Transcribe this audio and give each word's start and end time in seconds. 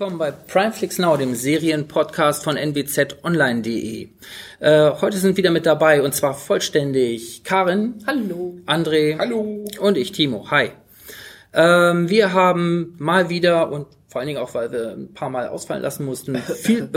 willkommen 0.00 0.18
bei 0.18 0.30
Primeflix 0.30 0.96
Now, 0.96 1.18
dem 1.18 1.34
Serienpodcast 1.34 2.42
von 2.42 2.56
nwzonline.de. 2.56 4.08
Äh, 4.58 4.90
heute 4.98 5.18
sind 5.18 5.36
wieder 5.36 5.50
mit 5.50 5.66
dabei 5.66 6.00
und 6.00 6.14
zwar 6.14 6.32
vollständig 6.32 7.44
Karin. 7.44 8.02
Hallo. 8.06 8.56
André. 8.64 9.18
Hallo. 9.18 9.66
Und 9.78 9.98
ich, 9.98 10.12
Timo. 10.12 10.50
Hi. 10.50 10.70
Ähm, 11.52 12.08
wir 12.08 12.32
haben 12.32 12.94
mal 12.96 13.28
wieder 13.28 13.70
und 13.70 13.88
vor 14.08 14.20
allen 14.20 14.28
Dingen 14.28 14.40
auch, 14.40 14.54
weil 14.54 14.72
wir 14.72 14.92
ein 14.92 15.12
paar 15.12 15.28
Mal 15.28 15.48
ausfallen 15.48 15.82
lassen 15.82 16.06
mussten, 16.06 16.34
viel, 16.36 16.88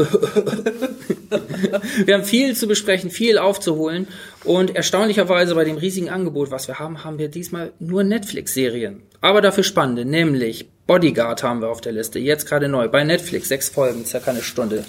wir 2.06 2.14
haben 2.14 2.24
viel 2.24 2.56
zu 2.56 2.68
besprechen, 2.68 3.12
viel 3.12 3.38
aufzuholen 3.38 4.08
und 4.46 4.78
erstaunlicherweise 4.78 5.56
bei 5.56 5.66
dem 5.66 5.76
riesigen 5.76 6.10
Angebot, 6.10 6.52
was 6.52 6.70
wir 6.70 6.80
haben, 6.80 7.04
haben 7.04 7.20
wir 7.20 7.28
diesmal 7.28 7.74
nur 7.80 8.06
Netflix-Serien. 8.06 9.04
Aber 9.20 9.42
dafür 9.42 9.66
spannende, 9.66 10.06
nämlich 10.06 10.73
Bodyguard 10.86 11.44
haben 11.44 11.62
wir 11.62 11.70
auf 11.70 11.82
der 11.82 11.94
Liste, 11.94 12.20
jetzt 12.20 12.46
gerade 12.48 12.68
neu, 12.68 12.90
bei 12.90 13.04
Netflix, 13.04 13.48
sechs 13.48 13.70
Folgen, 13.70 14.06
circa 14.06 14.32
eine 14.32 14.42
Stunde. 14.42 14.84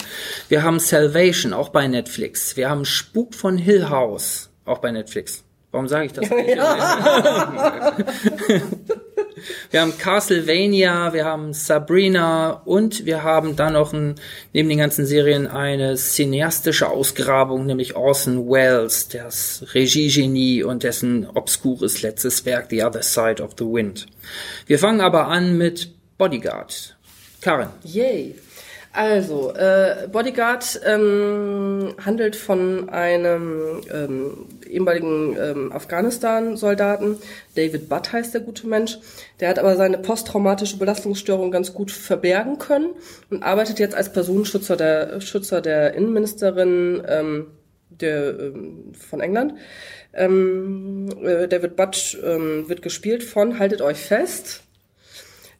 Wir 0.49 0.63
haben 0.63 0.81
Salvation, 0.81 1.53
auch 1.53 1.69
bei 1.69 1.87
Netflix. 1.87 2.57
Wir 2.57 2.69
haben 2.69 2.85
Spuk 2.85 3.35
von 3.35 3.57
Hill 3.59 3.89
House, 3.91 4.51
auch 4.65 4.79
bei 4.79 4.91
Netflix. 4.91 5.45
Warum 5.71 5.89
sage 5.89 6.07
ich 6.07 6.13
das? 6.13 6.29
Ja. 6.47 7.97
wir 9.71 9.81
haben 9.81 9.97
Castlevania, 9.99 11.13
wir 11.13 11.25
haben 11.25 11.53
Sabrina 11.53 12.63
und 12.65 13.05
wir 13.07 13.23
haben 13.23 13.57
dann 13.57 13.75
noch 13.75 13.93
ein, 13.93 14.17
neben 14.53 14.69
den 14.69 14.79
ganzen 14.79 15.07
Serien 15.07 15.47
eine 15.47 15.97
cineastische 15.97 16.89
Ausgrabung, 16.89 17.67
nämlich 17.67 17.97
Orson 17.97 18.49
Welles, 18.49 19.09
das 19.09 19.65
Regiegenie 19.75 20.63
und 20.63 20.83
dessen 20.83 21.27
obskures 21.27 22.03
letztes 22.03 22.45
Werk 22.45 22.67
The 22.71 22.85
Other 22.85 23.03
Side 23.03 23.43
of 23.43 23.53
the 23.59 23.65
Wind. 23.65 24.07
Wir 24.67 24.79
fangen 24.79 25.01
aber 25.01 25.29
an 25.29 25.57
mit 25.59 25.91
Bodyguard. 26.19 26.97
Karen. 27.41 27.69
Yay. 27.85 28.37
Also, 28.97 29.53
äh, 29.55 30.07
Bodyguard 30.07 30.81
ähm, 30.87 31.95
handelt 32.05 32.37
von 32.37 32.89
einem 32.91 33.81
ähm, 33.93 34.47
ehemaligen 34.71 35.37
ähm, 35.37 35.73
Afghanistan-Soldaten. 35.73 37.19
David 37.57 37.89
Butt 37.89 38.13
heißt 38.13 38.35
der 38.35 38.43
gute 38.43 38.69
Mensch. 38.69 38.99
Der 39.41 39.49
hat 39.49 39.59
aber 39.59 39.75
seine 39.75 39.99
posttraumatische 39.99 40.77
Belastungsstörung 40.77 41.51
ganz 41.51 41.75
gut 41.75 41.91
verbergen 41.91 42.59
können 42.59 42.91
und 43.31 43.43
arbeitet 43.43 43.81
jetzt 43.81 43.97
als 43.97 44.13
Personenschützer 44.13 44.77
der 44.77 45.21
Schützer 45.21 45.61
der 45.61 45.95
Innenministerin 45.95 47.03
ähm, 47.09 47.47
der, 47.89 48.39
ähm, 48.39 48.93
von 48.97 49.21
England. 49.21 49.55
Ähm, 50.13 51.09
äh, 51.21 51.49
David 51.49 51.75
Butt 51.75 52.17
ähm, 52.25 52.69
wird 52.69 52.81
gespielt 52.81 53.25
von, 53.25 53.59
haltet 53.59 53.83
euch 53.83 53.99
fest, 53.99 54.63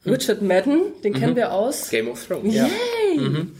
Richard 0.07 0.43
Madden, 0.43 0.81
den 1.03 1.13
mhm. 1.13 1.17
kennen 1.17 1.37
wir 1.37 1.53
aus 1.53 1.91
Game 1.91 2.09
of 2.09 2.27
Thrones. 2.27 2.55
Yay! 2.55 2.63
Ja. 3.17 3.23
Mhm. 3.23 3.53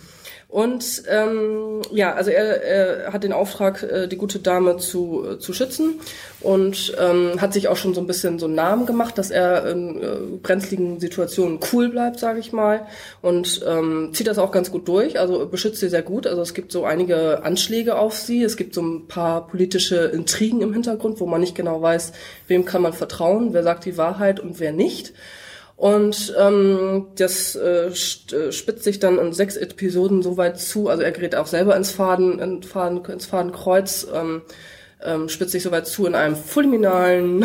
Und 0.55 1.03
ähm, 1.11 1.83
ja, 1.91 2.15
also 2.15 2.31
er, 2.31 2.63
er 2.63 3.13
hat 3.13 3.25
den 3.25 3.33
Auftrag, 3.33 3.83
äh, 3.83 4.07
die 4.07 4.17
gute 4.17 4.39
Dame 4.39 4.77
zu, 4.77 5.25
äh, 5.29 5.39
zu 5.41 5.53
schützen 5.53 5.99
und 6.43 6.95
ähm, 6.97 7.41
hat 7.41 7.53
sich 7.53 7.67
auch 7.67 7.77
schon 7.77 7.93
so 7.93 8.01
ein 8.01 8.07
bisschen 8.07 8.39
so 8.39 8.47
einen 8.47 8.55
Namen 8.55 8.87
gemacht, 8.87 9.19
dass 9.19 9.33
er 9.33 9.69
in 9.69 10.01
äh, 10.01 10.17
brenzligen 10.45 11.01
Situationen 11.01 11.59
cool 11.73 11.89
bleibt, 11.89 12.21
sage 12.21 12.39
ich 12.39 12.53
mal, 12.53 12.87
und 13.21 13.65
ähm, 13.67 14.11
zieht 14.13 14.29
das 14.29 14.39
auch 14.39 14.53
ganz 14.53 14.71
gut 14.71 14.87
durch. 14.87 15.19
Also 15.19 15.45
beschützt 15.47 15.81
sie 15.81 15.89
sehr 15.89 16.03
gut. 16.03 16.25
Also 16.25 16.43
es 16.43 16.55
gibt 16.55 16.71
so 16.71 16.85
einige 16.85 17.43
Anschläge 17.43 17.97
auf 17.97 18.17
sie, 18.17 18.45
es 18.45 18.57
gibt 18.57 18.75
so 18.75 18.83
ein 18.83 19.09
paar 19.09 19.49
politische 19.49 20.05
Intrigen 20.05 20.61
im 20.61 20.73
Hintergrund, 20.73 21.19
wo 21.19 21.27
man 21.27 21.41
nicht 21.41 21.57
genau 21.57 21.83
weiß, 21.83 22.13
wem 22.47 22.65
kann 22.65 22.81
man 22.81 22.93
vertrauen, 22.93 23.55
wer 23.55 23.65
sagt 23.65 23.87
die 23.87 23.99
Wahrheit 23.99 24.39
und 24.39 24.61
wer 24.61 24.71
nicht. 24.71 25.15
Und 25.77 26.35
ähm, 26.39 27.09
das 27.17 27.57
äh, 27.57 27.89
äh, 27.89 27.93
spitzt 28.53 28.85
sich 28.85 29.01
dann 29.01 29.19
in 29.19 29.33
sechs 29.33 29.57
Episoden 29.57 30.23
so 30.23 30.37
weit 30.37 30.61
zu, 30.61 30.89
also 30.89 31.03
er 31.03 31.11
gerät 31.11 31.35
auch 31.35 31.49
selber 31.49 31.77
ins 31.77 31.91
Faden, 31.91 32.39
in 32.39 32.63
Faden 32.63 33.05
ins 33.05 33.27
Fadenkreuz, 33.27 34.07
ähm, 34.15 34.43
ähm, 35.03 35.29
spitzt 35.29 35.53
sich 35.53 35.65
so 35.65 35.73
weit 35.73 35.87
zu 35.87 36.07
in 36.07 36.15
einem 36.15 36.37
fulminalen 36.37 37.45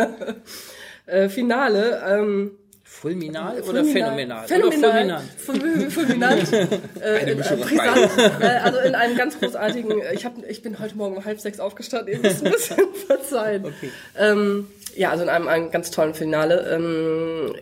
äh, 1.06 1.28
Finale. 1.28 2.02
Ähm, 2.06 2.52
Fulminal 2.84 3.60
oder 3.62 3.84
phänomenal? 3.84 4.46
Phänomenal. 4.46 4.92
Oder 4.92 5.22
fulminant? 5.38 5.92
Fulminant. 5.92 6.52
äh, 7.00 7.18
Eine 7.20 7.34
Mischung 7.34 7.58
äh, 7.58 8.46
Also 8.62 8.78
in 8.80 8.94
einem 8.94 9.16
ganz 9.16 9.40
großartigen, 9.40 10.02
ich, 10.12 10.24
hab, 10.24 10.34
ich 10.48 10.62
bin 10.62 10.78
heute 10.78 10.96
Morgen 10.96 11.16
um 11.16 11.24
halb 11.24 11.40
sechs 11.40 11.58
aufgestanden, 11.58 12.14
ihr 12.14 12.20
müsst 12.20 12.44
ein 12.44 12.52
bisschen 12.52 12.94
verzeihen. 13.06 13.64
Okay. 13.64 13.90
Ähm, 14.16 14.68
ja, 14.96 15.10
also 15.10 15.22
in 15.24 15.28
einem, 15.28 15.48
einem 15.48 15.70
ganz 15.70 15.90
tollen 15.90 16.14
Finale. 16.14 16.70
Ähm, 16.70 17.54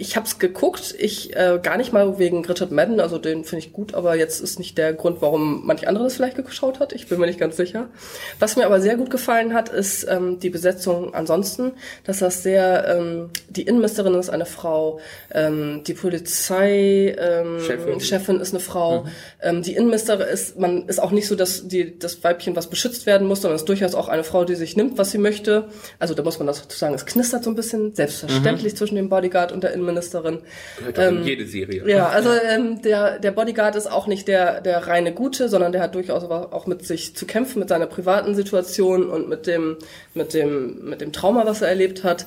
ich 0.00 0.16
habe 0.16 0.26
es 0.26 0.38
geguckt, 0.38 0.94
ich 0.98 1.36
äh, 1.36 1.60
gar 1.62 1.76
nicht 1.76 1.92
mal 1.92 2.18
wegen 2.18 2.42
Richard 2.46 2.70
Madden, 2.70 3.00
also 3.00 3.18
den 3.18 3.44
finde 3.44 3.66
ich 3.66 3.72
gut, 3.74 3.92
aber 3.92 4.16
jetzt 4.16 4.40
ist 4.40 4.58
nicht 4.58 4.78
der 4.78 4.94
Grund, 4.94 5.20
warum 5.20 5.66
manch 5.66 5.86
andere 5.86 6.04
das 6.04 6.14
vielleicht 6.14 6.36
geschaut 6.36 6.80
hat. 6.80 6.94
Ich 6.94 7.06
bin 7.06 7.20
mir 7.20 7.26
nicht 7.26 7.38
ganz 7.38 7.58
sicher. 7.58 7.88
Was 8.38 8.56
mir 8.56 8.64
aber 8.64 8.80
sehr 8.80 8.96
gut 8.96 9.10
gefallen 9.10 9.52
hat, 9.52 9.68
ist 9.68 10.06
ähm, 10.08 10.40
die 10.40 10.48
Besetzung 10.48 11.12
ansonsten, 11.12 11.72
dass 12.04 12.20
das 12.20 12.42
sehr, 12.42 12.88
ähm, 12.88 13.28
die 13.50 13.62
Innenministerin 13.62 14.14
ist 14.14 14.30
eine 14.30 14.46
Frau, 14.46 15.00
ähm, 15.34 15.82
die 15.86 15.92
Polizei 15.92 17.14
ähm, 17.18 17.60
Chefin. 17.60 18.00
Chefin 18.00 18.40
ist 18.40 18.54
eine 18.54 18.60
Frau, 18.60 19.02
mhm. 19.02 19.08
ähm, 19.42 19.62
die 19.62 19.74
Innenministerin 19.74 20.28
ist, 20.28 20.58
man 20.58 20.88
ist 20.88 20.98
auch 20.98 21.10
nicht 21.10 21.26
so, 21.26 21.34
dass 21.34 21.68
die 21.68 21.98
das 21.98 22.24
Weibchen 22.24 22.56
was 22.56 22.68
beschützt 22.68 23.04
werden 23.04 23.28
muss, 23.28 23.42
sondern 23.42 23.56
ist 23.56 23.68
durchaus 23.68 23.94
auch 23.94 24.08
eine 24.08 24.24
Frau, 24.24 24.46
die 24.46 24.54
sich 24.54 24.76
nimmt, 24.76 24.96
was 24.96 25.10
sie 25.10 25.18
möchte. 25.18 25.68
Also 25.98 26.14
da 26.14 26.22
muss 26.22 26.38
man 26.38 26.46
das 26.46 26.64
sagen, 26.70 26.94
es 26.94 27.04
knistert 27.04 27.44
so 27.44 27.50
ein 27.50 27.56
bisschen, 27.56 27.94
selbstverständlich 27.94 28.72
mhm. 28.72 28.76
zwischen 28.78 28.94
dem 28.94 29.10
Bodyguard 29.10 29.52
und 29.52 29.62
der 29.62 29.74
Innenministerin 29.74 29.89
Gehört 30.78 30.98
ähm, 30.98 31.18
in 31.18 31.24
jede 31.24 31.46
Serie. 31.46 31.88
Ja, 31.88 32.08
also 32.08 32.30
ähm, 32.30 32.82
der, 32.82 33.18
der 33.18 33.30
Bodyguard 33.30 33.76
ist 33.76 33.90
auch 33.90 34.06
nicht 34.06 34.28
der, 34.28 34.60
der 34.60 34.86
reine 34.86 35.12
Gute, 35.12 35.48
sondern 35.48 35.72
der 35.72 35.82
hat 35.82 35.94
durchaus 35.94 36.24
auch 36.24 36.66
mit 36.66 36.84
sich 36.86 37.16
zu 37.16 37.26
kämpfen, 37.26 37.58
mit 37.58 37.68
seiner 37.68 37.86
privaten 37.86 38.34
Situation 38.34 39.08
und 39.08 39.28
mit 39.28 39.46
dem, 39.46 39.76
mit 40.14 40.34
dem, 40.34 40.88
mit 40.88 41.00
dem 41.00 41.12
Trauma, 41.12 41.46
was 41.46 41.62
er 41.62 41.68
erlebt 41.68 42.04
hat. 42.04 42.26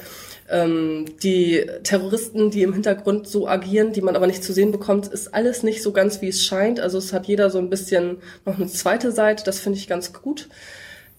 Ähm, 0.49 1.05
die 1.23 1.65
Terroristen, 1.83 2.51
die 2.51 2.63
im 2.63 2.73
Hintergrund 2.73 3.27
so 3.27 3.47
agieren, 3.47 3.93
die 3.93 4.01
man 4.01 4.15
aber 4.15 4.27
nicht 4.27 4.43
zu 4.43 4.53
sehen 4.53 4.71
bekommt, 4.71 5.07
ist 5.07 5.33
alles 5.33 5.63
nicht 5.63 5.81
so 5.81 5.93
ganz, 5.93 6.21
wie 6.21 6.27
es 6.27 6.43
scheint. 6.43 6.79
Also 6.79 6.97
es 6.97 7.13
hat 7.13 7.27
jeder 7.27 7.49
so 7.49 7.59
ein 7.59 7.69
bisschen 7.69 8.17
noch 8.45 8.57
eine 8.57 8.67
zweite 8.67 9.11
Seite, 9.11 9.43
das 9.45 9.59
finde 9.59 9.79
ich 9.79 9.87
ganz 9.87 10.11
gut. 10.13 10.49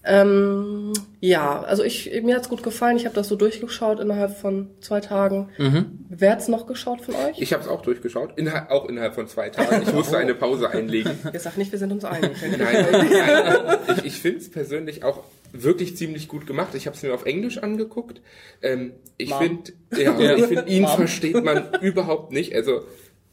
Ähm, 0.07 0.93
ja, 1.21 1.63
also 1.63 1.83
ich 1.83 2.11
mir 2.23 2.37
hat's 2.37 2.51
gut 2.51 2.63
gefallen. 2.63 2.97
Ich 2.97 3.07
habe 3.07 3.15
das 3.15 3.29
so 3.29 3.37
durchgeschaut 3.37 4.01
innerhalb 4.01 4.37
von 4.37 4.69
zwei 4.81 5.01
Tagen. 5.01 5.49
Mhm. 5.57 6.07
Wer 6.11 6.33
hat's 6.33 6.49
noch 6.49 6.67
geschaut 6.67 7.01
von 7.01 7.15
euch? 7.15 7.41
Ich 7.41 7.53
habe 7.53 7.63
es 7.63 7.69
auch 7.69 7.81
durchgeschaut, 7.81 8.33
innerhalb, 8.37 8.71
auch 8.71 8.87
innerhalb 8.89 9.15
von 9.15 9.27
zwei 9.29 9.49
Tagen. 9.49 9.83
Ich 9.83 9.93
musste 9.95 10.19
eine 10.19 10.35
Pause 10.35 10.69
einlegen. 10.69 11.19
Ihr 11.33 11.41
sagt 11.41 11.57
nicht, 11.57 11.73
wir 11.73 11.79
sind 11.79 11.93
uns 11.93 12.05
einig. 12.05 12.33
nein, 12.59 12.87
nein, 12.91 13.79
ich, 13.97 14.05
ich 14.05 14.21
finde 14.21 14.39
es 14.39 14.51
persönlich 14.51 15.05
auch 15.05 15.25
wirklich 15.53 15.97
ziemlich 15.97 16.29
gut 16.29 16.47
gemacht. 16.47 16.75
Ich 16.75 16.87
habe 16.87 16.97
es 16.97 17.03
mir 17.03 17.15
auf 17.15 17.25
Englisch 17.25 17.59
angeguckt. 17.59 18.21
Ähm, 18.61 18.93
ich 19.17 19.33
finde, 19.33 19.73
ja, 19.97 20.19
ja. 20.19 20.35
ich 20.37 20.45
finde, 20.45 20.67
ihn 20.67 20.83
Mom. 20.83 20.97
versteht 20.97 21.43
man 21.43 21.69
überhaupt 21.81 22.33
nicht. 22.33 22.55
Also 22.55 22.83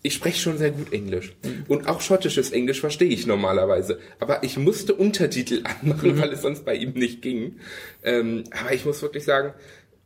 ich 0.03 0.13
spreche 0.15 0.39
schon 0.39 0.57
sehr 0.57 0.71
gut 0.71 0.93
Englisch. 0.93 1.33
Und 1.67 1.87
auch 1.87 2.01
schottisches 2.01 2.51
Englisch 2.51 2.79
verstehe 2.79 3.09
ich 3.09 3.27
normalerweise. 3.27 3.99
Aber 4.19 4.43
ich 4.43 4.57
musste 4.57 4.95
Untertitel 4.95 5.63
anmachen, 5.81 6.19
weil 6.19 6.31
es 6.31 6.41
sonst 6.41 6.65
bei 6.65 6.75
ihm 6.75 6.93
nicht 6.93 7.21
ging. 7.21 7.59
Ähm, 8.03 8.43
aber 8.51 8.73
ich 8.73 8.85
muss 8.85 9.01
wirklich 9.01 9.23
sagen, 9.23 9.53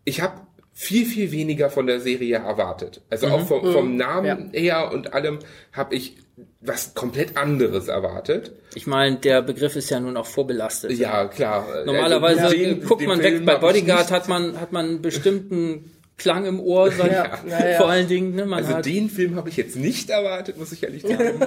ich 0.03 0.21
habe 0.21 0.41
viel, 0.73 1.05
viel 1.05 1.31
weniger 1.31 1.69
von 1.69 1.87
der 1.87 2.01
Serie 2.01 2.37
erwartet. 2.37 3.01
Also 3.09 3.27
mhm. 3.27 3.33
auch 3.33 3.47
vom, 3.47 3.71
vom 3.71 3.91
mhm. 3.91 3.95
Namen 3.95 4.49
ja. 4.51 4.59
her 4.59 4.91
und 4.91 5.13
allem 5.13 5.39
habe 5.71 5.95
ich 5.95 6.17
was 6.59 6.93
komplett 6.95 7.37
anderes 7.37 7.87
erwartet. 7.87 8.51
Ich 8.73 8.87
meine, 8.87 9.15
der 9.15 9.41
Begriff 9.41 9.77
ist 9.77 9.89
ja 9.89 10.01
nun 10.01 10.17
auch 10.17 10.25
vorbelastet. 10.25 10.91
Ja, 10.91 11.27
klar. 11.27 11.85
Normalerweise 11.85 12.43
also, 12.43 12.57
den, 12.57 12.83
guckt 12.83 13.07
man 13.07 13.23
weg. 13.23 13.45
Bei 13.45 13.55
Bodyguard 13.55 14.11
hat 14.11 14.27
man, 14.27 14.59
hat 14.59 14.73
man 14.73 14.85
einen 14.85 15.01
bestimmten 15.01 15.91
Klang 16.17 16.45
im 16.45 16.59
Ohr, 16.59 16.91
sag, 16.97 17.11
ja, 17.11 17.39
ja, 17.47 17.77
vor 17.77 17.89
allen 17.89 18.07
Dingen. 18.07 18.35
Ne, 18.35 18.45
man 18.45 18.63
also 18.63 18.75
hat 18.75 18.85
den 18.85 19.09
Film 19.09 19.35
habe 19.35 19.49
ich 19.49 19.57
jetzt 19.57 19.75
nicht 19.75 20.09
erwartet, 20.09 20.57
muss 20.57 20.71
ich 20.71 20.83
ehrlich 20.83 21.01
sagen. 21.01 21.39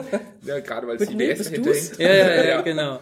ja, 0.44 0.60
gerade 0.60 0.86
weil 0.86 0.96
es 0.96 1.08
CBS 1.08 1.44
dahinter 1.44 1.74
hängt. 1.74 1.98
Ja, 1.98 2.14
ja, 2.14 2.44
ja, 2.44 2.60
genau. 2.60 3.00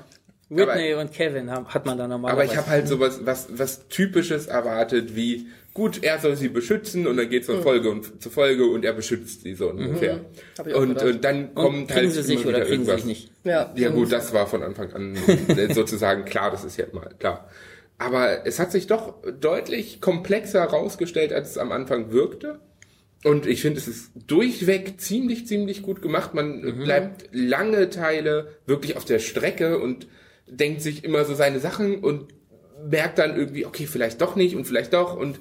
Whitney 0.48 0.92
aber, 0.92 1.02
und 1.02 1.12
Kevin 1.12 1.50
haben, 1.50 1.66
hat 1.66 1.86
man 1.86 1.98
da 1.98 2.06
normalerweise. 2.06 2.42
Aber 2.42 2.52
ich 2.52 2.56
habe 2.56 2.70
halt 2.70 2.86
sowas 2.86 3.20
was, 3.24 3.48
was 3.50 3.88
Typisches 3.88 4.46
erwartet, 4.46 5.16
wie 5.16 5.48
gut, 5.76 6.02
er 6.02 6.18
soll 6.18 6.36
sie 6.36 6.48
beschützen 6.48 7.06
und 7.06 7.18
dann 7.18 7.28
geht 7.28 7.42
es 7.42 7.46
von 7.48 7.58
mhm. 7.58 7.62
Folge 7.62 7.90
und 7.90 8.22
zu 8.22 8.30
Folge 8.30 8.64
und 8.64 8.82
er 8.84 8.94
beschützt 8.94 9.42
sie 9.42 9.54
so 9.54 9.68
ungefähr. 9.68 10.20
Mhm. 10.64 10.72
Und, 10.72 11.02
und 11.02 11.24
dann 11.24 11.54
kommt 11.54 11.76
und 11.76 11.86
kriegen 11.88 12.06
halt 12.06 12.12
sie 12.12 12.22
sich 12.22 12.46
oder 12.46 12.60
kriegen 12.60 12.72
irgendwas. 12.72 13.02
sie 13.02 13.08
sich 13.08 13.24
nicht. 13.24 13.30
Ja, 13.44 13.72
ja 13.76 13.90
gut, 13.90 14.10
das 14.10 14.32
war 14.32 14.46
von 14.46 14.62
Anfang 14.62 14.92
an 14.94 15.18
sozusagen 15.74 16.24
klar, 16.24 16.50
das 16.50 16.64
ist 16.64 16.78
ja 16.78 16.86
mal 16.92 17.10
klar. 17.18 17.48
Aber 17.98 18.46
es 18.46 18.58
hat 18.58 18.72
sich 18.72 18.86
doch 18.86 19.14
deutlich 19.40 20.00
komplexer 20.00 20.60
herausgestellt, 20.60 21.32
als 21.32 21.50
es 21.50 21.58
am 21.58 21.72
Anfang 21.72 22.12
wirkte. 22.12 22.60
Und 23.24 23.46
ich 23.46 23.62
finde, 23.62 23.78
es 23.80 23.88
ist 23.88 24.10
durchweg 24.26 25.00
ziemlich, 25.00 25.46
ziemlich 25.46 25.82
gut 25.82 26.02
gemacht. 26.02 26.34
Man 26.34 26.60
mhm. 26.60 26.84
bleibt 26.84 27.28
lange 27.32 27.88
Teile 27.88 28.48
wirklich 28.66 28.96
auf 28.96 29.04
der 29.04 29.18
Strecke 29.18 29.78
und 29.78 30.06
denkt 30.46 30.82
sich 30.82 31.04
immer 31.04 31.24
so 31.24 31.34
seine 31.34 31.58
Sachen 31.58 31.98
und 32.04 32.26
merkt 32.88 33.18
dann 33.18 33.36
irgendwie, 33.36 33.64
okay, 33.66 33.86
vielleicht 33.86 34.20
doch 34.20 34.36
nicht 34.36 34.54
und 34.54 34.64
vielleicht 34.66 34.92
doch. 34.92 35.16
Und 35.16 35.40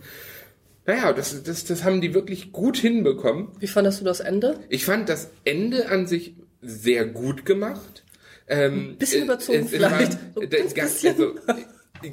naja, 0.88 1.12
das, 1.14 1.44
das, 1.44 1.66
das 1.66 1.84
haben 1.84 2.00
die 2.00 2.14
wirklich 2.14 2.52
gut 2.54 2.78
hinbekommen. 2.78 3.50
Wie 3.60 3.68
fandest 3.68 4.00
du 4.00 4.06
das 4.06 4.20
Ende? 4.22 4.60
Ich 4.70 4.86
fand 4.86 5.10
das 5.10 5.30
Ende 5.44 5.90
an 5.90 6.08
sich 6.08 6.36
sehr 6.62 7.06
gut 7.06 7.46
gemacht. 7.46 8.04
Ähm, 8.48 8.92
Ein 8.92 8.98
bisschen 8.98 9.26
überzogen 9.26 9.60
es- 9.60 9.66
es 9.66 9.72
vielleicht. 9.72 10.14
war- 10.14 10.20
So 10.36 10.42
ganz 10.50 10.74
ganz, 10.74 11.06
also, 11.06 11.36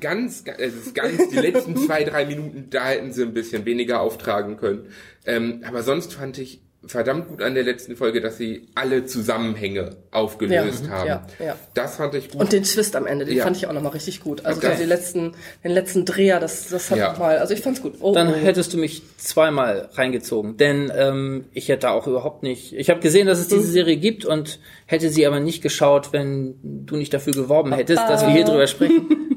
ganz, 0.00 0.44
ganz, 0.44 0.58
es 0.58 0.74
ist 0.74 0.94
ganz, 0.94 1.28
die 1.30 1.36
letzten 1.36 1.76
zwei, 1.86 2.04
drei 2.04 2.24
Minuten, 2.26 2.68
da 2.70 2.86
hätten 2.88 3.12
sie 3.12 3.22
ein 3.22 3.34
bisschen 3.34 3.64
weniger 3.64 4.00
auftragen 4.00 4.56
können. 4.56 4.86
Ähm, 5.26 5.62
aber 5.66 5.82
sonst 5.82 6.14
fand 6.14 6.38
ich 6.38 6.60
verdammt 6.84 7.28
gut 7.28 7.42
an 7.42 7.54
der 7.54 7.62
letzten 7.62 7.94
Folge, 7.94 8.20
dass 8.20 8.38
sie 8.38 8.66
alle 8.74 9.04
Zusammenhänge 9.06 9.98
aufgelöst 10.10 10.86
Ja, 10.86 10.90
haben. 10.90 11.06
ja, 11.08 11.26
ja. 11.38 11.56
Das 11.74 11.94
fand 11.94 12.12
ich 12.16 12.30
gut. 12.30 12.40
Und 12.40 12.52
den 12.52 12.64
Twist 12.64 12.96
am 12.96 13.06
Ende, 13.06 13.24
den 13.24 13.36
Ja. 13.36 13.44
fand 13.44 13.56
ich 13.56 13.68
auch 13.68 13.72
nochmal 13.72 13.92
richtig 13.92 14.20
gut. 14.20 14.44
Also 14.44 14.58
Okay. 14.58 14.74
die 14.80 14.84
letzten, 14.86 15.30
den 15.62 15.70
letzten 15.70 16.04
Dreher, 16.04 16.40
das, 16.40 16.70
das 16.70 16.90
hat 16.90 16.98
Ja. 16.98 17.12
nochmal, 17.12 17.38
also 17.38 17.54
ich 17.54 17.60
fand's 17.60 17.82
gut. 17.82 17.94
Oh, 18.00 18.12
Dann 18.12 18.30
oh. 18.30 18.34
hättest 18.34 18.72
du 18.72 18.78
mich 18.78 19.02
zweimal 19.16 19.90
reingezogen, 19.92 20.56
denn 20.56 20.90
ähm, 20.92 21.44
ich 21.52 21.68
hätte 21.68 21.88
auch 21.90 22.08
überhaupt 22.08 22.42
nicht. 22.42 22.72
Ich 22.72 22.90
habe 22.90 22.98
gesehen, 22.98 23.28
dass 23.28 23.38
es 23.38 23.46
diese 23.46 23.62
Serie 23.62 23.96
gibt 23.96 24.24
und 24.24 24.58
hätte 24.86 25.08
sie 25.08 25.24
aber 25.24 25.38
nicht 25.38 25.62
geschaut, 25.62 26.12
wenn 26.12 26.56
du 26.84 26.96
nicht 26.96 27.14
dafür 27.14 27.32
geworben 27.32 27.72
hättest, 27.72 28.02
dass 28.08 28.22
wir 28.22 28.32
hier 28.32 28.44
drüber 28.44 28.66
sprechen. 28.66 29.06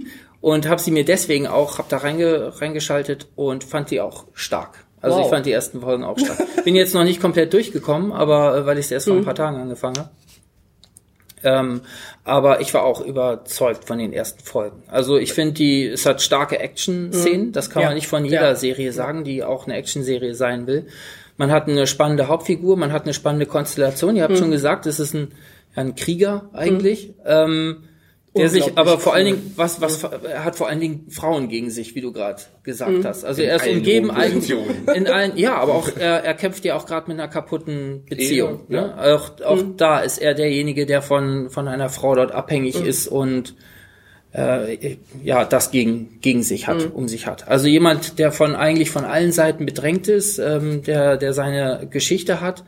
Und 0.46 0.70
habe 0.70 0.80
sie 0.80 0.92
mir 0.92 1.04
deswegen 1.06 1.48
auch, 1.48 1.80
habe 1.80 1.88
da 1.90 1.98
reinge, 1.98 2.62
reingeschaltet 2.62 3.28
und 3.36 3.64
fand 3.64 3.90
die 3.90 4.00
auch 4.00 4.26
stark. 4.34 4.86
Also 5.02 5.18
Wow. 5.18 5.26
ich 5.26 5.30
fand 5.32 5.46
die 5.48 5.52
ersten 5.52 5.82
Folgen 5.82 6.04
auch 6.04 6.20
stark. 6.20 6.38
Bin 6.64 6.76
jetzt 6.76 6.94
noch 6.94 7.04
nicht 7.04 7.20
komplett 7.20 7.52
durchgekommen, 7.52 8.12
aber 8.12 8.56
äh, 8.56 8.66
weil 8.68 8.78
ich 8.78 8.86
es 8.86 8.92
erst 8.92 9.08
vor 9.08 9.16
ein 9.16 9.22
Mhm. 9.22 9.26
paar 9.26 9.34
Tagen 9.34 9.58
angefangen 9.58 9.98
habe. 9.98 10.10
Ähm, 11.44 11.82
aber 12.24 12.62
ich 12.62 12.74
war 12.76 12.84
auch 12.84 13.02
überzeugt 13.02 13.86
von 13.86 13.98
den 13.98 14.14
ersten 14.14 14.44
Folgen. 14.44 14.84
Also 14.88 15.18
ich 15.18 15.34
finde, 15.34 15.54
die, 15.56 15.88
es 15.88 16.06
hat 16.06 16.22
starke 16.22 16.60
Action-Szenen. 16.60 17.52
Das 17.52 17.72
kann 17.72 17.80
Mhm. 17.80 17.84
Ja. 17.84 17.90
man 17.90 17.96
nicht 17.96 18.08
von 18.08 18.24
jeder 18.26 18.50
Ja. 18.50 18.56
Serie 18.56 18.92
sagen, 18.94 19.24
die 19.24 19.44
auch 19.44 19.66
eine 19.66 19.76
Action-Serie 19.78 20.36
sein 20.36 20.68
will. 20.68 20.86
Man 21.38 21.52
hat 21.52 21.68
eine 21.68 21.88
spannende 21.88 22.28
Hauptfigur, 22.28 22.78
man 22.78 22.92
hat 22.92 23.04
eine 23.06 23.16
spannende 23.16 23.48
Konstellation. 23.48 24.16
Ihr 24.16 24.24
Mhm. 24.24 24.30
habt 24.30 24.38
schon 24.38 24.52
gesagt, 24.52 24.86
es 24.86 25.00
ist 25.00 25.16
ein, 25.16 25.32
ein 25.76 25.96
Krieger 25.96 26.50
eigentlich. 26.54 27.14
Ähm, 27.26 27.84
der 28.36 28.50
sich, 28.50 28.78
aber 28.78 29.00
vor 29.00 29.14
allen. 29.14 29.26
Dingen, 29.26 29.54
was, 29.56 29.82
was, 29.82 30.04
er 30.04 30.44
hat 30.44 30.56
vor 30.56 30.68
allen 30.68 30.80
Dingen 30.80 31.08
Frauen 31.10 31.48
gegen 31.48 31.70
sich, 31.70 31.96
wie 31.96 32.02
du 32.02 32.12
gerade 32.12 32.42
gesagt 32.64 33.06
hast. 33.06 33.24
Also 33.24 33.42
In 33.42 33.50
er 33.50 33.56
ist 33.56 33.68
umgeben 33.68 34.10
Positionen. 34.10 34.88
in 34.94 35.08
allen, 35.08 35.38
ja, 35.38 35.56
aber 35.56 35.76
auch 35.76 35.90
er, 35.98 36.24
er 36.24 36.34
kämpft 36.34 36.66
ja 36.66 36.76
auch 36.76 36.86
gerade 36.86 37.10
mit 37.10 37.20
einer 37.20 37.30
kaputten 37.30 38.04
Beziehung. 38.10 38.62
Ehe, 38.70 38.82
ne? 38.82 39.16
Auch, 39.16 39.42
auch 39.44 39.64
da 39.78 40.00
ist 40.00 40.18
er 40.18 40.34
derjenige, 40.34 40.86
der 40.86 41.02
von 41.02 41.50
von 41.50 41.68
einer 41.68 41.90
Frau 41.90 42.16
dort 42.16 42.32
abhängig 42.32 42.76
ist 42.76 43.08
und 43.08 43.56
äh, 44.34 44.98
ja 45.24 45.46
das 45.46 45.72
gegen 45.72 46.20
gegen 46.22 46.44
sich 46.44 46.68
hat, 46.68 46.94
um 46.94 47.08
sich 47.08 47.28
hat. 47.28 47.48
Also 47.48 47.68
jemand, 47.68 48.20
der 48.20 48.32
von 48.32 48.56
eigentlich 48.56 48.90
von 48.90 49.06
allen 49.06 49.32
Seiten 49.32 49.66
bedrängt 49.66 50.08
ist, 50.08 50.40
ähm, 50.40 50.84
der 50.84 51.18
der 51.18 51.34
seine 51.34 51.88
Geschichte 51.90 52.42
hat, 52.42 52.64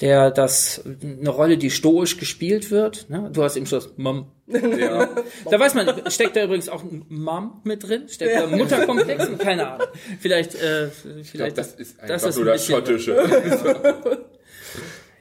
der 0.00 0.30
das 0.30 0.84
eine 1.02 1.28
Rolle, 1.28 1.58
die 1.58 1.70
stoisch 1.70 2.18
gespielt 2.18 2.70
wird. 2.70 3.10
Ne? 3.10 3.30
Du 3.32 3.42
hast 3.42 3.56
eben 3.56 3.66
schon 3.66 3.80
das 3.80 3.92
Mom. 3.96 4.30
ja. 4.46 5.08
Da 5.50 5.60
weiß 5.60 5.74
man, 5.74 6.10
steckt 6.10 6.36
da 6.36 6.44
übrigens 6.44 6.68
auch 6.68 6.82
ein 6.82 7.04
Mom 7.08 7.60
mit 7.64 7.86
drin? 7.86 8.08
Steckt 8.08 8.36
da 8.36 8.44
ein 8.44 8.56
Mutterkomplex? 8.56 9.26
Keine 9.38 9.72
Ahnung. 9.72 9.88
Vielleicht, 10.20 10.54
äh, 10.54 10.86
Ich 10.86 11.02
glaube, 11.02 11.24
vielleicht 11.24 11.58
das 11.58 11.74
ist 11.74 12.00
einfach 12.00 12.14
das 12.14 12.24
ist 12.24 12.36
nur 12.36 12.46
ein 12.46 12.52
das 12.52 12.64
Schottische. 12.66 14.24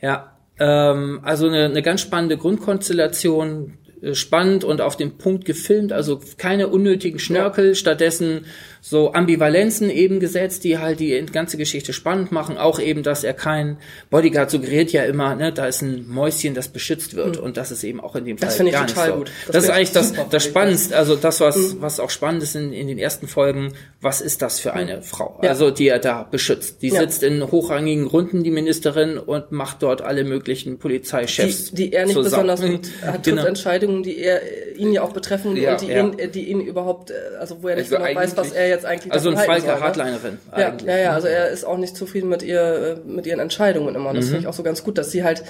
Ja, 0.01 0.37
ähm, 0.59 1.21
also 1.23 1.47
eine, 1.47 1.65
eine 1.65 1.81
ganz 1.81 2.01
spannende 2.01 2.37
Grundkonstellation, 2.37 3.77
äh, 4.01 4.13
spannend 4.13 4.63
und 4.63 4.81
auf 4.81 4.95
den 4.95 5.17
Punkt 5.17 5.45
gefilmt, 5.45 5.91
also 5.91 6.19
keine 6.37 6.67
unnötigen 6.67 7.19
Schnörkel, 7.19 7.75
stattdessen 7.75 8.45
so 8.89 9.11
Ambivalenzen 9.11 9.89
eben 9.89 10.21
gesetzt, 10.21 10.63
die 10.63 10.77
halt 10.77 11.01
die 11.01 11.25
ganze 11.33 11.57
Geschichte 11.57 11.91
spannend 11.91 12.31
machen. 12.31 12.57
Auch 12.57 12.79
eben, 12.79 13.03
dass 13.03 13.25
er 13.25 13.33
kein 13.33 13.77
Bodyguard 14.09 14.49
suggeriert 14.49 14.93
ja 14.93 15.03
immer, 15.03 15.35
ne, 15.35 15.51
da 15.51 15.65
ist 15.65 15.81
ein 15.81 16.07
Mäuschen, 16.07 16.53
das 16.53 16.69
beschützt 16.69 17.13
wird 17.15 17.35
und 17.35 17.57
das 17.57 17.71
ist 17.71 17.83
eben 17.83 17.99
auch 17.99 18.15
in 18.15 18.23
dem 18.23 18.37
Fall 18.37 18.47
Das 18.47 18.55
finde 18.55 18.71
ich 18.71 18.77
gar 18.77 18.87
total 18.87 19.07
nicht 19.07 19.13
so. 19.13 19.19
gut. 19.19 19.31
Das, 19.47 19.53
Das 19.55 19.63
ist 19.65 19.69
eigentlich 19.71 19.91
das, 19.91 20.13
das 20.29 20.43
Spannendste, 20.45 20.95
also 20.95 21.17
das, 21.17 21.41
was, 21.41 21.81
was 21.81 21.99
auch 21.99 22.09
spannend 22.09 22.43
ist 22.43 22.55
in, 22.55 22.71
in 22.71 22.87
den 22.87 22.97
ersten 22.97 23.27
Folgen, 23.27 23.73
was 23.99 24.21
ist 24.21 24.41
das 24.41 24.59
für 24.61 24.73
eine 24.73 25.01
Frau? 25.01 25.37
Ja. 25.43 25.49
Also, 25.49 25.69
die 25.69 25.89
er 25.89 25.99
da 25.99 26.23
beschützt. 26.23 26.81
Die 26.81 26.87
Ja. 26.89 27.01
sitzt 27.01 27.23
in 27.23 27.51
hochrangigen 27.51 28.07
Runden, 28.07 28.43
die 28.43 28.51
Ministerin, 28.51 29.17
und 29.17 29.51
macht 29.51 29.83
dort 29.83 30.01
alle 30.01 30.23
möglichen 30.23 30.77
Polizeichefs. 30.79 31.71
die, 31.71 31.75
die 31.89 31.93
er 31.93 32.05
nicht 32.05 32.13
zusammen. 32.13 32.47
besonders 32.47 32.61
gut 32.61 32.89
hat 33.05 33.23
Genau. 33.23 33.43
Entscheidungen, 33.45 34.03
die 34.03 34.17
er 34.19 34.41
ihn 34.77 34.93
ja 34.93 35.01
auch 35.01 35.11
betreffen 35.11 35.57
Ja. 35.57 35.73
und 35.73 35.81
die 35.81 35.91
ihn, 35.91 36.31
die 36.31 36.43
ihn 36.51 36.61
überhaupt, 36.61 37.11
äh, 37.11 37.15
also 37.39 37.61
wo 37.61 37.67
er 37.67 37.75
nicht 37.75 37.91
Also 37.91 38.03
genau 38.03 38.19
weiß, 38.19 38.37
was 38.37 38.51
er 38.53 38.67
jetzt 38.69 38.76
eigentlich 38.85 39.13
Also 39.13 39.29
ein 39.29 39.37
Falke 39.37 39.65
soll, 39.65 39.75
ne? 39.75 39.81
Hardlinerin 39.81 40.37
Ja, 40.57 40.67
eigentlich. 40.69 40.87
ja, 40.89 40.97
ja, 40.97 41.11
also 41.13 41.27
er 41.27 41.49
ist 41.49 41.63
auch 41.65 41.77
nicht 41.77 41.95
zufrieden 41.95 42.29
mit 42.29 42.43
ihr, 42.43 42.97
äh, 43.05 43.09
mit 43.09 43.25
ihren 43.25 43.39
Entscheidungen 43.39 43.95
immer. 43.95 44.09
Und 44.09 44.15
Mhm. 44.15 44.19
das 44.19 44.25
finde 44.27 44.41
ich 44.41 44.47
auch 44.47 44.53
so 44.53 44.63
ganz 44.63 44.83
gut, 44.83 44.97
dass 44.97 45.11
sie 45.11 45.23
halt 45.23 45.43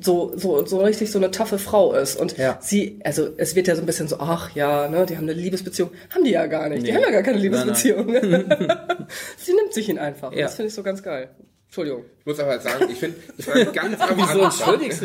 so, 0.00 0.32
so, 0.36 0.64
so 0.64 0.78
richtig 0.80 1.10
so 1.10 1.18
eine 1.18 1.30
taffe 1.32 1.58
Frau 1.58 1.92
ist. 1.92 2.16
Und 2.20 2.36
Ja. 2.38 2.58
sie, 2.60 3.00
also 3.02 3.28
es 3.36 3.56
wird 3.56 3.66
ja 3.66 3.74
so 3.74 3.82
ein 3.82 3.86
bisschen 3.86 4.06
so, 4.06 4.16
ach 4.20 4.54
ja, 4.54 4.88
ne, 4.88 5.06
die 5.06 5.16
haben 5.16 5.24
eine 5.24 5.32
Liebesbeziehung. 5.32 5.90
Haben 6.14 6.22
die 6.24 6.30
ja 6.30 6.46
gar 6.46 6.68
nicht. 6.68 6.86
Die 6.86 6.90
Nee. 6.92 6.96
haben 6.96 7.02
ja 7.02 7.10
gar 7.10 7.22
keine 7.22 7.38
Nein, 7.38 7.50
nein. 7.50 7.66
Liebesbeziehung. 7.66 8.06
sie 9.38 9.54
nimmt 9.54 9.74
sich 9.74 9.88
ihn 9.88 9.98
einfach. 9.98 10.32
Ja. 10.32 10.42
Das 10.42 10.54
finde 10.54 10.68
ich 10.68 10.74
so 10.74 10.82
ganz 10.84 11.02
geil. 11.02 11.30
Entschuldigung. 11.66 12.04
Ich 12.28 12.36
muss 12.36 12.40
aber 12.40 12.60
sagen, 12.60 12.84
ich 12.92 12.98
finde, 12.98 13.16
ich 13.38 13.44
fand 13.46 13.72
ganz 13.72 14.00
am 14.02 14.20
Anfang, 14.20 14.78
du 14.78 14.84
dich? 14.84 15.00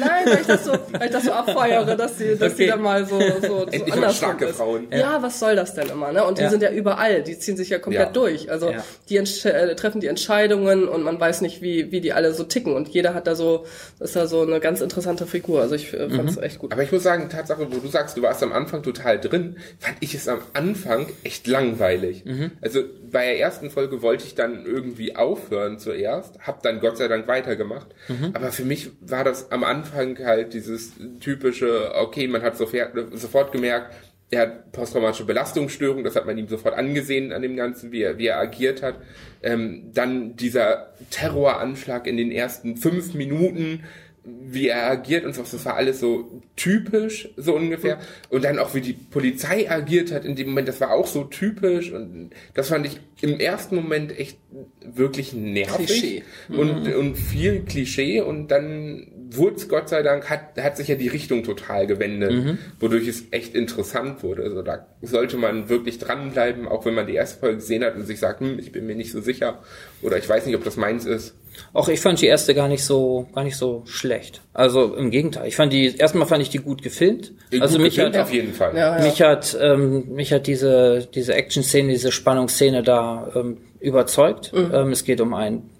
Nein, 0.00 0.24
weil 0.24 0.40
ich 0.40 0.46
das 0.46 0.64
so, 0.64 0.72
weil 0.92 1.04
ich 1.04 1.10
das 1.10 1.24
so 1.24 1.32
abfeiere, 1.32 1.96
dass 1.98 2.16
sie, 2.16 2.30
dass 2.34 2.54
Okay. 2.54 2.62
sie 2.62 2.66
dann 2.68 2.80
mal 2.80 3.04
so, 3.04 3.20
so, 3.20 3.46
so 3.46 3.58
Endlich 3.64 3.88
mal 3.88 3.92
andersrum 3.96 4.14
starke 4.14 4.44
ist. 4.46 4.56
Frauen. 4.56 4.86
Ja. 4.90 5.22
was 5.22 5.38
soll 5.38 5.54
das 5.54 5.74
denn 5.74 5.90
immer, 5.90 6.12
ne? 6.12 6.24
Und 6.24 6.38
die 6.38 6.44
Ja. 6.44 6.48
sind 6.48 6.62
ja 6.62 6.70
überall, 6.70 7.22
die 7.22 7.38
ziehen 7.38 7.58
sich 7.58 7.68
ja 7.68 7.78
komplett 7.78 8.06
Ja. 8.06 8.12
durch. 8.14 8.50
Also 8.50 8.70
Ja. 8.70 8.82
die 9.10 9.18
äh, 9.18 9.74
treffen 9.76 10.00
die 10.00 10.06
Entscheidungen 10.06 10.88
und 10.88 11.02
man 11.02 11.20
weiß 11.20 11.42
nicht, 11.42 11.60
wie, 11.60 11.92
wie 11.92 12.00
die 12.00 12.14
alle 12.14 12.32
so 12.32 12.42
ticken. 12.44 12.74
Und 12.74 12.88
jeder 12.88 13.12
hat 13.12 13.26
da 13.26 13.34
so, 13.34 13.66
ist 14.00 14.16
da 14.16 14.26
so 14.26 14.40
eine 14.40 14.58
ganz 14.58 14.80
interessante 14.80 15.26
Figur. 15.26 15.60
Also 15.60 15.74
ich 15.74 15.92
äh, 15.92 16.08
fand 16.08 16.30
es 16.30 16.38
echt 16.38 16.58
gut. 16.58 16.72
Aber 16.72 16.82
ich 16.82 16.90
muss 16.90 17.02
sagen, 17.02 17.28
Tatsache, 17.28 17.66
wo 17.70 17.80
du 17.80 17.88
sagst, 17.88 18.16
du 18.16 18.22
warst 18.22 18.42
am 18.42 18.52
Anfang 18.54 18.82
total 18.82 19.20
drin, 19.20 19.56
fand 19.78 19.98
ich 20.00 20.14
es 20.14 20.26
am 20.26 20.40
Anfang 20.54 21.06
echt 21.22 21.46
langweilig. 21.46 22.24
Also 22.62 22.80
bei 23.10 23.26
der 23.26 23.40
ersten 23.40 23.68
Folge 23.68 24.00
wollte 24.00 24.24
ich 24.24 24.34
dann 24.34 24.64
irgendwie 24.64 25.14
aufhören 25.16 25.78
zuerst, 25.78 26.38
hab 26.46 26.61
dann 26.62 26.80
Gott 26.80 26.96
sei 26.96 27.08
Dank 27.08 27.28
weitergemacht. 27.28 27.88
Aber 28.34 28.52
für 28.52 28.64
mich 28.64 28.90
war 29.00 29.24
das 29.24 29.50
am 29.52 29.64
Anfang 29.64 30.18
halt 30.18 30.54
dieses 30.54 30.92
typische, 31.20 31.94
okay, 31.94 32.26
man 32.28 32.42
hat 32.42 32.56
sofort, 32.56 32.92
sofort 33.12 33.52
gemerkt, 33.52 33.94
er 34.32 34.40
hat 34.40 34.72
posttraumatische 34.72 35.26
Belastungsstörung, 35.26 36.04
das 36.04 36.16
hat 36.16 36.24
man 36.24 36.38
ihm 36.38 36.48
sofort 36.48 36.74
angesehen 36.74 37.32
an 37.32 37.42
dem 37.42 37.54
Ganzen, 37.54 37.92
wie 37.92 38.02
er, 38.02 38.16
wie 38.16 38.28
er 38.28 38.38
agiert 38.38 38.82
hat. 38.82 38.94
Ähm, 39.42 39.90
dann 39.92 40.36
dieser 40.36 40.94
Terroranschlag 41.10 42.06
in 42.06 42.16
den 42.16 42.32
ersten 42.32 42.78
fünf 42.78 43.12
Minuten, 43.12 43.84
wie 44.24 44.68
er 44.68 44.88
agiert 44.88 45.24
und 45.24 45.34
so, 45.34 45.42
das 45.42 45.64
war 45.64 45.74
alles 45.74 45.98
so 45.98 46.42
typisch, 46.54 47.28
so 47.36 47.54
ungefähr. 47.54 47.98
Und 48.28 48.44
dann 48.44 48.58
auch 48.58 48.74
wie 48.74 48.80
die 48.80 48.92
Polizei 48.92 49.68
agiert 49.68 50.12
hat 50.12 50.24
in 50.24 50.36
dem 50.36 50.48
Moment, 50.48 50.68
das 50.68 50.80
war 50.80 50.92
auch 50.92 51.08
so 51.08 51.24
typisch 51.24 51.90
und 51.90 52.30
das 52.54 52.68
fand 52.68 52.86
ich 52.86 53.00
im 53.20 53.40
ersten 53.40 53.74
Moment 53.74 54.16
echt 54.16 54.38
wirklich 54.84 55.32
nervig. 55.32 55.86
Klischee. 55.86 56.22
Und, 56.48 56.92
und 56.94 57.16
viel 57.16 57.62
Klischee 57.62 58.20
und 58.20 58.48
dann 58.48 59.08
wurde 59.30 59.56
es 59.56 59.68
Gott 59.68 59.88
sei 59.88 60.02
Dank, 60.02 60.28
hat, 60.30 60.56
hat 60.58 60.76
sich 60.76 60.88
ja 60.88 60.94
die 60.94 61.08
Richtung 61.08 61.42
total 61.42 61.86
gewendet, 61.86 62.58
wodurch 62.78 63.08
es 63.08 63.24
echt 63.30 63.54
interessant 63.54 64.22
wurde. 64.22 64.42
Also 64.42 64.62
da 64.62 64.86
sollte 65.00 65.36
man 65.36 65.68
wirklich 65.68 65.98
dranbleiben, 65.98 66.68
auch 66.68 66.84
wenn 66.84 66.94
man 66.94 67.06
die 67.06 67.14
erste 67.14 67.40
Folge 67.40 67.56
gesehen 67.56 67.82
hat 67.82 67.96
und 67.96 68.06
sich 68.06 68.20
sagt, 68.20 68.40
hm, 68.40 68.58
ich 68.58 68.70
bin 68.72 68.86
mir 68.86 68.94
nicht 68.94 69.10
so 69.10 69.20
sicher 69.20 69.62
oder 70.02 70.18
ich 70.18 70.28
weiß 70.28 70.46
nicht, 70.46 70.56
ob 70.56 70.64
das 70.64 70.76
meins 70.76 71.06
ist. 71.06 71.34
Auch 71.72 71.88
ich 71.88 72.00
fand 72.00 72.20
die 72.20 72.26
erste 72.26 72.54
gar 72.54 72.68
nicht 72.68 72.84
so, 72.84 73.28
gar 73.34 73.44
nicht 73.44 73.56
so 73.56 73.82
schlecht. 73.86 74.42
Also 74.52 74.94
im 74.94 75.10
Gegenteil. 75.10 75.48
Ich 75.48 75.56
fand 75.56 75.72
die, 75.72 75.96
erstmal 75.96 76.26
fand 76.26 76.42
ich 76.42 76.50
die 76.50 76.58
gut 76.58 76.82
gefilmt. 76.82 77.32
Also 77.52 77.76
Gut 77.76 77.84
mich 77.84 77.94
gefilmt 77.96 78.16
hat, 78.16 78.24
auf 78.24 78.32
jeden 78.32 78.52
Fall. 78.52 78.76
Ja, 78.76 78.98
ja. 78.98 79.04
mich 79.04 79.22
hat, 79.22 79.56
ähm, 79.60 80.14
mich 80.14 80.32
hat 80.32 80.46
diese, 80.46 81.08
diese 81.14 81.34
Action-Szene, 81.34 81.92
diese 81.92 82.12
Spannungsszene 82.12 82.82
da 82.82 83.30
ähm, 83.34 83.58
überzeugt. 83.80 84.52
Ähm, 84.54 84.92
es 84.92 85.04
geht 85.04 85.20
um 85.20 85.34
einen 85.34 85.70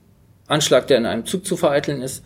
Anschlag, 0.47 0.87
der 0.87 0.99
in 0.99 1.07
einem 1.07 1.27
Zug 1.27 1.45
zu 1.45 1.57
vereiteln 1.57 2.03
ist. 2.03 2.23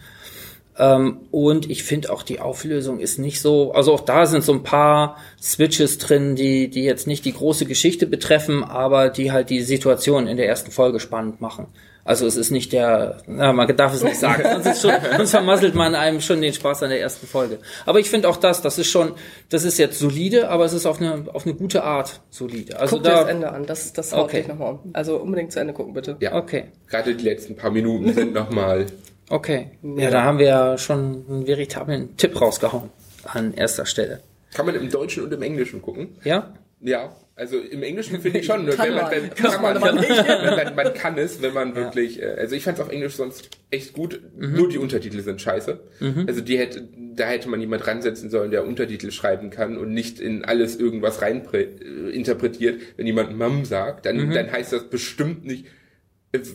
Ähm, 0.78 1.20
und 1.30 1.70
ich 1.70 1.84
finde 1.84 2.12
auch 2.12 2.22
die 2.22 2.40
Auflösung 2.40 3.00
ist 3.00 3.18
nicht 3.18 3.40
so, 3.40 3.72
also 3.72 3.94
auch 3.94 4.00
da 4.00 4.26
sind 4.26 4.44
so 4.44 4.52
ein 4.52 4.62
paar 4.62 5.16
Switches 5.40 5.98
drin, 5.98 6.36
die, 6.36 6.68
die 6.68 6.84
jetzt 6.84 7.06
nicht 7.06 7.24
die 7.24 7.32
große 7.32 7.64
Geschichte 7.64 8.06
betreffen, 8.06 8.62
aber 8.62 9.08
die 9.08 9.32
halt 9.32 9.48
die 9.48 9.62
Situation 9.62 10.26
in 10.26 10.36
der 10.36 10.46
ersten 10.46 10.70
Folge 10.70 11.00
spannend 11.00 11.40
machen. 11.40 11.68
Also 12.06 12.24
es 12.26 12.36
ist 12.36 12.50
nicht 12.52 12.72
der, 12.72 13.18
na, 13.26 13.52
man 13.52 13.76
darf 13.76 13.92
es 13.92 14.04
nicht 14.04 14.18
sagen, 14.18 14.44
sonst, 14.44 14.66
ist 14.66 14.82
schon, 14.82 14.92
sonst 15.16 15.30
vermasselt 15.32 15.74
man 15.74 15.94
einem 15.96 16.20
schon 16.20 16.40
den 16.40 16.52
Spaß 16.52 16.84
an 16.84 16.90
der 16.90 17.00
ersten 17.00 17.26
Folge. 17.26 17.58
Aber 17.84 17.98
ich 17.98 18.08
finde 18.08 18.28
auch 18.28 18.36
das, 18.36 18.62
das 18.62 18.78
ist 18.78 18.88
schon, 18.88 19.12
das 19.48 19.64
ist 19.64 19.76
jetzt 19.78 19.98
solide, 19.98 20.48
aber 20.48 20.64
es 20.64 20.72
ist 20.72 20.86
auf 20.86 21.00
eine, 21.00 21.24
auf 21.32 21.44
eine 21.44 21.54
gute 21.54 21.82
Art 21.82 22.20
solide. 22.30 22.78
Also 22.78 22.96
Guck 22.96 23.04
dir 23.04 23.10
da, 23.10 23.20
das 23.22 23.28
Ende 23.30 23.50
an, 23.52 23.66
das, 23.66 23.92
das 23.92 24.12
haut 24.12 24.26
Okay. 24.26 24.38
dich 24.38 24.48
nochmal 24.48 24.74
um. 24.74 24.90
Also 24.92 25.16
unbedingt 25.16 25.50
zu 25.52 25.58
Ende 25.60 25.72
gucken, 25.72 25.94
bitte. 25.94 26.16
Ja. 26.20 26.34
okay. 26.36 26.66
Gerade 26.88 27.14
die 27.14 27.24
letzten 27.24 27.56
paar 27.56 27.70
Minuten 27.70 28.12
sind 28.14 28.32
nochmal. 28.32 28.86
Okay. 29.28 29.72
Ja, 29.82 30.10
da 30.10 30.22
haben 30.22 30.38
wir 30.38 30.46
ja 30.46 30.78
schon 30.78 31.24
einen 31.28 31.46
veritablen 31.48 32.16
Tipp 32.16 32.40
rausgehauen 32.40 32.90
an 33.24 33.52
erster 33.54 33.84
Stelle. 33.84 34.20
Kann 34.54 34.66
man 34.66 34.76
im 34.76 34.88
Deutschen 34.88 35.24
und 35.24 35.32
im 35.32 35.42
Englischen 35.42 35.82
gucken. 35.82 36.16
Ja? 36.22 36.54
Ja. 36.80 37.10
Also 37.38 37.58
im 37.58 37.82
Englischen 37.82 38.18
finde 38.22 38.38
ich 38.38 38.46
schon, 38.46 38.66
wenn 38.66 38.94
man, 38.94 39.10
wenn, 39.10 39.28
kann 39.28 39.60
man, 39.60 39.78
man, 39.78 39.94
man, 39.94 40.74
man, 40.74 40.94
kann 40.94 41.18
es, 41.18 41.42
wenn 41.42 41.52
man 41.52 41.76
wirklich, 41.76 42.22
äh, 42.22 42.28
also 42.38 42.56
ich 42.56 42.64
fand 42.64 42.78
es 42.78 42.82
auf 42.82 42.90
Englisch 42.90 43.12
sonst 43.12 43.50
echt 43.70 43.92
gut, 43.92 44.22
mhm. 44.38 44.54
nur 44.54 44.70
die 44.70 44.78
Untertitel 44.78 45.20
sind 45.20 45.42
scheiße. 45.42 45.78
Mhm. 46.00 46.24
Also 46.26 46.40
die 46.40 46.56
hätte, 46.56 46.88
da 47.14 47.26
hätte 47.26 47.50
man 47.50 47.60
jemand 47.60 47.86
ransetzen 47.86 48.30
sollen, 48.30 48.52
der 48.52 48.66
Untertitel 48.66 49.10
schreiben 49.10 49.50
kann 49.50 49.76
und 49.76 49.92
nicht 49.92 50.18
in 50.18 50.46
alles 50.46 50.76
irgendwas 50.76 51.20
rein 51.20 51.46
äh, 51.52 52.08
interpretiert. 52.08 52.80
Wenn 52.96 53.06
jemand 53.06 53.36
Mom 53.36 53.66
sagt, 53.66 54.06
dann, 54.06 54.16
mhm. 54.16 54.30
dann 54.30 54.50
heißt 54.50 54.72
das 54.72 54.88
bestimmt 54.88 55.44
nicht, 55.44 55.66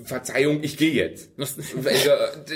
Verzeihung, 0.06 0.60
ich 0.62 0.78
gehe 0.78 0.92
jetzt. 0.92 1.32
Also, 1.38 1.62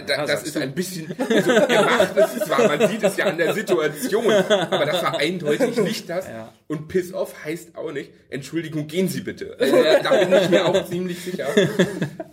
das, 0.07 0.27
das 0.27 0.43
ist 0.43 0.57
ein 0.57 0.73
bisschen 0.73 1.07
so 1.07 1.15
gemacht. 1.25 2.13
Zwar, 2.45 2.77
man 2.77 2.89
sieht 2.89 3.03
es 3.03 3.17
ja 3.17 3.25
an 3.25 3.37
der 3.37 3.53
Situation, 3.53 4.29
aber 4.29 4.85
das 4.85 5.01
war 5.01 5.17
eindeutig 5.17 5.77
nicht 5.77 6.09
das. 6.09 6.25
Und 6.67 6.87
Piss 6.87 7.13
off 7.13 7.33
heißt 7.43 7.75
auch 7.75 7.91
nicht, 7.91 8.11
Entschuldigung, 8.29 8.87
gehen 8.87 9.07
Sie 9.07 9.21
bitte. 9.21 9.55
Also, 9.59 9.75
da 10.03 10.25
bin 10.25 10.41
ich 10.41 10.49
mir 10.49 10.65
auch 10.65 10.85
ziemlich 10.87 11.19
sicher. 11.19 11.47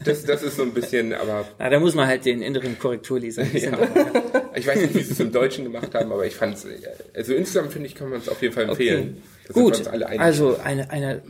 Das, 0.05 0.25
das 0.25 0.43
ist 0.43 0.57
so 0.57 0.63
ein 0.63 0.73
bisschen, 0.73 1.15
aber. 1.15 1.47
Na, 1.59 1.71
da 1.71 1.79
muss 1.79 1.95
man 1.95 2.07
halt 2.07 2.25
den 2.25 2.43
inneren 2.43 2.79
Korrekturleser. 2.79 3.45
Ja. 3.45 3.79
Ich 4.55 4.67
weiß 4.67 4.81
nicht, 4.81 4.95
wie 4.95 5.03
sie 5.03 5.13
es 5.13 5.21
im 5.21 5.33
Deutschen 5.33 5.65
gemacht 5.65 5.95
haben, 5.95 6.13
aber 6.13 6.27
ich 6.27 6.35
fand 6.35 6.57
es, 6.57 6.67
also 7.15 7.35
insgesamt 7.35 7.73
finde 7.73 7.87
ich, 7.87 7.95
kann 7.95 8.11
man 8.11 8.19
es 8.19 8.29
auf 8.29 8.43
jeden 8.43 8.53
Fall 8.53 8.69
empfehlen. 8.69 9.23
Okay. 9.49 9.53
Gut, 9.53 9.87
also 9.87 10.59
eine, 10.63 10.91
eine 10.91 11.23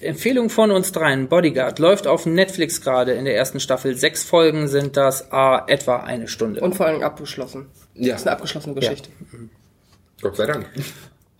Empfehlung 0.00 0.50
von 0.50 0.70
uns 0.70 0.92
dreien. 0.92 1.28
Bodyguard 1.28 1.78
läuft 1.78 2.06
auf 2.06 2.26
Netflix 2.26 2.80
gerade 2.80 3.12
in 3.12 3.24
der 3.24 3.36
ersten 3.36 3.60
Staffel. 3.60 3.96
Sechs 3.96 4.24
Folgen 4.24 4.68
sind 4.68 4.96
das, 4.96 5.30
ah, 5.32 5.64
etwa 5.66 5.98
eine 5.98 6.28
Stunde. 6.28 6.60
Und 6.60 6.74
vor 6.74 6.86
allem 6.86 7.02
abgeschlossen. 7.02 7.66
Ja. 7.94 8.12
Das 8.12 8.22
ist 8.22 8.26
eine 8.26 8.36
abgeschlossene 8.36 8.74
Geschichte. 8.74 9.10
Ja. 9.32 9.38
Gott 10.22 10.36
sei 10.36 10.46
Dank. 10.46 10.66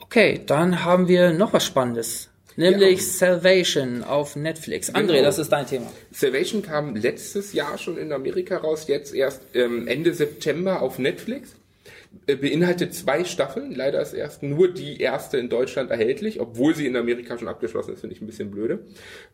Okay, 0.00 0.40
dann 0.44 0.84
haben 0.84 1.08
wir 1.08 1.32
noch 1.32 1.52
was 1.52 1.64
Spannendes. 1.64 2.30
Nämlich 2.56 2.98
ja. 2.98 3.06
Salvation 3.06 4.02
auf 4.02 4.36
Netflix. 4.36 4.92
André, 4.92 5.12
genau. 5.12 5.22
das 5.22 5.38
ist 5.38 5.50
dein 5.50 5.66
Thema. 5.66 5.86
Salvation 6.10 6.62
kam 6.62 6.96
letztes 6.96 7.52
Jahr 7.52 7.78
schon 7.78 7.96
in 7.96 8.12
Amerika 8.12 8.58
raus, 8.58 8.86
jetzt 8.88 9.14
erst 9.14 9.40
ähm, 9.54 9.86
Ende 9.86 10.12
September 10.12 10.82
auf 10.82 10.98
Netflix. 10.98 11.54
Äh, 12.26 12.36
beinhaltet 12.36 12.92
zwei 12.94 13.24
Staffeln. 13.24 13.72
Leider 13.72 14.00
ist 14.00 14.14
erst 14.14 14.42
nur 14.42 14.72
die 14.72 15.00
erste 15.00 15.38
in 15.38 15.48
Deutschland 15.48 15.90
erhältlich, 15.90 16.40
obwohl 16.40 16.74
sie 16.74 16.86
in 16.86 16.96
Amerika 16.96 17.38
schon 17.38 17.48
abgeschlossen 17.48 17.94
ist, 17.94 18.00
finde 18.00 18.16
ich 18.16 18.22
ein 18.22 18.26
bisschen 18.26 18.50
blöde. 18.50 18.84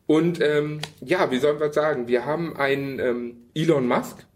Und 0.07 0.41
ähm, 0.43 0.81
ja, 1.01 1.31
wie 1.31 1.39
sollen 1.39 1.59
wir 1.59 1.73
sagen? 1.73 2.07
Wir 2.07 2.27
haben 2.27 2.57
einen 2.57 2.99
ähm, 2.99 3.37
Elon 3.55 3.89
Musk 3.89 4.27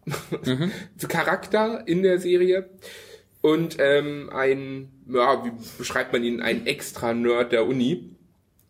mhm. 0.46 0.70
Charakter 1.08 1.84
in 1.86 2.02
der 2.02 2.18
Serie 2.18 2.70
und 3.42 3.76
ähm, 3.78 4.30
ein, 4.32 4.90
ja, 5.06 5.44
wie 5.44 5.52
beschreibt 5.78 6.12
man 6.12 6.24
ihn, 6.24 6.40
ein 6.40 6.66
Extra-Nerd 6.66 7.52
der 7.52 7.66
Uni. 7.66 8.16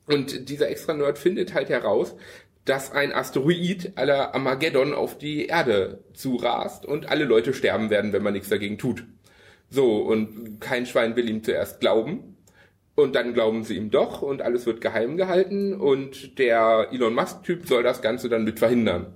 Und 0.07 0.49
dieser 0.49 0.69
Extra-Nerd 0.69 1.19
findet 1.19 1.55
halt 1.55 1.69
heraus, 1.69 2.17
dass 2.65 2.93
ein 2.93 3.13
Asteroid 3.13 3.93
aller 3.95 4.35
Armageddon 4.35 4.95
auf 4.95 5.17
die 5.17 5.47
Erde 5.47 6.05
zurast 6.13 6.85
und 6.85 7.09
alle 7.09 7.25
Leute 7.25 7.55
sterben 7.55 7.89
werden, 7.89 8.13
wenn 8.13 8.23
man 8.23 8.33
nichts 8.33 8.49
dagegen 8.49 8.77
tut. 8.77 9.05
So, 9.71 9.99
und 9.99 10.61
kein 10.61 10.85
Schwein 10.85 11.17
will 11.17 11.29
ihm 11.29 11.43
zuerst 11.43 11.81
glauben. 11.81 12.37
Und 12.97 13.15
dann 13.15 13.33
glauben 13.33 13.65
sie 13.65 13.77
ihm 13.77 13.91
doch 13.91 14.21
und 14.21 14.43
alles 14.43 14.67
wird 14.67 14.81
geheim 14.81 15.17
gehalten 15.17 15.73
und 15.73 16.39
der 16.39 16.89
Elon 16.93 17.15
Musk-Typ 17.15 17.67
soll 17.67 17.83
das 17.83 18.03
Ganze 18.03 18.29
dann 18.29 18.45
mit 18.45 18.59
verhindern. 18.59 19.15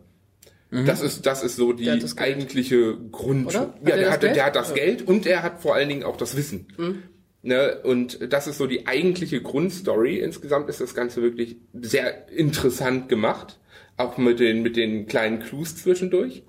Mhm. 0.70 0.86
Das 0.86 1.02
ist, 1.02 1.26
das 1.26 1.44
ist 1.44 1.56
so 1.56 1.72
die 1.72 1.90
eigentliche 1.90 2.96
Grund. 3.12 3.48
Oder? 3.48 3.74
Ja, 3.84 3.96
der, 3.96 4.10
hat, 4.10 4.22
der 4.22 4.46
hat 4.46 4.56
das 4.56 4.70
ja. 4.70 4.76
Geld 4.76 5.06
und 5.06 5.26
er 5.26 5.42
hat 5.42 5.60
vor 5.60 5.74
allen 5.74 5.88
Dingen 5.88 6.02
auch 6.02 6.16
das 6.16 6.36
Wissen. 6.36 6.68
Mhm. 6.78 7.02
Ne, 7.42 7.78
und 7.82 8.32
das 8.32 8.46
ist 8.46 8.56
so 8.56 8.66
die 8.66 8.86
eigentliche 8.86 9.42
Grundstory. 9.42 10.18
Insgesamt 10.18 10.70
ist 10.70 10.80
das 10.80 10.94
Ganze 10.94 11.20
wirklich 11.20 11.58
sehr 11.74 12.30
interessant 12.30 13.10
gemacht. 13.10 13.60
Auch 13.98 14.16
mit 14.16 14.40
den, 14.40 14.62
mit 14.62 14.76
den 14.76 15.06
kleinen 15.06 15.40
Clues 15.40 15.76
zwischendurch. 15.76 16.42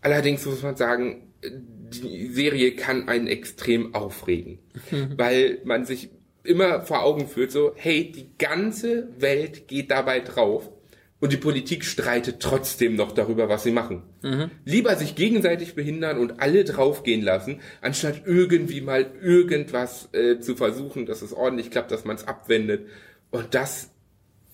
Allerdings 0.00 0.44
muss 0.44 0.62
man 0.62 0.76
sagen, 0.76 1.29
die 1.42 2.28
Serie 2.28 2.74
kann 2.76 3.08
einen 3.08 3.26
extrem 3.26 3.94
aufregen, 3.94 4.58
mhm. 4.90 5.14
weil 5.16 5.60
man 5.64 5.84
sich 5.84 6.10
immer 6.42 6.82
vor 6.82 7.02
Augen 7.02 7.28
führt, 7.28 7.50
so, 7.50 7.72
hey, 7.76 8.10
die 8.10 8.30
ganze 8.38 9.08
Welt 9.18 9.68
geht 9.68 9.90
dabei 9.90 10.20
drauf 10.20 10.70
und 11.20 11.32
die 11.32 11.36
Politik 11.36 11.84
streitet 11.84 12.40
trotzdem 12.40 12.96
noch 12.96 13.12
darüber, 13.12 13.48
was 13.48 13.62
sie 13.62 13.72
machen. 13.72 14.02
Mhm. 14.22 14.50
Lieber 14.64 14.96
sich 14.96 15.14
gegenseitig 15.14 15.74
behindern 15.74 16.18
und 16.18 16.40
alle 16.40 16.64
draufgehen 16.64 17.22
lassen, 17.22 17.60
anstatt 17.82 18.22
irgendwie 18.24 18.80
mal 18.80 19.06
irgendwas 19.20 20.08
äh, 20.12 20.40
zu 20.40 20.56
versuchen, 20.56 21.04
dass 21.04 21.20
es 21.20 21.34
ordentlich 21.34 21.70
klappt, 21.70 21.90
dass 21.90 22.04
man 22.06 22.16
es 22.16 22.26
abwendet. 22.26 22.86
Und 23.30 23.54
das 23.54 23.90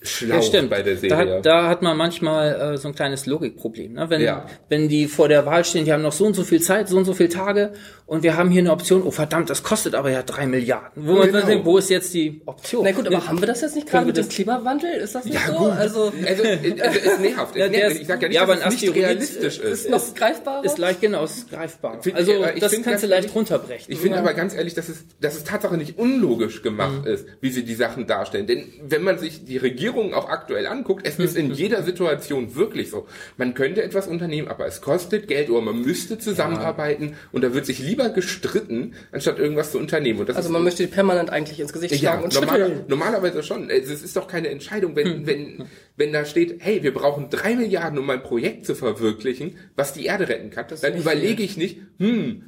schlau 0.01 0.35
ja, 0.35 0.41
stimmt. 0.41 0.69
bei 0.69 0.81
der 0.81 0.97
Serie. 0.97 1.09
Da 1.09 1.35
hat, 1.35 1.45
da 1.45 1.69
hat 1.69 1.81
man 1.81 1.97
manchmal 1.97 2.73
äh, 2.73 2.77
so 2.77 2.87
ein 2.87 2.95
kleines 2.95 3.25
Logikproblem. 3.25 3.93
Ne? 3.93 4.09
Wenn, 4.09 4.21
ja. 4.21 4.45
wenn 4.69 4.89
die 4.89 5.07
vor 5.07 5.27
der 5.27 5.45
Wahl 5.45 5.65
stehen, 5.65 5.85
die 5.85 5.93
haben 5.93 6.03
noch 6.03 6.11
so 6.11 6.25
und 6.25 6.35
so 6.35 6.43
viel 6.43 6.61
Zeit, 6.61 6.87
so 6.87 6.97
und 6.97 7.05
so 7.05 7.13
viele 7.13 7.29
Tage 7.29 7.73
und 8.07 8.23
wir 8.23 8.37
haben 8.37 8.49
hier 8.49 8.61
eine 8.61 8.71
Option, 8.71 9.03
oh 9.03 9.11
verdammt, 9.11 9.49
das 9.49 9.63
kostet 9.63 9.93
aber 9.93 10.09
ja 10.09 10.23
drei 10.23 10.47
Milliarden. 10.47 11.05
Wo, 11.05 11.19
genau. 11.19 11.45
denkt, 11.45 11.65
wo 11.65 11.77
ist 11.77 11.89
jetzt 11.89 12.13
die 12.13 12.41
Option? 12.45 12.85
Na 12.85 12.93
gut, 12.93 13.05
aber 13.05 13.27
haben 13.27 13.41
wir 13.41 13.47
das 13.47 13.59
jetzt 13.59 13.75
nicht 13.75 13.89
gerade 13.89 14.05
mit 14.05 14.15
dem 14.15 14.29
Klimawandel? 14.29 14.91
Ist 14.91 15.13
das 15.13 15.25
nicht 15.25 15.33
ja, 15.33 15.47
so? 15.47 15.57
Gut. 15.57 15.71
Also, 15.71 16.13
also, 16.25 16.43
also 16.43 16.99
ist 16.99 17.19
nervt. 17.19 17.55
Ja. 17.57 17.67
Ich 17.67 18.07
sag 18.07 18.21
ja 18.21 18.29
nicht, 18.29 18.35
ja, 18.35 18.45
dass 18.45 18.75
es 18.75 18.81
nicht 18.81 18.95
realistisch 18.95 19.59
ist. 19.59 19.85
Ist 19.85 19.89
noch 19.89 20.15
greifbar? 20.15 20.63
Ist 20.63 20.77
leicht, 20.77 21.01
genau, 21.01 21.25
ist 21.25 21.49
greifbar. 21.49 22.01
Find, 22.01 22.15
also 22.15 22.31
ich 22.55 22.61
das 22.61 22.81
kannst 22.81 23.03
du 23.03 23.07
leicht 23.07 23.35
runterbrechen. 23.35 23.93
Ich 23.93 23.99
finde 23.99 24.19
aber 24.19 24.33
ganz 24.33 24.55
ehrlich, 24.55 24.73
dass 24.73 24.87
es, 24.87 25.03
dass 25.19 25.35
es 25.35 25.43
Tatsache 25.43 25.75
nicht 25.75 25.97
unlogisch 25.97 26.61
gemacht 26.61 27.01
mhm. 27.03 27.11
ist, 27.11 27.25
wie 27.41 27.49
sie 27.49 27.65
die 27.65 27.75
Sachen 27.75 28.07
darstellen. 28.07 28.47
Denn 28.47 28.71
wenn 28.87 29.03
man 29.03 29.19
sich 29.19 29.43
die 29.43 29.57
Regierung 29.57 30.13
auch 30.13 30.29
aktuell 30.29 30.65
anguckt, 30.65 31.05
es 31.05 31.19
ist 31.19 31.35
in 31.35 31.51
jeder 31.51 31.83
Situation 31.83 32.55
wirklich 32.55 32.89
so. 32.89 33.05
Man 33.35 33.53
könnte 33.53 33.83
etwas 33.83 34.07
unternehmen, 34.07 34.47
aber 34.47 34.65
es 34.65 34.79
kostet 34.79 35.27
Geld 35.27 35.49
oder 35.49 35.59
man 35.59 35.81
müsste 35.81 36.17
zusammenarbeiten 36.17 37.17
und 37.33 37.43
da 37.43 37.53
wird 37.53 37.65
sich 37.65 37.79
lieber 37.79 37.96
gestritten 38.09 38.77
finden, 38.77 38.95
anstatt 39.11 39.39
irgendwas 39.39 39.71
zu 39.71 39.77
unternehmen. 39.77 40.25
also 40.29 40.49
man 40.49 40.63
möchte 40.63 40.87
permanent 40.87 41.29
eigentlich 41.29 41.59
ins 41.59 41.73
Gesicht 41.73 41.95
schlagen 41.95 42.19
ja, 42.19 42.25
und 42.25 42.33
normal, 42.33 42.85
Normalerweise 42.87 43.43
schon. 43.43 43.69
Es 43.69 43.89
ist 43.89 44.15
doch 44.15 44.27
keine 44.27 44.49
Entscheidung, 44.49 44.95
wenn, 44.95 45.07
hm. 45.07 45.27
wenn, 45.27 45.65
wenn 45.95 46.13
da 46.13 46.25
steht, 46.25 46.57
hey, 46.59 46.83
wir 46.83 46.93
brauchen 46.93 47.29
drei 47.29 47.55
Milliarden, 47.55 47.99
um 47.99 48.09
ein 48.09 48.23
Projekt 48.23 48.65
zu 48.65 48.75
verwirklichen, 48.75 49.57
was 49.75 49.93
die 49.93 50.05
Erde 50.05 50.29
retten 50.29 50.49
kann. 50.49 50.65
Das 50.69 50.81
dann 50.81 50.95
überlege 50.95 51.43
ich 51.43 51.57
nicht, 51.57 51.79
hm, 51.99 52.43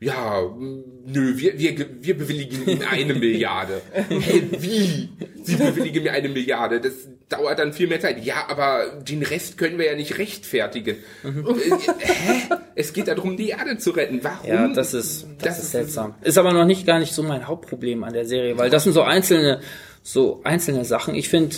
ja, 0.00 0.42
nö, 1.06 1.38
wir, 1.38 1.58
wir, 1.58 1.86
wir 2.00 2.18
bewilligen 2.18 2.68
Ihnen 2.68 2.82
eine 2.82 3.14
Milliarde. 3.14 3.80
Hey, 3.92 4.48
wie? 4.58 5.08
Sie 5.42 5.56
bewilligen 5.56 6.02
mir 6.02 6.12
eine 6.12 6.28
Milliarde. 6.28 6.80
Das 6.80 6.92
dauert 7.28 7.58
dann 7.58 7.72
viel 7.72 7.86
mehr 7.86 8.00
Zeit. 8.00 8.24
Ja, 8.24 8.46
aber 8.48 9.02
den 9.08 9.22
Rest 9.22 9.56
können 9.56 9.78
wir 9.78 9.86
ja 9.86 9.94
nicht 9.94 10.18
rechtfertigen. 10.18 10.96
Mhm. 11.22 11.46
Hä? 11.98 12.54
Es 12.74 12.92
geht 12.92 13.08
darum, 13.08 13.36
die 13.36 13.50
Erde 13.50 13.78
zu 13.78 13.90
retten. 13.92 14.22
Warum? 14.22 14.48
Ja, 14.48 14.68
das 14.68 14.94
ist, 14.94 15.26
das, 15.38 15.56
das 15.56 15.64
ist 15.64 15.70
seltsam. 15.70 16.14
Ist 16.22 16.38
aber 16.38 16.52
noch 16.52 16.66
nicht 16.66 16.86
gar 16.86 16.98
nicht 16.98 17.14
so 17.14 17.22
mein 17.22 17.46
Hauptproblem 17.46 18.04
an 18.04 18.12
der 18.12 18.26
Serie, 18.26 18.58
weil 18.58 18.70
das 18.70 18.84
sind 18.84 18.92
so 18.92 19.02
einzelne, 19.02 19.60
so 20.02 20.40
einzelne 20.44 20.84
Sachen. 20.84 21.14
Ich 21.14 21.28
finde, 21.28 21.56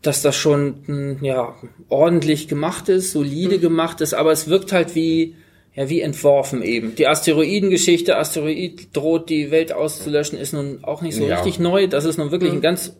dass 0.00 0.22
das 0.22 0.36
schon, 0.36 0.84
hm, 0.86 1.18
ja, 1.22 1.54
ordentlich 1.88 2.48
gemacht 2.48 2.88
ist, 2.88 3.12
solide 3.12 3.58
mhm. 3.58 3.62
gemacht 3.62 4.00
ist, 4.00 4.14
aber 4.14 4.32
es 4.32 4.48
wirkt 4.48 4.72
halt 4.72 4.94
wie, 4.94 5.34
ja, 5.76 5.90
wie 5.90 6.00
entworfen 6.00 6.62
eben. 6.62 6.94
Die 6.94 7.06
Asteroidengeschichte, 7.06 8.16
Asteroid 8.16 8.88
droht 8.96 9.28
die 9.28 9.50
Welt 9.50 9.72
auszulöschen, 9.72 10.38
ist 10.38 10.54
nun 10.54 10.82
auch 10.82 11.02
nicht 11.02 11.14
so 11.14 11.26
ja. 11.26 11.36
richtig 11.36 11.58
neu. 11.58 11.86
Das 11.86 12.06
ist 12.06 12.16
nun 12.16 12.30
wirklich 12.30 12.50
ein 12.50 12.62
ganz 12.62 12.96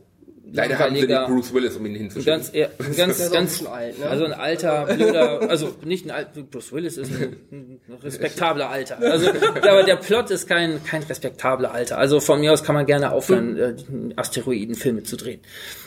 Leider 0.53 0.79
haben 0.79 0.95
sie 0.95 1.07
nicht 1.07 1.27
Bruce 1.27 1.53
Willis, 1.53 1.77
um 1.77 1.87
ihn 1.87 1.95
hinzuschicken. 1.97 2.33
Ganz, 2.33 2.53
ja, 2.53 2.69
ganz, 2.97 3.31
ganz, 3.31 3.67
alt, 3.67 3.99
ne? 3.99 4.07
also 4.07 4.25
ein 4.25 4.33
alter, 4.33 4.87
blöder, 4.87 5.51
also 5.51 5.75
nicht 5.85 6.07
ein 6.07 6.13
alter, 6.13 6.43
Bruce 6.43 6.73
Willis 6.73 6.97
ist 6.97 7.11
ein, 7.11 7.37
ein 7.51 7.81
respektabler 8.03 8.71
Alter. 8.71 8.99
Also, 9.01 9.29
aber 9.29 9.83
der 9.83 9.97
Plot 9.97 10.31
ist 10.31 10.49
kein, 10.49 10.83
kein 10.85 11.03
respektabler 11.03 11.73
Alter. 11.73 11.99
Also 11.99 12.21
von 12.21 12.41
mir 12.41 12.53
aus 12.53 12.63
kann 12.63 12.75
man 12.75 12.87
gerne 12.87 13.11
aufhören, 13.11 13.57
äh, 13.57 13.75
Asteroidenfilme 14.15 15.03
zu 15.03 15.17
drehen. 15.17 15.41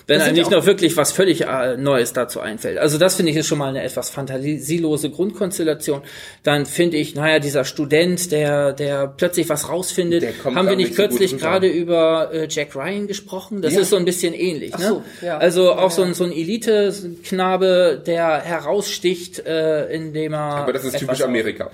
Wenn 0.07 0.21
einem 0.21 0.35
nicht 0.35 0.51
noch 0.51 0.65
wirklich 0.65 0.97
was 0.97 1.11
völlig 1.11 1.41
äh, 1.41 1.77
Neues 1.77 2.13
dazu 2.13 2.39
einfällt. 2.39 2.79
Also 2.79 2.97
das 2.97 3.15
finde 3.15 3.31
ich 3.31 3.37
ist 3.37 3.47
schon 3.47 3.59
mal 3.59 3.69
eine 3.69 3.83
etwas 3.83 4.09
fantasielose 4.09 5.11
Grundkonstellation. 5.11 6.01
Dann 6.43 6.65
finde 6.65 6.97
ich, 6.97 7.15
naja, 7.15 7.39
dieser 7.39 7.63
Student, 7.63 8.31
der, 8.31 8.73
der 8.73 9.07
plötzlich 9.07 9.47
was 9.49 9.69
rausfindet, 9.69 10.25
haben 10.43 10.67
wir 10.67 10.75
nicht 10.75 10.95
kürzlich 10.95 11.37
gerade 11.37 11.67
über 11.67 12.33
äh, 12.33 12.47
Jack 12.49 12.75
Ryan 12.75 13.07
gesprochen? 13.07 13.61
Das 13.61 13.75
ja. 13.75 13.81
ist 13.81 13.91
so 13.91 13.97
ein 13.97 14.05
bisschen 14.05 14.33
ähnlich. 14.33 14.48
Ne? 14.57 14.87
So, 14.87 15.03
ja. 15.21 15.37
Also 15.37 15.73
auch 15.73 15.83
ja, 15.83 15.89
so 15.89 16.01
ein, 16.03 16.13
so 16.13 16.23
ein 16.23 16.31
Elite-Knabe, 16.31 18.01
der 18.05 18.41
heraussticht, 18.41 19.45
äh, 19.45 19.87
indem 19.93 20.33
er. 20.33 20.39
Aber 20.39 20.73
das 20.73 20.85
ist 20.85 20.97
typisch 20.97 21.21
Amerika. 21.21 21.69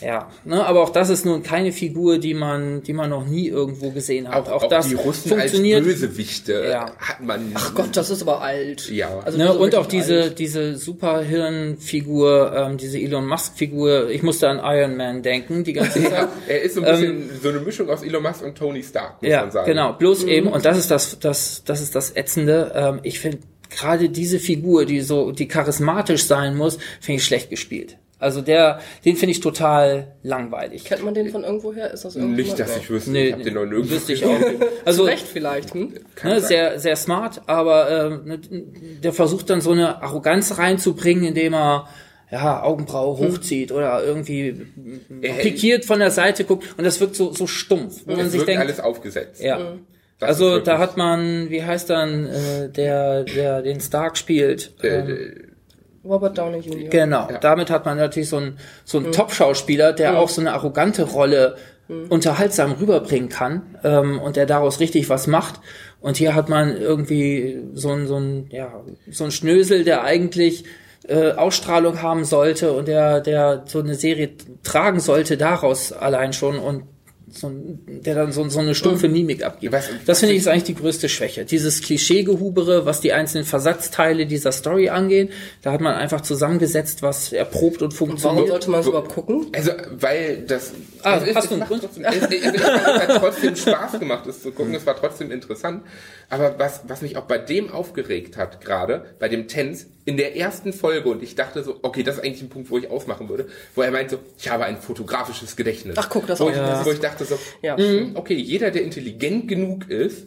Ja, 0.00 0.30
ne? 0.44 0.64
aber 0.64 0.82
auch 0.82 0.90
das 0.90 1.10
ist 1.10 1.26
nun 1.26 1.42
keine 1.42 1.72
Figur, 1.72 2.18
die 2.18 2.34
man, 2.34 2.82
die 2.82 2.92
man 2.92 3.10
noch 3.10 3.26
nie 3.26 3.48
irgendwo 3.48 3.90
gesehen 3.90 4.28
hat. 4.28 4.48
Auch, 4.48 4.52
auch, 4.52 4.62
auch 4.64 4.68
das 4.68 4.88
die 4.88 4.94
Russen 4.94 5.30
funktioniert. 5.30 5.84
als 5.84 5.86
Bösewichte 5.86 6.64
ja. 6.70 6.92
hat 6.98 7.20
man. 7.20 7.52
Ach 7.54 7.74
Gott, 7.74 7.96
das 7.96 8.10
ist 8.10 8.22
aber 8.22 8.40
alt. 8.40 8.88
Ja. 8.90 9.20
Also 9.24 9.38
ne? 9.38 9.52
Und 9.52 9.74
auch 9.74 9.86
diese, 9.86 10.22
alt. 10.22 10.38
diese 10.38 10.76
Superhirn-Figur, 10.76 12.52
ähm, 12.56 12.76
diese 12.76 12.98
Elon 12.98 13.26
Musk-Figur. 13.26 14.10
Ich 14.10 14.22
musste 14.22 14.48
an 14.48 14.60
Iron 14.62 14.96
Man 14.96 15.22
denken, 15.22 15.64
die 15.64 15.72
ganze 15.72 16.02
Zeit. 16.02 16.12
ja, 16.12 16.28
er 16.48 16.62
ist 16.62 16.74
so 16.74 16.82
ein 16.82 16.86
bisschen 16.90 17.22
ähm, 17.22 17.30
so 17.42 17.48
eine 17.48 17.60
Mischung 17.60 17.88
aus 17.90 18.02
Elon 18.02 18.22
Musk 18.22 18.42
und 18.42 18.56
Tony 18.56 18.82
Stark, 18.82 19.22
muss 19.22 19.30
ja, 19.30 19.42
man 19.42 19.50
sagen. 19.50 19.66
Genau, 19.66 19.92
bloß 19.92 20.24
mhm. 20.24 20.28
eben, 20.28 20.48
und 20.48 20.64
das 20.64 20.78
ist 20.78 20.90
das, 20.90 21.18
das, 21.18 21.62
das 21.64 21.80
ist 21.80 21.94
das 21.94 22.10
Ätzende. 22.20 22.72
Ähm, 22.74 23.00
ich 23.02 23.20
finde 23.20 23.38
gerade 23.70 24.08
diese 24.08 24.38
Figur, 24.38 24.84
die 24.84 25.00
so, 25.00 25.32
die 25.32 25.48
charismatisch 25.48 26.24
sein 26.24 26.56
muss, 26.56 26.78
finde 27.00 27.18
ich 27.18 27.24
schlecht 27.24 27.50
gespielt. 27.50 27.96
Also 28.20 28.42
der, 28.42 28.80
den 29.06 29.16
finde 29.16 29.32
ich 29.32 29.40
total 29.40 30.12
langweilig. 30.22 30.84
Kennt 30.84 31.02
man 31.02 31.14
den 31.14 31.30
von 31.30 31.42
irgendwoher? 31.42 31.90
Ist 31.90 32.04
das 32.04 32.16
irgendwie? 32.16 32.42
Nicht, 32.42 32.58
dass 32.58 32.76
ich 32.76 32.90
wüsste. 32.90 33.12
Nee, 33.12 33.28
ich 33.28 33.32
hab 33.32 33.42
den 33.42 33.54
noch 33.54 33.64
nirgendwo 33.64 33.94
wüsste 33.94 34.12
ich 34.12 34.26
auch. 34.26 34.38
Also 34.84 35.04
Recht 35.04 35.26
vielleicht. 35.26 35.72
Hm? 35.72 35.94
Ne, 36.22 36.40
sehr, 36.42 36.78
sehr 36.78 36.96
smart, 36.96 37.40
aber 37.46 38.20
äh, 38.30 38.38
der 39.02 39.14
versucht 39.14 39.48
dann 39.48 39.62
so 39.62 39.72
eine 39.72 40.02
Arroganz 40.02 40.58
reinzubringen, 40.58 41.24
indem 41.24 41.54
er 41.54 41.88
ja, 42.30 42.62
Augenbraue 42.62 43.18
hochzieht 43.18 43.72
oder 43.72 44.04
irgendwie 44.04 44.66
pikiert 45.20 45.84
von 45.84 45.98
der 45.98 46.10
Seite 46.10 46.44
guckt 46.44 46.74
und 46.76 46.84
das 46.84 47.00
wirkt 47.00 47.16
so, 47.16 47.32
so 47.32 47.46
stumpf. 47.46 48.02
Wo 48.06 48.14
man 48.14 48.30
sich 48.30 48.42
denkt, 48.42 48.60
alles 48.60 48.80
aufgesetzt. 48.80 49.42
Ja. 49.42 49.58
Mhm. 49.58 49.86
Also 50.20 50.58
da 50.58 50.78
hat 50.78 50.96
man, 50.96 51.50
wie 51.50 51.64
heißt 51.64 51.90
dann 51.90 52.26
äh, 52.26 52.68
der, 52.68 53.24
der 53.24 53.62
den 53.62 53.80
Stark 53.80 54.16
spielt? 54.16 54.72
Ähm, 54.82 55.50
Robert 56.04 56.38
Downey 56.38 56.58
Jr. 56.58 56.88
Genau, 56.88 57.28
ja. 57.30 57.38
damit 57.38 57.70
hat 57.70 57.84
man 57.84 57.98
natürlich 57.98 58.28
so 58.28 58.38
einen 58.38 58.58
so 58.84 58.98
einen 58.98 59.08
mhm. 59.08 59.12
Top-Schauspieler, 59.12 59.92
der 59.92 60.12
mhm. 60.12 60.18
auch 60.18 60.28
so 60.28 60.40
eine 60.40 60.52
arrogante 60.52 61.04
Rolle 61.04 61.56
mhm. 61.88 62.06
unterhaltsam 62.08 62.72
rüberbringen 62.72 63.28
kann 63.28 63.76
ähm, 63.84 64.18
und 64.18 64.36
der 64.36 64.46
daraus 64.46 64.80
richtig 64.80 65.08
was 65.08 65.26
macht. 65.26 65.60
Und 66.00 66.16
hier 66.16 66.34
hat 66.34 66.48
man 66.48 66.76
irgendwie 66.76 67.62
so 67.74 67.90
ein 67.90 68.06
so 68.06 68.16
ein 68.16 68.46
ja 68.50 68.72
so 69.10 69.24
ein 69.24 69.30
Schnösel, 69.30 69.84
der 69.84 70.02
eigentlich 70.02 70.64
äh, 71.06 71.32
Ausstrahlung 71.32 72.00
haben 72.02 72.24
sollte 72.24 72.72
und 72.72 72.88
der 72.88 73.20
der 73.20 73.64
so 73.66 73.80
eine 73.80 73.94
Serie 73.94 74.30
tragen 74.62 75.00
sollte 75.00 75.36
daraus 75.36 75.92
allein 75.92 76.32
schon 76.32 76.58
und 76.58 76.84
so, 77.32 77.50
der 77.52 78.14
dann 78.14 78.32
so, 78.32 78.48
so 78.48 78.60
eine 78.60 78.74
stumpfe. 78.74 79.08
Mimik 79.08 79.44
abgibt. 79.44 79.72
Was, 79.72 79.88
das 80.06 80.20
finde 80.20 80.34
ich 80.34 80.40
ist 80.40 80.48
eigentlich 80.48 80.64
die 80.64 80.74
größte 80.74 81.08
Schwäche. 81.08 81.44
Dieses 81.44 81.82
Klischeegehubere, 81.82 82.86
was 82.86 83.00
die 83.00 83.12
einzelnen 83.12 83.44
Versatzteile 83.44 84.26
dieser 84.26 84.52
Story 84.52 84.88
angehen, 84.88 85.30
da 85.62 85.72
hat 85.72 85.80
man 85.80 85.94
einfach 85.94 86.20
zusammengesetzt, 86.20 87.02
was 87.02 87.32
erprobt 87.32 87.82
und 87.82 87.92
funktioniert. 87.92 88.36
Warum 88.36 88.48
sollte 88.48 88.70
man 88.70 88.80
es 88.80 88.86
überhaupt 88.86 89.12
gucken? 89.12 89.46
Also, 89.54 89.72
weil 89.92 90.42
das, 90.46 90.72
ah, 91.02 91.14
also 91.14 91.34
hast 91.34 91.50
du 91.50 91.54
einen 91.54 91.64
Grund? 91.64 91.82
Trotzdem, 91.82 92.04
es, 92.04 92.16
es, 92.16 92.54
es, 92.54 92.62
hat 92.62 93.20
trotzdem 93.20 93.56
Spaß 93.56 93.98
gemacht, 93.98 94.26
es 94.26 94.42
zu 94.42 94.52
gucken. 94.52 94.74
Es 94.74 94.86
war 94.86 94.96
trotzdem 94.96 95.30
interessant. 95.30 95.82
Aber 96.28 96.58
was, 96.58 96.82
was 96.86 97.02
mich 97.02 97.16
auch 97.16 97.24
bei 97.24 97.38
dem 97.38 97.70
aufgeregt 97.70 98.36
hat, 98.36 98.60
gerade 98.60 99.04
bei 99.18 99.28
dem 99.28 99.48
Tänz, 99.48 99.86
in 100.04 100.16
der 100.16 100.36
ersten 100.36 100.72
Folge, 100.72 101.08
und 101.08 101.22
ich 101.22 101.34
dachte 101.34 101.62
so, 101.62 101.78
okay, 101.82 102.02
das 102.02 102.16
ist 102.16 102.24
eigentlich 102.24 102.42
ein 102.42 102.48
Punkt, 102.48 102.70
wo 102.70 102.78
ich 102.78 102.90
ausmachen 102.90 103.28
würde, 103.28 103.46
wo 103.74 103.82
er 103.82 103.90
meint 103.90 104.10
so, 104.10 104.18
ich 104.38 104.50
habe 104.50 104.64
ein 104.64 104.78
fotografisches 104.78 105.56
Gedächtnis. 105.56 105.96
Ach, 105.98 106.08
guck, 106.08 106.26
das 106.26 106.40
wo 106.40 106.44
auch. 106.44 106.50
Ich, 106.50 106.56
ja. 106.56 106.84
Wo 106.84 106.90
ich 106.90 107.00
dachte 107.00 107.19
so, 107.24 107.38
ja. 107.62 107.76
mh, 107.76 108.12
okay, 108.14 108.34
jeder, 108.34 108.70
der 108.70 108.82
intelligent 108.82 109.48
genug 109.48 109.88
ist, 109.88 110.26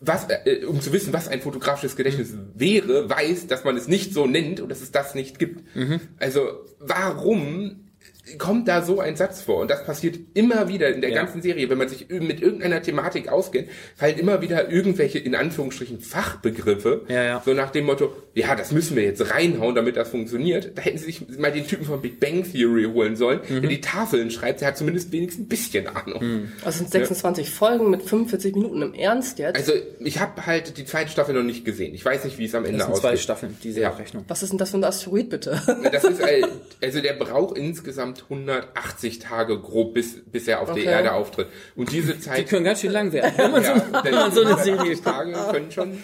was, 0.00 0.26
äh, 0.28 0.64
um 0.64 0.80
zu 0.80 0.92
wissen, 0.92 1.12
was 1.12 1.28
ein 1.28 1.40
fotografisches 1.40 1.96
Gedächtnis 1.96 2.32
mhm. 2.32 2.52
wäre, 2.54 3.10
weiß, 3.10 3.46
dass 3.46 3.64
man 3.64 3.76
es 3.76 3.86
nicht 3.86 4.14
so 4.14 4.26
nennt 4.26 4.60
und 4.60 4.70
dass 4.70 4.80
es 4.80 4.92
das 4.92 5.14
nicht 5.14 5.38
gibt. 5.38 5.76
Mhm. 5.76 6.00
Also, 6.18 6.64
warum 6.78 7.89
kommt 8.38 8.68
da 8.68 8.82
so 8.82 9.00
ein 9.00 9.16
Satz 9.16 9.42
vor. 9.42 9.60
Und 9.60 9.70
das 9.70 9.84
passiert 9.84 10.18
immer 10.34 10.68
wieder 10.68 10.92
in 10.92 11.00
der 11.00 11.10
ja. 11.10 11.16
ganzen 11.16 11.42
Serie. 11.42 11.68
Wenn 11.70 11.78
man 11.78 11.88
sich 11.88 12.08
mit 12.08 12.40
irgendeiner 12.40 12.82
Thematik 12.82 13.28
auskennt, 13.28 13.68
fallen 13.96 14.18
immer 14.18 14.40
wieder 14.40 14.70
irgendwelche, 14.70 15.18
in 15.18 15.34
Anführungsstrichen, 15.34 16.00
Fachbegriffe. 16.00 17.02
Ja, 17.08 17.22
ja. 17.22 17.42
So 17.44 17.54
nach 17.54 17.70
dem 17.70 17.86
Motto, 17.86 18.12
ja, 18.34 18.54
das 18.54 18.72
müssen 18.72 18.96
wir 18.96 19.04
jetzt 19.04 19.32
reinhauen, 19.32 19.74
damit 19.74 19.96
das 19.96 20.08
funktioniert. 20.08 20.72
Da 20.76 20.82
hätten 20.82 20.98
sie 20.98 21.06
sich 21.06 21.38
mal 21.38 21.52
den 21.52 21.66
Typen 21.66 21.84
von 21.84 22.00
Big 22.00 22.20
Bang 22.20 22.44
Theory 22.50 22.84
holen 22.84 23.16
sollen, 23.16 23.40
mhm. 23.48 23.60
der 23.62 23.70
die 23.70 23.80
Tafeln 23.80 24.30
schreibt. 24.30 24.60
Der 24.60 24.68
hat 24.68 24.76
zumindest 24.76 25.12
wenigstens 25.12 25.44
ein 25.44 25.48
bisschen 25.48 25.86
Ahnung. 25.86 26.22
Mhm. 26.22 26.52
Also 26.64 26.78
sind 26.78 26.90
26 26.90 27.46
ja. 27.46 27.52
Folgen 27.52 27.90
mit 27.90 28.02
45 28.02 28.54
Minuten 28.54 28.82
im 28.82 28.94
Ernst 28.94 29.38
jetzt? 29.38 29.56
Also 29.56 29.72
ich 29.98 30.20
habe 30.20 30.46
halt 30.46 30.76
die 30.76 30.84
zweite 30.84 31.10
Staffel 31.10 31.34
noch 31.34 31.42
nicht 31.42 31.64
gesehen. 31.64 31.94
Ich 31.94 32.04
weiß 32.04 32.24
nicht, 32.24 32.38
wie 32.38 32.44
es 32.44 32.54
am 32.54 32.64
Ende 32.64 32.78
das 32.78 32.86
sind 32.86 32.92
aussieht. 32.92 33.10
zwei 33.10 33.16
Staffeln, 33.16 33.56
diese 33.62 33.80
ja. 33.80 33.90
Rechnung. 33.90 34.24
Was 34.28 34.42
ist 34.42 34.50
denn 34.50 34.58
das 34.58 34.70
für 34.70 34.78
ein 34.78 34.84
Asteroid, 34.84 35.30
bitte? 35.30 35.60
Das 35.90 36.04
ist, 36.04 36.20
also 36.82 37.00
der 37.00 37.12
braucht 37.14 37.56
insgesamt 37.56 38.19
180 38.24 39.18
Tage 39.18 39.58
grob, 39.58 39.94
bis, 39.94 40.22
bis 40.24 40.48
er 40.48 40.60
auf 40.60 40.70
okay. 40.70 40.82
der 40.82 40.92
Erde 40.92 41.12
auftritt. 41.12 41.48
Und 41.76 41.92
diese 41.92 42.18
Zeit. 42.18 42.38
Die 42.38 42.44
können 42.44 42.64
ganz 42.64 42.80
schön 42.80 42.92
lang 42.92 43.12
werden, 43.12 43.32
wenn 43.36 43.50
man, 43.50 43.62
ja, 43.62 43.76
so, 43.76 44.04
wenn 44.04 44.14
man 44.14 44.32
so 44.32 44.42
eine 44.42 44.56
Serie 44.62 45.00
Tage 45.00 45.32
können 45.50 45.70
schon. 45.70 46.02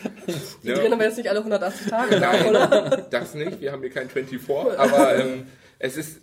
Die 0.63 0.69
ja. 0.69 0.75
drehen 0.75 0.93
aber 0.93 1.05
jetzt 1.05 1.17
nicht 1.19 1.29
alle 1.29 1.39
180 1.39 1.87
Tage. 1.89 2.21
Nein, 2.21 2.47
oder? 2.47 3.07
das 3.11 3.35
nicht. 3.35 3.61
Wir 3.61 3.73
haben 3.73 3.83
hier 3.83 3.91
kein 3.91 4.09
24. 4.09 4.79
Aber 4.79 5.17
ähm, 5.17 5.45
es 5.79 5.97
ist, 5.97 6.21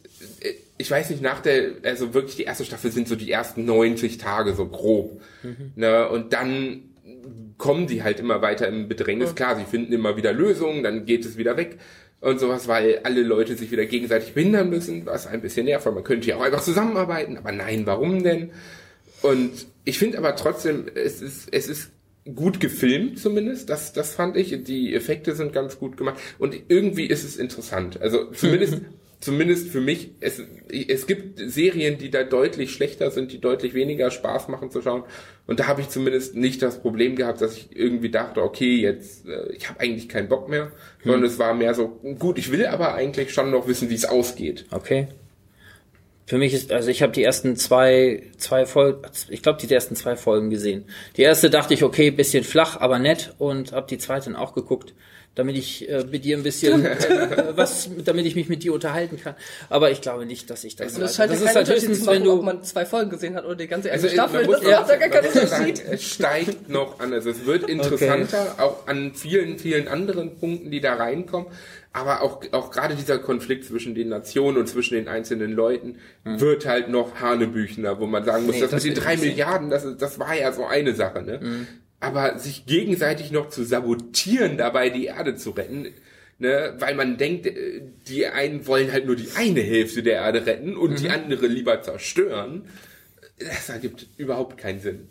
ich 0.78 0.90
weiß 0.90 1.10
nicht, 1.10 1.22
nach 1.22 1.40
der, 1.40 1.72
also 1.84 2.14
wirklich 2.14 2.36
die 2.36 2.44
erste 2.44 2.66
Staffel 2.66 2.92
sind 2.92 3.08
so 3.08 3.16
die 3.16 3.32
ersten 3.32 3.66
90 3.66 4.18
Tage 4.18 4.54
so 4.54 4.68
grob. 4.68 5.22
Mhm. 5.44 5.72
Ne? 5.76 6.10
Und 6.10 6.34
dann 6.34 6.90
kommen 7.58 7.88
die 7.88 8.04
halt 8.04 8.20
immer 8.20 8.42
weiter 8.42 8.68
im 8.68 8.88
Bedrängnis. 8.88 9.32
Mhm. 9.32 9.36
Klar, 9.36 9.56
sie 9.56 9.66
finden 9.66 9.94
immer 9.94 10.18
wieder 10.18 10.34
Lösungen, 10.34 10.84
dann 10.84 11.06
geht 11.06 11.26
es 11.26 11.38
wieder 11.38 11.58
weg 11.58 11.78
und 12.24 12.40
sowas, 12.40 12.68
weil 12.68 13.02
alle 13.04 13.22
Leute 13.22 13.56
sich 13.58 13.72
wieder 13.72 13.86
gegenseitig 13.86 14.34
behindern 14.34 14.70
müssen, 14.70 15.06
was 15.06 15.28
ein 15.28 15.42
bisschen 15.42 15.66
nervt, 15.66 15.86
weil 15.86 15.94
man 15.94 16.06
könnte 16.06 16.30
ja 16.30 16.38
auch 16.38 16.42
einfach 16.42 16.64
zusammenarbeiten, 16.64 17.38
aber 17.38 17.52
nein, 17.52 17.86
warum 17.86 18.24
denn? 18.24 18.52
Und 19.22 19.68
ich 19.84 20.00
finde 20.00 20.18
aber 20.18 20.36
trotzdem, 20.38 20.86
es 20.96 21.22
ist, 21.22 21.50
es 21.52 21.68
ist 21.68 21.92
gut 22.34 22.62
gefilmt 22.62 23.20
zumindest, 23.20 23.70
das, 23.70 23.92
das 23.92 24.16
fand 24.16 24.38
ich, 24.38 24.64
die 24.64 24.96
Effekte 24.96 25.36
sind 25.36 25.52
ganz 25.52 25.78
gut 25.78 25.98
gemacht 25.98 26.18
und 26.40 26.56
irgendwie 26.70 27.06
ist 27.06 27.26
es 27.26 27.36
interessant, 27.36 28.02
also 28.02 28.32
zumindest 28.32 28.76
zumindest 29.24 29.70
für 29.70 29.82
mich, 29.82 30.12
es, 30.20 30.42
es 30.70 31.08
gibt 31.08 31.40
Serien, 31.40 31.98
die 31.98 32.10
da 32.10 32.24
deutlich 32.24 32.72
schlechter 32.72 33.12
sind, 33.12 33.32
die 33.32 33.40
deutlich 33.40 33.74
weniger 33.74 34.12
Spaß 34.12 34.50
machen 34.50 34.70
zu 34.70 34.82
schauen. 34.82 35.04
Und 35.48 35.60
da 35.60 35.68
habe 35.68 35.82
ich 35.82 35.90
zumindest 35.90 36.36
nicht 36.36 36.62
das 36.62 36.82
Problem 36.82 37.16
gehabt, 37.16 37.42
dass 37.42 37.58
ich 37.58 37.76
irgendwie 37.76 38.10
dachte, 38.10 38.42
okay, 38.42 38.76
jetzt, 38.76 39.26
äh, 39.28 39.52
ich 39.54 39.70
habe 39.70 39.80
eigentlich 39.80 40.10
keinen 40.10 40.28
Bock 40.28 40.50
mehr, 40.50 40.66
hm. 40.66 40.72
sondern 41.04 41.24
es 41.24 41.40
war 41.40 41.54
mehr 41.54 41.74
so, 41.74 42.00
gut, 42.20 42.38
ich 42.38 42.52
will 42.52 42.66
aber 42.66 42.94
eigentlich 42.96 43.34
schon 43.34 43.52
noch 43.52 43.68
wissen, 43.68 43.90
wie 43.90 43.96
es 43.96 44.06
ausgeht. 44.06 44.66
Okay. 44.72 45.08
Für 46.26 46.38
mich 46.38 46.54
ist, 46.54 46.72
also 46.72 46.90
ich 46.90 47.02
habe 47.02 47.12
die 47.12 47.24
ersten 47.24 47.56
zwei, 47.58 48.24
zwei 48.38 48.66
Folgen, 48.66 49.02
ich 49.30 49.42
glaube 49.42 49.66
die 49.66 49.74
ersten 49.74 49.96
zwei 49.96 50.16
Folgen 50.16 50.50
gesehen. 50.50 50.86
Die 51.18 51.22
erste 51.22 51.50
dachte 51.50 51.74
ich, 51.74 51.84
okay, 51.84 52.12
bisschen 52.12 52.44
flach, 52.44 52.80
aber 52.80 52.98
nett 52.98 53.34
und 53.40 53.74
habe 53.74 53.88
die 53.88 53.98
zweite 53.98 54.26
dann 54.32 54.36
auch 54.36 54.54
geguckt 54.54 54.94
damit 55.36 55.58
ich 55.58 55.90
äh, 55.90 56.04
mit 56.04 56.26
dir 56.26 56.38
ein 56.38 56.44
bisschen 56.44 56.86
äh, 56.86 56.96
was, 57.56 57.90
damit 58.04 58.26
ich 58.26 58.36
mich 58.36 58.50
mit 58.50 58.64
dir 58.64 58.74
unterhalten 58.74 59.20
kann. 59.20 59.36
Aber 59.70 59.90
ich 59.90 60.02
glaube 60.02 60.26
nicht, 60.26 60.50
dass 60.50 60.64
ich 60.64 60.76
das. 60.76 61.00
Also 61.00 61.02
das, 61.02 61.16
das 61.16 61.42
ist 61.42 61.56
halt 61.56 61.70
höchstens, 61.70 62.06
wenn 62.06 62.24
du, 62.24 62.34
ob 62.34 62.44
man 62.44 62.64
zwei 62.64 62.86
Folgen 62.86 63.10
gesehen 63.10 63.36
hat 63.36 63.46
oder 63.46 63.56
die 63.56 63.68
ganze 63.68 63.90
erste 63.90 64.08
also 64.08 64.16
Staffel. 64.16 64.46
Das 64.46 64.62
ja, 64.62 64.84
gar 64.84 64.98
keinen 64.98 65.28
Unterschied. 65.28 65.78
Sagen, 65.78 65.90
es 65.92 66.04
steigt 66.04 66.70
noch 66.70 67.00
an. 67.00 67.14
Also 67.14 67.32
es 67.32 67.46
wird 67.46 67.68
interessanter, 67.68 68.54
okay. 68.54 68.62
auch 68.62 68.88
an 68.88 69.14
vielen, 69.16 69.58
vielen 69.58 69.88
anderen 69.88 70.36
Punkten, 70.36 70.70
die 70.70 70.82
da 70.82 70.96
reinkommen. 70.96 71.48
Aber 71.94 72.24
auch, 72.24 72.42
auch 72.52 72.72
gerade 72.72 72.96
dieser 72.96 73.20
Konflikt 73.20 73.66
zwischen 73.66 73.94
den 73.94 74.10
Nationen 74.10 74.58
und 74.58 74.68
zwischen 74.68 74.96
den 74.96 75.08
einzelnen 75.08 75.54
Leuten 75.54 76.00
mhm. 76.24 76.42
wird 76.42 76.66
halt 76.66 76.90
noch 76.90 77.22
hanebüchender, 77.22 78.00
wo 78.00 78.08
man 78.08 78.26
sagen 78.26 78.46
muss, 78.46 78.56
nee, 78.56 78.62
das, 78.62 78.72
das 78.72 78.84
mit 78.84 78.98
den 78.98 79.04
drei 79.04 79.16
Milliarden, 79.16 79.70
das, 79.70 79.86
das 79.98 80.18
war 80.18 80.36
ja 80.36 80.52
so 80.52 80.66
eine 80.66 80.96
Sache. 80.96 81.22
Ne? 81.22 81.40
Mhm 81.42 81.68
aber 82.04 82.38
sich 82.38 82.66
gegenseitig 82.66 83.32
noch 83.32 83.50
zu 83.50 83.64
sabotieren, 83.64 84.58
dabei 84.58 84.90
die 84.90 85.06
Erde 85.06 85.36
zu 85.36 85.52
retten, 85.52 85.88
ne, 86.38 86.76
weil 86.78 86.96
man 86.96 87.18
denkt, 87.18 87.48
äh, 87.48 87.82
die 88.08 88.28
einen 88.28 88.68
wollen 88.68 88.92
halt 88.92 89.06
nur 89.06 89.16
die 89.16 89.30
eine 89.36 89.62
Hälfte 89.62 90.04
der 90.04 90.16
Erde 90.16 90.46
retten 90.46 90.76
und 90.76 90.92
mhm. 90.92 90.96
die 90.98 91.10
andere 91.10 91.48
lieber 91.48 91.82
zerstören, 91.82 92.68
das 93.40 93.70
ergibt 93.70 94.08
überhaupt 94.18 94.58
keinen 94.58 94.82
Sinn. 94.82 95.08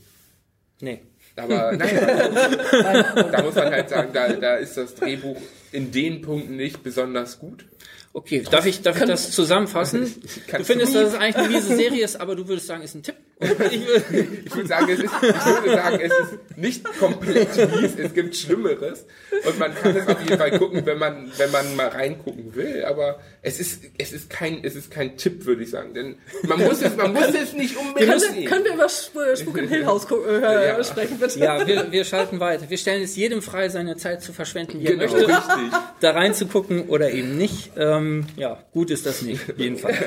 Nee. 0.81 1.01
Aber 1.37 1.73
naja, 1.77 3.25
da 3.31 3.43
muss 3.43 3.55
man 3.55 3.71
halt 3.71 3.89
sagen, 3.89 4.11
da, 4.13 4.33
da 4.33 4.57
ist 4.57 4.77
das 4.77 4.95
Drehbuch 4.95 5.41
in 5.73 5.91
den 5.91 6.21
Punkten 6.21 6.57
nicht 6.57 6.83
besonders 6.83 7.39
gut. 7.39 7.65
Okay, 8.13 8.45
darf 8.51 8.67
ich, 8.67 8.83
darf 8.83 9.01
ich 9.01 9.07
das 9.07 9.31
zusammenfassen? 9.31 10.15
Du 10.57 10.65
findest, 10.65 10.95
dass 10.95 11.09
es 11.09 11.15
eigentlich 11.15 11.37
eine 11.37 11.49
miese 11.49 11.77
Serie 11.77 12.05
ist, 12.05 12.21
aber 12.21 12.37
du 12.37 12.47
würdest 12.47 12.67
sagen, 12.67 12.83
ist 12.83 12.95
ein 12.95 13.03
Tipp. 13.03 13.15
Ich 13.43 13.87
würde, 13.87 14.29
ich 14.45 14.55
würde 14.55 14.69
sagen, 14.69 14.89
es 14.91 15.01
ist, 15.01 15.13
ich 15.23 15.47
würde 15.47 15.71
sagen, 15.71 16.01
es 16.01 16.13
ist 16.13 16.57
nicht 16.57 16.85
komplett 16.99 17.57
mies, 17.57 17.93
es 17.97 18.15
gibt 18.15 18.37
Schlimmeres. 18.37 19.07
Und 19.47 19.59
man 19.59 19.75
kann 19.75 19.97
es 19.97 20.07
auf 20.07 20.21
jeden 20.21 20.39
Fall 20.39 20.59
gucken, 20.59 20.85
wenn 20.85 20.99
man, 20.99 21.31
wenn 21.37 21.51
man 21.51 21.77
mal 21.77 21.89
reingucken 21.89 22.55
will. 22.55 22.85
Aber 22.85 23.21
es 23.43 23.59
ist, 23.59 23.83
es 23.99 24.13
ist 24.13 24.31
kein, 24.31 24.63
es 24.63 24.77
ist 24.77 24.91
kein 24.91 25.17
Tipp, 25.17 25.47
würde 25.47 25.63
ich 25.63 25.71
sagen. 25.71 25.95
Denn 25.95 26.17
man 26.47 26.61
muss 26.61 26.83
es, 26.83 26.97
man 26.97 27.13
muss 27.13 27.35
es 27.35 27.53
nicht 27.53 27.77
unbedingt 27.77 28.09
können 28.09 28.21
sehen. 28.21 28.37
Wir, 28.37 28.49
können 28.49 28.65
wir 28.65 28.75
über 28.75 28.89
Spuk 28.89 29.59
in 29.59 29.69
Hill 29.69 29.87
House 29.87 30.07
äh, 30.11 30.43
ja. 30.43 30.85
sprechen, 30.85 31.19
bitte? 31.19 31.39
Ja, 31.39 31.67
wir, 31.67 31.91
wir 31.91 32.05
schalten 32.05 32.41
weiter. 32.41 32.69
Wir 32.69 32.79
stellen 32.79 33.03
es 33.03 33.17
jedem 33.17 33.43
frei, 33.43 33.69
seine 33.69 33.97
Zeit 33.97 34.23
zu 34.23 34.33
verschwenden, 34.33 34.81
wie 34.81 34.87
er 34.87 34.97
genau, 34.97 35.13
möchte. 35.13 35.29
Richtig. 35.29 35.79
Da 36.01 36.11
reinzugucken 36.13 36.89
oder 36.89 37.11
eben 37.11 37.37
nicht. 37.37 37.73
Ähm, 37.77 38.27
ja, 38.37 38.63
gut 38.73 38.91
ist 38.91 39.07
das 39.07 39.23
nicht, 39.23 39.41
jedenfalls. 39.57 39.97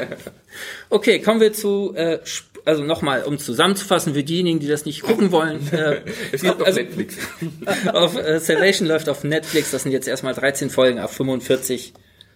Okay, 0.90 1.20
kommen 1.20 1.42
wir 1.42 1.52
zu 1.52 1.94
äh, 1.96 2.20
also 2.66 2.84
nochmal, 2.84 3.24
um 3.26 3.38
zusammenzufassen, 3.38 4.14
für 4.14 4.24
diejenigen, 4.24 4.60
die 4.60 4.68
das 4.68 4.86
nicht 4.86 5.02
gucken 5.02 5.32
wollen. 5.32 5.60
Äh, 5.76 6.02
es 6.32 6.42
gibt 6.42 6.62
auf 6.62 6.68
also, 6.68 6.80
Netflix. 6.80 7.18
auf, 7.94 8.16
äh, 8.16 8.40
Salvation 8.40 8.88
läuft 8.88 9.10
auf 9.10 9.24
Netflix, 9.24 9.72
das 9.72 9.84
sind 9.84 9.92
jetzt 9.92 10.08
erstmal 10.08 10.34
13 10.34 10.70
Folgen 10.70 11.00
auf 11.00 11.12
45 11.12 11.94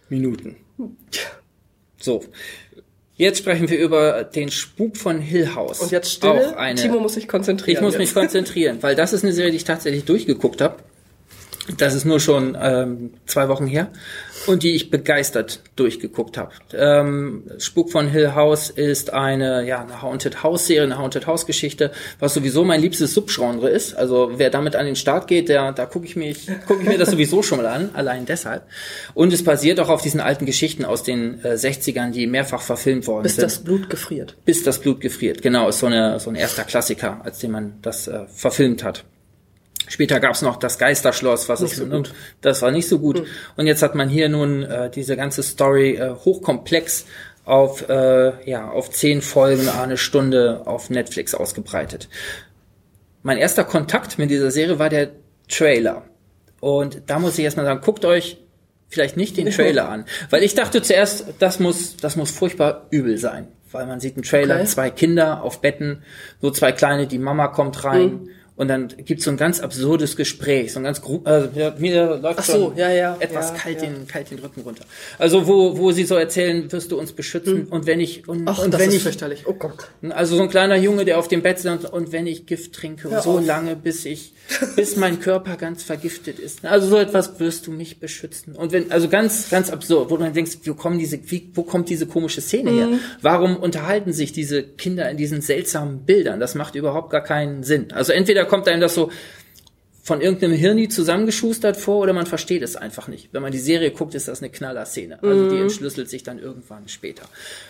Minuten. 0.10 0.58
So. 2.00 2.24
Jetzt 3.16 3.40
sprechen 3.40 3.70
wir 3.70 3.78
über 3.78 4.24
den 4.24 4.50
Spuk 4.50 4.98
von 4.98 5.20
Hill 5.20 5.54
House. 5.56 5.80
Und 5.80 5.92
jetzt 5.92 6.12
still, 6.12 6.30
auch 6.30 6.54
eine, 6.54 6.80
Timo 6.80 7.00
muss 7.00 7.16
sich 7.16 7.28
konzentrieren. 7.28 7.78
Ich 7.78 7.82
muss 7.82 7.94
jetzt. 7.94 8.00
mich 8.00 8.14
konzentrieren, 8.14 8.78
weil 8.82 8.96
das 8.96 9.14
ist 9.14 9.24
eine 9.24 9.34
Serie, 9.34 9.52
die 9.52 9.58
ich 9.58 9.66
tatsächlich 9.66 10.06
durchgeguckt 10.06 10.62
habe. 10.62 10.78
Das 11.78 11.94
ist 11.94 12.06
nur 12.06 12.20
schon 12.20 12.58
ähm, 12.60 13.12
zwei 13.26 13.48
Wochen 13.48 13.68
her 13.68 13.90
und 14.48 14.64
die 14.64 14.76
ich 14.76 14.90
begeistert 14.90 15.62
durchgeguckt 15.76 16.38
habe. 16.38 16.52
Ähm, 16.74 17.44
Spuk 17.60 17.92
von 17.92 18.08
Hill 18.08 18.34
House 18.36 18.70
ist 18.70 19.14
eine, 19.14 19.66
ja, 19.66 19.82
eine 19.82 20.02
Haunted 20.02 20.44
House 20.44 20.68
Serie, 20.68 20.84
eine 20.84 20.98
Haunted 20.98 21.28
House 21.28 21.46
Geschichte, 21.46 21.92
was 22.20 22.34
sowieso 22.34 22.64
mein 22.64 22.82
liebstes 22.82 23.14
Subgenre 23.14 23.70
ist. 23.70 23.96
Also 23.96 24.32
wer 24.38 24.50
damit 24.50 24.76
an 24.76 24.86
den 24.86 24.96
Start 24.96 25.28
geht, 25.28 25.50
der, 25.50 25.72
da 25.72 25.86
gucke 25.86 26.06
ich 26.06 26.16
mich, 26.16 26.48
gucke 26.68 26.82
ich 26.82 26.88
mir 26.88 26.98
das 26.98 27.12
sowieso 27.12 27.44
schon 27.44 27.60
mal 27.60 27.68
an, 27.68 27.90
allein 27.94 28.26
deshalb. 28.26 28.64
Und 29.14 29.34
es 29.34 29.44
basiert 29.44 29.80
auch 29.80 29.90
auf 29.90 30.02
diesen 30.02 30.20
alten 30.20 30.46
Geschichten 30.46 30.86
aus 30.86 31.04
den 31.04 31.44
äh, 31.44 31.54
60ern, 31.54 32.12
die 32.12 32.28
mehrfach 32.28 32.62
verfilmt 32.62 33.08
worden 33.08 33.24
Bis 33.24 33.36
sind. 33.36 33.44
das 33.44 33.60
Blut 33.60 33.90
gefriert. 33.90 34.36
Bis 34.46 34.64
das 34.64 34.80
Blut 34.80 35.02
gefriert. 35.02 35.42
Genau, 35.42 35.70
ist 35.70 35.80
so 35.80 35.86
eine 35.86 36.20
so 36.20 36.30
ein 36.30 36.36
erster 36.36 36.64
Klassiker, 36.64 37.22
als 37.24 37.40
den 37.40 37.52
man 37.52 37.76
das 37.82 38.08
äh, 38.08 38.26
verfilmt 38.28 38.84
hat. 38.84 39.04
Später 39.90 40.20
gab's 40.22 40.42
noch 40.42 40.56
das 40.58 40.78
Geisterschloss, 40.78 41.50
was 41.50 41.60
Nicht 41.60 41.74
ist, 41.74 41.80
so 41.80 41.86
gut. 41.88 42.14
das 42.42 42.62
war 42.62 42.72
nicht 42.72 42.88
so 42.88 43.00
gut. 43.00 43.26
Und 43.58 43.68
jetzt 43.68 43.82
hat 43.84 43.96
man 43.96 44.08
hier 44.08 44.30
nun 44.30 44.64
äh, 44.64 44.90
diese 44.90 45.18
ganze 45.18 45.44
Story 45.44 45.96
äh, 45.96 46.12
hochkomplex 46.12 47.06
auf 47.44 47.90
äh, 47.90 48.50
ja 48.50 48.70
auf 48.70 48.92
zehn 48.92 49.22
Folgen 49.22 49.68
eine 49.68 49.98
Stunde 49.98 50.62
auf 50.66 50.90
Netflix 50.90 51.34
ausgebreitet. 51.36 52.08
Mein 53.24 53.38
erster 53.38 53.64
Kontakt 53.66 54.18
mit 54.18 54.30
dieser 54.30 54.52
Serie 54.52 54.80
war 54.80 54.90
der 54.90 55.10
Trailer. 55.50 56.04
Und 56.62 57.02
da 57.08 57.20
muss 57.20 57.38
ich 57.38 57.44
erstmal 57.44 57.66
sagen, 57.66 57.82
guckt 57.82 58.06
euch 58.06 58.38
vielleicht 58.88 59.18
nicht 59.18 59.38
den 59.38 59.50
Trailer 59.50 59.90
an. 59.90 60.06
Weil 60.30 60.44
ich 60.44 60.56
dachte 60.56 60.82
zuerst, 60.82 61.26
das 61.40 61.60
muss, 61.60 61.98
das 61.98 62.16
muss 62.16 62.32
furchtbar 62.32 62.88
übel 62.92 63.18
sein. 63.18 63.48
Weil 63.72 63.86
man 63.86 64.00
sieht 64.00 64.16
einen 64.16 64.24
Trailer, 64.24 64.56
Okay. 64.56 64.66
zwei 64.66 64.90
Kinder 64.90 65.44
auf 65.44 65.62
Betten, 65.62 66.04
so 66.42 66.50
zwei 66.52 66.72
kleine, 66.72 67.08
die 67.08 67.20
Mama 67.20 67.48
kommt 67.50 67.84
rein. 67.84 68.30
Und 68.60 68.68
dann 68.68 68.90
gibt's 69.06 69.24
so 69.24 69.32
ein 69.32 69.38
ganz 69.38 69.62
absurdes 69.62 70.18
Gespräch, 70.18 70.74
so 70.74 70.80
ein 70.80 70.84
ganz 70.84 71.02
also 71.24 71.50
mir 71.78 72.18
läuft 72.22 72.40
Ach 72.40 72.44
so, 72.44 72.74
ja, 72.76 72.92
ja, 72.92 73.16
etwas 73.18 73.52
ja, 73.52 73.56
kalt, 73.56 73.82
ja. 73.82 73.88
Den, 73.88 74.06
kalt 74.06 74.32
den 74.32 74.40
Rücken 74.40 74.60
runter. 74.64 74.84
Also 75.18 75.48
wo, 75.48 75.78
wo 75.78 75.94
sie 75.94 76.04
so 76.04 76.16
erzählen, 76.16 76.70
wirst 76.70 76.92
du 76.92 77.00
uns 77.00 77.14
beschützen 77.14 77.68
und 77.70 77.86
wenn 77.86 78.02
ich 78.02 78.28
und, 78.28 78.40
Hm. 78.40 78.48
Ach, 78.50 78.60
und 78.60 78.74
das 78.74 78.82
wenn 78.82 78.90
ist 78.90 78.96
ich 78.96 79.04
fürchterlich. 79.04 79.44
Oh 79.48 79.54
Gott. 79.54 79.88
also 80.10 80.36
so 80.36 80.44
ein 80.44 80.50
kleiner 80.50 80.76
Junge, 80.76 81.06
der 81.06 81.20
auf 81.20 81.30
dem 81.30 81.42
Bett 81.42 81.60
sitzt 81.60 81.90
und, 81.90 82.12
wenn 82.12 82.28
ich 82.28 82.48
Gift 82.48 82.74
trinke, 82.74 83.10
Hör 83.10 83.22
so 83.22 83.38
auf. 83.38 83.46
lange, 83.46 83.78
bis 83.78 84.04
ich, 84.04 84.34
bis 84.76 84.98
mein 84.98 85.22
Körper 85.22 85.56
ganz 85.56 85.84
vergiftet 85.84 86.38
ist. 86.38 86.66
Also 86.66 86.90
so 86.90 86.98
etwas 86.98 87.40
wirst 87.40 87.66
du 87.66 87.72
mich 87.72 88.02
beschützen. 88.02 88.58
Und 88.58 88.74
wenn, 88.74 88.92
also 88.92 89.08
ganz, 89.08 89.50
ganz 89.50 89.70
absurd, 89.70 90.10
wo 90.10 90.18
du 90.18 90.24
dann 90.26 90.34
denkst, 90.34 90.58
wo 90.66 90.74
kommen 90.74 91.00
diese, 91.00 91.18
wie, 91.32 91.50
wo 91.54 91.64
kommt 91.64 91.88
diese 91.88 92.08
komische 92.08 92.42
Szene 92.42 92.72
her? 92.72 92.88
Mhm. 92.88 93.00
Warum 93.22 93.56
unterhalten 93.56 94.12
sich 94.12 94.34
diese 94.34 94.64
Kinder 94.64 95.10
in 95.10 95.16
diesen 95.16 95.40
seltsamen 95.40 96.00
Bildern? 96.00 96.42
Das 96.42 96.56
macht 96.56 96.76
überhaupt 96.76 97.10
gar 97.10 97.24
keinen 97.24 97.64
Sinn. 97.64 97.94
Also 97.94 98.12
entweder 98.12 98.49
kommt 98.50 98.68
einem 98.68 98.82
das 98.82 98.94
so 98.96 99.10
von 100.02 100.22
irgendeinem 100.22 100.54
Hirni 100.54 100.90
zusammengeschustert 100.90 101.78
vor 101.78 102.00
oder 102.00 102.14
man 102.14 102.26
versteht 102.26 102.64
es 102.64 102.76
einfach 102.76 103.08
nicht. 103.08 103.30
Wenn 103.32 103.44
man 103.44 103.52
die 103.52 103.60
Serie 103.60 103.92
guckt, 103.92 104.16
ist 104.16 104.28
das 104.28 104.42
eine 104.42 104.50
Knaller-Szene. 104.50 105.22
Also 105.22 105.44
Mhm. 105.44 105.50
die 105.52 105.58
entschlüsselt 105.58 106.10
sich 106.10 106.24
dann 106.24 106.40
irgendwann 106.40 106.88
später. 106.88 107.24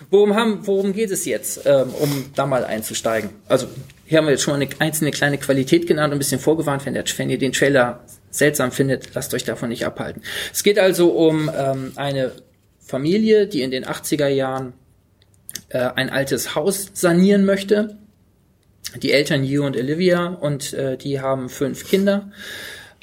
Worum, 0.09 0.35
haben, 0.35 0.65
worum 0.65 0.93
geht 0.93 1.11
es 1.11 1.25
jetzt, 1.25 1.61
ähm, 1.65 1.89
um 1.99 2.25
da 2.35 2.45
mal 2.45 2.63
einzusteigen? 2.63 3.31
Also 3.49 3.67
hier 4.05 4.19
haben 4.19 4.25
wir 4.25 4.31
jetzt 4.31 4.43
schon 4.43 4.57
mal 4.57 4.61
eine 4.61 4.69
einzelne 4.79 5.11
kleine 5.11 5.37
Qualität 5.37 5.85
genannt 5.85 6.13
und 6.13 6.15
ein 6.15 6.19
bisschen 6.19 6.39
vorgewarnt, 6.39 6.85
wenn, 6.85 6.93
der, 6.93 7.03
wenn 7.17 7.29
ihr 7.29 7.37
den 7.37 7.51
Trailer 7.51 8.05
seltsam 8.31 8.71
findet, 8.71 9.13
lasst 9.15 9.33
euch 9.33 9.43
davon 9.43 9.67
nicht 9.67 9.85
abhalten. 9.85 10.21
Es 10.53 10.63
geht 10.63 10.79
also 10.79 11.09
um 11.11 11.51
ähm, 11.53 11.91
eine 11.97 12.31
Familie, 12.79 13.47
die 13.47 13.63
in 13.63 13.71
den 13.71 13.83
80er 13.83 14.27
Jahren 14.27 14.71
äh, 15.69 15.79
ein 15.79 16.09
altes 16.09 16.55
Haus 16.55 16.91
sanieren 16.93 17.43
möchte 17.43 17.97
die 18.97 19.11
Eltern 19.11 19.43
Hugh 19.43 19.65
und 19.65 19.77
Olivia 19.77 20.27
und 20.27 20.73
äh, 20.73 20.97
die 20.97 21.21
haben 21.21 21.49
fünf 21.49 21.87
Kinder. 21.87 22.31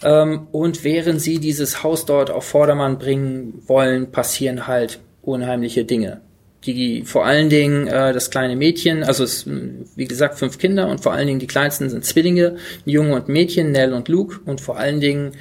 Ähm, 0.03 0.49
und 0.53 0.85
während 0.85 1.20
sie 1.20 1.38
dieses 1.38 1.83
Haus 1.83 2.05
dort 2.05 2.31
auf 2.31 2.44
Vordermann 2.44 2.99
bringen 2.99 3.62
wollen, 3.66 4.12
passieren 4.12 4.66
halt 4.66 5.01
unheimliche 5.22 5.85
Dinge. 5.85 6.20
Die 6.64 7.05
vor 7.05 7.25
allen 7.25 7.49
Dingen 7.49 7.87
äh, 7.87 8.12
das 8.12 8.31
kleine 8.31 8.57
Mädchen, 8.57 9.05
also 9.05 9.22
es, 9.22 9.46
wie 9.46 10.05
gesagt 10.07 10.38
fünf 10.38 10.59
Kinder 10.59 10.88
und 10.88 11.01
vor 11.01 11.12
allen 11.12 11.27
Dingen 11.27 11.38
die 11.38 11.46
kleinsten 11.46 11.88
sind 11.88 12.05
Zwillinge, 12.05 12.57
ein 12.87 12.90
Junge 12.90 13.14
und 13.14 13.29
Mädchen, 13.29 13.70
Nell 13.70 13.92
und 13.92 14.09
Luke 14.09 14.40
und 14.44 14.61
vor 14.61 14.77
allen 14.77 15.01
Dingen 15.01 15.33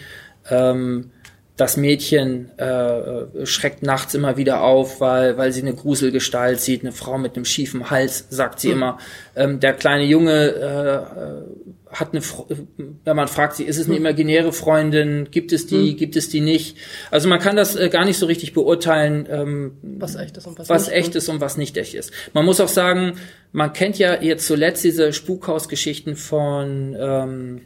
ähm, 0.49 1.12
das 1.58 1.78
Mädchen 1.78 2.52
äh, 2.58 3.46
schreckt 3.46 3.82
nachts 3.82 4.13
immer 4.13 4.36
wieder 4.36 4.62
auf, 4.62 5.00
weil, 5.00 5.38
weil 5.38 5.54
sie 5.54 5.62
eine 5.62 5.74
Gruselgestalt 5.74 6.60
sieht, 6.60 6.82
eine 6.82 6.91
Frau 6.91 7.18
mit 7.18 7.36
einem 7.36 7.46
schiefen 7.46 7.89
Hals, 7.89 8.26
sagt 8.30 8.60
sie 8.60 8.72
immer. 8.72 8.98
Ähm, 9.38 9.62
der 9.62 9.74
kleine 9.74 10.04
Junge 10.04 10.34
äh, 10.34 10.96
äh, 10.96 11.96
hat 11.96 12.10
eine, 12.12 12.20
äh, 12.20 12.63
wenn 13.06 13.15
man 13.15 13.30
fragt 13.30 13.56
sie, 13.56 13.63
ist 13.63 13.78
es 13.78 13.88
eine 13.88 13.96
imaginäre 13.96 14.52
Freundin, 14.52 15.30
gibt 15.32 15.54
es 15.54 15.65
die, 15.65 15.96
gibt 15.96 16.18
es 16.18 16.28
die 16.28 16.41
nicht? 16.41 16.76
Also 17.10 17.30
man 17.30 17.39
kann 17.39 17.56
das 17.56 17.78
äh, 17.78 17.88
gar 17.88 18.04
nicht 18.04 18.18
so 18.18 18.26
richtig 18.26 18.54
beurteilen, 18.54 19.26
ähm, 19.32 19.78
Was 19.82 20.15
echt 20.15 20.36
ist 20.36 20.48
und 20.48 20.60
was, 20.60 20.68
was 20.68 20.88
nicht. 20.88 20.96
echt 20.98 21.15
ist 21.15 21.30
und 21.30 21.39
was 21.39 21.56
nicht 21.56 21.78
echt 21.78 21.94
ist. 21.94 22.12
Man 22.34 22.44
muss 22.44 22.60
auch 22.60 22.68
sagen, 22.68 23.13
man 23.54 23.72
kennt 23.72 23.98
ja 23.98 24.22
jetzt 24.22 24.46
zuletzt 24.46 24.84
diese 24.84 25.13
Spukhausgeschichten 25.13 26.18
von 26.18 26.98
ähm, 27.00 27.62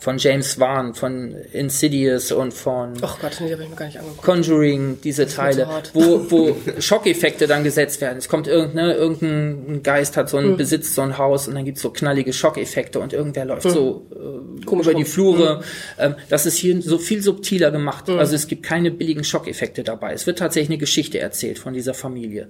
von 0.00 0.18
James 0.18 0.58
Wan, 0.58 0.94
von 0.94 1.34
Insidious 1.52 2.32
und 2.32 2.52
von 2.54 2.94
Ach 3.02 3.18
Gott, 3.20 3.40
nee. 3.40 3.56
Conjuring, 4.20 4.98
diese 5.02 5.26
Teile, 5.26 5.68
wo, 5.92 6.30
wo 6.30 6.56
Schockeffekte 6.80 7.46
dann 7.46 7.64
gesetzt 7.64 8.00
werden. 8.00 8.18
Es 8.18 8.28
kommt 8.28 8.46
irgendeine, 8.46 8.94
irgendein 8.94 9.82
Geist 9.82 10.16
hat 10.16 10.28
so 10.28 10.38
Hm. 10.38 10.52
ein, 10.52 10.56
besitzt 10.56 10.94
so 10.94 11.02
ein 11.02 11.18
Haus 11.18 11.48
und 11.48 11.54
dann 11.54 11.64
gibt's 11.64 11.82
so 11.82 11.90
knallige 11.90 12.32
Schockeffekte 12.32 13.00
und 13.00 13.12
irgendwer 13.12 13.44
läuft 13.44 13.70
so 13.70 14.06
äh, 14.14 14.18
Hm. 14.18 14.64
Komisch 14.64 14.86
über 14.86 14.94
die. 14.94 15.04
Hm. 15.04 15.10
Flure. 15.10 15.62
Ähm, 15.98 16.14
das 16.28 16.46
ist 16.46 16.56
hier 16.56 16.80
so 16.82 16.98
viel 16.98 17.22
subtiler 17.22 17.70
gemacht. 17.70 18.08
Also 18.08 18.34
es 18.34 18.46
gibt 18.46 18.62
keine 18.62 18.90
billigen 18.90 19.24
Schockeffekte 19.24 19.82
dabei. 19.82 20.12
Es 20.12 20.26
wird 20.26 20.38
tatsächlich 20.38 20.70
eine 20.70 20.78
Geschichte 20.78 21.18
erzählt 21.18 21.58
von 21.58 21.74
dieser 21.74 21.94
Familie. 21.94 22.48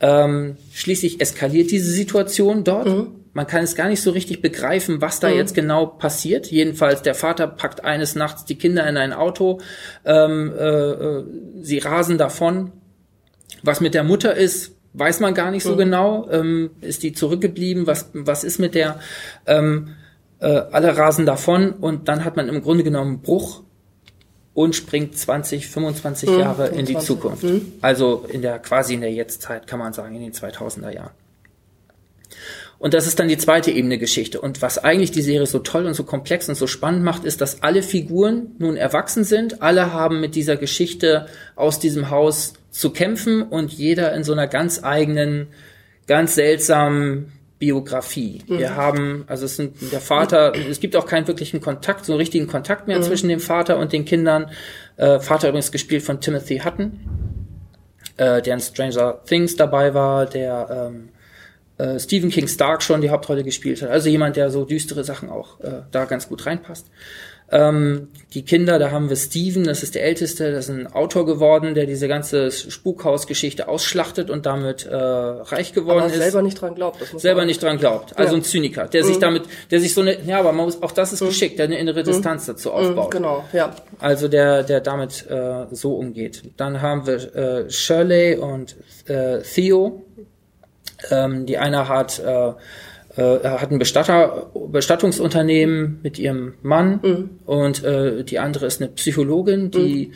Ähm, 0.00 0.56
schließlich 0.72 1.20
eskaliert 1.20 1.70
diese 1.70 1.90
Situation 1.90 2.64
dort. 2.64 2.88
Man 3.34 3.46
kann 3.46 3.62
es 3.62 3.74
gar 3.74 3.88
nicht 3.88 4.02
so 4.02 4.10
richtig 4.10 4.42
begreifen, 4.42 5.00
was 5.00 5.18
da 5.18 5.28
jetzt 5.28 5.54
genau 5.54 5.86
passiert. 5.86 6.48
Jedenfalls, 6.48 7.00
der 7.00 7.14
Vater 7.14 7.46
packt 7.46 7.82
eines 7.82 8.14
Nachts 8.14 8.44
die 8.44 8.56
Kinder 8.56 8.86
in 8.86 8.98
ein 8.98 9.14
Auto, 9.14 9.60
ähm, 10.04 10.52
äh, 10.56 10.64
äh, 10.64 11.24
sie 11.62 11.78
rasen 11.78 12.18
davon. 12.18 12.72
Was 13.62 13.80
mit 13.80 13.94
der 13.94 14.04
Mutter 14.04 14.34
ist, 14.34 14.72
weiß 14.92 15.20
man 15.20 15.34
gar 15.34 15.50
nicht 15.50 15.62
so 15.62 15.76
genau. 15.76 16.28
Ähm, 16.30 16.70
ist 16.80 17.02
die 17.02 17.12
zurückgeblieben? 17.12 17.86
Was, 17.86 18.10
was 18.12 18.44
ist 18.44 18.58
mit 18.58 18.74
der? 18.74 18.98
Ähm, 19.46 19.94
äh, 20.40 20.64
alle 20.72 20.96
rasen 20.96 21.24
davon 21.24 21.70
und 21.70 22.08
dann 22.08 22.24
hat 22.24 22.36
man 22.36 22.48
im 22.48 22.62
Grunde 22.62 22.82
genommen 22.82 23.12
einen 23.12 23.22
Bruch 23.22 23.62
und 24.54 24.74
springt 24.74 25.16
20, 25.16 25.68
25 25.68 26.28
Jahre 26.30 26.68
in 26.68 26.84
die 26.84 26.94
25. 26.94 27.06
Zukunft. 27.06 27.44
Also 27.80 28.26
in 28.28 28.42
der 28.42 28.58
quasi 28.58 28.94
in 28.94 29.00
der 29.00 29.12
Jetztzeit 29.12 29.66
kann 29.66 29.78
man 29.78 29.92
sagen, 29.92 30.14
in 30.14 30.20
den 30.20 30.32
2000er 30.32 30.90
Jahren. 30.90 31.12
Und 32.82 32.94
das 32.94 33.06
ist 33.06 33.20
dann 33.20 33.28
die 33.28 33.38
zweite 33.38 33.70
Ebene 33.70 33.96
Geschichte. 33.96 34.40
Und 34.40 34.60
was 34.60 34.76
eigentlich 34.76 35.12
die 35.12 35.22
Serie 35.22 35.46
so 35.46 35.60
toll 35.60 35.86
und 35.86 35.94
so 35.94 36.02
komplex 36.02 36.48
und 36.48 36.56
so 36.56 36.66
spannend 36.66 37.04
macht, 37.04 37.22
ist, 37.22 37.40
dass 37.40 37.62
alle 37.62 37.80
Figuren 37.80 38.56
nun 38.58 38.76
erwachsen 38.76 39.22
sind. 39.22 39.62
Alle 39.62 39.92
haben 39.92 40.20
mit 40.20 40.34
dieser 40.34 40.56
Geschichte 40.56 41.26
aus 41.54 41.78
diesem 41.78 42.10
Haus 42.10 42.54
zu 42.72 42.90
kämpfen 42.90 43.42
und 43.42 43.72
jeder 43.72 44.12
in 44.14 44.24
so 44.24 44.32
einer 44.32 44.48
ganz 44.48 44.82
eigenen, 44.82 45.46
ganz 46.08 46.34
seltsamen 46.34 47.30
Biografie. 47.60 48.42
Wir 48.48 48.74
haben, 48.74 49.26
also 49.28 49.44
es 49.44 49.54
sind 49.54 49.76
der 49.92 50.00
Vater, 50.00 50.52
es 50.68 50.80
gibt 50.80 50.96
auch 50.96 51.06
keinen 51.06 51.28
wirklichen 51.28 51.60
Kontakt, 51.60 52.04
so 52.04 52.14
einen 52.14 52.18
richtigen 52.18 52.48
Kontakt 52.48 52.88
mehr 52.88 53.00
zwischen 53.00 53.28
dem 53.28 53.38
Vater 53.38 53.78
und 53.78 53.92
den 53.92 54.04
Kindern. 54.04 54.50
Äh, 54.96 55.20
Vater 55.20 55.50
übrigens 55.50 55.70
gespielt 55.70 56.02
von 56.02 56.20
Timothy 56.20 56.58
Hutton, 56.58 56.98
äh, 58.16 58.42
der 58.42 58.54
in 58.54 58.60
Stranger 58.60 59.22
Things 59.24 59.54
dabei 59.54 59.94
war, 59.94 60.26
der 60.26 60.90
ähm, 60.90 61.10
äh, 61.82 61.98
Stephen 61.98 62.30
King 62.30 62.48
Stark 62.48 62.82
schon 62.82 63.00
die 63.00 63.10
Hauptrolle 63.10 63.44
gespielt 63.44 63.82
hat. 63.82 63.90
Also 63.90 64.08
jemand, 64.08 64.36
der 64.36 64.50
so 64.50 64.64
düstere 64.64 65.04
Sachen 65.04 65.28
auch 65.30 65.60
äh, 65.60 65.82
da 65.90 66.04
ganz 66.04 66.28
gut 66.28 66.46
reinpasst. 66.46 66.86
Ähm, 67.54 68.08
die 68.32 68.46
Kinder, 68.46 68.78
da 68.78 68.90
haben 68.92 69.10
wir 69.10 69.16
Steven, 69.16 69.64
das 69.64 69.82
ist 69.82 69.94
der 69.94 70.04
Älteste, 70.04 70.52
das 70.52 70.70
ist 70.70 70.74
ein 70.74 70.86
Autor 70.86 71.26
geworden, 71.26 71.74
der 71.74 71.84
diese 71.84 72.08
ganze 72.08 72.50
Spukhausgeschichte 72.50 73.68
ausschlachtet 73.68 74.30
und 74.30 74.46
damit 74.46 74.86
äh, 74.86 74.94
reich 74.96 75.74
geworden 75.74 76.04
Aber 76.04 76.06
ist 76.06 76.16
selber 76.16 76.40
nicht 76.40 76.58
dran 76.58 76.74
glaubt. 76.74 77.02
Das 77.02 77.12
muss 77.12 77.20
selber 77.20 77.44
nicht 77.44 77.62
dran 77.62 77.76
glaubt. 77.76 78.16
Also 78.16 78.32
Ja. 78.32 78.40
ein 78.40 78.44
Zyniker, 78.44 78.86
der 78.88 79.04
sich 79.04 79.18
damit, 79.18 79.42
der 79.70 79.80
sich 79.80 79.92
so 79.92 80.00
eine, 80.00 80.18
ja, 80.24 80.38
aber 80.38 80.52
man 80.52 80.64
muss, 80.64 80.82
auch 80.82 80.92
das 80.92 81.12
ist 81.12 81.20
geschickt, 81.20 81.58
der 81.58 81.66
eine 81.66 81.76
innere 81.76 82.02
Distanz 82.02 82.46
dazu 82.46 82.72
aufbaut. 82.72 83.10
Genau, 83.10 83.44
ja. 83.52 83.74
Also 83.98 84.28
der, 84.28 84.62
der 84.62 84.80
damit 84.80 85.26
äh, 85.28 85.66
so 85.72 85.96
umgeht. 85.96 86.42
Dann 86.56 86.80
haben 86.80 87.06
wir 87.06 87.36
äh, 87.36 87.70
Shirley 87.70 88.36
und 88.36 88.76
äh, 89.08 89.40
Theo. 89.42 90.02
Ähm, 91.10 91.46
die 91.46 91.58
eine 91.58 91.88
hat, 91.88 92.20
äh, 92.20 92.52
äh, 93.16 93.48
hat 93.48 93.70
ein 93.70 93.78
Bestatter, 93.78 94.50
Bestattungsunternehmen 94.68 96.00
mit 96.02 96.18
ihrem 96.18 96.54
Mann 96.62 97.30
und 97.44 97.84
äh, 97.84 98.24
die 98.24 98.38
andere 98.38 98.66
ist 98.66 98.80
eine 98.80 98.90
Psychologin, 98.90 99.70
die 99.70 100.12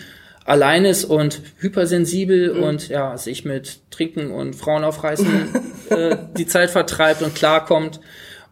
allein 0.46 0.84
ist 0.84 1.04
und 1.04 1.42
hypersensibel 1.58 2.50
und 2.50 2.88
ja, 2.88 3.18
sich 3.18 3.44
mit 3.44 3.80
Trinken 3.90 4.30
und 4.30 4.54
Frauen 4.54 4.84
aufreißen 4.84 5.26
äh, 5.90 6.16
die 6.38 6.46
Zeit 6.46 6.70
vertreibt 6.70 7.22
und 7.22 7.34
klarkommt. 7.34 8.00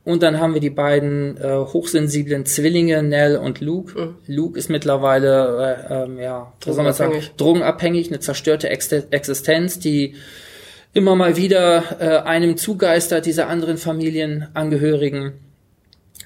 Und 0.04 0.22
dann 0.22 0.38
haben 0.38 0.52
wir 0.52 0.60
die 0.60 0.70
beiden 0.70 1.38
äh, 1.38 1.56
hochsensiblen 1.56 2.44
Zwillinge, 2.44 3.02
Nell 3.02 3.38
und 3.38 3.62
Luke. 3.62 3.98
Mhm. 3.98 4.16
Luke 4.26 4.58
ist 4.58 4.68
mittlerweile, 4.68 5.86
äh, 5.88 6.04
ähm, 6.04 6.18
ja, 6.18 6.52
was 6.66 6.74
soll 6.74 6.84
man 6.84 6.92
sagen, 6.92 7.22
drogenabhängig, 7.38 8.08
eine 8.08 8.20
zerstörte 8.20 8.68
Ex 8.68 8.92
Existenz, 8.92 9.78
die 9.78 10.16
immer 10.94 11.16
mal 11.16 11.36
wieder 11.36 12.00
äh, 12.00 12.26
einem 12.26 12.56
zugeistert, 12.56 13.26
dieser 13.26 13.48
anderen 13.48 13.76
Familienangehörigen, 13.76 15.32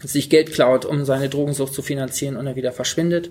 sich 0.04 0.30
Geld 0.30 0.52
klaut, 0.52 0.84
um 0.84 1.04
seine 1.04 1.28
Drogensucht 1.28 1.74
zu 1.74 1.82
finanzieren 1.82 2.36
und 2.36 2.46
er 2.46 2.54
wieder 2.54 2.72
verschwindet. 2.72 3.30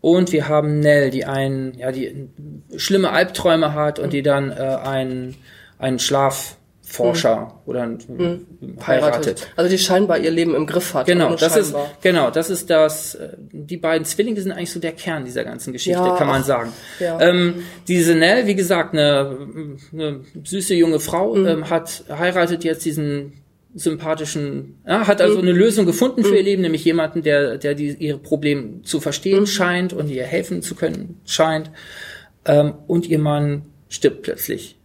Und 0.00 0.32
wir 0.32 0.48
haben 0.48 0.80
Nell, 0.80 1.10
die 1.10 1.26
einen, 1.26 1.78
ja, 1.78 1.92
die 1.92 2.28
schlimme 2.76 3.10
Albträume 3.10 3.74
hat 3.74 3.98
und 3.98 4.12
die 4.12 4.22
dann 4.22 4.50
äh, 4.50 4.54
einen, 4.54 5.36
einen 5.78 5.98
Schlaf 5.98 6.56
Forscher 6.90 7.36
mhm. 7.36 7.50
oder 7.66 7.86
mhm. 7.86 8.46
heiratet. 8.84 9.46
Also 9.54 9.70
die 9.70 9.78
scheinbar 9.78 10.18
ihr 10.18 10.32
Leben 10.32 10.56
im 10.56 10.66
Griff 10.66 10.92
hat. 10.92 11.06
Genau, 11.06 11.36
das 11.36 11.54
scheinbar. 11.54 11.84
ist 11.84 12.02
genau, 12.02 12.30
das 12.30 12.50
ist 12.50 12.68
das. 12.68 13.14
Äh, 13.14 13.28
die 13.52 13.76
beiden 13.76 14.04
Zwillinge 14.04 14.40
sind 14.40 14.50
eigentlich 14.50 14.72
so 14.72 14.80
der 14.80 14.90
Kern 14.90 15.24
dieser 15.24 15.44
ganzen 15.44 15.72
Geschichte, 15.72 16.00
ja, 16.00 16.16
kann 16.16 16.26
man 16.26 16.42
sagen. 16.42 16.72
Ja. 16.98 17.20
Ähm, 17.20 17.62
diese 17.86 18.16
Nell, 18.16 18.48
wie 18.48 18.56
gesagt, 18.56 18.92
eine, 18.92 19.36
eine 19.92 20.20
süße 20.42 20.74
junge 20.74 20.98
Frau, 20.98 21.34
mhm. 21.36 21.46
ähm, 21.46 21.70
hat 21.70 22.02
heiratet 22.10 22.64
jetzt 22.64 22.84
diesen 22.84 23.34
sympathischen, 23.72 24.80
ja, 24.84 25.06
hat 25.06 25.20
also 25.20 25.36
mhm. 25.36 25.42
eine 25.42 25.52
Lösung 25.52 25.86
gefunden 25.86 26.24
für 26.24 26.34
ihr 26.34 26.40
mhm. 26.40 26.46
Leben, 26.46 26.62
nämlich 26.62 26.84
jemanden, 26.84 27.22
der, 27.22 27.56
der 27.56 27.76
die, 27.76 27.94
ihre 28.00 28.18
Probleme 28.18 28.82
zu 28.82 28.98
verstehen 28.98 29.42
mhm. 29.42 29.46
scheint 29.46 29.92
und 29.92 30.10
ihr 30.10 30.24
helfen 30.24 30.60
zu 30.62 30.74
können 30.74 31.20
scheint. 31.24 31.70
Ähm, 32.46 32.74
und 32.88 33.08
ihr 33.08 33.20
Mann 33.20 33.66
stirbt 33.88 34.22
plötzlich. 34.22 34.76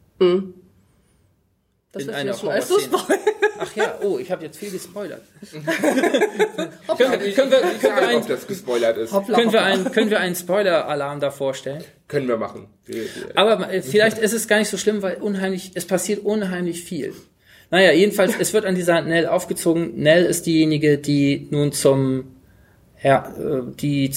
Das 1.95 2.03
in 2.03 2.09
einer 2.09 2.33
schon 2.33 2.49
alles 2.49 2.67
so 2.67 2.77
Ach 3.57 3.73
ja, 3.73 3.97
oh, 4.03 4.17
ich 4.19 4.29
habe 4.29 4.43
jetzt 4.43 4.57
viel 4.57 4.69
gespoilert. 4.69 5.21
können, 5.49 5.65
wir, 5.65 7.31
können, 7.31 7.51
wir, 7.51 7.61
können, 7.61 7.81
wir 7.81 8.07
ein, 8.09 8.17
ob 8.17 8.27
das 8.27 8.45
gespoilert 8.47 8.97
ist. 8.97 9.13
Hoppla, 9.13 9.37
können, 9.37 9.53
wir 9.53 9.63
ein, 9.63 9.91
können 9.93 10.09
wir 10.09 10.19
einen 10.19 10.35
Spoiler-Alarm 10.35 11.21
davor 11.21 11.53
stellen? 11.53 11.81
Können 12.09 12.27
wir 12.27 12.35
machen. 12.35 12.67
Aber 13.35 13.71
äh, 13.71 13.81
vielleicht 13.81 14.17
ist 14.17 14.33
es 14.33 14.49
gar 14.49 14.59
nicht 14.59 14.67
so 14.67 14.75
schlimm, 14.75 15.01
weil 15.01 15.15
unheimlich, 15.21 15.71
es 15.75 15.85
passiert 15.85 16.25
unheimlich 16.25 16.83
viel. 16.83 17.13
Naja, 17.71 17.93
jedenfalls, 17.93 18.33
es 18.37 18.51
wird 18.51 18.65
an 18.65 18.75
dieser 18.75 19.01
Nell 19.01 19.27
aufgezogen. 19.27 19.93
Nell 19.95 20.25
ist 20.25 20.45
diejenige, 20.45 20.97
die 20.97 21.47
nun 21.49 21.71
zum, 21.71 22.35
ja, 23.01 23.33
äh, 23.39 23.61
die, 23.73 24.11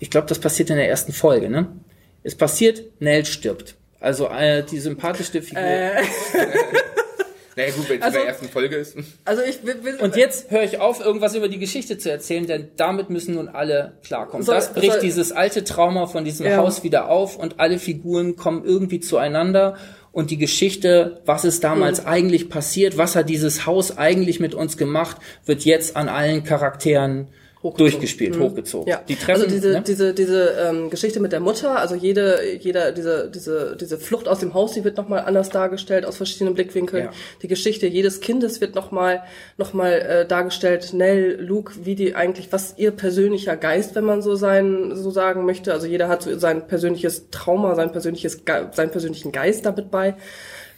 ich 0.00 0.10
glaube, 0.10 0.26
das 0.26 0.38
passiert 0.38 0.68
in 0.68 0.76
der 0.76 0.90
ersten 0.90 1.14
Folge, 1.14 1.48
ne? 1.48 1.68
Es 2.22 2.34
passiert, 2.34 2.82
Nell 3.00 3.24
stirbt. 3.24 3.74
Also 4.00 4.28
äh, 4.28 4.62
die 4.64 4.80
sympathischste 4.80 5.40
Figur. 5.40 5.62
Äh. 5.62 6.02
Naja 7.56 7.70
gut, 7.70 7.88
wenn 7.88 7.98
es 7.98 8.02
also, 8.02 8.18
in 8.18 8.24
der 8.24 8.32
ersten 8.32 8.48
Folge 8.50 8.76
ist. 8.76 8.96
Also 9.24 9.42
ich 9.42 9.64
will, 9.64 9.82
will, 9.82 9.96
Und 9.96 10.14
jetzt 10.14 10.50
höre 10.50 10.62
ich 10.62 10.78
auf, 10.78 11.00
irgendwas 11.00 11.34
über 11.34 11.48
die 11.48 11.58
Geschichte 11.58 11.96
zu 11.96 12.10
erzählen, 12.10 12.46
denn 12.46 12.68
damit 12.76 13.08
müssen 13.08 13.34
nun 13.34 13.48
alle 13.48 13.94
klarkommen. 14.04 14.44
Soll, 14.44 14.56
das 14.56 14.74
bricht 14.74 14.92
soll, 14.92 15.00
dieses 15.00 15.32
alte 15.32 15.64
Trauma 15.64 16.06
von 16.06 16.24
diesem 16.24 16.44
ja. 16.44 16.58
Haus 16.58 16.84
wieder 16.84 17.08
auf 17.08 17.36
und 17.36 17.58
alle 17.58 17.78
Figuren 17.78 18.36
kommen 18.36 18.62
irgendwie 18.64 19.00
zueinander 19.00 19.78
und 20.12 20.30
die 20.30 20.38
Geschichte, 20.38 21.22
was 21.24 21.44
ist 21.44 21.64
damals 21.64 22.02
mhm. 22.02 22.08
eigentlich 22.08 22.48
passiert, 22.50 22.98
was 22.98 23.16
hat 23.16 23.30
dieses 23.30 23.64
Haus 23.64 23.96
eigentlich 23.96 24.38
mit 24.38 24.54
uns 24.54 24.76
gemacht, 24.76 25.16
wird 25.46 25.64
jetzt 25.64 25.96
an 25.96 26.08
allen 26.08 26.44
Charakteren 26.44 27.28
durchgespielt, 27.62 28.36
mhm. 28.36 28.42
hochgezogen. 28.42 28.88
Ja. 28.88 29.02
Die 29.08 29.16
Treffen, 29.16 29.42
also 29.42 29.54
diese, 29.54 29.68
ne? 29.70 29.82
diese, 29.86 30.14
diese 30.14 30.50
ähm, 30.68 30.90
Geschichte 30.90 31.20
mit 31.20 31.32
der 31.32 31.40
Mutter, 31.40 31.78
also 31.78 31.94
jede, 31.94 32.56
jeder, 32.60 32.92
diese, 32.92 33.30
diese, 33.30 33.76
diese 33.76 33.98
Flucht 33.98 34.28
aus 34.28 34.38
dem 34.38 34.54
Haus, 34.54 34.72
die 34.72 34.84
wird 34.84 34.96
nochmal 34.96 35.20
anders 35.20 35.50
dargestellt, 35.50 36.04
aus 36.04 36.16
verschiedenen 36.16 36.54
Blickwinkeln. 36.54 37.06
Ja. 37.06 37.10
Die 37.42 37.48
Geschichte 37.48 37.86
jedes 37.86 38.20
Kindes 38.20 38.60
wird 38.60 38.74
nochmal 38.74 39.22
noch 39.56 39.72
mal, 39.72 39.92
äh, 39.92 40.26
dargestellt. 40.26 40.90
Nell, 40.92 41.40
Luke, 41.40 41.72
wie 41.82 41.94
die 41.94 42.14
eigentlich, 42.14 42.52
was 42.52 42.74
ihr 42.76 42.90
persönlicher 42.90 43.56
Geist, 43.56 43.94
wenn 43.94 44.04
man 44.04 44.22
so 44.22 44.36
sein, 44.36 44.92
so 44.94 45.10
sagen 45.10 45.44
möchte. 45.44 45.72
Also 45.72 45.86
jeder 45.86 46.08
hat 46.08 46.22
so 46.22 46.38
sein 46.38 46.66
persönliches 46.66 47.30
Trauma, 47.30 47.74
sein 47.74 47.90
persönliches, 47.90 48.42
seinen 48.72 48.90
persönlichen 48.90 49.32
Geist 49.32 49.66
damit 49.66 49.90
bei 49.90 50.14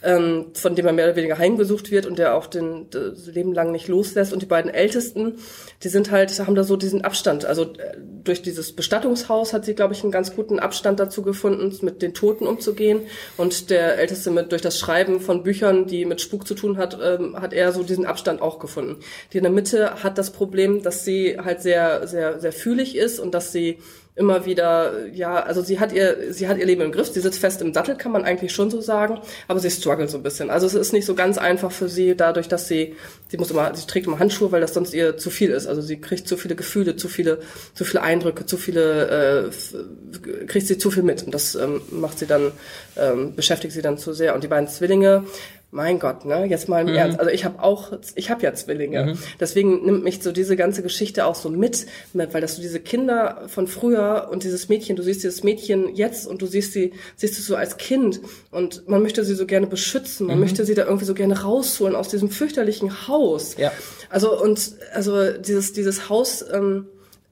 ähm, 0.03 0.47
von 0.53 0.75
dem 0.75 0.85
er 0.85 0.93
mehr 0.93 1.05
oder 1.05 1.15
weniger 1.15 1.37
heimgesucht 1.37 1.91
wird 1.91 2.05
und 2.05 2.19
der 2.19 2.35
auch 2.35 2.47
den 2.47 2.89
das 2.89 3.27
Leben 3.27 3.53
lang 3.53 3.71
nicht 3.71 3.87
loslässt. 3.87 4.33
Und 4.33 4.41
die 4.41 4.45
beiden 4.45 4.71
Ältesten, 4.71 5.35
die 5.83 5.89
sind 5.89 6.11
halt, 6.11 6.37
haben 6.39 6.55
da 6.55 6.63
so 6.63 6.77
diesen 6.77 7.03
Abstand. 7.03 7.45
Also 7.45 7.63
äh, 7.63 7.97
durch 8.23 8.41
dieses 8.41 8.73
Bestattungshaus 8.73 9.53
hat 9.53 9.65
sie, 9.65 9.75
glaube 9.75 9.93
ich, 9.93 10.03
einen 10.03 10.11
ganz 10.11 10.35
guten 10.35 10.59
Abstand 10.59 10.99
dazu 10.99 11.21
gefunden, 11.21 11.77
mit 11.81 12.01
den 12.01 12.13
Toten 12.13 12.47
umzugehen. 12.47 13.01
Und 13.37 13.69
der 13.69 13.97
Älteste 13.97 14.31
mit 14.31 14.51
durch 14.51 14.61
das 14.61 14.79
Schreiben 14.79 15.19
von 15.19 15.43
Büchern, 15.43 15.85
die 15.85 16.05
mit 16.05 16.21
Spuk 16.21 16.47
zu 16.47 16.55
tun 16.55 16.77
hat, 16.77 16.97
ähm, 17.01 17.39
hat 17.39 17.53
er 17.53 17.71
so 17.71 17.83
diesen 17.83 18.05
Abstand 18.05 18.41
auch 18.41 18.59
gefunden. 18.59 18.97
Die 19.33 19.37
in 19.37 19.43
der 19.43 19.51
Mitte 19.51 20.03
hat 20.03 20.17
das 20.17 20.31
Problem, 20.31 20.81
dass 20.81 21.03
sie 21.03 21.37
halt 21.39 21.61
sehr, 21.61 22.07
sehr, 22.07 22.39
sehr 22.39 22.51
fühlig 22.51 22.95
ist 22.95 23.19
und 23.19 23.33
dass 23.33 23.51
sie 23.51 23.79
immer 24.19 24.45
wieder, 24.45 25.07
ja, 25.13 25.41
also 25.41 25.61
sie 25.61 25.79
hat 25.79 25.93
ihr, 25.93 26.33
sie 26.33 26.47
hat 26.49 26.57
ihr 26.57 26.65
Leben 26.65 26.81
im 26.81 26.91
Griff, 26.91 27.07
sie 27.07 27.21
sitzt 27.21 27.39
fest 27.39 27.61
im 27.61 27.73
Sattel, 27.73 27.95
kann 27.95 28.11
man 28.11 28.25
eigentlich 28.25 28.51
schon 28.51 28.69
so 28.69 28.81
sagen, 28.81 29.19
aber 29.47 29.59
sie 29.61 29.71
struggelt 29.71 30.09
so 30.09 30.17
ein 30.17 30.23
bisschen. 30.23 30.49
Also 30.49 30.67
es 30.67 30.73
ist 30.73 30.91
nicht 30.91 31.05
so 31.05 31.15
ganz 31.15 31.37
einfach 31.37 31.71
für 31.71 31.87
sie, 31.87 32.15
dadurch, 32.15 32.49
dass 32.49 32.67
sie, 32.67 32.95
sie 33.29 33.37
muss 33.37 33.49
immer, 33.49 33.73
sie 33.73 33.87
trägt 33.87 34.07
immer 34.07 34.19
Handschuhe, 34.19 34.51
weil 34.51 34.59
das 34.59 34.73
sonst 34.73 34.93
ihr 34.93 35.17
zu 35.17 35.29
viel 35.29 35.51
ist. 35.51 35.67
Also 35.67 35.81
sie 35.81 36.01
kriegt 36.01 36.27
zu 36.27 36.35
viele 36.35 36.55
Gefühle, 36.55 36.97
zu 36.97 37.07
viele, 37.07 37.39
zu 37.73 37.85
viele 37.85 38.03
Eindrücke, 38.03 38.45
zu 38.45 38.57
viele, 38.57 39.47
äh, 39.47 40.45
kriegt 40.47 40.67
sie 40.67 40.77
zu 40.77 40.91
viel 40.91 41.03
mit. 41.03 41.23
Und 41.23 41.33
das 41.33 41.55
ähm, 41.55 41.81
macht 41.89 42.19
sie 42.19 42.27
dann, 42.27 42.51
ähm, 42.97 43.35
beschäftigt 43.35 43.73
sie 43.73 43.81
dann 43.81 43.97
zu 43.97 44.11
sehr. 44.11 44.35
Und 44.35 44.43
die 44.43 44.49
beiden 44.49 44.67
Zwillinge, 44.67 45.23
mein 45.71 45.99
Gott, 45.99 46.25
ne, 46.25 46.45
jetzt 46.45 46.67
mal 46.67 46.81
im 46.81 46.87
mhm. 46.87 46.95
Ernst. 46.95 47.19
Also 47.19 47.31
ich 47.31 47.45
habe 47.45 47.61
auch, 47.61 47.93
ich 48.15 48.31
habe 48.31 48.41
ja 48.41 48.53
Zwillinge. 48.53 49.05
Mhm. 49.05 49.19
Deswegen 49.39 49.85
nimmt 49.85 50.03
mich 50.03 50.21
so 50.23 50.31
diese 50.31 50.55
ganze 50.55 50.81
Geschichte 50.81 51.25
auch 51.25 51.35
so 51.35 51.49
mit, 51.49 51.85
weil 52.13 52.41
dass 52.41 52.55
du 52.55 52.61
diese 52.61 52.79
Kinder 52.79 53.43
von 53.47 53.67
früher 53.67 54.29
und 54.31 54.43
dieses 54.43 54.67
Mädchen, 54.69 54.95
du 54.95 55.03
siehst 55.03 55.23
dieses 55.23 55.43
Mädchen 55.43 55.95
jetzt 55.95 56.25
und 56.25 56.41
du 56.41 56.47
siehst 56.47 56.73
sie, 56.73 56.93
siehst 57.15 57.37
du 57.37 57.43
so 57.43 57.55
als 57.55 57.77
Kind 57.77 58.19
und 58.49 58.87
man 58.87 59.03
möchte 59.03 59.23
sie 59.23 59.35
so 59.35 59.45
gerne 59.45 59.67
beschützen, 59.67 60.25
man 60.25 60.37
mhm. 60.37 60.41
möchte 60.41 60.65
sie 60.65 60.73
da 60.73 60.85
irgendwie 60.85 61.05
so 61.05 61.13
gerne 61.13 61.39
rausholen 61.39 61.95
aus 61.95 62.09
diesem 62.09 62.29
fürchterlichen 62.29 63.07
Haus. 63.07 63.55
Ja. 63.57 63.71
Also 64.09 64.41
und 64.41 64.73
also 64.93 65.31
dieses 65.33 65.73
dieses 65.73 66.09
Haus. 66.09 66.43
Ähm, 66.51 66.87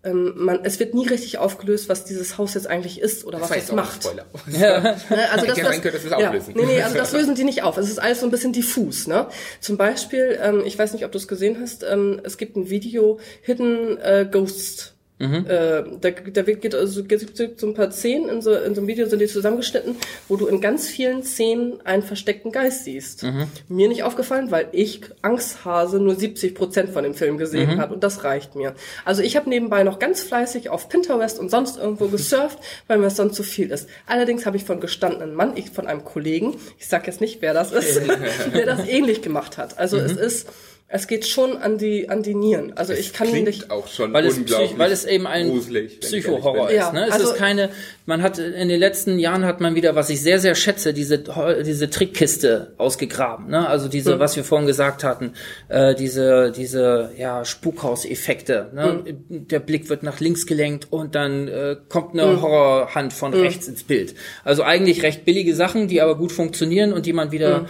ähm, 0.07 0.33
man, 0.35 0.59
es 0.63 0.79
wird 0.79 0.93
nie 0.93 1.07
richtig 1.07 1.37
aufgelöst, 1.37 1.89
was 1.89 2.05
dieses 2.05 2.37
Haus 2.37 2.53
jetzt 2.53 2.67
eigentlich 2.67 3.01
ist 3.01 3.25
oder 3.25 3.39
das 3.39 3.49
was 3.49 3.57
es 3.57 3.71
macht. 3.71 4.03
Spoiler. 4.03 4.25
Ja. 4.47 4.79
Ne, 4.79 4.97
also 5.31 5.45
das, 5.45 5.57
das, 5.57 5.81
das, 5.81 6.03
das 6.03 6.03
ja, 6.19 6.31
nee, 6.31 6.65
nee, 6.65 6.81
also 6.81 6.97
das 6.97 7.11
lösen 7.13 7.35
die 7.35 7.43
nicht 7.43 7.63
auf. 7.63 7.77
Es 7.77 7.89
ist 7.89 7.99
alles 7.99 8.21
so 8.21 8.25
ein 8.27 8.31
bisschen 8.31 8.53
diffus. 8.53 9.07
Ne? 9.07 9.27
Zum 9.59 9.77
Beispiel, 9.77 10.39
ähm, 10.41 10.63
ich 10.65 10.77
weiß 10.79 10.93
nicht, 10.93 11.05
ob 11.05 11.11
du 11.11 11.17
es 11.17 11.27
gesehen 11.27 11.57
hast, 11.61 11.83
ähm, 11.83 12.21
es 12.23 12.37
gibt 12.37 12.55
ein 12.55 12.69
Video 12.69 13.19
Hidden 13.41 13.97
äh, 13.99 14.27
Ghosts 14.31 14.96
Mhm. 15.19 15.45
Äh, 15.47 15.83
da, 15.99 16.11
da 16.11 16.41
geht 16.43 16.75
also 16.75 17.03
gibt 17.03 17.59
so 17.59 17.67
ein 17.67 17.73
paar 17.73 17.91
Szenen 17.91 18.29
in 18.29 18.41
so, 18.41 18.53
in 18.53 18.75
so 18.75 18.81
einem 18.81 18.87
Video 18.87 19.07
sind 19.07 19.19
die 19.19 19.27
zusammengeschnitten, 19.27 19.95
wo 20.27 20.35
du 20.35 20.45
in 20.45 20.61
ganz 20.61 20.87
vielen 20.87 21.23
Szenen 21.23 21.81
einen 21.85 22.03
versteckten 22.03 22.51
Geist 22.51 22.83
siehst. 22.83 23.23
Mhm. 23.23 23.47
Mir 23.67 23.87
nicht 23.87 24.03
aufgefallen, 24.03 24.51
weil 24.51 24.67
ich 24.73 25.01
Angsthase 25.23 25.99
nur 25.99 26.15
70 26.15 26.53
Prozent 26.53 26.89
von 26.91 27.03
dem 27.03 27.15
Film 27.15 27.37
gesehen 27.37 27.75
mhm. 27.75 27.81
habe 27.81 27.95
und 27.95 28.03
das 28.03 28.23
reicht 28.23 28.55
mir. 28.55 28.75
Also 29.05 29.23
ich 29.23 29.35
habe 29.35 29.49
nebenbei 29.49 29.83
noch 29.83 29.97
ganz 29.97 30.21
fleißig 30.21 30.69
auf 30.69 30.87
Pinterest 30.87 31.39
und 31.39 31.49
sonst 31.49 31.77
irgendwo 31.77 32.07
gesurft, 32.09 32.59
weil 32.85 32.99
mir 32.99 33.07
es 33.07 33.15
sonst 33.15 33.35
zu 33.35 33.43
viel 33.43 33.71
ist. 33.71 33.89
Allerdings 34.05 34.45
habe 34.45 34.57
ich 34.57 34.65
von 34.65 34.79
gestandenen 34.79 35.33
Mann, 35.33 35.57
ich 35.57 35.71
von 35.71 35.87
einem 35.87 36.05
Kollegen, 36.05 36.55
ich 36.77 36.87
sag 36.87 37.07
jetzt 37.07 37.21
nicht, 37.21 37.41
wer 37.41 37.53
das 37.53 37.71
ist, 37.71 38.01
der 38.53 38.65
das 38.65 38.87
ähnlich 38.87 39.23
gemacht 39.23 39.57
hat. 39.57 39.79
Also 39.79 39.97
es 39.97 40.13
mhm. 40.13 40.19
ist 40.19 40.47
es 40.89 41.07
geht 41.07 41.27
schon 41.27 41.57
an 41.57 41.77
die 41.77 42.07
an 42.07 42.23
die 42.23 42.33
Nieren. 42.33 42.71
Also 42.77 42.93
es 42.93 42.99
ich 42.99 43.13
kann 43.13 43.29
nicht 43.29 43.71
auch 43.71 43.89
schon 43.89 44.13
weil 44.13 44.25
es, 44.25 44.39
weil 44.77 44.91
es 44.91 45.03
eben 45.03 45.27
ein 45.27 45.51
Psycho-Horror 45.99 46.69
ist. 46.69 46.75
Ja, 46.77 46.93
ne? 46.93 47.07
Es 47.07 47.13
also, 47.13 47.31
ist 47.31 47.37
keine. 47.37 47.71
Man 48.05 48.21
hat 48.21 48.39
in 48.39 48.69
den 48.69 48.79
letzten 48.79 49.19
Jahren 49.19 49.43
hat 49.43 49.59
man 49.59 49.75
wieder, 49.75 49.95
was 49.95 50.09
ich 50.09 50.21
sehr 50.21 50.39
sehr 50.39 50.55
schätze, 50.55 50.93
diese 50.93 51.25
diese 51.65 51.89
Trickkiste 51.89 52.73
ausgegraben. 52.77 53.49
Ne? 53.49 53.67
Also 53.67 53.89
diese, 53.89 54.13
hm. 54.13 54.19
was 54.19 54.37
wir 54.37 54.45
vorhin 54.45 54.65
gesagt 54.65 55.03
hatten, 55.03 55.33
äh, 55.67 55.93
diese 55.93 56.53
diese 56.55 57.11
ja 57.17 57.43
Spukhauseffekte. 57.43 58.69
Ne? 58.73 59.03
Hm. 59.27 59.47
Der 59.49 59.59
Blick 59.59 59.89
wird 59.89 60.03
nach 60.03 60.21
links 60.21 60.45
gelenkt 60.45 60.87
und 60.89 61.15
dann 61.15 61.49
äh, 61.49 61.75
kommt 61.89 62.13
eine 62.13 62.31
hm. 62.31 62.41
Horrorhand 62.41 63.11
von 63.11 63.33
hm. 63.33 63.41
rechts 63.41 63.67
ins 63.67 63.83
Bild. 63.83 64.15
Also 64.45 64.63
eigentlich 64.63 65.03
recht 65.03 65.25
billige 65.25 65.53
Sachen, 65.53 65.89
die 65.89 65.99
aber 65.99 66.17
gut 66.17 66.31
funktionieren 66.31 66.93
und 66.93 67.05
die 67.05 67.13
man 67.13 67.33
wieder 67.33 67.57
hm 67.57 67.65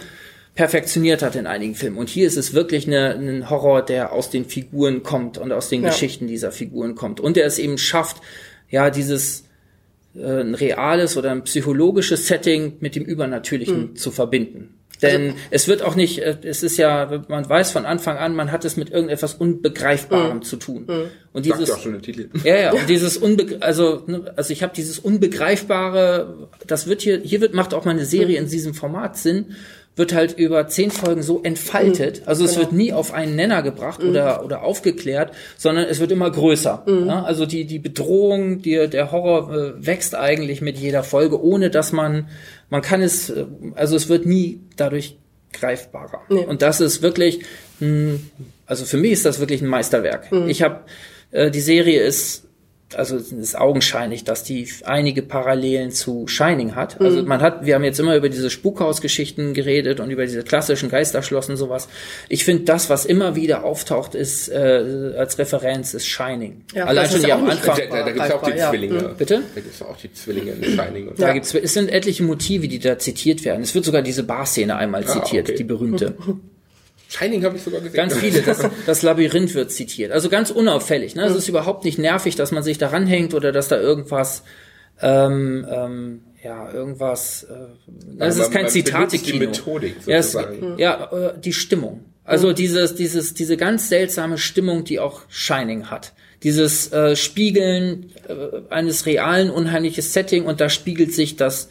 perfektioniert 0.58 1.22
hat 1.22 1.36
in 1.36 1.46
einigen 1.46 1.76
Filmen. 1.76 1.96
Und 1.96 2.08
hier 2.08 2.26
ist 2.26 2.36
es 2.36 2.52
wirklich 2.52 2.88
eine, 2.88 3.14
ein 3.14 3.48
Horror, 3.48 3.80
der 3.80 4.12
aus 4.12 4.28
den 4.28 4.44
Figuren 4.44 5.04
kommt 5.04 5.38
und 5.38 5.52
aus 5.52 5.68
den 5.68 5.84
ja. 5.84 5.90
Geschichten 5.90 6.26
dieser 6.26 6.50
Figuren 6.50 6.96
kommt. 6.96 7.20
Und 7.20 7.36
der 7.36 7.46
es 7.46 7.60
eben 7.60 7.78
schafft, 7.78 8.16
ja, 8.68 8.90
dieses 8.90 9.44
äh, 10.16 10.40
ein 10.40 10.56
reales 10.56 11.16
oder 11.16 11.30
ein 11.30 11.44
psychologisches 11.44 12.26
Setting 12.26 12.72
mit 12.80 12.96
dem 12.96 13.04
Übernatürlichen 13.04 13.90
mhm. 13.90 13.96
zu 13.96 14.10
verbinden. 14.10 14.74
Denn 15.00 15.26
also, 15.26 15.36
es 15.50 15.68
wird 15.68 15.82
auch 15.82 15.94
nicht, 15.94 16.18
äh, 16.18 16.36
es 16.42 16.64
ist 16.64 16.76
ja, 16.76 17.24
man 17.28 17.48
weiß 17.48 17.70
von 17.70 17.86
Anfang 17.86 18.16
an, 18.16 18.34
man 18.34 18.50
hat 18.50 18.64
es 18.64 18.76
mit 18.76 18.90
irgendetwas 18.90 19.34
Unbegreifbarem 19.34 20.38
mm, 20.38 20.42
zu 20.42 20.56
tun. 20.56 20.86
Mm. 20.86 20.92
Und 21.32 21.46
dieses, 21.46 21.70
auch 21.70 21.80
schon 21.80 21.92
der 21.92 22.02
Titel. 22.02 22.30
ja, 22.42 22.56
ja, 22.56 22.72
und 22.72 22.88
dieses 22.88 23.16
Unbe 23.16 23.58
also, 23.60 24.02
ne, 24.08 24.32
also 24.34 24.52
ich 24.52 24.62
habe 24.62 24.72
dieses 24.74 24.98
Unbegreifbare, 24.98 26.48
das 26.66 26.88
wird 26.88 27.02
hier, 27.02 27.20
hier 27.20 27.40
wird 27.40 27.54
macht 27.54 27.74
auch 27.74 27.84
mal 27.84 27.92
eine 27.92 28.06
Serie 28.06 28.40
mm. 28.40 28.44
in 28.44 28.50
diesem 28.50 28.74
Format 28.74 29.16
Sinn, 29.16 29.54
wird 29.98 30.14
halt 30.14 30.38
über 30.38 30.66
zehn 30.68 30.90
Folgen 30.90 31.22
so 31.22 31.42
entfaltet. 31.42 32.20
Mhm. 32.20 32.28
Also 32.28 32.44
es 32.44 32.52
genau. 32.52 32.62
wird 32.62 32.72
nie 32.72 32.92
auf 32.92 33.12
einen 33.12 33.36
Nenner 33.36 33.62
gebracht 33.62 34.02
mhm. 34.02 34.10
oder, 34.10 34.44
oder 34.44 34.62
aufgeklärt, 34.62 35.32
sondern 35.56 35.86
es 35.86 36.00
wird 36.00 36.12
immer 36.12 36.30
größer. 36.30 36.84
Mhm. 36.86 37.06
Ja, 37.06 37.22
also 37.24 37.46
die, 37.46 37.64
die 37.64 37.78
Bedrohung, 37.78 38.62
die, 38.62 38.88
der 38.88 39.12
Horror 39.12 39.52
äh, 39.52 39.86
wächst 39.86 40.14
eigentlich 40.14 40.60
mit 40.60 40.78
jeder 40.78 41.02
Folge, 41.02 41.42
ohne 41.42 41.70
dass 41.70 41.92
man, 41.92 42.28
man 42.70 42.82
kann 42.82 43.02
es, 43.02 43.30
äh, 43.30 43.44
also 43.74 43.96
es 43.96 44.08
wird 44.08 44.24
nie 44.24 44.60
dadurch 44.76 45.18
greifbarer. 45.52 46.22
Nee. 46.28 46.44
Und 46.44 46.62
das 46.62 46.80
ist 46.80 47.02
wirklich, 47.02 47.40
mh, 47.80 48.20
also 48.66 48.84
für 48.84 48.98
mich 48.98 49.12
ist 49.12 49.24
das 49.24 49.40
wirklich 49.40 49.62
ein 49.62 49.68
Meisterwerk. 49.68 50.30
Mhm. 50.30 50.48
Ich 50.48 50.62
habe, 50.62 50.80
äh, 51.30 51.50
die 51.50 51.60
Serie 51.60 52.02
ist 52.02 52.47
also 52.94 53.16
es 53.16 53.32
ist 53.32 53.56
augenscheinlich, 53.56 54.24
dass 54.24 54.44
die 54.44 54.68
einige 54.84 55.22
Parallelen 55.22 55.90
zu 55.90 56.26
Shining 56.26 56.74
hat. 56.74 57.00
Also 57.00 57.22
mhm. 57.22 57.28
man 57.28 57.42
hat, 57.42 57.66
wir 57.66 57.74
haben 57.74 57.84
jetzt 57.84 58.00
immer 58.00 58.16
über 58.16 58.28
diese 58.28 58.50
Spukhausgeschichten 58.50 59.52
geredet 59.52 60.00
und 60.00 60.10
über 60.10 60.24
diese 60.24 60.42
klassischen 60.42 60.88
Geisterschlossen 60.88 61.56
sowas. 61.56 61.88
Ich 62.28 62.44
finde, 62.44 62.64
das, 62.64 62.88
was 62.88 63.04
immer 63.04 63.36
wieder 63.36 63.64
auftaucht, 63.64 64.14
ist 64.14 64.48
äh, 64.48 65.12
als 65.16 65.38
Referenz 65.38 65.94
ist 65.94 66.06
Shining. 66.06 66.64
Ja, 66.74 66.86
Allein 66.86 67.10
schon 67.10 67.22
die 67.22 67.32
am 67.32 67.48
Anfang. 67.48 67.76
Da, 67.76 67.86
da, 67.86 68.04
da 68.04 68.10
gibt 68.12 68.24
es 68.24 68.30
auch 68.32 68.42
die 68.42 68.58
ja. 68.58 68.70
Zwillinge. 68.70 69.02
Mhm. 69.02 69.16
Bitte? 69.16 69.42
Da 69.54 69.60
gibt 69.60 69.74
es 69.74 69.82
auch 69.82 69.96
die 69.96 70.12
Zwillinge 70.12 70.52
in 70.52 70.64
Shining. 70.64 71.08
Und 71.08 71.20
da 71.20 71.28
ja. 71.28 71.32
gibt's, 71.34 71.54
es 71.54 71.74
sind 71.74 71.90
etliche 71.90 72.22
Motive, 72.22 72.68
die 72.68 72.78
da 72.78 72.98
zitiert 72.98 73.44
werden. 73.44 73.62
Es 73.62 73.74
wird 73.74 73.84
sogar 73.84 74.02
diese 74.02 74.22
Barszene 74.22 74.76
einmal 74.76 75.02
ah, 75.04 75.06
zitiert, 75.06 75.46
ah, 75.46 75.50
okay. 75.50 75.58
die 75.58 75.64
berühmte. 75.64 76.14
Shining 77.08 77.42
habe 77.44 77.56
ich 77.56 77.62
sogar 77.62 77.80
gesehen. 77.80 77.96
Ganz 77.96 78.14
viele. 78.16 78.42
Das, 78.42 78.62
das 78.86 79.02
Labyrinth 79.02 79.54
wird 79.54 79.72
zitiert. 79.72 80.12
Also 80.12 80.28
ganz 80.28 80.50
unauffällig. 80.50 81.14
Ne? 81.14 81.24
Es 81.24 81.34
ist 81.34 81.48
überhaupt 81.48 81.84
nicht 81.84 81.98
nervig, 81.98 82.36
dass 82.36 82.52
man 82.52 82.62
sich 82.62 82.76
da 82.76 82.88
ranhängt 82.88 83.32
oder 83.32 83.50
dass 83.50 83.68
da 83.68 83.80
irgendwas, 83.80 84.42
ähm, 85.00 85.66
ähm, 85.70 86.20
ja, 86.44 86.70
irgendwas. 86.70 87.44
Äh, 87.44 87.54
das 88.18 88.36
ist 88.36 88.52
kein 88.52 88.68
Zitate-Kino. 88.68 89.38
Die 89.38 89.46
Methodik 89.46 89.96
sozusagen. 90.02 90.78
Ja, 90.78 91.10
ja 91.10 91.28
äh, 91.30 91.40
die 91.40 91.54
Stimmung. 91.54 92.04
Also 92.24 92.52
dieses, 92.52 92.94
dieses, 92.94 93.32
diese 93.32 93.56
ganz 93.56 93.88
seltsame 93.88 94.36
Stimmung, 94.36 94.84
die 94.84 95.00
auch 95.00 95.22
Shining 95.30 95.86
hat. 95.86 96.12
Dieses 96.42 96.92
äh, 96.92 97.16
Spiegeln 97.16 98.12
äh, 98.28 98.34
eines 98.68 99.06
realen, 99.06 99.48
unheimliches 99.50 100.12
Setting 100.12 100.44
und 100.44 100.60
da 100.60 100.68
spiegelt 100.68 101.14
sich 101.14 101.36
das 101.36 101.70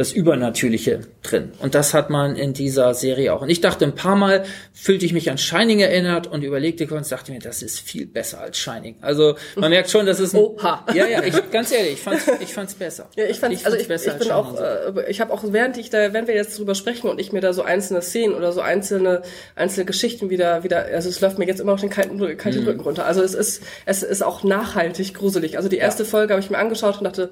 das 0.00 0.12
Übernatürliche 0.12 1.00
drin. 1.22 1.52
Und 1.58 1.74
das 1.74 1.92
hat 1.92 2.08
man 2.08 2.34
in 2.34 2.54
dieser 2.54 2.94
Serie 2.94 3.34
auch. 3.34 3.42
Und 3.42 3.50
ich 3.50 3.60
dachte 3.60 3.84
ein 3.84 3.94
paar 3.94 4.16
Mal, 4.16 4.44
fühlte 4.72 5.04
ich 5.04 5.12
mich 5.12 5.30
an 5.30 5.36
Shining 5.36 5.80
erinnert 5.80 6.26
und 6.26 6.42
überlegte 6.42 6.86
kurz, 6.86 7.10
dachte 7.10 7.32
mir, 7.32 7.38
das 7.38 7.60
ist 7.60 7.80
viel 7.80 8.06
besser 8.06 8.40
als 8.40 8.56
Shining. 8.56 8.96
Also 9.02 9.36
man 9.56 9.68
merkt 9.68 9.90
schon, 9.90 10.06
das 10.06 10.18
ist 10.18 10.32
ein, 10.32 10.40
Oha. 10.40 10.86
Ja, 10.94 11.06
ja, 11.06 11.22
ich, 11.22 11.34
ganz 11.50 11.70
ehrlich, 11.70 11.92
ich 11.92 12.00
fand's, 12.00 12.24
ich 12.40 12.54
fand's 12.54 12.72
besser. 12.72 13.10
Ja, 13.14 13.26
ich 13.26 13.38
fand's, 13.38 13.60
ich 13.60 13.66
also 13.66 13.76
ich, 13.76 13.88
besser 13.88 14.12
ich 14.14 14.18
bin 14.20 14.30
auch, 14.30 14.58
äh, 14.58 15.10
ich 15.10 15.20
habe 15.20 15.34
auch 15.34 15.44
während 15.48 15.76
ich 15.76 15.90
da, 15.90 16.14
wenn 16.14 16.26
wir 16.26 16.34
jetzt 16.34 16.58
drüber 16.58 16.74
sprechen 16.74 17.10
und 17.10 17.20
ich 17.20 17.32
mir 17.32 17.42
da 17.42 17.52
so 17.52 17.60
einzelne 17.60 18.00
Szenen 18.00 18.34
oder 18.34 18.52
so 18.52 18.62
einzelne, 18.62 19.20
einzelne 19.54 19.84
Geschichten 19.84 20.30
wieder, 20.30 20.64
wieder, 20.64 20.86
also 20.86 21.10
es 21.10 21.20
läuft 21.20 21.38
mir 21.38 21.46
jetzt 21.46 21.60
immer 21.60 21.72
noch 21.72 21.80
den 21.80 21.90
kalten, 21.90 22.18
kalten 22.38 22.62
mhm. 22.62 22.68
Rücken 22.68 22.80
runter. 22.80 23.04
Also 23.04 23.20
es 23.20 23.34
ist, 23.34 23.62
es 23.84 24.02
ist 24.02 24.22
auch 24.22 24.44
nachhaltig 24.44 25.12
gruselig. 25.12 25.58
Also 25.58 25.68
die 25.68 25.76
erste 25.76 26.04
ja. 26.04 26.08
Folge 26.08 26.32
habe 26.32 26.42
ich 26.42 26.48
mir 26.48 26.56
angeschaut 26.56 26.96
und 26.96 27.04
dachte, 27.04 27.30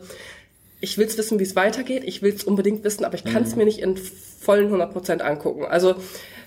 ich 0.81 0.99
will 0.99 1.07
es 1.07 1.19
wissen, 1.19 1.39
wie 1.39 1.45
es 1.45 1.57
weitergeht. 1.57 2.05
Ich 2.05 2.23
will 2.23 2.33
es 2.33 2.45
unbedingt 2.45 2.85
wissen, 2.85 3.05
aber 3.05 3.15
ich 3.15 3.25
kann 3.25 3.43
es 3.43 3.53
mhm. 3.53 3.59
mir 3.59 3.65
nicht 3.65 3.81
in 3.81 3.97
vollen 3.97 4.67
100 4.67 4.93
Prozent 4.93 5.23
angucken. 5.23 5.65
Also 5.65 5.97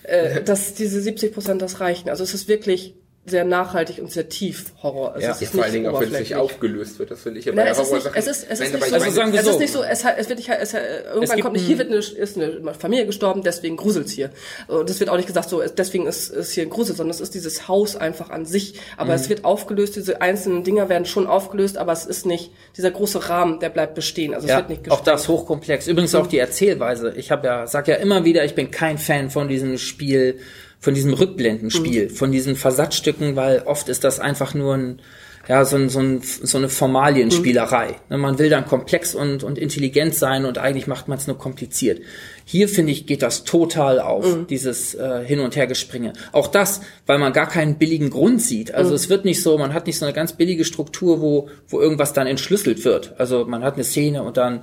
äh, 0.04 0.42
dass 0.42 0.74
diese 0.74 1.02
70 1.02 1.34
Prozent 1.34 1.62
das 1.62 1.80
reichen. 1.80 2.10
Also 2.10 2.24
es 2.24 2.34
ist 2.34 2.48
wirklich 2.48 2.96
sehr 3.24 3.44
nachhaltig 3.44 4.00
und 4.00 4.12
sehr 4.12 4.30
tief 4.30 4.74
Horror. 4.82 5.14
Also 5.14 5.28
ja, 5.28 5.32
es 5.32 5.42
ist 5.44 5.54
vor 5.54 5.64
allen 5.64 5.74
Dingen 5.74 5.88
auch, 5.88 6.02
wenn 6.02 6.12
es 6.12 6.20
nicht 6.20 6.36
aufgelöst 6.36 6.98
wird, 6.98 7.12
das 7.12 7.22
finde 7.22 7.40
ich 7.40 7.46
immer 7.46 7.64
Nein, 7.64 7.72
es 7.72 7.78
ist 7.78 7.94
nicht, 7.94 8.10
es 8.16 8.28
ist, 8.28 8.48
es 8.50 8.60
ist 8.60 8.74
nicht 8.74 8.84
so, 8.84 8.96
also 8.96 9.12
sagen 9.12 9.32
wir 9.32 9.40
es 9.40 9.48
ist 9.48 9.60
nicht 9.60 9.74
so, 9.74 9.84
es, 9.84 10.04
es 10.04 10.28
wird 10.28 10.40
nicht, 10.40 10.50
es, 10.50 10.74
irgendwann 10.74 11.40
kommt 11.42 11.54
nicht, 11.54 11.68
hier 11.68 11.78
wird 11.78 11.90
eine, 11.90 11.98
ist 11.98 12.36
eine 12.36 12.74
Familie 12.74 13.06
gestorben, 13.06 13.44
deswegen 13.44 13.78
gruselt's 13.78 14.12
hier. 14.12 14.32
Und 14.68 14.90
das 14.90 15.00
wird 15.00 15.12
auch 15.12 15.18
nicht 15.18 15.28
gesagt, 15.28 15.50
so, 15.50 15.62
deswegen 15.62 16.08
ist, 16.08 16.30
ist 16.32 16.54
hier 16.54 16.64
ein 16.64 16.72
Grusel, 16.72 16.96
sondern 16.96 17.14
es 17.14 17.22
ist 17.22 17.36
dieses 17.36 17.68
Haus 17.68 17.96
einfach 17.96 18.32
an 18.32 18.46
sich. 18.46 18.80
Aber 18.98 19.10
mhm. 19.10 19.16
es 19.16 19.30
wird 19.30 19.46
aufgelöst, 19.46 19.96
diese 19.98 20.20
einzelnen 20.22 20.64
Dinger 20.64 20.90
werden 20.90 21.06
schon 21.06 21.28
aufgelöst, 21.28 21.78
aber 21.78 21.92
es 21.92 22.08
ist 22.08 22.26
nicht, 22.26 22.52
dieser 22.76 22.90
große 22.90 23.30
Rahmen, 23.30 23.60
der 23.60 23.70
bleibt 23.70 23.94
bestehen. 23.94 24.34
Also 24.34 24.48
ja, 24.48 24.56
es 24.56 24.60
wird 24.62 24.70
nicht 24.70 24.84
gestört. 24.86 25.00
Auch 25.00 25.06
das 25.06 25.28
hochkomplex. 25.28 25.88
Übrigens 25.88 26.14
mhm. 26.14 26.22
auch 26.22 26.28
die 26.28 26.40
Erzählweise. 26.40 27.14
Ich 27.16 27.30
habe 27.30 27.46
ja, 27.46 27.68
sag 27.68 27.88
ja 27.88 27.96
immer 27.96 28.26
wieder, 28.26 28.44
ich 28.46 28.56
bin 28.56 28.72
kein 28.72 28.98
Fan 28.98 29.30
von 29.30 29.48
diesem 29.48 29.78
Spiel, 29.78 30.40
von 30.82 30.96
diesem 30.96 31.14
Rückblendenspiel, 31.14 32.10
mhm. 32.10 32.14
von 32.14 32.32
diesen 32.32 32.56
Versatzstücken, 32.56 33.36
weil 33.36 33.62
oft 33.66 33.88
ist 33.88 34.04
das 34.04 34.20
einfach 34.20 34.56
nur 34.56 34.74
ein, 34.74 35.00
ja, 35.48 35.64
so, 35.64 35.76
ein, 35.76 35.90
so, 35.90 36.00
ein, 36.00 36.22
so 36.24 36.58
eine 36.58 36.70
Formalienspielerei. 36.70 37.98
Mhm. 38.10 38.20
Man 38.20 38.40
will 38.40 38.50
dann 38.50 38.66
komplex 38.66 39.14
und, 39.14 39.44
und 39.44 39.60
intelligent 39.60 40.16
sein 40.16 40.44
und 40.44 40.58
eigentlich 40.58 40.88
macht 40.88 41.08
man 41.08 41.20
es 41.20 41.28
nur 41.28 41.38
kompliziert. 41.38 42.02
Hier, 42.46 42.68
finde 42.68 42.94
ich, 42.94 43.06
geht 43.06 43.22
das 43.22 43.44
total 43.44 44.00
auf, 44.00 44.26
mhm. 44.26 44.48
dieses 44.48 44.96
äh, 44.96 45.24
Hin- 45.24 45.40
und 45.40 45.56
Hergespringe. 45.56 46.14
Auch 46.32 46.48
das, 46.48 46.82
weil 47.06 47.20
man 47.20 47.32
gar 47.32 47.48
keinen 47.48 47.78
billigen 47.78 48.10
Grund 48.10 48.42
sieht. 48.42 48.74
Also 48.74 48.90
mhm. 48.90 48.96
es 48.96 49.10
wird 49.10 49.24
nicht 49.24 49.44
so, 49.44 49.60
man 49.60 49.76
hat 49.76 49.86
nicht 49.86 50.00
so 50.00 50.06
eine 50.06 50.16
ganz 50.16 50.34
billige 50.34 50.66
Struktur, 50.66 51.22
wo, 51.22 51.50
wo 51.68 51.80
irgendwas 51.80 52.14
dann 52.14 52.26
entschlüsselt 52.26 52.84
wird. 52.86 53.14
Also 53.20 53.46
man 53.46 53.64
hat 53.64 53.76
eine 53.76 53.84
Szene 53.84 54.24
und 54.24 54.38
dann 54.38 54.62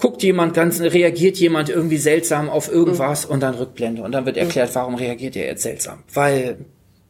guckt 0.00 0.22
jemand 0.22 0.54
ganz, 0.54 0.80
reagiert 0.80 1.36
jemand 1.36 1.68
irgendwie 1.68 1.98
seltsam 1.98 2.48
auf 2.48 2.70
irgendwas 2.70 3.26
mhm. 3.26 3.34
und 3.34 3.40
dann 3.40 3.54
Rückblende 3.54 4.02
und 4.02 4.12
dann 4.12 4.26
wird 4.26 4.36
erklärt, 4.36 4.74
warum 4.74 4.94
reagiert 4.94 5.36
er 5.36 5.46
jetzt 5.46 5.62
seltsam? 5.62 6.02
Weil 6.12 6.58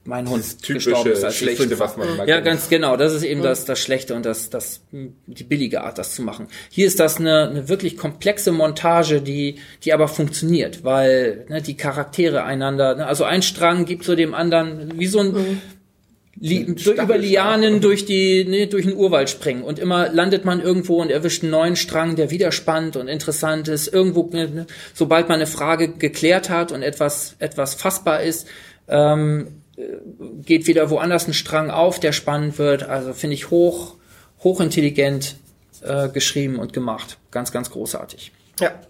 mein 0.05 0.29
Hund 0.29 0.43
das 0.43 0.63
gestorben 0.63 1.13
ist, 1.13 1.25
als 1.25 1.37
Schlechte, 1.37 1.79
was 1.79 1.97
man 1.97 2.17
mal 2.17 2.29
Ja, 2.29 2.37
kennt. 2.37 2.47
ganz 2.47 2.69
genau. 2.69 2.97
Das 2.97 3.13
ist 3.13 3.23
eben 3.23 3.43
das, 3.43 3.67
das 3.67 3.79
Schlechte 3.79 4.15
und 4.15 4.25
das, 4.25 4.49
das, 4.49 4.83
die 4.91 5.45
billige 5.45 5.83
Art, 5.83 5.99
das 5.99 6.15
zu 6.15 6.23
machen. 6.23 6.49
Hier 6.71 6.87
ist 6.87 6.99
das 7.01 7.19
eine, 7.19 7.49
eine 7.49 7.69
wirklich 7.69 7.97
komplexe 7.97 8.51
Montage, 8.51 9.21
die, 9.21 9.57
die 9.85 9.93
aber 9.93 10.09
funktioniert, 10.09 10.85
weil 10.85 11.45
ne, 11.49 11.61
die 11.61 11.77
Charaktere 11.77 12.45
einander, 12.45 12.97
ne, 12.97 13.07
also 13.07 13.25
ein 13.25 13.43
Strang 13.43 13.85
gibt 13.85 14.05
zu 14.05 14.17
dem 14.17 14.35
anderen 14.35 14.99
wie 14.99 15.07
so 15.07 15.21
ein, 15.21 15.33
mhm 15.33 15.61
Li 16.43 16.61
über 16.63 17.19
Lianen 17.19 17.83
durch 17.83 18.07
die 18.07 18.47
ne, 18.47 18.67
durch 18.67 18.87
den 18.87 18.97
Urwald 18.97 19.29
springen 19.29 19.63
und 19.63 19.79
immer 19.79 20.09
landet 20.09 20.47
man 20.47 20.63
irgendwo 20.63 21.03
und 21.03 21.11
erwischt 21.11 21.43
einen 21.43 21.51
neuen 21.51 21.77
Strang, 21.77 22.17
der 22.17 22.31
wieder 22.31 22.51
spannend 22.51 22.97
und 22.97 23.09
interessant 23.09 23.69
ist. 23.69 23.89
Irgendwo, 23.89 24.27
ne, 24.33 24.49
ne 24.49 24.67
sobald 24.95 25.29
man 25.29 25.37
eine 25.37 25.47
Frage 25.47 25.89
geklärt 25.89 26.49
hat 26.49 26.73
und 26.73 26.83
etwas 26.83 27.37
etwas 27.41 27.75
fassbar 27.75 28.23
ist, 28.23 28.49
ähm, 28.89 29.49
geht 30.47 30.67
wieder 30.67 30.89
woanders 30.89 31.29
ein 31.29 31.35
Strang 31.35 31.71
auf, 31.71 32.01
der 32.01 32.13
spannend 32.13 32.59
wird. 32.59 32.85
Also 32.85 33.13
finde 33.13 33.35
ich 33.35 33.51
hoch 33.51 33.97
hochintelligent 34.43 35.37
äh, 35.83 36.09
geschrieben 36.09 36.59
und 36.59 36.73
gemacht, 36.73 37.19
ganz 37.31 37.53
ganz 37.53 37.71
großartig. 37.71 38.33
Ja, 38.61 38.81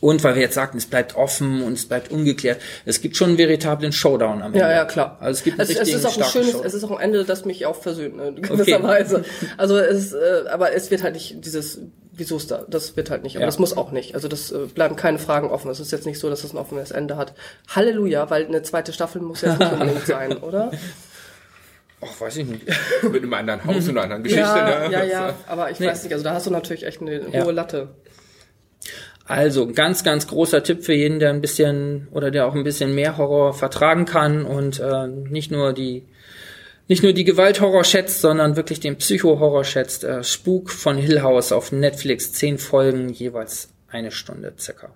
und 0.00 0.22
weil 0.22 0.34
wir 0.34 0.42
jetzt 0.42 0.54
sagten, 0.54 0.78
es 0.78 0.86
bleibt 0.86 1.16
offen 1.16 1.62
und 1.62 1.72
es 1.72 1.86
bleibt 1.86 2.10
ungeklärt. 2.10 2.60
Es 2.84 3.00
gibt 3.00 3.16
schon 3.16 3.30
einen 3.30 3.38
veritablen 3.38 3.92
Showdown 3.92 4.42
am 4.42 4.52
Ende. 4.52 4.60
Ja, 4.60 4.70
ja, 4.70 4.84
klar. 4.84 5.16
Also 5.20 5.38
es 5.38 5.44
gibt 5.44 5.58
einen 5.58 5.68
es, 5.68 5.76
es 5.76 5.92
ist 5.92 6.04
auch 6.06 6.16
ein 6.16 6.24
schönes, 6.24 6.52
Show. 6.52 6.62
es 6.64 6.74
ist 6.74 6.84
auch 6.84 6.92
ein 6.92 7.00
Ende, 7.00 7.24
das 7.24 7.44
mich 7.44 7.66
auch 7.66 7.76
versöhnt, 7.76 8.16
ne, 8.16 8.28
in 8.28 8.42
gewisser 8.42 8.76
okay. 8.76 8.82
Weise. 8.82 9.24
Also 9.56 9.76
es, 9.78 10.12
äh, 10.12 10.44
aber 10.50 10.72
es 10.72 10.90
wird 10.90 11.02
halt 11.02 11.14
nicht 11.14 11.44
dieses, 11.44 11.80
wieso 12.12 12.36
ist 12.36 12.50
da, 12.50 12.64
das 12.68 12.96
wird 12.96 13.10
halt 13.10 13.22
nicht, 13.22 13.36
aber 13.36 13.42
ja. 13.42 13.46
das 13.46 13.58
muss 13.58 13.76
auch 13.76 13.90
nicht. 13.90 14.14
Also 14.14 14.28
das 14.28 14.52
äh, 14.52 14.66
bleiben 14.72 14.94
keine 14.96 15.18
Fragen 15.18 15.50
offen. 15.50 15.70
Es 15.70 15.80
ist 15.80 15.90
jetzt 15.90 16.06
nicht 16.06 16.18
so, 16.18 16.30
dass 16.30 16.44
es 16.44 16.52
ein 16.52 16.58
offenes 16.58 16.90
Ende 16.90 17.16
hat. 17.16 17.34
Halleluja, 17.68 18.30
weil 18.30 18.46
eine 18.46 18.62
zweite 18.62 18.92
Staffel 18.92 19.20
muss 19.22 19.40
ja 19.40 19.56
nicht 19.56 19.72
unbedingt 19.72 20.06
sein, 20.06 20.36
oder? 20.36 20.70
Ach, 22.00 22.20
weiß 22.20 22.36
ich 22.36 22.46
nicht. 22.46 22.66
Mit 23.02 23.22
einem 23.22 23.34
anderen 23.34 23.64
Haus 23.64 23.88
und 23.88 23.90
einer 23.90 24.02
anderen 24.02 24.22
Geschichte. 24.24 24.44
Ja, 24.44 24.88
ne? 24.88 24.92
ja, 24.92 25.04
ja, 25.04 25.34
aber 25.48 25.70
ich 25.70 25.80
nee. 25.80 25.88
weiß 25.88 26.04
nicht. 26.04 26.12
Also 26.12 26.24
da 26.24 26.34
hast 26.34 26.46
du 26.46 26.50
natürlich 26.50 26.84
echt 26.84 27.00
eine 27.00 27.28
ja. 27.30 27.44
hohe 27.44 27.52
Latte. 27.52 27.88
Also 29.28 29.66
ganz, 29.66 30.04
ganz 30.04 30.26
großer 30.26 30.62
Tipp 30.62 30.82
für 30.82 30.94
jeden, 30.94 31.18
der 31.18 31.30
ein 31.30 31.42
bisschen 31.42 32.08
oder 32.10 32.30
der 32.30 32.46
auch 32.46 32.54
ein 32.54 32.64
bisschen 32.64 32.94
mehr 32.94 33.18
Horror 33.18 33.52
vertragen 33.52 34.06
kann 34.06 34.44
und 34.44 34.80
äh, 34.80 35.06
nicht 35.06 35.50
nur 35.50 35.72
die 35.74 36.06
nicht 36.88 37.02
nur 37.02 37.12
die 37.12 37.24
Gewalthorror 37.24 37.84
schätzt, 37.84 38.22
sondern 38.22 38.56
wirklich 38.56 38.80
den 38.80 38.96
Psychohorror 38.96 39.64
schätzt. 39.64 40.04
Äh, 40.04 40.24
Spuk 40.24 40.70
von 40.70 40.96
Hill 40.96 41.20
House 41.20 41.52
auf 41.52 41.70
Netflix, 41.70 42.32
zehn 42.32 42.56
Folgen, 42.56 43.10
jeweils 43.10 43.68
eine 43.88 44.10
Stunde 44.10 44.54
circa. 44.58 44.94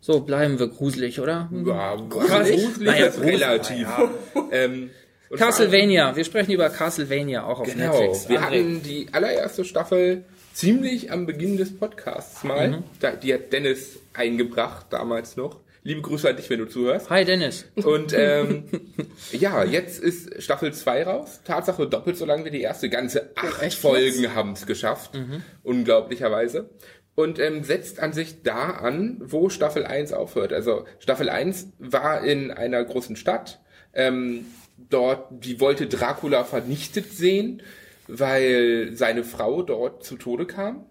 So, 0.00 0.20
bleiben 0.20 0.58
wir 0.58 0.66
gruselig, 0.66 1.20
oder? 1.20 1.48
Ja, 1.64 1.94
gruselig, 1.94 2.64
gruselig 2.64 2.78
naja, 2.80 3.06
ist 3.06 3.20
relativ. 3.20 3.82
Ja. 3.82 4.10
ähm, 4.50 4.90
Castlevania, 5.36 6.14
wir 6.16 6.24
sprechen 6.24 6.50
über 6.50 6.68
Castlevania 6.68 7.44
auch 7.44 7.60
auf 7.60 7.66
genau. 7.66 7.98
Netflix. 7.98 8.28
Wir 8.28 8.40
hatten 8.40 8.82
die 8.82 9.06
allererste 9.12 9.64
Staffel 9.64 10.24
ziemlich 10.54 11.10
am 11.10 11.26
Beginn 11.26 11.56
des 11.56 11.76
Podcasts 11.76 12.44
mal. 12.44 12.68
Mhm. 12.68 12.84
Da, 13.00 13.10
die 13.12 13.34
hat 13.34 13.52
Dennis 13.52 13.98
eingebracht, 14.14 14.86
damals 14.90 15.36
noch. 15.36 15.60
Liebe 15.82 16.00
Grüße 16.00 16.30
an 16.30 16.36
dich, 16.36 16.48
wenn 16.48 16.60
du 16.60 16.66
zuhörst. 16.66 17.10
Hi 17.10 17.26
Dennis. 17.26 17.66
Und 17.74 18.14
ähm, 18.16 18.64
ja, 19.32 19.64
jetzt 19.64 20.02
ist 20.02 20.42
Staffel 20.42 20.72
2 20.72 21.02
raus. 21.02 21.40
Tatsache 21.44 21.86
doppelt 21.86 22.16
so 22.16 22.24
lang 22.24 22.46
wie 22.46 22.50
die 22.50 22.62
erste. 22.62 22.88
Ganze 22.88 23.32
acht 23.34 23.60
Echt? 23.60 23.78
Folgen 23.78 24.34
haben 24.34 24.52
es 24.52 24.64
geschafft. 24.64 25.14
Mhm. 25.14 25.42
Unglaublicherweise. 25.62 26.70
Und 27.16 27.38
ähm, 27.38 27.64
setzt 27.64 28.00
an 28.00 28.14
sich 28.14 28.42
da 28.42 28.70
an, 28.70 29.20
wo 29.20 29.50
Staffel 29.50 29.84
1 29.84 30.14
aufhört. 30.14 30.54
Also 30.54 30.86
Staffel 31.00 31.28
1 31.28 31.68
war 31.78 32.22
in 32.22 32.50
einer 32.50 32.82
großen 32.82 33.16
Stadt. 33.16 33.60
Ähm, 33.92 34.46
dort, 34.88 35.26
die 35.30 35.60
wollte 35.60 35.86
Dracula 35.86 36.44
vernichtet 36.44 37.12
sehen 37.12 37.60
weil 38.08 38.90
seine 38.92 39.24
Frau 39.24 39.62
dort 39.62 40.04
zu 40.04 40.16
Tode 40.16 40.46
kam. 40.46 40.86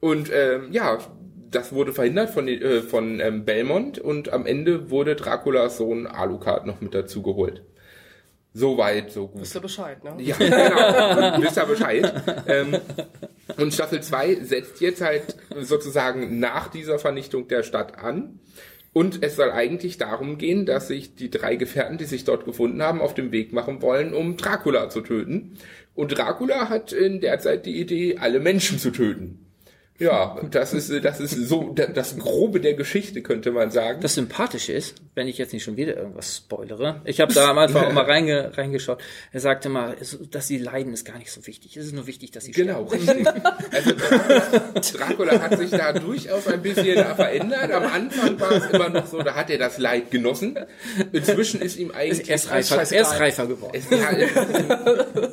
Und 0.00 0.30
ähm, 0.32 0.72
ja, 0.72 0.98
das 1.50 1.72
wurde 1.72 1.92
verhindert 1.92 2.30
von, 2.30 2.48
äh, 2.48 2.82
von 2.82 3.20
ähm, 3.20 3.44
Belmont 3.44 3.98
und 3.98 4.32
am 4.32 4.46
Ende 4.46 4.90
wurde 4.90 5.16
Draculas 5.16 5.78
Sohn 5.78 6.06
Alucard 6.06 6.66
noch 6.66 6.80
mit 6.80 6.94
dazu 6.94 7.22
geholt. 7.22 7.62
So 8.52 8.78
weit, 8.78 9.12
so 9.12 9.28
gut. 9.28 9.42
Wisst 9.42 9.54
ihr 9.54 9.60
Bescheid, 9.60 10.02
ne? 10.02 10.14
Ja, 10.18 10.36
genau. 10.38 11.42
Wisst 11.42 11.58
ihr 11.58 11.66
Bescheid. 11.66 12.10
Ähm, 12.46 12.78
und 13.58 13.74
Staffel 13.74 14.02
2 14.02 14.36
setzt 14.36 14.80
jetzt 14.80 15.02
halt 15.02 15.36
sozusagen 15.60 16.40
nach 16.40 16.68
dieser 16.68 16.98
Vernichtung 16.98 17.48
der 17.48 17.62
Stadt 17.62 17.98
an. 17.98 18.40
Und 18.94 19.22
es 19.22 19.36
soll 19.36 19.50
eigentlich 19.50 19.98
darum 19.98 20.38
gehen, 20.38 20.64
dass 20.64 20.88
sich 20.88 21.14
die 21.14 21.30
drei 21.30 21.56
Gefährten, 21.56 21.98
die 21.98 22.06
sich 22.06 22.24
dort 22.24 22.46
gefunden 22.46 22.82
haben, 22.82 23.02
auf 23.02 23.12
den 23.12 23.30
Weg 23.30 23.52
machen 23.52 23.82
wollen, 23.82 24.14
um 24.14 24.38
Dracula 24.38 24.88
zu 24.88 25.02
töten. 25.02 25.58
Und 25.96 26.16
Dracula 26.16 26.68
hat 26.68 26.92
in 26.92 27.20
der 27.20 27.40
Zeit 27.40 27.66
die 27.66 27.80
Idee, 27.80 28.18
alle 28.18 28.38
Menschen 28.38 28.78
zu 28.78 28.90
töten. 28.90 29.40
Ja, 29.98 30.38
das 30.50 30.74
ist, 30.74 30.92
das 31.02 31.20
ist 31.20 31.48
so 31.48 31.74
das 31.74 32.18
Grobe 32.18 32.60
der 32.60 32.74
Geschichte, 32.74 33.22
könnte 33.22 33.50
man 33.50 33.70
sagen. 33.70 34.02
Das 34.02 34.14
Sympathische 34.14 34.74
ist, 34.74 34.96
wenn 35.16 35.28
ich 35.28 35.38
jetzt 35.38 35.54
nicht 35.54 35.64
schon 35.64 35.78
wieder 35.78 35.96
irgendwas 35.96 36.36
spoilere, 36.36 37.00
ich 37.06 37.22
habe 37.22 37.32
da 37.32 37.50
am 37.50 37.56
Anfang 37.56 37.86
auch 37.86 37.92
mal 37.92 38.04
reinge, 38.04 38.54
reingeschaut, 38.54 39.00
er 39.32 39.40
sagte 39.40 39.70
mal, 39.70 39.96
dass 40.30 40.46
sie 40.46 40.58
leiden, 40.58 40.92
ist 40.92 41.06
gar 41.06 41.16
nicht 41.16 41.32
so 41.32 41.46
wichtig. 41.46 41.74
Es 41.78 41.86
ist 41.86 41.94
nur 41.94 42.06
wichtig, 42.06 42.32
dass 42.32 42.44
sie 42.44 42.52
Genau, 42.52 42.82
richtig. 42.84 43.26
Also 43.72 43.92
Dracula 44.98 45.40
hat 45.40 45.58
sich 45.58 45.70
da 45.70 45.94
durchaus 45.94 46.46
ein 46.48 46.60
bisschen 46.60 47.02
verändert. 47.16 47.72
Am 47.72 47.84
Anfang 47.84 48.38
war 48.38 48.52
es 48.52 48.66
immer 48.66 48.90
noch 48.90 49.06
so, 49.06 49.22
da 49.22 49.34
hat 49.34 49.48
er 49.48 49.56
das 49.56 49.78
Leid 49.78 50.10
genossen. 50.10 50.58
Inzwischen 51.12 51.62
ist 51.62 51.78
ihm 51.78 51.92
eigentlich... 51.92 52.28
Er 52.28 52.34
ist 52.34 52.50
reifer, 52.50 52.76
er 52.76 53.00
ist 53.00 53.18
reifer 53.18 53.46
geworden. 53.46 53.72
Es, 53.74 53.88
ja, 53.88 54.10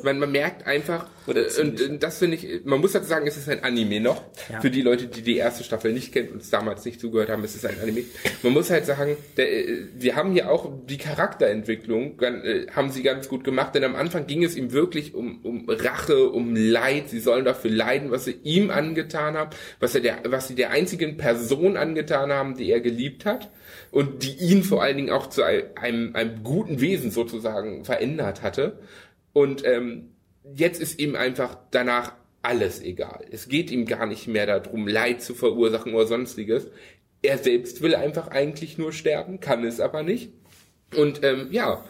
man, 0.02 0.18
man 0.18 0.32
merkt 0.32 0.66
einfach, 0.66 1.08
und, 1.26 1.80
und 1.80 2.02
das 2.02 2.18
finde 2.18 2.36
ich, 2.36 2.64
man 2.64 2.80
muss 2.80 2.92
dazu 2.92 3.08
sagen, 3.08 3.26
es 3.26 3.36
ist 3.36 3.48
ein 3.48 3.62
Anime 3.62 4.00
noch. 4.00 4.22
Ja. 4.50 4.60
Für 4.60 4.70
die 4.70 4.82
Leute, 4.82 5.06
die 5.06 5.20
die 5.22 5.36
erste 5.36 5.62
Staffel 5.62 5.92
nicht 5.92 6.12
kennen 6.12 6.30
und 6.30 6.42
es 6.42 6.48
damals 6.48 6.84
nicht 6.86 7.00
zugehört 7.00 7.28
haben, 7.28 7.44
es 7.44 7.54
ist 7.54 7.66
ein 7.66 7.78
Anime. 7.82 8.04
Man 8.42 8.52
muss 8.54 8.70
halt 8.70 8.86
sagen, 8.86 9.16
der, 9.36 9.73
wir 9.94 10.16
haben 10.16 10.32
hier 10.32 10.50
auch 10.50 10.70
die 10.86 10.98
Charakterentwicklung, 10.98 12.20
äh, 12.20 12.66
haben 12.74 12.90
sie 12.90 13.02
ganz 13.02 13.28
gut 13.28 13.44
gemacht, 13.44 13.74
denn 13.74 13.84
am 13.84 13.94
Anfang 13.94 14.26
ging 14.26 14.42
es 14.44 14.56
ihm 14.56 14.72
wirklich 14.72 15.14
um, 15.14 15.40
um 15.42 15.68
Rache, 15.68 16.30
um 16.30 16.54
Leid. 16.54 17.08
Sie 17.08 17.20
sollen 17.20 17.44
dafür 17.44 17.70
leiden, 17.70 18.10
was 18.10 18.24
sie 18.24 18.38
ihm 18.42 18.70
angetan 18.70 19.36
haben, 19.36 19.50
was, 19.80 19.94
er 19.94 20.00
der, 20.00 20.18
was 20.26 20.48
sie 20.48 20.54
der 20.54 20.70
einzigen 20.70 21.16
Person 21.16 21.76
angetan 21.76 22.32
haben, 22.32 22.56
die 22.56 22.70
er 22.70 22.80
geliebt 22.80 23.24
hat 23.24 23.50
und 23.90 24.22
die 24.22 24.34
ihn 24.36 24.62
vor 24.62 24.82
allen 24.82 24.96
Dingen 24.96 25.10
auch 25.10 25.28
zu 25.28 25.42
einem, 25.42 26.14
einem 26.14 26.42
guten 26.42 26.80
Wesen 26.80 27.10
sozusagen 27.10 27.84
verändert 27.84 28.42
hatte. 28.42 28.78
Und 29.32 29.64
ähm, 29.64 30.10
jetzt 30.54 30.80
ist 30.80 31.00
ihm 31.00 31.16
einfach 31.16 31.58
danach 31.70 32.12
alles 32.44 32.82
egal. 32.82 33.24
Es 33.30 33.48
geht 33.48 33.70
ihm 33.70 33.86
gar 33.86 34.04
nicht 34.04 34.28
mehr 34.28 34.46
darum, 34.46 34.86
Leid 34.86 35.22
zu 35.22 35.34
verursachen 35.34 35.94
oder 35.94 36.06
sonstiges. 36.06 36.68
Er 37.24 37.38
selbst 37.38 37.80
will 37.80 37.94
einfach 37.94 38.28
eigentlich 38.28 38.76
nur 38.76 38.92
sterben, 38.92 39.40
kann 39.40 39.64
es 39.64 39.80
aber 39.80 40.02
nicht. 40.02 40.32
Und 40.94 41.24
ähm, 41.24 41.48
ja, 41.50 41.84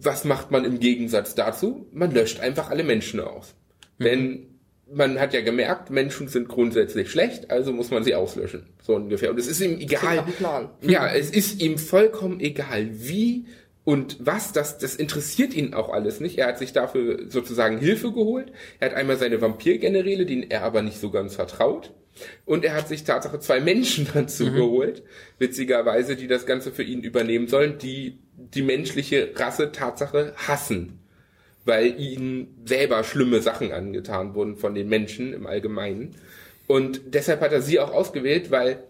was 0.00 0.24
macht 0.24 0.50
man 0.50 0.64
im 0.64 0.80
Gegensatz 0.80 1.34
dazu? 1.34 1.86
Man 1.92 2.12
löscht 2.12 2.40
einfach 2.40 2.70
alle 2.70 2.84
Menschen 2.84 3.20
aus. 3.20 3.54
Mhm. 3.98 4.04
Denn 4.04 4.46
man 4.92 5.18
hat 5.18 5.32
ja 5.32 5.40
gemerkt, 5.40 5.90
Menschen 5.90 6.28
sind 6.28 6.48
grundsätzlich 6.48 7.10
schlecht, 7.10 7.50
also 7.50 7.72
muss 7.72 7.90
man 7.90 8.04
sie 8.04 8.14
auslöschen. 8.14 8.66
So 8.82 8.96
ungefähr. 8.96 9.30
Und 9.30 9.38
es 9.38 9.46
ist 9.46 9.60
ihm 9.60 9.78
egal. 9.78 10.24
Ja, 10.82 11.08
es 11.08 11.30
ist 11.30 11.62
ihm 11.62 11.78
vollkommen 11.78 12.40
egal, 12.40 12.88
wie 12.92 13.46
und 13.84 14.18
was, 14.20 14.52
das, 14.52 14.78
das 14.78 14.94
interessiert 14.94 15.54
ihn 15.54 15.74
auch 15.74 15.88
alles 15.88 16.20
nicht. 16.20 16.38
Er 16.38 16.48
hat 16.48 16.58
sich 16.58 16.72
dafür 16.72 17.30
sozusagen 17.30 17.78
Hilfe 17.78 18.12
geholt. 18.12 18.52
Er 18.78 18.90
hat 18.90 18.96
einmal 18.96 19.16
seine 19.16 19.40
Vampirgeneräle, 19.40 20.26
denen 20.26 20.50
er 20.50 20.62
aber 20.62 20.82
nicht 20.82 21.00
so 21.00 21.10
ganz 21.10 21.34
vertraut. 21.34 21.92
Und 22.44 22.64
er 22.64 22.74
hat 22.74 22.88
sich 22.88 23.04
Tatsache 23.04 23.40
zwei 23.40 23.60
Menschen 23.60 24.08
dazu 24.14 24.46
mhm. 24.46 24.54
geholt, 24.54 25.02
witzigerweise, 25.38 26.16
die 26.16 26.26
das 26.26 26.46
Ganze 26.46 26.72
für 26.72 26.82
ihn 26.82 27.02
übernehmen 27.02 27.48
sollen, 27.48 27.78
die 27.78 28.18
die 28.36 28.62
menschliche 28.62 29.32
Rasse 29.36 29.72
Tatsache 29.72 30.34
hassen. 30.36 30.98
Weil 31.64 32.00
ihnen 32.00 32.62
selber 32.64 33.04
schlimme 33.04 33.42
Sachen 33.42 33.72
angetan 33.72 34.34
wurden 34.34 34.56
von 34.56 34.74
den 34.74 34.88
Menschen 34.88 35.34
im 35.34 35.46
Allgemeinen. 35.46 36.16
Und 36.66 37.00
deshalb 37.06 37.40
hat 37.40 37.52
er 37.52 37.62
sie 37.62 37.80
auch 37.80 37.92
ausgewählt, 37.92 38.50
weil 38.50 38.82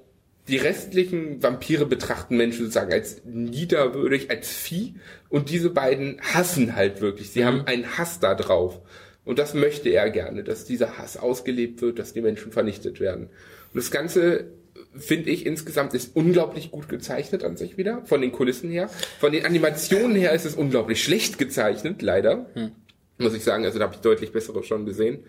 die 0.48 0.56
restlichen 0.56 1.42
Vampire 1.42 1.86
betrachten 1.86 2.36
Menschen 2.36 2.64
sozusagen 2.64 2.92
als 2.92 3.22
niederwürdig, 3.24 4.30
als 4.30 4.50
Vieh. 4.50 4.94
Und 5.28 5.48
diese 5.48 5.70
beiden 5.70 6.20
hassen 6.20 6.74
halt 6.74 7.00
wirklich. 7.00 7.30
Sie 7.30 7.40
mhm. 7.40 7.44
haben 7.44 7.66
einen 7.66 7.98
Hass 7.98 8.20
da 8.20 8.34
drauf. 8.34 8.80
Und 9.24 9.38
das 9.38 9.54
möchte 9.54 9.90
er 9.90 10.10
gerne, 10.10 10.42
dass 10.42 10.64
dieser 10.64 10.98
Hass 10.98 11.16
ausgelebt 11.16 11.82
wird, 11.82 11.98
dass 11.98 12.12
die 12.12 12.20
Menschen 12.20 12.52
vernichtet 12.52 13.00
werden. 13.00 13.26
Und 13.26 13.76
das 13.76 13.90
Ganze 13.90 14.46
finde 14.96 15.30
ich 15.30 15.46
insgesamt 15.46 15.94
ist 15.94 16.16
unglaublich 16.16 16.70
gut 16.70 16.88
gezeichnet 16.88 17.44
an 17.44 17.56
sich 17.56 17.76
wieder, 17.76 18.04
von 18.06 18.20
den 18.20 18.32
Kulissen 18.32 18.70
her. 18.70 18.88
Von 19.20 19.32
den 19.32 19.44
Animationen 19.44 20.16
her 20.16 20.32
ist 20.32 20.46
es 20.46 20.54
unglaublich 20.54 21.02
schlecht 21.02 21.38
gezeichnet, 21.38 22.02
leider. 22.02 22.46
Hm. 22.54 22.72
Muss 23.18 23.34
ich 23.34 23.44
sagen, 23.44 23.64
also 23.64 23.78
da 23.78 23.84
habe 23.84 23.94
ich 23.94 24.00
deutlich 24.00 24.32
bessere 24.32 24.64
schon 24.64 24.86
gesehen 24.86 25.24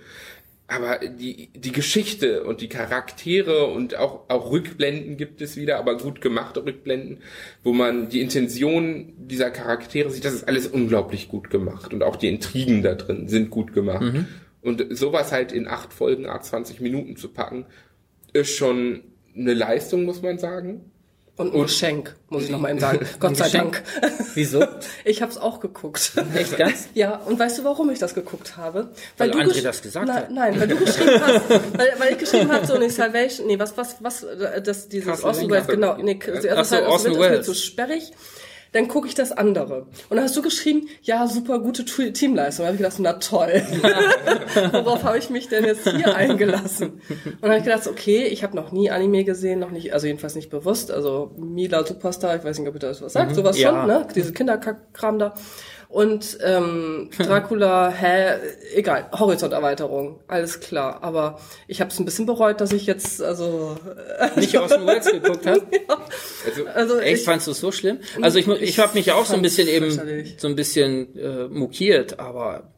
aber 0.72 1.00
die, 1.00 1.50
die 1.54 1.74
Geschichte 1.74 2.44
und 2.46 2.62
die 2.62 2.70
Charaktere 2.70 3.66
und 3.66 3.98
auch, 3.98 4.30
auch 4.30 4.52
Rückblenden 4.52 5.18
gibt 5.18 5.42
es 5.42 5.58
wieder, 5.58 5.78
aber 5.78 5.98
gut 5.98 6.22
gemachte 6.22 6.66
Rückblenden, 6.66 7.18
wo 7.62 7.74
man 7.74 8.08
die 8.08 8.22
Intention 8.22 9.14
dieser 9.18 9.52
Charaktere 9.52 10.10
sieht, 10.10 10.24
das 10.24 10.34
ist 10.34 10.48
alles 10.48 10.68
unglaublich 10.68 11.28
gut 11.28 11.50
gemacht 11.50 11.94
und 11.94 12.04
auch 12.04 12.16
die 12.16 12.30
Intrigen 12.30 12.84
da 12.84 12.96
drin 12.96 13.28
sind 13.28 13.50
gut 13.50 13.74
gemacht. 13.74 14.14
Mhm. 14.14 14.28
Und 14.62 14.86
sowas 14.98 15.34
halt 15.34 15.52
in 15.52 15.68
acht 15.68 15.92
Folgen, 15.92 16.26
a 16.26 16.40
20 16.40 16.80
Minuten 16.80 17.18
zu 17.18 17.30
packen, 17.30 17.66
ist 18.32 18.56
schon 18.56 19.02
eine 19.36 19.54
Leistung, 19.54 20.06
muss 20.06 20.22
man 20.22 20.38
sagen. 20.38 20.91
Und 21.38 21.56
ein 21.56 21.62
Geschenk, 21.64 22.16
muss 22.30 22.44
ich 22.44 22.50
nochmal 22.50 22.78
sagen. 22.80 23.08
Gott 23.20 23.38
sei 23.38 23.50
Dank. 23.50 23.82
Wieso? 24.36 24.66
Ich 25.06 25.22
habe 25.22 25.32
es 25.32 25.38
auch 25.38 25.60
geguckt. 25.60 26.12
Echt 26.36 26.58
ganz? 26.58 26.90
Ja, 26.94 27.16
und 27.16 27.40
weißt 27.40 27.60
du, 27.60 27.64
warum 27.64 27.90
ich 27.90 28.00
das 28.00 28.14
geguckt 28.14 28.58
habe? 28.58 28.90
Weil, 29.18 29.34
weil 29.34 29.46
du 29.46 29.52
André 29.52 29.62
das 29.64 29.82
gesagt 29.82 30.08
na, 30.08 30.16
hat. 30.16 30.32
Nein, 30.32 30.60
weil 30.60 30.68
du 30.68 30.76
geschrieben 30.78 31.20
hast, 31.20 31.50
weil, 31.50 31.94
weil 31.98 32.12
ich 32.12 32.18
geschrieben 32.20 32.52
habe, 32.52 32.66
so 32.68 32.74
eine 32.74 32.90
Salvation, 32.90 33.48
nee, 33.48 33.58
was, 33.58 33.76
was, 33.78 33.96
was, 34.02 34.26
das, 34.64 34.90
dieses 34.90 35.24
Orson 35.24 35.50
Welles, 35.50 35.68
genau, 35.68 35.98
nee, 35.98 36.20
zuerst 36.20 36.74
Ach 36.74 36.80
so, 36.80 36.86
Orson 36.86 37.20
Welles 37.20 37.32
ist 37.42 37.48
mir 37.48 37.54
zu 37.54 37.56
sperrig 37.56 38.12
dann 38.72 38.88
gucke 38.88 39.08
ich 39.08 39.16
das 39.16 39.32
andere. 39.32 39.82
Und 40.10 40.16
dann 40.16 40.24
hast 40.24 40.38
du 40.38 40.42
geschrieben, 40.42 40.88
ja, 41.02 41.28
super 41.28 41.60
gute 41.60 41.84
Teamleistung. 41.84 42.64
Da 42.64 42.68
habe 42.68 42.76
ich 42.76 42.82
gedacht, 42.82 43.00
na 43.00 43.14
toll. 43.14 43.62
Worauf 44.72 45.04
habe 45.04 45.18
ich 45.18 45.30
mich 45.30 45.50
denn 45.50 45.66
jetzt 45.66 45.90
hier 45.90 46.16
eingelassen? 46.16 47.02
Und 47.10 47.42
dann 47.42 47.52
habe 47.52 47.60
ich 47.60 47.66
gedacht, 47.66 47.88
okay, 47.88 48.24
ich 48.24 48.44
habe 48.44 48.56
noch 48.56 48.72
nie 48.72 48.90
Anime 48.90 49.24
gesehen, 49.26 49.60
noch 49.60 49.72
nicht, 49.72 49.94
also 49.94 50.08
jedenfalls 50.08 50.36
nicht 50.36 50.50
bewusst. 50.50 50.90
Also 50.92 51.32
Mila 51.38 51.86
Superstar, 51.86 52.36
ich 52.38 52.44
weiß 52.44 52.60
nicht, 52.60 52.68
ob 52.70 52.76
ihr 52.76 52.80
das 52.80 53.02
was 53.02 53.14
sagt, 53.14 53.32
mhm, 53.32 53.36
sowas 53.36 53.60
ja. 53.60 53.70
schon, 53.70 53.88
ne? 53.88 54.08
Diese 54.16 54.32
Kinderkram 54.32 55.20
da. 55.20 55.34
Und 55.92 56.38
ähm, 56.42 57.10
Dracula, 57.18 57.90
hä, 57.90 58.38
egal, 58.76 59.10
Horizonterweiterung, 59.12 60.22
alles 60.28 60.62
klar. 60.62 61.04
Aber 61.04 61.40
ich 61.68 61.82
habe 61.82 61.92
es 61.92 62.00
ein 62.00 62.06
bisschen 62.06 62.26
bereut, 62.26 62.62
dass 62.62 62.72
ich 62.72 62.86
jetzt 62.86 63.22
also 63.22 63.78
nicht 64.38 64.58
aus 64.58 64.72
dem 64.72 64.86
Wales 64.86 65.12
geguckt 65.12 65.46
habe. 65.46 65.62
ja. 65.72 65.98
Also, 66.46 66.66
also 66.68 67.00
echt, 67.00 67.20
ich, 67.20 67.26
fandst 67.26 67.48
du 67.48 67.52
es 67.52 67.60
so 67.60 67.74
schlimm? 67.74 68.00
Also 68.22 68.40
ich, 68.40 68.48
ich, 68.48 68.62
ich 68.62 68.80
habe 68.80 68.94
mich 68.94 69.08
ja 69.08 69.16
auch 69.16 69.26
so 69.26 69.34
ein 69.34 69.42
bisschen 69.42 69.68
eben 69.68 69.92
so 70.38 70.48
ein 70.48 70.56
bisschen 70.56 71.18
äh, 71.18 71.48
mokiert, 71.50 72.20
aber 72.20 72.72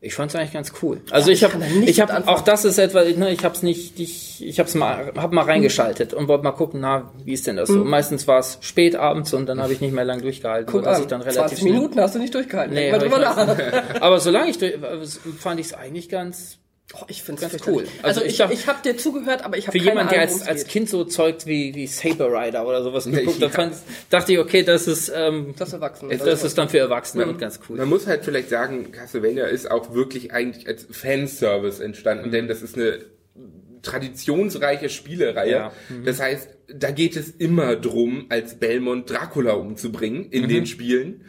ich 0.00 0.14
fand 0.14 0.30
es 0.30 0.36
eigentlich 0.36 0.52
ganz 0.52 0.72
cool. 0.82 1.00
Also 1.10 1.30
ja, 1.30 1.34
ich 1.34 1.44
habe, 1.44 1.64
ich 1.86 2.00
habe 2.00 2.28
auch 2.28 2.42
das 2.42 2.64
ist 2.64 2.78
etwa, 2.78 3.02
ne, 3.02 3.32
ich 3.32 3.44
habe 3.44 3.54
es 3.54 3.62
nicht, 3.62 3.98
ich, 3.98 4.46
ich 4.46 4.58
habe 4.58 4.68
es 4.68 4.74
mal, 4.74 5.12
habe 5.16 5.34
mal 5.34 5.44
reingeschaltet 5.44 6.12
und 6.12 6.28
wollte 6.28 6.44
mal 6.44 6.52
gucken, 6.52 6.80
na, 6.80 7.10
wie 7.24 7.32
ist 7.32 7.46
denn 7.46 7.56
das 7.56 7.68
so? 7.68 7.78
Mhm. 7.78 7.90
Meistens 7.90 8.28
war 8.28 8.38
es 8.38 8.58
spät 8.60 8.94
abends 8.94 9.32
und 9.32 9.46
dann 9.46 9.60
habe 9.60 9.72
ich 9.72 9.80
nicht 9.80 9.94
mehr 9.94 10.04
lang 10.04 10.20
durchgehalten, 10.20 10.70
Guck 10.70 10.84
dass 10.84 11.00
ich 11.00 11.06
dann 11.06 11.22
relativ 11.22 11.58
20 11.58 11.64
Minuten 11.64 12.00
hast 12.00 12.14
du 12.14 12.18
nicht 12.18 12.34
durchgehalten. 12.34 12.74
Nee, 12.74 12.92
aber 14.00 14.20
solange 14.20 14.50
ich 14.50 14.58
durch, 14.58 14.74
fand 15.38 15.60
ich 15.60 15.66
es 15.66 15.74
eigentlich 15.74 16.08
ganz 16.10 16.58
Oh, 16.94 17.04
ich 17.08 17.22
finde 17.24 17.44
es 17.44 17.50
ganz 17.50 17.66
cool. 17.66 17.84
Also, 18.02 18.20
also 18.20 18.22
ich, 18.22 18.38
ich, 18.38 18.60
ich 18.60 18.66
habe 18.68 18.80
dir 18.82 18.96
zugehört, 18.96 19.44
aber 19.44 19.58
ich 19.58 19.66
habe 19.66 19.76
Für 19.76 19.84
jemand, 19.84 20.12
der 20.12 20.20
als, 20.20 20.46
als 20.46 20.66
Kind 20.66 20.88
so 20.88 21.04
zeugt 21.04 21.44
wie, 21.46 21.74
wie 21.74 21.88
Saber 21.88 22.30
Rider 22.32 22.64
oder 22.66 22.82
sowas 22.84 23.06
geguckt, 23.06 23.40
ja. 23.40 23.48
fand, 23.48 23.74
dachte 24.08 24.32
ich, 24.32 24.38
okay, 24.38 24.62
das 24.62 24.86
ist, 24.86 25.12
ähm, 25.14 25.54
das, 25.58 25.72
Erwachsene, 25.72 26.16
das, 26.16 26.24
das 26.24 26.44
ist 26.44 26.56
dann 26.56 26.68
für 26.68 26.78
Erwachsene 26.78 27.26
man, 27.26 27.34
und 27.34 27.40
ganz 27.40 27.58
cool. 27.68 27.76
Man 27.76 27.88
muss 27.88 28.06
halt 28.06 28.24
vielleicht 28.24 28.50
sagen, 28.50 28.92
Castlevania 28.92 29.46
ist 29.46 29.68
auch 29.68 29.94
wirklich 29.94 30.32
eigentlich 30.32 30.68
als 30.68 30.86
Fanservice 30.88 31.82
entstanden, 31.82 32.28
mhm. 32.28 32.32
denn 32.32 32.48
das 32.48 32.62
ist 32.62 32.76
eine 32.76 33.00
traditionsreiche 33.82 34.88
Spielereihe. 34.88 35.50
Ja. 35.50 35.72
Mhm. 35.88 36.04
Das 36.04 36.20
heißt, 36.20 36.48
da 36.68 36.90
geht 36.92 37.16
es 37.16 37.30
immer 37.30 37.76
drum, 37.76 38.26
als 38.28 38.58
Belmont 38.58 39.10
Dracula 39.10 39.54
umzubringen 39.54 40.30
in 40.30 40.44
mhm. 40.44 40.48
den 40.48 40.66
Spielen 40.66 41.24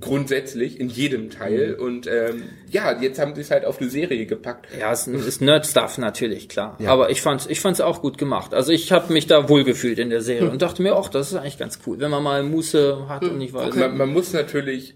grundsätzlich 0.00 0.78
in 0.78 0.88
jedem 0.88 1.30
Teil 1.30 1.76
mhm. 1.78 1.84
und 1.84 2.06
ähm, 2.06 2.42
ja 2.70 3.00
jetzt 3.00 3.18
haben 3.18 3.34
sie 3.34 3.40
es 3.40 3.50
halt 3.50 3.64
auf 3.64 3.80
eine 3.80 3.88
Serie 3.88 4.26
gepackt 4.26 4.66
ja 4.78 4.92
es 4.92 5.06
ist 5.06 5.40
Nerd 5.40 5.66
Stuff 5.66 5.96
natürlich 5.96 6.48
klar 6.48 6.76
ja. 6.78 6.90
aber 6.90 7.10
ich 7.10 7.22
fand's 7.22 7.46
ich 7.46 7.60
fand's 7.60 7.80
auch 7.80 8.02
gut 8.02 8.18
gemacht 8.18 8.52
also 8.52 8.70
ich 8.70 8.92
habe 8.92 9.12
mich 9.12 9.26
da 9.26 9.48
wohlgefühlt 9.48 9.98
in 9.98 10.10
der 10.10 10.20
Serie 10.20 10.42
hm. 10.42 10.50
und 10.50 10.62
dachte 10.62 10.82
mir 10.82 10.94
auch 10.94 11.08
das 11.08 11.32
ist 11.32 11.38
eigentlich 11.38 11.58
ganz 11.58 11.78
cool 11.86 11.98
wenn 12.00 12.10
man 12.10 12.22
mal 12.22 12.42
Muße 12.42 13.08
hat 13.08 13.22
hm. 13.22 13.30
und 13.30 13.38
nicht 13.38 13.54
weiß 13.54 13.68
okay. 13.68 13.80
man, 13.80 13.96
man, 13.96 14.12
muss 14.12 14.32
natürlich 14.34 14.94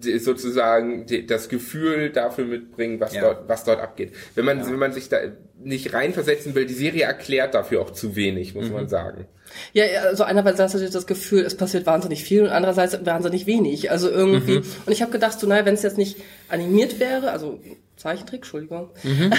sozusagen 0.00 1.06
das 1.26 1.48
Gefühl 1.48 2.10
dafür 2.10 2.46
mitbringen, 2.46 2.98
was 2.98 3.14
ja. 3.14 3.20
dort 3.20 3.48
was 3.48 3.64
dort 3.64 3.80
abgeht. 3.80 4.12
Wenn 4.34 4.46
man 4.46 4.60
ja. 4.60 4.66
wenn 4.66 4.78
man 4.78 4.92
sich 4.92 5.08
da 5.08 5.18
nicht 5.62 5.92
reinversetzen 5.92 6.54
will, 6.54 6.66
die 6.66 6.74
Serie 6.74 7.04
erklärt 7.04 7.54
dafür 7.54 7.82
auch 7.82 7.90
zu 7.90 8.16
wenig, 8.16 8.54
muss 8.54 8.66
mhm. 8.66 8.72
man 8.72 8.88
sagen. 8.88 9.26
Ja, 9.72 9.84
also 10.02 10.24
einerseits 10.24 10.60
hast 10.60 10.74
du 10.74 10.90
das 10.90 11.06
Gefühl, 11.06 11.44
es 11.44 11.56
passiert 11.56 11.86
wahnsinnig 11.86 12.24
viel 12.24 12.42
und 12.42 12.48
andererseits 12.48 13.04
wahnsinnig 13.04 13.46
wenig. 13.46 13.90
Also 13.90 14.10
irgendwie. 14.10 14.58
Mhm. 14.58 14.64
Und 14.86 14.92
ich 14.92 15.02
habe 15.02 15.12
gedacht, 15.12 15.38
so 15.38 15.46
naja, 15.46 15.64
wenn 15.66 15.74
es 15.74 15.82
jetzt 15.82 15.98
nicht 15.98 16.16
animiert 16.48 16.98
wäre, 16.98 17.30
also 17.30 17.60
Zeichentrick, 17.96 18.40
Entschuldigung, 18.40 18.90
mhm. 19.02 19.30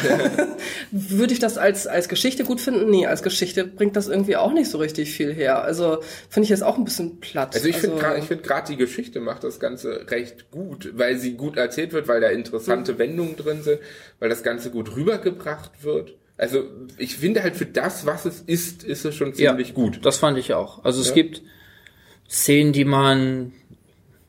würde 0.92 1.32
ich 1.32 1.40
das 1.40 1.60
als, 1.60 1.86
als 1.86 2.10
Geschichte 2.10 2.44
gut 2.44 2.60
finden? 2.60 2.90
Nee, 2.90 3.06
als 3.06 3.22
Geschichte 3.22 3.66
bringt 3.66 3.96
das 3.96 4.08
irgendwie 4.08 4.36
auch 4.36 4.52
nicht 4.52 4.70
so 4.70 4.80
richtig 4.80 5.12
viel 5.12 5.32
her. 5.32 5.64
Also 5.64 6.00
finde 6.30 6.46
ich 6.46 6.50
jetzt 6.50 6.64
auch 6.64 6.78
ein 6.78 6.84
bisschen 6.84 7.20
platt. 7.20 7.54
Also 7.54 7.68
ich 7.68 7.76
also, 7.76 7.88
finde 7.88 8.02
gerade 8.02 8.22
find 8.24 8.44
gerade 8.44 8.68
die 8.72 8.78
Geschichte 8.78 9.20
macht 9.20 9.44
das 9.44 9.60
Ganze 9.60 10.08
recht 10.10 10.50
gut, 10.50 10.92
weil 10.96 11.18
sie 11.18 11.34
gut 11.34 11.56
erzählt 11.56 11.94
wird, 11.94 12.08
weil 12.08 12.20
da 12.20 12.30
interessante 12.30 12.94
mhm. 12.94 13.00
Wendungen 13.00 13.36
drin 13.36 13.62
sind, 13.62 13.80
weil 14.20 14.30
das 14.30 14.42
Ganze 14.42 14.72
gut 14.72 14.96
rübergebracht 14.96 15.84
wird. 15.84 16.16
Also 16.38 16.64
ich 16.98 17.18
finde 17.18 17.44
halt 17.44 17.56
für 17.56 17.66
das, 17.66 18.06
was 18.06 18.26
es 18.26 18.42
ist, 18.42 18.84
ist 18.84 19.06
es 19.06 19.16
schon 19.16 19.34
ziemlich 19.34 19.70
ja, 19.70 19.74
gut. 19.74 20.00
Das 20.04 20.18
fand 20.18 20.38
ich 20.38 20.54
auch. 20.54 20.84
Also 20.84 21.02
es 21.02 21.10
ja. 21.10 21.14
gibt 21.16 21.42
Szenen, 22.30 22.74
die 22.74 22.86
man 22.86 23.54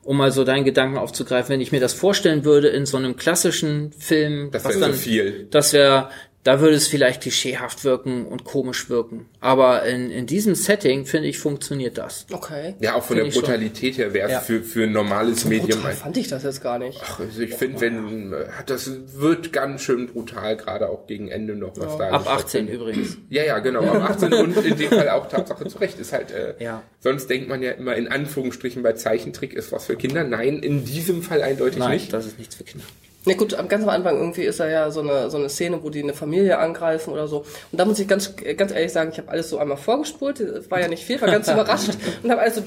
um 0.08 0.16
mal 0.16 0.32
so 0.32 0.42
deinen 0.42 0.64
Gedanken 0.64 0.96
aufzugreifen, 0.96 1.50
wenn 1.50 1.60
ich 1.60 1.70
mir 1.70 1.80
das 1.80 1.92
vorstellen 1.92 2.42
würde 2.42 2.68
in 2.68 2.86
so 2.86 2.96
einem 2.96 3.16
klassischen 3.16 3.92
Film, 3.92 4.48
das 4.50 4.64
wäre 4.64 4.92
so 4.92 4.92
viel. 4.94 5.46
Das 5.50 5.74
wäre 5.74 6.08
da 6.44 6.60
würde 6.60 6.76
es 6.76 6.86
vielleicht 6.86 7.22
klischeehaft 7.22 7.84
wirken 7.84 8.24
und 8.24 8.44
komisch 8.44 8.88
wirken. 8.88 9.26
Aber 9.40 9.84
in, 9.84 10.10
in 10.10 10.26
diesem 10.26 10.54
Setting, 10.54 11.04
finde 11.04 11.28
ich, 11.28 11.38
funktioniert 11.38 11.98
das. 11.98 12.26
Okay. 12.32 12.74
Ja, 12.80 12.94
auch 12.94 13.02
von 13.02 13.16
find 13.16 13.34
der 13.34 13.40
Brutalität 13.40 13.98
her 13.98 14.14
wäre 14.14 14.28
es 14.28 14.32
ja. 14.32 14.40
für, 14.40 14.62
für 14.62 14.84
ein 14.84 14.92
normales 14.92 15.42
so 15.42 15.48
Medium. 15.48 15.80
Brutal 15.80 15.94
fand 15.94 16.16
ich 16.16 16.28
das 16.28 16.44
jetzt 16.44 16.62
gar 16.62 16.78
nicht. 16.78 17.00
Ach, 17.02 17.20
also 17.20 17.40
ich 17.42 17.54
finde, 17.54 17.80
wenn, 17.80 18.34
das 18.66 18.90
wird 19.14 19.52
ganz 19.52 19.82
schön 19.82 20.06
brutal, 20.06 20.56
gerade 20.56 20.88
auch 20.88 21.06
gegen 21.06 21.28
Ende 21.28 21.54
noch, 21.56 21.76
was 21.76 21.98
ja. 21.98 22.10
da 22.10 22.10
Ab 22.10 22.26
18 22.28 22.68
übrigens. 22.68 23.18
Ja, 23.30 23.44
ja, 23.44 23.58
genau, 23.58 23.82
ab 23.82 24.10
18 24.10 24.32
und 24.32 24.56
in 24.56 24.76
dem 24.76 24.88
Fall 24.88 25.08
auch 25.10 25.28
Tatsache 25.28 25.66
zu 25.66 25.78
Recht. 25.78 25.98
Ist 25.98 26.12
halt, 26.12 26.30
äh, 26.30 26.54
ja. 26.60 26.82
sonst 27.00 27.28
denkt 27.28 27.48
man 27.48 27.62
ja 27.62 27.72
immer 27.72 27.94
in 27.94 28.08
Anführungsstrichen 28.08 28.82
bei 28.82 28.94
Zeichentrick 28.94 29.52
ist 29.52 29.70
was 29.70 29.84
für 29.84 29.96
Kinder. 29.96 30.24
Nein, 30.24 30.60
in 30.60 30.84
diesem 30.84 31.22
Fall 31.22 31.42
eindeutig 31.42 31.78
Nein, 31.78 31.92
nicht. 31.92 32.12
das 32.12 32.26
ist 32.26 32.38
nichts 32.38 32.54
für 32.54 32.64
Kinder. 32.64 32.84
Na 33.28 33.34
gut, 33.34 33.56
ganz 33.68 33.82
am 33.82 33.90
Anfang 33.90 34.16
irgendwie 34.16 34.42
ist 34.42 34.58
da 34.58 34.68
ja 34.68 34.90
so 34.90 35.00
eine, 35.00 35.30
so 35.30 35.36
eine 35.36 35.48
Szene, 35.48 35.82
wo 35.82 35.90
die 35.90 36.02
eine 36.02 36.14
Familie 36.14 36.58
angreifen 36.58 37.12
oder 37.12 37.28
so. 37.28 37.40
Und 37.70 37.78
da 37.78 37.84
muss 37.84 37.98
ich 37.98 38.08
ganz, 38.08 38.34
ganz 38.56 38.72
ehrlich 38.72 38.92
sagen, 38.92 39.10
ich 39.12 39.18
habe 39.18 39.30
alles 39.30 39.50
so 39.50 39.58
einmal 39.58 39.76
vorgespult, 39.76 40.70
war 40.70 40.80
ja 40.80 40.88
nicht 40.88 41.04
viel, 41.04 41.20
war 41.20 41.30
ganz 41.30 41.48
überrascht 41.52 41.90
und 42.22 42.30
habe 42.30 42.40
alles 42.40 42.54
so, 42.56 42.62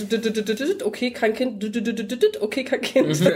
okay, 0.85 1.11
kein 1.11 1.33
Kind, 1.33 1.63
okay, 2.39 2.63
kein 2.63 2.81
Kind. 2.81 3.31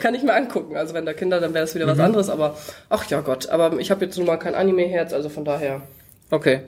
Kann 0.00 0.14
ich 0.14 0.22
mir 0.22 0.34
angucken. 0.34 0.76
Also 0.76 0.94
wenn 0.94 1.04
da 1.04 1.12
Kinder, 1.12 1.40
dann 1.40 1.52
wäre 1.52 1.64
das 1.64 1.74
wieder 1.74 1.86
was 1.86 1.98
anderes, 1.98 2.30
aber 2.30 2.56
ach 2.88 3.08
ja 3.10 3.20
Gott, 3.20 3.48
aber 3.48 3.78
ich 3.80 3.90
habe 3.90 4.04
jetzt 4.04 4.16
nun 4.16 4.26
mal 4.26 4.36
kein 4.36 4.54
Anime-Herz, 4.54 5.12
also 5.12 5.28
von 5.28 5.44
daher. 5.44 5.82
Okay. 6.30 6.60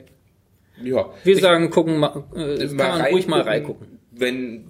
Ja. 0.83 1.05
Wir 1.23 1.39
sagen, 1.39 1.69
gucken, 1.69 1.97
mal, 1.97 2.23
äh, 2.35 2.67
kann 2.67 2.75
man 2.75 3.01
ruhig 3.01 3.27
mal 3.27 3.41
reingucken. 3.41 3.99
Wenn 4.11 4.65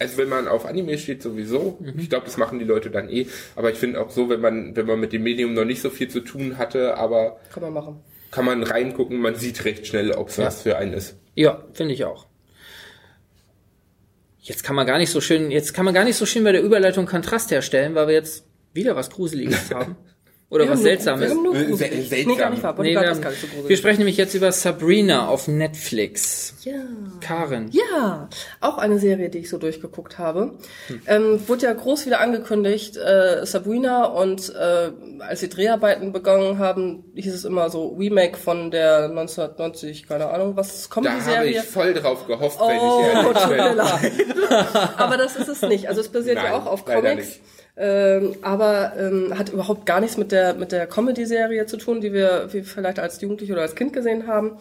also 0.00 0.18
wenn 0.18 0.28
man 0.28 0.48
auf 0.48 0.66
Anime 0.66 0.98
steht 0.98 1.22
sowieso, 1.22 1.78
mhm. 1.80 1.94
ich 1.98 2.08
glaube, 2.08 2.26
das 2.26 2.36
machen 2.36 2.58
die 2.58 2.64
Leute 2.64 2.90
dann 2.90 3.08
eh, 3.08 3.26
aber 3.54 3.70
ich 3.70 3.78
finde 3.78 4.00
auch 4.00 4.10
so, 4.10 4.28
wenn 4.28 4.40
man, 4.40 4.76
wenn 4.76 4.86
man 4.86 5.00
mit 5.00 5.12
dem 5.12 5.22
Medium 5.22 5.54
noch 5.54 5.64
nicht 5.64 5.80
so 5.82 5.90
viel 5.90 6.08
zu 6.08 6.20
tun 6.20 6.58
hatte, 6.58 6.96
aber 6.96 7.40
kann 7.52 7.62
man 7.62 7.72
machen. 7.72 8.00
Kann 8.30 8.44
man 8.44 8.62
reingucken, 8.62 9.18
man 9.18 9.34
sieht 9.34 9.64
recht 9.64 9.86
schnell, 9.86 10.12
ob 10.12 10.28
es 10.28 10.36
ja. 10.36 10.46
was 10.46 10.62
für 10.62 10.76
einen 10.76 10.92
ist. 10.92 11.16
Ja, 11.34 11.64
finde 11.72 11.94
ich 11.94 12.04
auch. 12.04 12.26
Jetzt 14.40 14.62
kann 14.62 14.76
man 14.76 14.86
gar 14.86 14.98
nicht 14.98 15.10
so 15.10 15.20
schön, 15.20 15.50
jetzt 15.50 15.74
kann 15.74 15.84
man 15.84 15.94
gar 15.94 16.04
nicht 16.04 16.16
so 16.16 16.26
schön 16.26 16.44
bei 16.44 16.52
der 16.52 16.62
Überleitung 16.62 17.06
Kontrast 17.06 17.50
herstellen, 17.50 17.94
weil 17.94 18.06
wir 18.06 18.14
jetzt 18.14 18.46
wieder 18.72 18.94
was 18.94 19.10
Gruseliges 19.10 19.70
haben. 19.74 19.96
Oder 20.48 20.68
was 20.68 20.80
Seltsames. 20.80 21.32
Seltsam. 21.76 22.18
Nee, 22.28 22.36
gar 22.36 22.50
nicht 22.50 22.62
wahr. 22.62 22.76
Nee, 22.80 22.94
wir, 22.94 23.08
haben, 23.08 23.20
so 23.20 23.68
wir 23.68 23.76
sprechen 23.76 23.98
nämlich 23.98 24.16
jetzt 24.16 24.32
über 24.32 24.52
Sabrina 24.52 25.26
auf 25.26 25.48
Netflix. 25.48 26.54
Ja. 26.62 26.74
Karen. 27.20 27.68
Ja, 27.72 28.28
auch 28.60 28.78
eine 28.78 29.00
Serie, 29.00 29.28
die 29.28 29.38
ich 29.38 29.50
so 29.50 29.58
durchgeguckt 29.58 30.18
habe. 30.18 30.56
Hm. 30.86 31.00
Ähm, 31.08 31.48
wurde 31.48 31.66
ja 31.66 31.72
groß 31.72 32.06
wieder 32.06 32.20
angekündigt, 32.20 32.96
äh, 32.96 33.44
Sabrina 33.44 34.04
und 34.04 34.54
äh, 34.54 34.92
als 35.18 35.40
die 35.40 35.48
Dreharbeiten 35.48 36.12
begonnen 36.12 36.58
haben, 36.60 37.02
hieß 37.16 37.34
es 37.34 37.44
immer 37.44 37.68
so 37.68 37.96
Remake 37.98 38.36
von 38.36 38.70
der 38.70 39.06
1990, 39.06 40.06
keine 40.06 40.28
Ahnung, 40.28 40.56
was 40.56 40.88
kommt 40.90 41.06
da 41.06 41.16
die 41.16 41.22
Serie? 41.22 41.54
Da 41.54 41.58
habe 41.58 41.66
ich 41.66 41.72
voll 41.72 41.94
drauf 41.94 42.26
gehofft, 42.28 42.58
oh, 42.60 42.68
wenn 42.68 42.76
ich 42.76 43.50
ehrlich 43.50 44.16
bin. 44.16 44.46
Aber 44.96 45.16
das 45.16 45.34
ist 45.34 45.48
es 45.48 45.62
nicht. 45.62 45.88
Also 45.88 46.02
es 46.02 46.08
basiert 46.08 46.36
Nein, 46.36 46.46
ja 46.46 46.56
auch 46.56 46.66
auf 46.66 46.84
Comics. 46.84 47.40
Ähm, 47.78 48.36
aber 48.40 48.94
ähm, 48.98 49.38
hat 49.38 49.50
überhaupt 49.50 49.84
gar 49.84 50.00
nichts 50.00 50.16
mit 50.16 50.32
der 50.32 50.54
mit 50.54 50.72
der 50.72 50.86
Comedy-Serie 50.86 51.66
zu 51.66 51.76
tun, 51.76 52.00
die 52.00 52.14
wir 52.14 52.48
wie 52.52 52.62
vielleicht 52.62 52.98
als 52.98 53.20
Jugendliche 53.20 53.52
oder 53.52 53.62
als 53.62 53.74
Kind 53.74 53.92
gesehen 53.92 54.26
haben. 54.26 54.56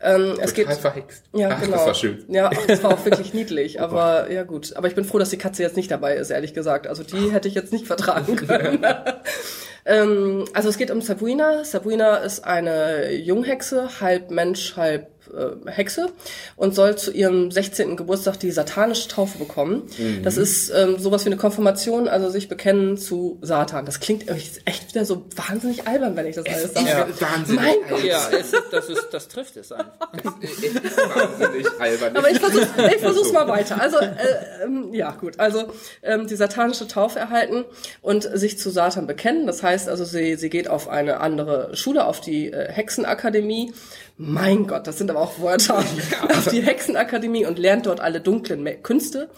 Ähm, 0.00 0.34
es 0.40 0.54
geht 0.54 0.72
verhext. 0.72 1.24
Ja, 1.32 1.50
Ach, 1.50 1.60
genau. 1.60 1.78
Das 1.78 1.86
war 1.86 1.94
schön. 1.94 2.24
Ja, 2.28 2.48
das 2.68 2.84
war 2.84 2.94
auch 2.94 3.04
wirklich 3.04 3.34
niedlich. 3.34 3.80
Aber 3.80 4.30
ja 4.30 4.44
gut. 4.44 4.76
Aber 4.76 4.86
ich 4.86 4.94
bin 4.94 5.04
froh, 5.04 5.18
dass 5.18 5.30
die 5.30 5.36
Katze 5.36 5.64
jetzt 5.64 5.76
nicht 5.76 5.90
dabei 5.90 6.14
ist, 6.14 6.30
ehrlich 6.30 6.54
gesagt. 6.54 6.86
Also 6.86 7.02
die 7.02 7.32
hätte 7.32 7.48
ich 7.48 7.54
jetzt 7.54 7.72
nicht 7.72 7.88
vertragen 7.88 8.36
können. 8.46 8.86
ähm, 9.84 10.44
also 10.52 10.68
es 10.68 10.78
geht 10.78 10.92
um 10.92 11.00
Sabrina. 11.00 11.64
Sabrina 11.64 12.18
ist 12.18 12.44
eine 12.44 13.12
Junghexe, 13.12 14.00
halb 14.00 14.30
Mensch, 14.30 14.76
halb 14.76 15.08
äh, 15.34 15.70
Hexe 15.70 16.10
und 16.56 16.74
soll 16.74 16.96
zu 16.96 17.12
ihrem 17.12 17.50
16. 17.50 17.96
Geburtstag 17.96 18.38
die 18.38 18.50
satanische 18.50 19.08
Taufe 19.08 19.38
bekommen. 19.38 19.82
Mhm. 19.98 20.22
Das 20.22 20.36
ist 20.36 20.70
ähm, 20.70 20.98
sowas 20.98 21.24
wie 21.24 21.28
eine 21.28 21.36
Konfirmation, 21.36 22.08
also 22.08 22.30
sich 22.30 22.48
bekennen 22.48 22.96
zu 22.96 23.38
Satan. 23.42 23.86
Das 23.86 24.00
klingt 24.00 24.28
echt 24.28 24.88
wieder 24.88 25.04
so 25.04 25.24
wahnsinnig 25.36 25.86
albern, 25.86 26.16
wenn 26.16 26.26
ich 26.26 26.36
das 26.36 26.46
alles 26.46 26.74
sage. 26.74 26.88
Ja. 26.88 27.06
Wahnsinnig 27.20 27.62
mein 27.62 27.88
Gott. 27.88 28.04
Ja, 28.04 28.28
es 28.30 28.52
ist, 28.52 28.64
das, 28.70 28.88
ist, 28.88 29.08
das 29.10 29.28
trifft 29.28 29.56
es 29.56 29.72
einfach. 29.72 30.08
es 30.40 30.50
ist 30.58 30.96
wahnsinnig 30.96 31.66
albern. 31.78 32.16
Aber 32.16 32.30
ich 32.30 32.38
versuch's, 32.38 32.68
ich 32.94 33.00
versuch's 33.00 33.32
mal 33.32 33.48
weiter. 33.48 33.80
Also, 33.80 33.98
äh, 33.98 34.16
ähm, 34.64 34.92
ja 34.92 35.10
gut, 35.12 35.38
also 35.38 35.72
ähm, 36.02 36.26
die 36.26 36.36
satanische 36.36 36.88
Taufe 36.88 37.18
erhalten 37.18 37.64
und 38.02 38.28
sich 38.34 38.58
zu 38.58 38.70
Satan 38.70 39.06
bekennen. 39.06 39.46
Das 39.46 39.62
heißt 39.62 39.88
also, 39.88 40.04
sie, 40.04 40.36
sie 40.36 40.50
geht 40.50 40.68
auf 40.68 40.88
eine 40.88 41.20
andere 41.20 41.76
Schule, 41.76 42.06
auf 42.06 42.20
die 42.20 42.52
äh, 42.52 42.70
Hexenakademie 42.70 43.72
mein 44.22 44.66
Gott, 44.66 44.86
das 44.86 44.98
sind 44.98 45.10
aber 45.10 45.20
auch 45.20 45.40
Wörter, 45.40 45.82
ja. 46.10 46.36
auf 46.36 46.48
die 46.48 46.60
Hexenakademie 46.60 47.46
und 47.46 47.58
lernt 47.58 47.86
dort 47.86 48.00
alle 48.00 48.20
dunklen 48.20 48.62
Künste 48.82 49.30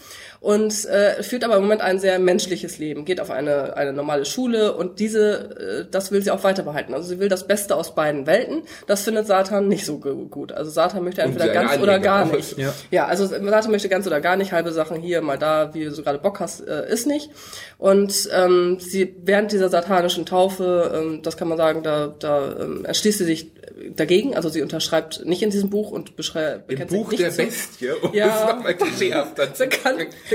und 0.43 0.83
äh, 0.85 1.23
führt 1.23 1.45
aber 1.45 1.55
im 1.55 1.61
Moment 1.61 1.79
ein 1.79 1.99
sehr 1.99 2.19
menschliches 2.19 2.77
Leben, 2.77 3.05
geht 3.05 3.21
auf 3.21 3.31
eine, 3.31 3.77
eine 3.77 3.93
normale 3.93 4.25
Schule 4.25 4.75
und 4.75 4.99
diese, 4.99 5.85
äh, 5.85 5.85
das 5.89 6.11
will 6.11 6.21
sie 6.21 6.31
auch 6.31 6.43
weiter 6.43 6.63
behalten. 6.63 6.93
Also 6.93 7.07
sie 7.07 7.19
will 7.19 7.29
das 7.29 7.47
Beste 7.47 7.77
aus 7.77 7.95
beiden 7.95 8.27
Welten. 8.27 8.63
Das 8.85 9.03
findet 9.03 9.25
Satan 9.25 9.69
nicht 9.69 9.85
so 9.85 9.99
gut. 9.99 10.51
Also 10.51 10.69
Satan 10.69 11.05
möchte 11.05 11.21
entweder 11.21 11.47
ganz 11.47 11.81
oder 11.81 11.97
gar 11.97 12.25
nicht. 12.25 12.57
Ja. 12.57 12.73
ja, 12.91 13.05
also 13.05 13.25
Satan 13.25 13.71
möchte 13.71 13.87
ganz 13.87 14.05
oder 14.05 14.19
gar 14.19 14.35
nicht, 14.35 14.51
halbe 14.51 14.73
Sachen 14.73 14.97
hier, 14.97 15.21
mal 15.21 15.37
da, 15.37 15.73
wie 15.73 15.85
du 15.85 15.91
so 15.91 16.03
gerade 16.03 16.19
Bock 16.19 16.41
hast, 16.41 16.67
äh, 16.67 16.91
ist 16.91 17.07
nicht. 17.07 17.29
Und 17.77 18.27
ähm, 18.33 18.79
sie 18.81 19.15
während 19.23 19.53
dieser 19.53 19.69
satanischen 19.69 20.25
Taufe, 20.25 20.91
ähm, 20.93 21.21
das 21.23 21.37
kann 21.37 21.47
man 21.47 21.57
sagen, 21.57 21.83
da, 21.83 22.13
da 22.19 22.57
ähm, 22.59 22.83
erschließt 22.83 23.19
sie 23.19 23.25
sich 23.25 23.53
dagegen. 23.95 24.35
Also 24.35 24.49
sie 24.49 24.61
unterschreibt 24.61 25.25
nicht 25.25 25.41
in 25.41 25.49
diesem 25.49 25.69
Buch 25.69 25.91
und 25.91 26.15
beschreibt 26.15 26.71
Im 26.71 26.87
Buch 26.87 27.13
der 27.13 27.31
zu. 27.31 27.43
Bestie, 27.43 27.89
um 28.01 28.13
ja. 28.13 28.27
es 28.27 28.55
nochmal 28.55 28.73
klischeehaft 28.77 29.55
zu 29.55 29.67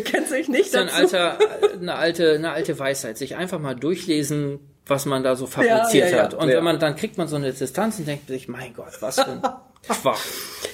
bekennt 0.04 0.28
sich 0.28 0.48
nicht 0.48 0.74
das 0.74 0.84
ist 0.84 0.88
ein 0.88 0.88
alter, 0.88 1.38
eine 1.80 1.94
alte, 1.94 2.34
eine 2.34 2.52
alte 2.52 2.78
Weisheit. 2.78 3.18
Sich 3.18 3.36
einfach 3.36 3.58
mal 3.58 3.74
durchlesen, 3.74 4.60
was 4.86 5.06
man 5.06 5.22
da 5.22 5.36
so 5.36 5.46
fabriziert 5.46 5.92
ja, 5.92 6.10
ja, 6.10 6.16
ja. 6.16 6.22
hat. 6.24 6.34
Und 6.34 6.48
wenn 6.48 6.64
man, 6.64 6.78
dann 6.78 6.96
kriegt 6.96 7.18
man 7.18 7.28
so 7.28 7.36
eine 7.36 7.52
Distanz 7.52 7.98
und 7.98 8.06
denkt 8.06 8.28
sich, 8.28 8.48
mein 8.48 8.74
Gott, 8.74 9.00
was 9.00 9.16
für 9.16 9.26
ein 9.26 9.42
Schwach. 10.00 10.20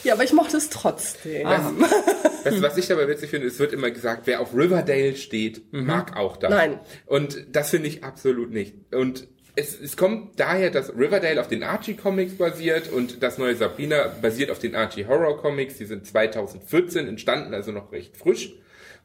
Ja, 0.03 0.15
aber 0.15 0.25
ich 0.25 0.33
mochte 0.33 0.57
es 0.57 0.71
trotzdem. 0.71 1.47
Weißt 1.47 2.59
du, 2.59 2.63
was 2.63 2.77
ich 2.77 2.87
dabei 2.87 3.09
witzig 3.09 3.31
finde, 3.31 3.47
es 3.47 3.59
wird 3.59 3.73
immer 3.73 3.91
gesagt, 3.91 4.27
wer 4.27 4.41
auf 4.41 4.55
Riverdale 4.55 5.17
steht, 5.17 5.73
mhm. 5.73 5.87
mag 5.87 6.17
auch 6.17 6.37
das. 6.37 6.51
Nein. 6.51 6.81
Und 7.07 7.47
das 7.53 7.71
finde 7.71 7.89
ich 7.89 8.05
absolut 8.05 8.51
nicht. 8.51 8.75
Und 8.93 9.27
es, 9.57 9.79
es 9.79 9.97
kommt 9.97 10.41
daher, 10.41 10.71
dass 10.71 10.91
Riverdale 10.95 11.41
auf 11.41 11.49
den 11.49 11.63
Archie-Comics 11.63 12.35
basiert 12.35 12.91
und 12.91 13.23
das 13.23 13.39
neue 13.39 13.55
Sabrina 13.55 14.09
basiert 14.21 14.51
auf 14.51 14.59
den 14.59 14.75
Archie-Horror-Comics. 14.75 15.79
Die 15.79 15.87
sind 15.87 16.07
2014 16.07 17.07
entstanden, 17.07 17.55
also 17.55 17.71
noch 17.71 17.93
recht 17.93 18.17
frisch, 18.17 18.55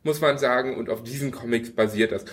muss 0.04 0.22
man 0.22 0.38
sagen. 0.38 0.76
Und 0.76 0.90
auf 0.90 1.04
diesen 1.04 1.32
Comics 1.32 1.72
basiert 1.72 2.12
das. 2.12 2.26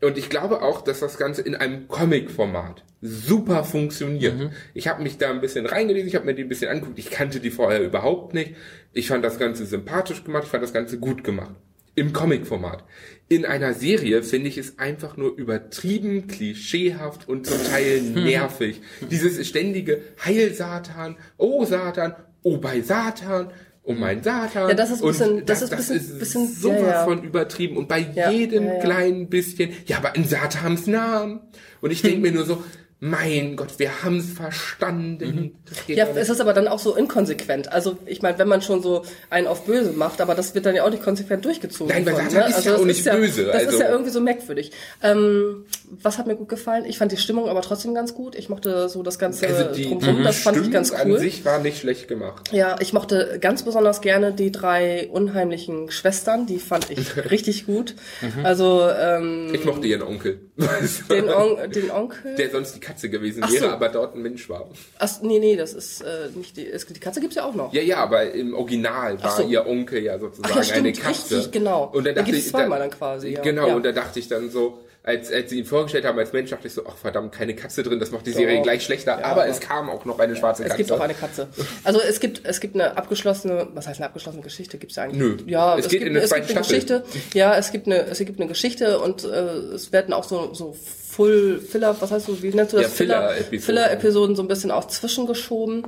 Und 0.00 0.18
ich 0.18 0.28
glaube 0.28 0.62
auch, 0.62 0.82
dass 0.82 1.00
das 1.00 1.16
Ganze 1.16 1.42
in 1.42 1.54
einem 1.54 1.88
Comic-Format 1.88 2.84
super 3.00 3.64
funktioniert. 3.64 4.36
Mhm. 4.36 4.50
Ich 4.74 4.88
habe 4.88 5.02
mich 5.02 5.18
da 5.18 5.30
ein 5.30 5.40
bisschen 5.40 5.66
reingelesen, 5.66 6.08
ich 6.08 6.14
habe 6.14 6.26
mir 6.26 6.34
die 6.34 6.42
ein 6.42 6.48
bisschen 6.48 6.70
angeguckt. 6.70 6.98
Ich 6.98 7.10
kannte 7.10 7.40
die 7.40 7.50
vorher 7.50 7.82
überhaupt 7.82 8.34
nicht. 8.34 8.54
Ich 8.92 9.08
fand 9.08 9.24
das 9.24 9.38
Ganze 9.38 9.64
sympathisch 9.64 10.24
gemacht, 10.24 10.44
ich 10.44 10.50
fand 10.50 10.62
das 10.62 10.72
Ganze 10.72 10.98
gut 10.98 11.24
gemacht. 11.24 11.54
Im 11.94 12.12
Comic-Format. 12.12 12.84
In 13.28 13.46
einer 13.46 13.72
Serie 13.72 14.22
finde 14.22 14.48
ich 14.48 14.58
es 14.58 14.78
einfach 14.78 15.16
nur 15.16 15.36
übertrieben, 15.36 16.26
klischeehaft 16.26 17.28
und 17.28 17.46
zum 17.46 17.62
Teil 17.64 18.00
nervig. 18.14 18.80
Dieses 19.10 19.46
ständige 19.46 20.02
Heil 20.24 20.52
Satan, 20.52 21.16
oh 21.38 21.64
Satan, 21.64 22.14
oh 22.42 22.58
bei 22.58 22.80
Satan, 22.80 23.52
um 23.84 24.00
meinen 24.00 24.22
Satan. 24.22 24.68
Ja, 24.68 24.74
das 24.74 24.90
ist 24.90 25.02
ein 25.02 25.08
bisschen, 25.08 25.46
das, 25.46 25.60
das 25.60 25.70
ist, 25.70 25.76
bisschen, 25.76 25.96
ist 25.96 26.18
bisschen, 26.18 26.48
sowas 26.48 26.80
ja, 26.80 26.88
ja. 26.88 27.04
von 27.04 27.22
übertrieben 27.22 27.76
und 27.76 27.86
bei 27.86 27.98
jedem 28.30 28.80
kleinen 28.80 29.28
bisschen, 29.28 29.72
ja, 29.86 29.98
aber 29.98 30.16
in 30.16 30.26
Satans 30.26 30.86
Namen. 30.86 31.40
Und 31.80 31.90
ich 31.90 32.02
denke 32.02 32.20
mir 32.22 32.32
nur 32.32 32.44
so, 32.44 32.62
mein 33.00 33.56
Gott, 33.56 33.78
wir 33.78 34.02
haben 34.02 34.16
es 34.16 34.30
verstanden. 34.32 35.52
Mhm. 35.86 35.94
Ja, 35.94 36.06
es 36.14 36.30
ist 36.30 36.40
aber 36.40 36.54
dann 36.54 36.68
auch 36.68 36.78
so 36.78 36.96
inkonsequent. 36.96 37.70
Also 37.70 37.98
ich 38.06 38.22
meine, 38.22 38.38
wenn 38.38 38.48
man 38.48 38.62
schon 38.62 38.82
so 38.82 39.04
einen 39.28 39.46
auf 39.46 39.66
böse 39.66 39.92
macht, 39.92 40.22
aber 40.22 40.34
das 40.34 40.54
wird 40.54 40.64
dann 40.64 40.74
ja 40.74 40.84
auch 40.84 40.90
nicht 40.90 41.02
konsequent 41.02 41.44
durchgezogen. 41.44 41.94
Nein, 41.94 42.06
weil 42.06 42.16
Satan 42.16 42.32
ne? 42.32 42.48
ist 42.48 42.54
also 42.54 42.70
ja 42.70 42.76
auch 42.76 42.84
nicht 42.86 43.04
böse. 43.04 43.42
Ja, 43.42 43.52
das 43.52 43.64
also. 43.64 43.72
ist 43.72 43.80
ja 43.80 43.90
irgendwie 43.90 44.10
so 44.10 44.20
merkwürdig. 44.22 44.70
Ähm, 45.02 45.66
was 46.02 46.18
hat 46.18 46.26
mir 46.26 46.36
gut 46.36 46.48
gefallen? 46.48 46.84
Ich 46.84 46.98
fand 46.98 47.12
die 47.12 47.16
Stimmung 47.16 47.48
aber 47.48 47.62
trotzdem 47.62 47.94
ganz 47.94 48.14
gut. 48.14 48.34
Ich 48.34 48.48
mochte 48.48 48.88
so 48.88 49.02
das 49.02 49.18
ganze 49.18 49.46
also 49.46 49.72
die, 49.72 49.84
drumherum, 49.84 50.22
das 50.22 50.38
fand 50.38 50.58
ich 50.58 50.70
ganz 50.70 50.92
cool. 50.92 50.98
an 50.98 51.18
sich 51.18 51.44
war 51.44 51.58
nicht 51.58 51.78
schlecht 51.78 52.08
gemacht. 52.08 52.52
Ja, 52.52 52.76
ich 52.80 52.92
mochte 52.92 53.38
ganz 53.40 53.62
besonders 53.62 54.00
gerne 54.00 54.32
die 54.32 54.52
drei 54.52 55.08
unheimlichen 55.08 55.90
Schwestern. 55.90 56.46
Die 56.46 56.58
fand 56.58 56.90
ich 56.90 57.16
richtig 57.30 57.66
gut. 57.66 57.94
Mhm. 58.20 58.44
Also 58.44 58.88
ähm, 58.88 59.50
ich 59.52 59.64
mochte 59.64 59.86
ihren 59.86 60.02
Onkel. 60.02 60.40
Den, 61.10 61.28
On 61.28 61.56
den 61.70 61.90
Onkel? 61.90 62.36
Der 62.36 62.50
sonst 62.50 62.76
die 62.76 62.80
Katze 62.80 63.10
gewesen 63.10 63.42
Ach 63.44 63.50
wäre, 63.50 63.64
so. 63.64 63.70
aber 63.70 63.88
dort 63.88 64.14
ein 64.14 64.22
Mensch 64.22 64.48
war. 64.48 64.70
Ach, 64.98 65.10
nee, 65.22 65.40
nee, 65.40 65.56
das 65.56 65.74
ist 65.74 66.00
äh, 66.02 66.28
nicht 66.34 66.56
die, 66.56 66.66
die 66.66 67.00
Katze 67.00 67.20
gibt's 67.20 67.34
ja 67.34 67.44
auch 67.44 67.54
noch. 67.54 67.72
Ja, 67.72 67.82
ja, 67.82 67.96
aber 67.96 68.30
im 68.32 68.54
Original 68.54 69.20
war 69.22 69.36
so. 69.36 69.42
ihr 69.42 69.66
Onkel 69.66 70.02
ja 70.02 70.18
sozusagen 70.18 70.52
Ach, 70.52 70.56
ja, 70.56 70.62
stimmt, 70.62 70.78
eine 70.78 70.92
Katze. 70.92 71.38
Richtig, 71.38 71.52
genau. 71.52 71.90
Und 71.92 72.06
da 72.06 72.12
dachte 72.12 72.30
ich, 72.30 72.48
zweimal 72.48 72.78
dann 72.78 72.90
quasi. 72.90 73.30
Ja. 73.30 73.40
Genau, 73.42 73.66
ja. 73.66 73.74
und 73.74 73.84
da 73.84 73.92
dachte 73.92 74.20
ich 74.20 74.28
dann 74.28 74.50
so, 74.50 74.78
als, 75.04 75.30
als 75.30 75.50
sie 75.50 75.58
ihn 75.58 75.66
vorgestellt 75.66 76.06
haben 76.06 76.18
als 76.18 76.32
Mensch, 76.32 76.48
dachte 76.48 76.66
ich 76.66 76.72
so, 76.72 76.82
ach 76.88 76.96
verdammt, 76.96 77.30
keine 77.30 77.54
Katze 77.54 77.82
drin, 77.82 78.00
das 78.00 78.10
macht 78.10 78.26
die 78.26 78.32
Serie 78.32 78.62
gleich 78.62 78.84
schlechter. 78.84 79.20
Ja, 79.20 79.26
aber 79.26 79.46
es 79.46 79.60
kam 79.60 79.90
auch 79.90 80.06
noch 80.06 80.18
eine 80.18 80.34
schwarze 80.34 80.62
Katze. 80.62 80.72
Es 80.72 80.78
gibt 80.78 80.92
auch 80.92 81.00
eine 81.00 81.12
Katze. 81.12 81.48
Also 81.84 82.00
es 82.00 82.20
gibt, 82.20 82.40
es 82.44 82.58
gibt 82.58 82.74
eine 82.74 82.96
abgeschlossene, 82.96 83.68
was 83.74 83.86
heißt 83.86 84.00
eine 84.00 84.06
abgeschlossene 84.06 84.42
Geschichte? 84.42 84.78
Gibt's 84.78 84.96
eigentlich? 84.96 85.18
Nö. 85.20 85.36
Ja, 85.46 85.76
es, 85.76 85.84
es 85.84 85.90
geht 85.90 86.00
gibt, 86.00 86.10
in 86.10 86.16
eine, 86.16 86.24
es 86.24 86.34
gibt 86.34 86.50
eine 86.50 86.60
Geschichte. 86.60 87.04
Ja, 87.34 87.54
es 87.54 87.70
gibt 87.70 87.86
eine, 87.86 88.06
es 88.06 88.18
gibt 88.18 88.40
eine 88.40 88.48
Geschichte 88.48 88.98
und 88.98 89.24
äh, 89.24 89.28
es 89.74 89.92
werden 89.92 90.14
auch 90.14 90.24
so, 90.24 90.54
so 90.54 90.74
Full 91.14 91.60
Filler, 91.60 91.94
was 92.00 92.10
heißt 92.10 92.26
du, 92.26 92.42
wie 92.42 92.48
nennst 92.48 92.72
du 92.72 92.78
das? 92.78 92.86
Ja, 92.86 92.88
Filler-Episoden 92.88 93.60
Filler 93.60 93.90
-Episoden 93.92 94.34
so 94.34 94.42
ein 94.42 94.48
bisschen 94.48 94.70
auch 94.70 94.88
zwischengeschoben. 94.88 95.86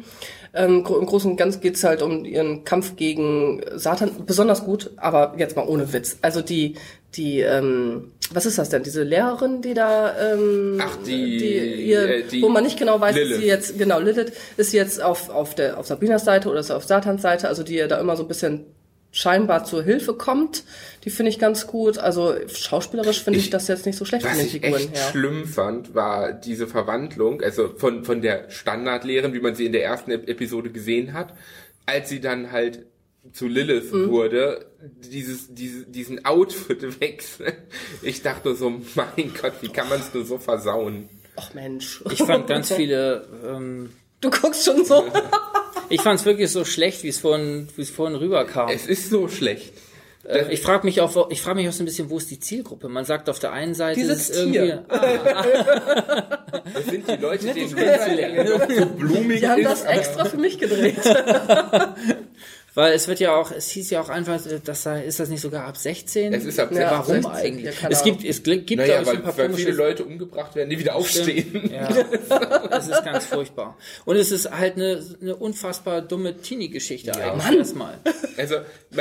Ähm, 0.56 0.84
Im 0.86 1.06
Großen 1.06 1.30
und 1.30 1.36
Ganzen 1.36 1.60
geht's 1.60 1.84
halt 1.84 2.02
um 2.02 2.24
ihren 2.24 2.64
Kampf 2.64 2.96
gegen 2.96 3.60
Satan, 3.74 4.10
besonders 4.26 4.64
gut, 4.64 4.90
aber 4.96 5.34
jetzt 5.36 5.56
mal 5.56 5.66
ohne 5.66 5.92
Witz. 5.92 6.18
Also 6.22 6.40
die, 6.40 6.76
die, 7.14 7.40
ähm, 7.40 8.12
was 8.32 8.46
ist 8.46 8.58
das 8.58 8.70
denn? 8.70 8.82
Diese 8.82 9.02
Lehrerin, 9.02 9.62
die 9.62 9.74
da, 9.74 10.14
ähm, 10.18 10.80
Ach, 10.82 10.96
die, 11.06 11.38
die, 11.38 11.84
ihr, 11.84 12.08
äh, 12.08 12.22
die 12.24 12.42
wo 12.42 12.48
man 12.48 12.64
nicht 12.64 12.78
genau 12.78 13.00
weiß, 13.00 13.14
Lilith. 13.14 13.30
ist 13.32 13.38
sie 13.38 13.46
jetzt, 13.46 13.78
genau, 13.78 14.00
Lilith, 14.00 14.32
ist 14.56 14.70
sie 14.70 14.76
jetzt 14.76 15.02
auf, 15.02 15.30
auf 15.30 15.54
der, 15.54 15.78
auf 15.78 15.86
Sabinas 15.86 16.24
Seite 16.24 16.48
oder 16.48 16.60
ist 16.60 16.68
sie 16.68 16.76
auf 16.76 16.84
Satans 16.84 17.22
Seite, 17.22 17.48
also 17.48 17.62
die 17.62 17.76
ihr 17.76 17.88
da 17.88 18.00
immer 18.00 18.16
so 18.16 18.24
ein 18.24 18.28
bisschen 18.28 18.64
scheinbar 19.10 19.64
zur 19.64 19.82
Hilfe 19.82 20.14
kommt. 20.14 20.64
Die 21.04 21.10
finde 21.10 21.30
ich 21.30 21.38
ganz 21.38 21.66
gut. 21.66 21.98
Also 21.98 22.34
schauspielerisch 22.48 23.22
finde 23.22 23.38
ich, 23.38 23.46
ich, 23.46 23.50
das 23.50 23.68
jetzt 23.68 23.86
nicht 23.86 23.96
so 23.96 24.04
schlecht 24.04 24.24
was 24.24 24.32
von 24.32 24.40
den 24.40 24.48
Figuren 24.48 24.74
ich 24.74 24.86
echt 24.86 24.96
her. 24.96 25.08
schlimm 25.10 25.46
fand, 25.46 25.94
war 25.94 26.32
diese 26.32 26.66
Verwandlung, 26.66 27.42
also 27.42 27.68
von, 27.76 28.04
von 28.04 28.20
der 28.20 28.50
Standardlehrerin, 28.50 29.32
wie 29.32 29.40
man 29.40 29.54
sie 29.54 29.66
in 29.66 29.72
der 29.72 29.84
ersten 29.84 30.10
Episode 30.10 30.70
gesehen 30.70 31.12
hat, 31.12 31.34
als 31.86 32.08
sie 32.08 32.20
dann 32.20 32.52
halt 32.52 32.86
zu 33.32 33.48
Lilith 33.48 33.92
mhm. 33.92 34.10
wurde, 34.10 34.66
dieses, 34.80 35.52
diese, 35.52 35.86
diesen 35.86 36.24
Outfit 36.24 37.00
wechseln. 37.00 37.54
Ich 38.02 38.22
dachte 38.22 38.54
so, 38.54 38.70
mein 38.94 39.32
Gott, 39.40 39.54
wie 39.60 39.68
kann 39.68 39.88
man 39.88 40.00
es 40.00 40.12
nur 40.14 40.24
so 40.24 40.38
versauen? 40.38 41.08
Ach 41.36 41.54
Mensch. 41.54 42.02
Ich 42.10 42.22
fand 42.22 42.46
ganz 42.46 42.72
viele. 42.74 43.28
Ähm, 43.44 43.90
du 44.20 44.30
guckst 44.30 44.64
schon 44.64 44.84
so. 44.84 45.04
ich 45.88 46.00
fand 46.00 46.20
es 46.20 46.26
wirklich 46.26 46.50
so 46.50 46.64
schlecht, 46.64 47.02
wie 47.02 47.08
es 47.08 47.18
vorhin, 47.18 47.68
wie 47.76 47.82
es 47.82 47.90
vorhin 47.90 48.16
rüberkam. 48.16 48.68
Es 48.68 48.86
ist 48.86 49.10
so 49.10 49.28
schlecht. 49.28 49.72
Äh, 50.28 50.52
ich 50.52 50.60
frage 50.60 50.84
mich 50.84 51.00
auch, 51.00 51.30
ich 51.30 51.40
frage 51.40 51.56
mich 51.56 51.68
auch 51.68 51.72
so 51.72 51.82
ein 51.82 51.86
bisschen, 51.86 52.10
wo 52.10 52.18
ist 52.18 52.30
die 52.30 52.40
Zielgruppe? 52.40 52.88
Man 52.88 53.04
sagt 53.04 53.28
auf 53.28 53.38
der 53.38 53.52
einen 53.52 53.74
Seite, 53.74 54.00
die 54.00 54.06
ist 54.06 54.30
irgendwie. 54.30 54.60
Hier. 54.60 54.84
Ah. 56.58 56.64
Das 56.72 56.86
sind 56.86 57.08
die 57.08 57.16
Leute, 57.16 57.52
die 57.52 57.66
so 57.66 58.86
blumig 58.86 59.40
Die 59.40 59.48
haben 59.48 59.62
das 59.62 59.84
extra 59.84 60.24
für 60.24 60.36
mich 60.36 60.58
gedreht. 60.58 60.96
Weil 62.76 62.92
es 62.92 63.08
wird 63.08 63.20
ja 63.20 63.34
auch, 63.34 63.52
es 63.52 63.70
hieß 63.70 63.88
ja 63.88 64.02
auch 64.02 64.10
einfach, 64.10 64.38
dass 64.62 64.82
da, 64.82 64.98
ist 64.98 65.18
das 65.18 65.30
nicht 65.30 65.40
sogar 65.40 65.64
ab 65.64 65.78
16? 65.78 66.34
Es 66.34 66.44
ist 66.44 66.60
ab 66.60 66.68
16. 66.68 66.82
Ja, 66.82 66.90
Warum 66.90 67.22
16, 67.22 67.32
eigentlich? 67.32 67.80
Ja, 67.80 67.88
es 67.88 68.02
gibt, 68.04 68.22
es 68.22 68.42
gibt, 68.42 68.70
naja, 68.76 69.00
ich, 69.00 69.06
weil, 69.06 69.16
ein 69.16 69.22
paar 69.22 69.38
weil 69.38 69.54
viele 69.54 69.70
Leute 69.70 70.04
umgebracht 70.04 70.54
werden, 70.54 70.68
die 70.68 70.78
wieder 70.78 70.94
aufstehen. 70.94 71.70
Ja, 71.72 71.88
das 72.68 72.88
ist 72.88 73.02
ganz 73.02 73.24
furchtbar. 73.24 73.78
Und 74.04 74.16
es 74.16 74.30
ist 74.30 74.50
halt 74.50 74.76
eine, 74.76 75.02
eine 75.22 75.36
unfassbar 75.36 76.02
dumme 76.02 76.36
Teenie-Geschichte 76.36 77.12
ja. 77.18 77.32
eigentlich 77.32 77.44
Mann. 77.44 77.56
erstmal. 77.56 77.98
Also, 78.36 78.56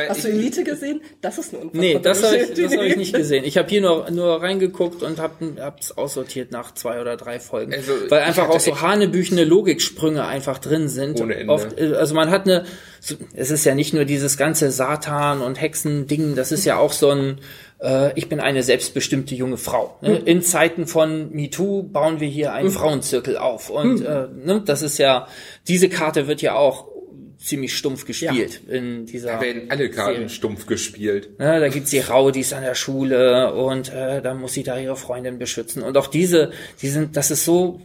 Hast 0.08 0.24
du 0.24 0.30
Elite 0.30 0.64
gesehen? 0.64 1.02
Das 1.22 1.38
ist 1.38 1.54
eine 1.54 1.64
unfassbar 1.64 1.82
Nee, 1.82 2.00
das 2.02 2.24
habe 2.24 2.38
ich, 2.38 2.54
das 2.54 2.78
hab 2.78 2.84
ich 2.84 2.96
nicht 2.96 3.14
gesehen. 3.14 3.44
Ich 3.44 3.58
habe 3.58 3.68
hier 3.68 3.82
nur, 3.82 4.10
nur 4.10 4.42
reingeguckt 4.42 5.04
und 5.04 5.20
habe 5.20 5.76
es 5.82 5.98
aussortiert 5.98 6.54
nach 6.54 6.74
zwei 6.74 7.02
oder 7.02 7.18
drei 7.18 7.42
Folgen. 7.42 7.74
Also, 7.74 7.92
weil 8.08 8.22
einfach 8.22 8.48
auch 8.48 8.62
so 8.62 8.80
hanebüchene 8.80 9.44
Logiksprünge 9.44 10.26
einfach 10.26 10.60
drin 10.60 10.88
sind. 10.88 11.20
Ohne 11.20 11.36
Ende. 11.36 11.52
Oft, 11.52 11.78
also 11.78 12.16
man 12.16 12.30
hat 12.30 12.46
eine, 12.46 12.64
es 13.36 13.52
ist 13.52 13.66
ja 13.66 13.76
nicht 13.76 13.94
nur 13.94 14.06
dieses 14.06 14.38
ganze 14.38 14.72
Satan 14.72 15.42
und 15.42 15.60
Hexen-Ding, 15.62 16.36
das 16.36 16.52
ist 16.52 16.66
ja 16.66 16.78
auch 16.78 16.92
so 16.92 17.12
ein, 17.12 17.40
äh, 17.82 18.18
ich 18.18 18.30
bin 18.30 18.40
eine 18.40 18.64
selbstbestimmte 18.64 19.36
junge 19.36 19.58
Frau. 19.58 19.98
Ne? 20.02 20.20
Hm. 20.20 20.26
In 20.26 20.42
Zeiten 20.42 20.88
von 20.88 21.32
MeToo 21.32 21.84
bauen 21.84 22.20
wir 22.20 22.28
hier 22.28 22.54
einen 22.54 22.70
hm. 22.70 22.74
Frauenzirkel 22.74 23.38
auf. 23.38 23.70
Und 23.70 24.00
hm. 24.00 24.06
äh, 24.06 24.46
ne, 24.46 24.64
das 24.66 24.82
ist 24.82 24.98
ja, 24.98 25.28
diese 25.68 25.90
Karte 25.90 26.28
wird 26.28 26.42
ja 26.42 26.56
auch 26.56 26.88
ziemlich 27.38 27.78
stumpf 27.78 28.06
gespielt 28.06 28.62
ja. 28.68 28.74
in 28.74 29.06
dieser. 29.06 29.34
Da 29.34 29.42
werden 29.42 29.70
alle 29.70 29.90
Karten 29.90 30.14
Serie. 30.14 30.30
stumpf 30.30 30.66
gespielt. 30.66 31.40
Ne, 31.40 31.60
da 31.60 31.68
gibt's 31.68 31.92
die 31.92 32.00
Raudis 32.00 32.54
an 32.54 32.64
der 32.64 32.76
Schule 32.76 33.54
und 33.54 33.94
äh, 33.94 34.22
dann 34.22 34.40
muss 34.40 34.54
sie 34.54 34.64
da 34.64 34.80
ihre 34.80 34.96
Freundin 34.96 35.38
beschützen. 35.38 35.84
Und 35.84 35.96
auch 35.98 36.08
diese, 36.08 36.52
die 36.82 36.88
sind, 36.88 37.16
das 37.16 37.30
ist 37.30 37.46
so 37.46 37.82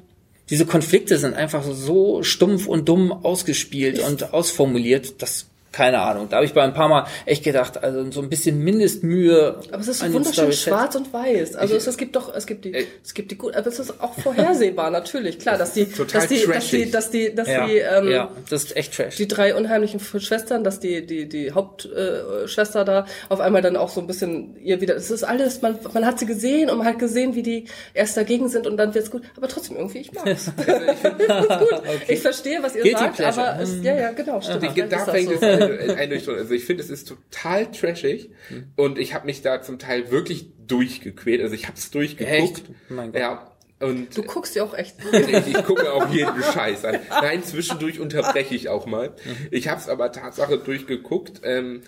diese 0.50 0.66
Konflikte 0.66 1.18
sind 1.18 1.34
einfach 1.34 1.64
so 1.64 2.22
stumpf 2.22 2.66
und 2.66 2.88
dumm 2.88 3.12
ausgespielt 3.12 4.00
und 4.00 4.34
ausformuliert, 4.34 5.22
dass 5.22 5.49
keine 5.72 6.00
Ahnung. 6.00 6.28
Da 6.28 6.36
habe 6.36 6.46
ich 6.46 6.52
bei 6.52 6.62
ein 6.62 6.74
paar 6.74 6.88
Mal 6.88 7.06
echt 7.26 7.44
gedacht, 7.44 7.82
also 7.82 8.10
so 8.10 8.20
ein 8.22 8.28
bisschen 8.28 8.58
Mindestmühe. 8.58 9.60
Aber 9.70 9.80
es 9.80 9.88
ist 9.88 10.12
wunderschön 10.12 10.52
schwarz 10.52 10.96
und 10.96 11.12
weiß. 11.12 11.54
Also 11.54 11.76
es, 11.76 11.86
es 11.86 11.96
gibt 11.96 12.16
doch, 12.16 12.34
es 12.34 12.46
gibt 12.46 12.64
die, 12.64 12.74
äh, 12.74 12.86
es 13.04 13.14
gibt 13.14 13.30
die 13.30 13.38
gut, 13.38 13.54
aber 13.54 13.68
es 13.68 13.78
ist 13.78 14.00
auch 14.00 14.14
vorhersehbar 14.14 14.90
natürlich. 14.90 15.38
Klar, 15.38 15.58
dass 15.58 15.74
die, 15.74 15.86
dass 15.86 16.26
die, 16.26 16.46
dass 16.46 16.68
die, 16.70 16.90
dass 16.90 17.10
die, 17.10 17.34
dass 17.34 17.48
ja, 17.48 17.66
die, 17.66 17.78
ähm, 17.78 18.10
ja, 18.10 18.30
das 18.48 18.64
ist 18.64 18.76
echt 18.76 18.94
trash. 18.94 19.16
Die 19.16 19.28
drei 19.28 19.54
unheimlichen 19.54 20.00
Schwestern, 20.00 20.64
dass 20.64 20.80
die, 20.80 21.06
die, 21.06 21.28
die 21.28 21.52
Hauptschwester 21.52 22.82
äh, 22.82 22.84
da 22.84 23.06
auf 23.28 23.40
einmal 23.40 23.62
dann 23.62 23.76
auch 23.76 23.90
so 23.90 24.00
ein 24.00 24.08
bisschen 24.08 24.56
ihr 24.60 24.80
wieder. 24.80 24.96
Es 24.96 25.10
ist 25.10 25.22
alles, 25.22 25.62
man, 25.62 25.78
man 25.92 26.04
hat 26.04 26.18
sie 26.18 26.26
gesehen 26.26 26.68
und 26.68 26.78
man 26.78 26.86
hat 26.86 26.98
gesehen, 26.98 27.36
wie 27.36 27.42
die 27.42 27.66
erst 27.94 28.16
dagegen 28.16 28.48
sind 28.48 28.66
und 28.66 28.76
dann 28.76 28.92
wird's 28.94 29.10
gut. 29.10 29.22
Aber 29.36 29.46
trotzdem 29.46 29.76
irgendwie, 29.76 29.98
ich 29.98 30.12
mag's. 30.12 30.50
ich, 30.58 30.66
gut. 30.66 31.72
Okay. 31.72 32.00
ich 32.08 32.20
verstehe, 32.20 32.60
was 32.60 32.74
ihr 32.74 32.82
Guilty 32.82 32.98
sagt, 32.98 33.16
Pleasure. 33.16 33.48
aber 33.48 33.62
es, 33.62 33.82
ja, 33.82 33.94
ja, 33.94 34.10
genau, 34.10 34.40
stimmt. 34.40 34.64
Da 34.90 34.98
fängt 35.06 35.30
es 35.30 35.59
Einrichtung. 35.64 36.36
Also 36.36 36.54
ich 36.54 36.64
finde, 36.64 36.82
es 36.82 36.90
ist 36.90 37.08
total 37.08 37.70
trashig 37.70 38.30
hm. 38.48 38.68
und 38.76 38.98
ich 38.98 39.14
habe 39.14 39.26
mich 39.26 39.42
da 39.42 39.62
zum 39.62 39.78
Teil 39.78 40.10
wirklich 40.10 40.46
durchgequält. 40.66 41.42
Also 41.42 41.54
ich 41.54 41.66
habe 41.66 41.76
es 41.76 41.90
durchgeguckt. 41.90 42.58
Echt? 42.58 42.62
Mein 42.88 43.12
Gott. 43.12 43.20
Ja. 43.20 43.46
Und 43.80 44.14
du 44.14 44.22
guckst 44.22 44.54
ja 44.54 44.62
auch 44.62 44.74
echt. 44.74 44.96
ich, 45.10 45.46
ich 45.54 45.64
gucke 45.64 45.90
auch 45.90 46.12
jeden 46.12 46.42
Scheiß 46.42 46.84
an. 46.84 46.98
Nein, 47.08 47.42
zwischendurch 47.42 47.98
unterbreche 47.98 48.54
ich 48.54 48.68
auch 48.68 48.84
mal. 48.84 49.08
Mhm. 49.24 49.48
Ich 49.50 49.68
habe 49.68 49.80
es 49.80 49.88
aber 49.88 50.12
Tatsache 50.12 50.58
durchgeguckt. 50.58 51.40
Ähm, 51.44 51.82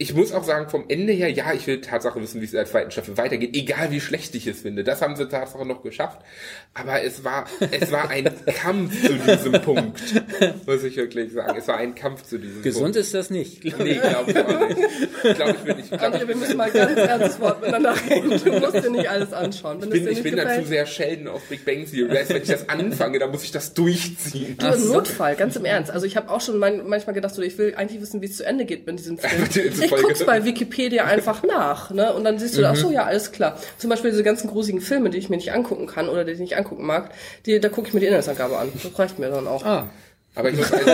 ich 0.00 0.14
muss 0.14 0.30
auch 0.30 0.44
sagen, 0.44 0.68
vom 0.68 0.84
Ende 0.86 1.12
her, 1.12 1.28
ja, 1.28 1.52
ich 1.52 1.66
will 1.66 1.80
Tatsache 1.80 2.22
wissen, 2.22 2.40
wie 2.40 2.44
es 2.44 2.52
in 2.52 2.58
der 2.58 2.66
zweiten 2.66 2.92
Staffel 2.92 3.16
weitergeht, 3.16 3.56
egal 3.56 3.90
wie 3.90 4.00
schlecht 4.00 4.32
ich 4.36 4.46
es 4.46 4.60
finde. 4.60 4.84
Das 4.84 5.02
haben 5.02 5.16
sie 5.16 5.28
Tatsache 5.28 5.66
noch 5.66 5.82
geschafft. 5.82 6.20
Aber 6.72 7.02
es 7.02 7.24
war, 7.24 7.46
es 7.72 7.90
war 7.90 8.08
ein 8.08 8.30
Kampf 8.46 8.94
zu 9.04 9.14
diesem 9.14 9.60
Punkt, 9.60 10.00
muss 10.66 10.84
ich 10.84 10.96
wirklich 10.96 11.32
sagen. 11.32 11.58
Es 11.58 11.66
war 11.66 11.78
ein 11.78 11.96
Kampf 11.96 12.22
zu 12.22 12.38
diesem 12.38 12.62
Gesund 12.62 12.84
Punkt. 12.84 12.96
ist 12.96 13.12
das 13.12 13.30
nicht. 13.30 13.64
Nee, 13.64 13.94
glaube 13.94 14.30
ich 14.30 14.38
auch 14.38 14.68
nicht. 14.68 14.78
Ich 15.24 15.34
glaube, 15.34 15.50
ich 15.50 15.64
bin 15.64 15.76
nicht. 15.78 15.88
Glaub, 15.88 16.00
André, 16.00 16.28
wir 16.28 16.36
müssen 16.36 16.56
mal 16.56 16.70
ganz 16.70 16.96
ernstes 16.96 17.40
Wort 17.40 17.60
miteinander 17.60 17.94
reden. 18.08 18.40
Du 18.44 18.52
musst 18.52 18.74
dir 18.74 18.90
nicht 18.90 19.10
alles 19.10 19.32
anschauen. 19.32 19.80
Wenn 19.80 19.92
ich 19.92 20.04
bin, 20.04 20.12
ich 20.12 20.22
bin 20.22 20.36
dazu 20.36 20.64
sehr 20.64 20.86
Sheldon 20.86 21.26
auf 21.26 21.42
Big 21.48 21.64
Bang 21.64 21.84
Theory. 21.90 22.10
Wenn 22.28 22.36
ich 22.36 22.48
das 22.48 22.68
anfange, 22.68 23.18
dann 23.18 23.32
muss 23.32 23.42
ich 23.42 23.50
das 23.50 23.74
durchziehen. 23.74 24.56
Du, 24.58 24.66
im 24.68 24.88
Notfall, 24.90 25.34
ganz 25.34 25.56
im 25.56 25.64
Ernst. 25.64 25.90
Also 25.90 26.06
ich 26.06 26.16
habe 26.16 26.30
auch 26.30 26.40
schon 26.40 26.58
manchmal 26.58 27.14
gedacht, 27.14 27.34
so, 27.34 27.42
ich 27.42 27.58
will 27.58 27.74
eigentlich 27.76 28.00
wissen, 28.00 28.22
wie 28.22 28.26
es 28.26 28.36
zu 28.36 28.46
Ende 28.46 28.64
geht 28.64 28.86
mit 28.86 28.96
diesem 29.00 29.18
Film. 29.18 29.78
ich 29.96 30.02
guck's 30.02 30.24
bei 30.24 30.44
Wikipedia 30.44 31.04
einfach 31.04 31.42
nach, 31.42 31.90
ne? 31.90 32.12
Und 32.12 32.24
dann 32.24 32.38
siehst 32.38 32.56
du, 32.56 32.60
mhm. 32.60 32.66
ach 32.66 32.76
so, 32.76 32.90
ja, 32.90 33.04
alles 33.04 33.32
klar. 33.32 33.58
Zum 33.78 33.90
Beispiel 33.90 34.10
diese 34.10 34.22
ganzen 34.22 34.48
grusigen 34.48 34.80
Filme, 34.80 35.10
die 35.10 35.18
ich 35.18 35.28
mir 35.28 35.36
nicht 35.36 35.52
angucken 35.52 35.86
kann 35.86 36.08
oder 36.08 36.24
die 36.24 36.32
ich 36.32 36.38
nicht 36.38 36.56
angucken 36.56 36.86
mag, 36.86 37.10
die, 37.46 37.60
da 37.60 37.68
gucke 37.68 37.88
ich 37.88 37.94
mir 37.94 38.00
die 38.00 38.06
Inhaltsangabe 38.06 38.58
an. 38.58 38.70
Das 38.74 38.98
reicht 38.98 39.18
mir 39.18 39.30
dann 39.30 39.46
auch. 39.46 39.64
Ah. 39.64 39.88
Aber 40.34 40.50
ich 40.50 40.56
muss 40.56 40.72
also, 40.72 40.86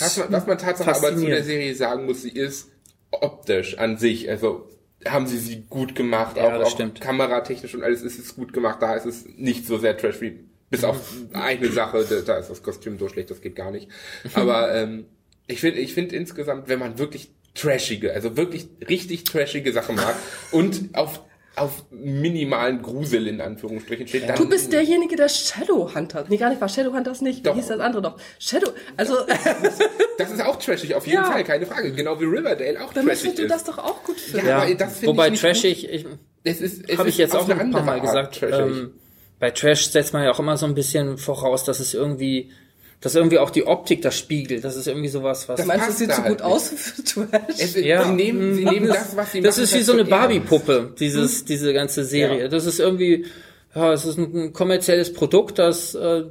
was, 0.00 0.16
man, 0.16 0.32
was 0.32 0.46
man 0.46 0.58
tatsächlich 0.58 0.96
aber 0.96 1.16
zu 1.16 1.26
der 1.26 1.42
Serie 1.42 1.74
sagen 1.74 2.06
muss, 2.06 2.22
sie 2.22 2.30
ist 2.30 2.70
optisch 3.10 3.78
an 3.78 3.96
sich, 3.98 4.28
also 4.28 4.68
haben 5.06 5.26
sie 5.26 5.38
sie 5.38 5.64
gut 5.68 5.94
gemacht, 5.94 6.36
ja, 6.36 6.44
auch, 6.44 6.62
auch 6.62 6.70
stimmt. 6.70 7.00
kameratechnisch 7.00 7.74
und 7.74 7.82
alles 7.82 8.02
ist 8.02 8.18
es 8.18 8.34
gut 8.34 8.52
gemacht, 8.52 8.82
da 8.82 8.94
ist 8.94 9.06
es 9.06 9.26
nicht 9.36 9.66
so 9.66 9.78
sehr 9.78 9.96
trash 9.96 10.20
wie 10.20 10.40
bis 10.70 10.84
auf 10.84 11.14
eine 11.32 11.70
Sache, 11.70 12.04
da 12.26 12.36
ist 12.36 12.50
das 12.50 12.62
Kostüm 12.62 12.98
so 12.98 13.08
schlecht, 13.08 13.30
das 13.30 13.40
geht 13.40 13.56
gar 13.56 13.70
nicht. 13.70 13.88
Aber 14.34 14.74
ähm, 14.74 15.06
ich 15.46 15.60
finde 15.60 15.80
ich 15.80 15.94
finde 15.94 16.14
insgesamt, 16.16 16.68
wenn 16.68 16.78
man 16.78 16.98
wirklich 16.98 17.32
trashige, 17.58 18.12
also 18.12 18.36
wirklich 18.36 18.68
richtig 18.88 19.24
trashige 19.24 19.72
Sachen 19.72 19.96
mag 19.96 20.14
und 20.52 20.94
auf 20.94 21.22
auf 21.58 21.84
minimalen 21.90 22.82
Grusel 22.82 23.26
in 23.26 23.40
Anführungsstrichen 23.40 24.06
steht. 24.06 24.28
Dann 24.28 24.36
du 24.36 24.48
bist 24.48 24.72
derjenige, 24.72 25.16
der 25.16 25.28
Shadowhunter. 25.28 26.24
Nee, 26.28 26.36
gar 26.36 26.50
nicht, 26.50 26.60
war 26.60 26.68
Shadowhunters 26.68 27.20
nicht. 27.20 27.44
Wie 27.44 27.52
hieß 27.52 27.68
das 27.68 27.80
andere 27.80 28.02
noch? 28.02 28.16
Shadow, 28.38 28.70
also. 28.96 29.16
das 30.18 30.30
ist 30.30 30.40
auch 30.40 30.56
trashig, 30.56 30.94
auf 30.94 31.06
jeden 31.06 31.22
ja. 31.22 31.30
Fall, 31.30 31.44
keine 31.44 31.66
Frage. 31.66 31.92
Genau 31.92 32.20
wie 32.20 32.24
Riverdale 32.24 32.80
auch 32.82 32.92
Dann 32.92 33.06
trashig 33.06 33.30
ist. 33.30 33.38
Dann 33.38 33.48
du 33.48 33.48
das 33.48 33.64
doch 33.64 33.78
auch 33.78 34.04
gut 34.04 34.20
finden. 34.20 34.46
Ja, 34.46 34.64
ja. 34.64 34.74
das 34.74 35.04
Wobei 35.04 35.28
ich 35.28 35.40
trashig, 35.40 35.88
ich, 35.90 36.06
es 36.44 36.60
ist, 36.60 36.88
es 36.88 36.98
habe 36.98 37.08
ich 37.08 37.18
jetzt 37.18 37.34
auch 37.34 37.48
ein 37.48 37.70
paar 37.70 37.82
Mal 37.82 38.00
gesagt, 38.00 38.40
ähm, 38.42 38.92
bei 39.38 39.50
Trash 39.50 39.88
setzt 39.88 40.12
man 40.12 40.24
ja 40.24 40.30
auch 40.30 40.40
immer 40.40 40.56
so 40.56 40.66
ein 40.66 40.74
bisschen 40.74 41.18
voraus, 41.18 41.64
dass 41.64 41.80
es 41.80 41.94
irgendwie 41.94 42.50
dass 43.00 43.14
irgendwie 43.14 43.38
auch 43.38 43.50
die 43.50 43.66
Optik 43.66 44.02
das 44.02 44.16
spiegelt. 44.16 44.64
Das 44.64 44.76
ist 44.76 44.88
irgendwie 44.88 45.08
sowas, 45.08 45.48
was. 45.48 45.58
Das 45.58 45.66
meinst 45.66 45.88
du, 45.88 45.92
sieht 45.92 46.12
so 46.12 46.22
gut 46.22 46.42
aus 46.42 46.68
für 46.68 47.04
Trash? 47.04 47.54
Es, 47.58 47.74
ja. 47.76 48.04
Sie 48.04 48.12
nehmen, 48.12 48.54
sie 48.54 48.64
nehmen 48.64 48.88
das, 48.88 49.16
was 49.16 49.32
sie 49.32 49.40
Das 49.40 49.56
machen, 49.56 49.64
ist 49.64 49.74
wie 49.74 49.82
so 49.82 49.92
eine 49.92 50.04
Barbie-Puppe, 50.04 50.94
dieses, 50.98 51.40
hm? 51.40 51.46
diese 51.46 51.72
ganze 51.72 52.04
Serie. 52.04 52.42
Ja. 52.42 52.48
Das 52.48 52.66
ist 52.66 52.80
irgendwie, 52.80 53.26
ja, 53.74 53.92
es 53.92 54.04
ist 54.04 54.18
ein 54.18 54.52
kommerzielles 54.52 55.12
Produkt, 55.12 55.60
das 55.60 55.94
äh, 55.94 56.24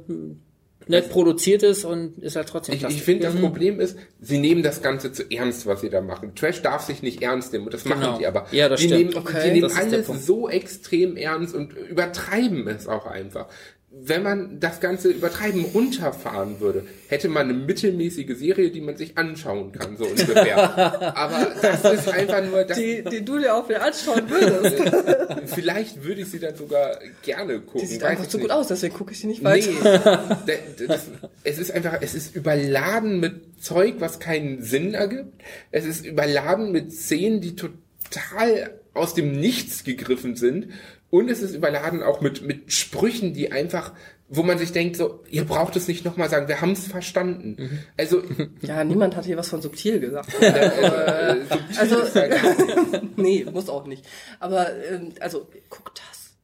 nett 0.88 1.10
produziert 1.10 1.62
ist 1.62 1.84
und 1.84 2.18
ist 2.18 2.36
halt 2.36 2.48
trotzdem 2.48 2.74
Ich, 2.74 2.84
ich 2.84 3.02
finde, 3.02 3.24
das 3.24 3.34
mhm. 3.34 3.40
Problem 3.40 3.80
ist, 3.80 3.96
sie 4.20 4.38
nehmen 4.38 4.62
das 4.62 4.82
Ganze 4.82 5.12
zu 5.12 5.30
ernst, 5.30 5.66
was 5.66 5.82
sie 5.82 5.90
da 5.90 6.00
machen. 6.00 6.34
Trash 6.34 6.62
darf 6.62 6.82
sich 6.82 7.02
nicht 7.02 7.22
ernst 7.22 7.52
nehmen 7.52 7.66
und 7.66 7.74
das 7.74 7.84
machen 7.84 8.00
genau. 8.00 8.18
die 8.18 8.26
aber. 8.26 8.46
Ja, 8.52 8.68
das 8.68 8.80
die 8.80 8.86
stimmt. 8.86 9.10
Nehmen, 9.10 9.16
okay. 9.16 9.50
Die 9.52 9.60
nehmen 9.60 9.72
alles 9.74 10.06
so 10.26 10.48
extrem 10.48 11.16
ernst 11.16 11.54
und 11.54 11.74
übertreiben 11.74 12.66
es 12.68 12.88
auch 12.88 13.06
einfach 13.06 13.48
wenn 13.90 14.22
man 14.22 14.60
das 14.60 14.80
Ganze 14.80 15.08
übertreiben 15.08 15.64
runterfahren 15.64 16.60
würde, 16.60 16.86
hätte 17.08 17.28
man 17.28 17.48
eine 17.48 17.54
mittelmäßige 17.54 18.36
Serie, 18.36 18.70
die 18.70 18.82
man 18.82 18.98
sich 18.98 19.16
anschauen 19.16 19.72
kann, 19.72 19.96
so 19.96 20.04
ungefähr. 20.04 20.58
Aber 21.16 21.54
das 21.62 21.84
ist 21.84 22.08
einfach 22.08 22.44
nur 22.44 22.64
das. 22.64 22.76
Die, 22.76 23.02
die 23.02 23.24
du 23.24 23.38
dir 23.38 23.54
auch 23.54 23.66
wieder 23.66 23.82
anschauen 23.82 24.28
würdest. 24.28 25.46
Vielleicht 25.54 26.04
würde 26.04 26.20
ich 26.20 26.28
sie 26.28 26.38
dann 26.38 26.54
sogar 26.54 26.98
gerne 27.22 27.60
gucken. 27.60 27.80
Die 27.80 27.86
sieht 27.86 28.02
einfach 28.02 28.28
so 28.28 28.38
gut 28.38 28.50
aus, 28.50 28.68
deswegen 28.68 28.94
gucke 28.94 29.12
ich 29.12 29.20
sie 29.20 29.26
nicht 29.26 29.42
weiter. 29.42 30.38
Nee, 30.46 30.86
das, 30.86 31.06
es 31.44 31.58
ist 31.58 31.70
einfach, 31.70 31.96
es 32.02 32.14
ist 32.14 32.36
überladen 32.36 33.20
mit 33.20 33.62
Zeug, 33.64 33.94
was 34.00 34.18
keinen 34.18 34.62
Sinn 34.62 34.92
ergibt. 34.92 35.32
Es 35.70 35.86
ist 35.86 36.04
überladen 36.04 36.72
mit 36.72 36.92
Szenen, 36.92 37.40
die 37.40 37.56
total 37.56 38.78
aus 38.92 39.14
dem 39.14 39.32
Nichts 39.32 39.84
gegriffen 39.84 40.36
sind 40.36 40.72
und 41.10 41.30
es 41.30 41.40
ist 41.40 41.54
überladen 41.54 42.02
auch 42.02 42.20
mit, 42.20 42.42
mit 42.42 42.72
Sprüchen, 42.72 43.32
die 43.32 43.50
einfach, 43.50 43.92
wo 44.28 44.42
man 44.42 44.58
sich 44.58 44.72
denkt, 44.72 44.96
so, 44.96 45.24
ihr 45.30 45.44
braucht 45.44 45.74
es 45.76 45.88
nicht 45.88 46.04
nochmal 46.04 46.28
sagen, 46.28 46.48
wir 46.48 46.60
haben 46.60 46.72
es 46.72 46.86
verstanden. 46.86 47.56
Mhm. 47.58 47.78
Also. 47.96 48.22
Ja, 48.60 48.84
niemand 48.84 49.16
hat 49.16 49.24
hier 49.24 49.36
was 49.36 49.48
von 49.48 49.62
subtil 49.62 50.00
gesagt. 50.00 50.34
äh, 50.42 51.36
subtil 51.48 51.78
also, 51.78 53.00
nee, 53.16 53.46
muss 53.50 53.70
auch 53.70 53.86
nicht. 53.86 54.04
Aber, 54.38 54.68
ähm, 54.84 55.12
also, 55.20 55.48
guck 55.70 55.92
das. 55.94 56.34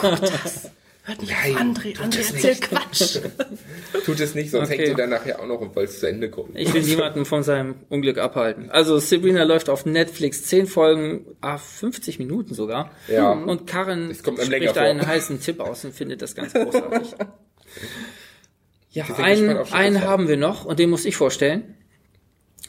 guck 0.00 0.20
das. 0.20 0.70
Hört 1.06 1.20
nicht 1.20 1.32
Nein, 1.32 1.54
auf 1.54 1.60
André, 1.60 1.96
André 1.98 2.34
erzählt 2.34 2.62
Quatsch. 2.62 3.20
tut 4.04 4.18
es 4.18 4.34
nicht, 4.34 4.50
sonst 4.50 4.70
okay. 4.70 4.78
hängt 4.78 4.88
ihr 4.88 4.94
dann 4.96 5.10
nachher 5.10 5.38
auch 5.38 5.46
noch 5.46 5.60
und 5.60 5.76
wollt 5.76 5.92
zu 5.92 6.08
Ende 6.08 6.28
gucken. 6.28 6.56
Ich 6.56 6.74
will 6.74 6.82
niemanden 6.82 7.24
von 7.24 7.44
seinem 7.44 7.76
Unglück 7.88 8.18
abhalten. 8.18 8.70
Also 8.70 8.98
Sabrina 8.98 9.44
läuft 9.44 9.70
auf 9.70 9.86
Netflix, 9.86 10.42
10 10.46 10.66
Folgen, 10.66 11.24
ah, 11.40 11.58
50 11.58 12.18
Minuten 12.18 12.54
sogar. 12.54 12.90
Ja. 13.06 13.30
Und 13.30 13.68
Karen 13.68 14.12
spricht 14.16 14.76
einen 14.78 15.06
heißen 15.06 15.40
Tipp 15.40 15.60
aus 15.60 15.84
und 15.84 15.94
findet 15.94 16.22
das 16.22 16.34
ganz 16.34 16.52
großartig. 16.52 17.14
ja, 18.90 19.04
einen, 19.18 19.58
einen 19.58 20.02
haben 20.02 20.26
wir 20.26 20.36
noch 20.36 20.64
und 20.64 20.80
den 20.80 20.90
muss 20.90 21.04
ich 21.04 21.14
vorstellen. 21.14 21.75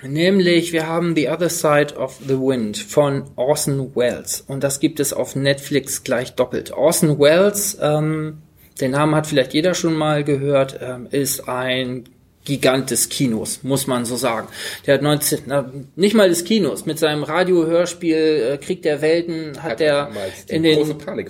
Nämlich, 0.04 0.74
wir 0.74 0.88
haben 0.88 1.16
The 1.16 1.30
Other 1.30 1.50
Side 1.50 1.96
of 1.96 2.20
the 2.28 2.36
Wind 2.36 2.78
von 2.78 3.24
Orson 3.36 3.96
Welles. 3.96 4.44
Und 4.48 4.64
das 4.64 4.80
gibt 4.80 5.00
es 5.00 5.12
auf 5.12 5.36
Netflix 5.36 6.04
gleich 6.04 6.36
doppelt. 6.36 6.72
Orson 6.72 7.20
Welles, 7.20 7.78
ähm, 7.82 8.40
den 8.80 8.92
Namen 8.92 9.16
hat 9.16 9.28
vielleicht 9.28 9.54
jeder 9.54 9.74
schon 9.74 9.96
mal 9.96 10.24
gehört, 10.24 10.80
ähm, 10.82 11.08
ist 11.10 11.50
ein 11.50 12.04
Gigant 12.48 12.92
des 12.92 13.10
Kinos, 13.10 13.60
muss 13.64 13.88
man 13.88 14.06
so 14.06 14.16
sagen. 14.16 14.48
Der 14.86 14.94
hat 14.94 15.02
19, 15.02 15.40
na, 15.48 15.70
nicht 15.98 16.16
mal 16.16 16.30
des 16.30 16.46
Kinos, 16.46 16.86
mit 16.86 16.98
seinem 16.98 17.24
Radiohörspiel 17.24 18.52
äh, 18.54 18.58
Krieg 18.58 18.84
der 18.84 19.02
Welten 19.02 19.62
hat, 19.62 19.72
hat 19.72 19.82
er 19.82 20.10
in 20.48 20.64
den, 20.64 20.80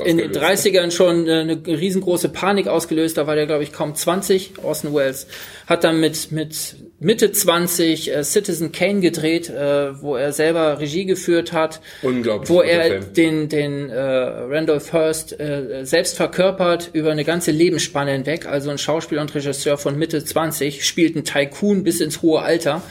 in 0.06 0.18
den 0.18 0.32
30ern 0.32 0.92
schon 0.92 1.28
äh, 1.28 1.40
eine 1.40 1.66
riesengroße 1.66 2.30
Panik 2.30 2.68
ausgelöst. 2.68 3.18
Da 3.18 3.26
war 3.26 3.36
der, 3.36 3.48
glaube 3.48 3.64
ich, 3.64 3.72
kaum 3.72 3.96
20, 3.96 4.60
Orson 4.62 4.94
Welles. 4.94 5.26
Hat 5.66 5.84
dann 5.84 6.00
mit, 6.00 6.32
mit 6.32 6.76
Mitte 7.00 7.32
20 7.32 8.12
äh, 8.12 8.24
Citizen 8.24 8.72
Kane 8.72 9.02
gedreht, 9.02 9.50
äh, 9.50 10.02
wo 10.02 10.16
er 10.16 10.34
selber 10.34 10.80
Regie 10.80 11.06
geführt 11.06 11.54
hat. 11.54 11.80
Unglaublich. 12.02 12.50
Wo 12.50 12.62
er 12.62 12.86
Film. 12.86 13.14
den, 13.14 13.50
den 13.50 13.90
äh, 13.90 14.00
Randolph 14.00 14.94
Hearst 14.94 15.40
äh, 15.40 15.86
selbst 15.86 16.16
verkörpert 16.18 16.90
über 16.94 17.12
eine 17.12 17.24
ganze 17.24 17.52
Lebensspanne 17.52 18.14
hinweg. 18.14 18.48
Also 18.48 18.72
ein 18.72 18.80
Schauspieler 18.80 19.22
und 19.22 19.34
Regisseur 19.36 19.78
von 19.78 19.98
Mitte 19.98 20.24
20 20.24 20.86
spielt 20.86 21.16
einen 21.16 21.26
Tycoon 21.26 21.84
bis 21.84 22.02
ins 22.02 22.24
hohe 22.24 22.42
Alter 22.42 22.82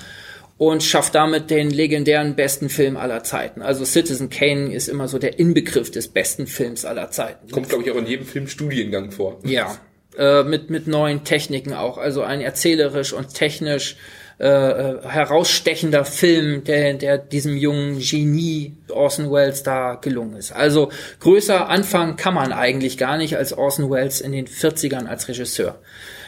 und 0.56 0.82
schafft 0.82 1.14
damit 1.14 1.50
den 1.50 1.70
legendären 1.70 2.36
besten 2.36 2.68
Film 2.68 2.96
aller 2.96 3.22
Zeiten. 3.24 3.60
Also 3.60 3.84
Citizen 3.84 4.30
Kane 4.30 4.72
ist 4.72 4.88
immer 4.88 5.08
so 5.08 5.18
der 5.18 5.38
Inbegriff 5.38 5.90
des 5.90 6.08
besten 6.08 6.46
Films 6.46 6.84
aller 6.84 7.10
Zeiten. 7.10 7.50
Kommt, 7.50 7.68
glaube 7.68 7.84
ich, 7.84 7.90
auch 7.90 7.96
in 7.96 8.06
jedem 8.06 8.24
Film 8.24 8.46
Studiengang 8.46 9.10
vor. 9.10 9.40
Ja, 9.44 9.76
äh, 10.18 10.42
mit, 10.42 10.70
mit 10.70 10.86
neuen 10.86 11.24
Techniken 11.24 11.72
auch. 11.74 11.98
Also 11.98 12.22
ein 12.22 12.40
erzählerisch 12.40 13.12
und 13.12 13.34
technisch 13.34 13.96
äh, 14.38 14.48
äh, 14.48 15.02
herausstechender 15.02 16.04
Film, 16.04 16.62
der, 16.64 16.92
der 16.92 17.16
diesem 17.16 17.56
jungen 17.56 17.98
Genie 18.00 18.76
Orson 18.90 19.32
Welles 19.32 19.62
da 19.62 19.94
gelungen 19.94 20.36
ist. 20.36 20.52
Also 20.52 20.90
größer 21.20 21.70
anfangen 21.70 22.16
kann 22.16 22.34
man 22.34 22.52
eigentlich 22.52 22.98
gar 22.98 23.16
nicht 23.16 23.38
als 23.38 23.56
Orson 23.56 23.90
Welles 23.90 24.20
in 24.20 24.32
den 24.32 24.46
40ern 24.46 25.06
als 25.06 25.28
Regisseur. 25.28 25.80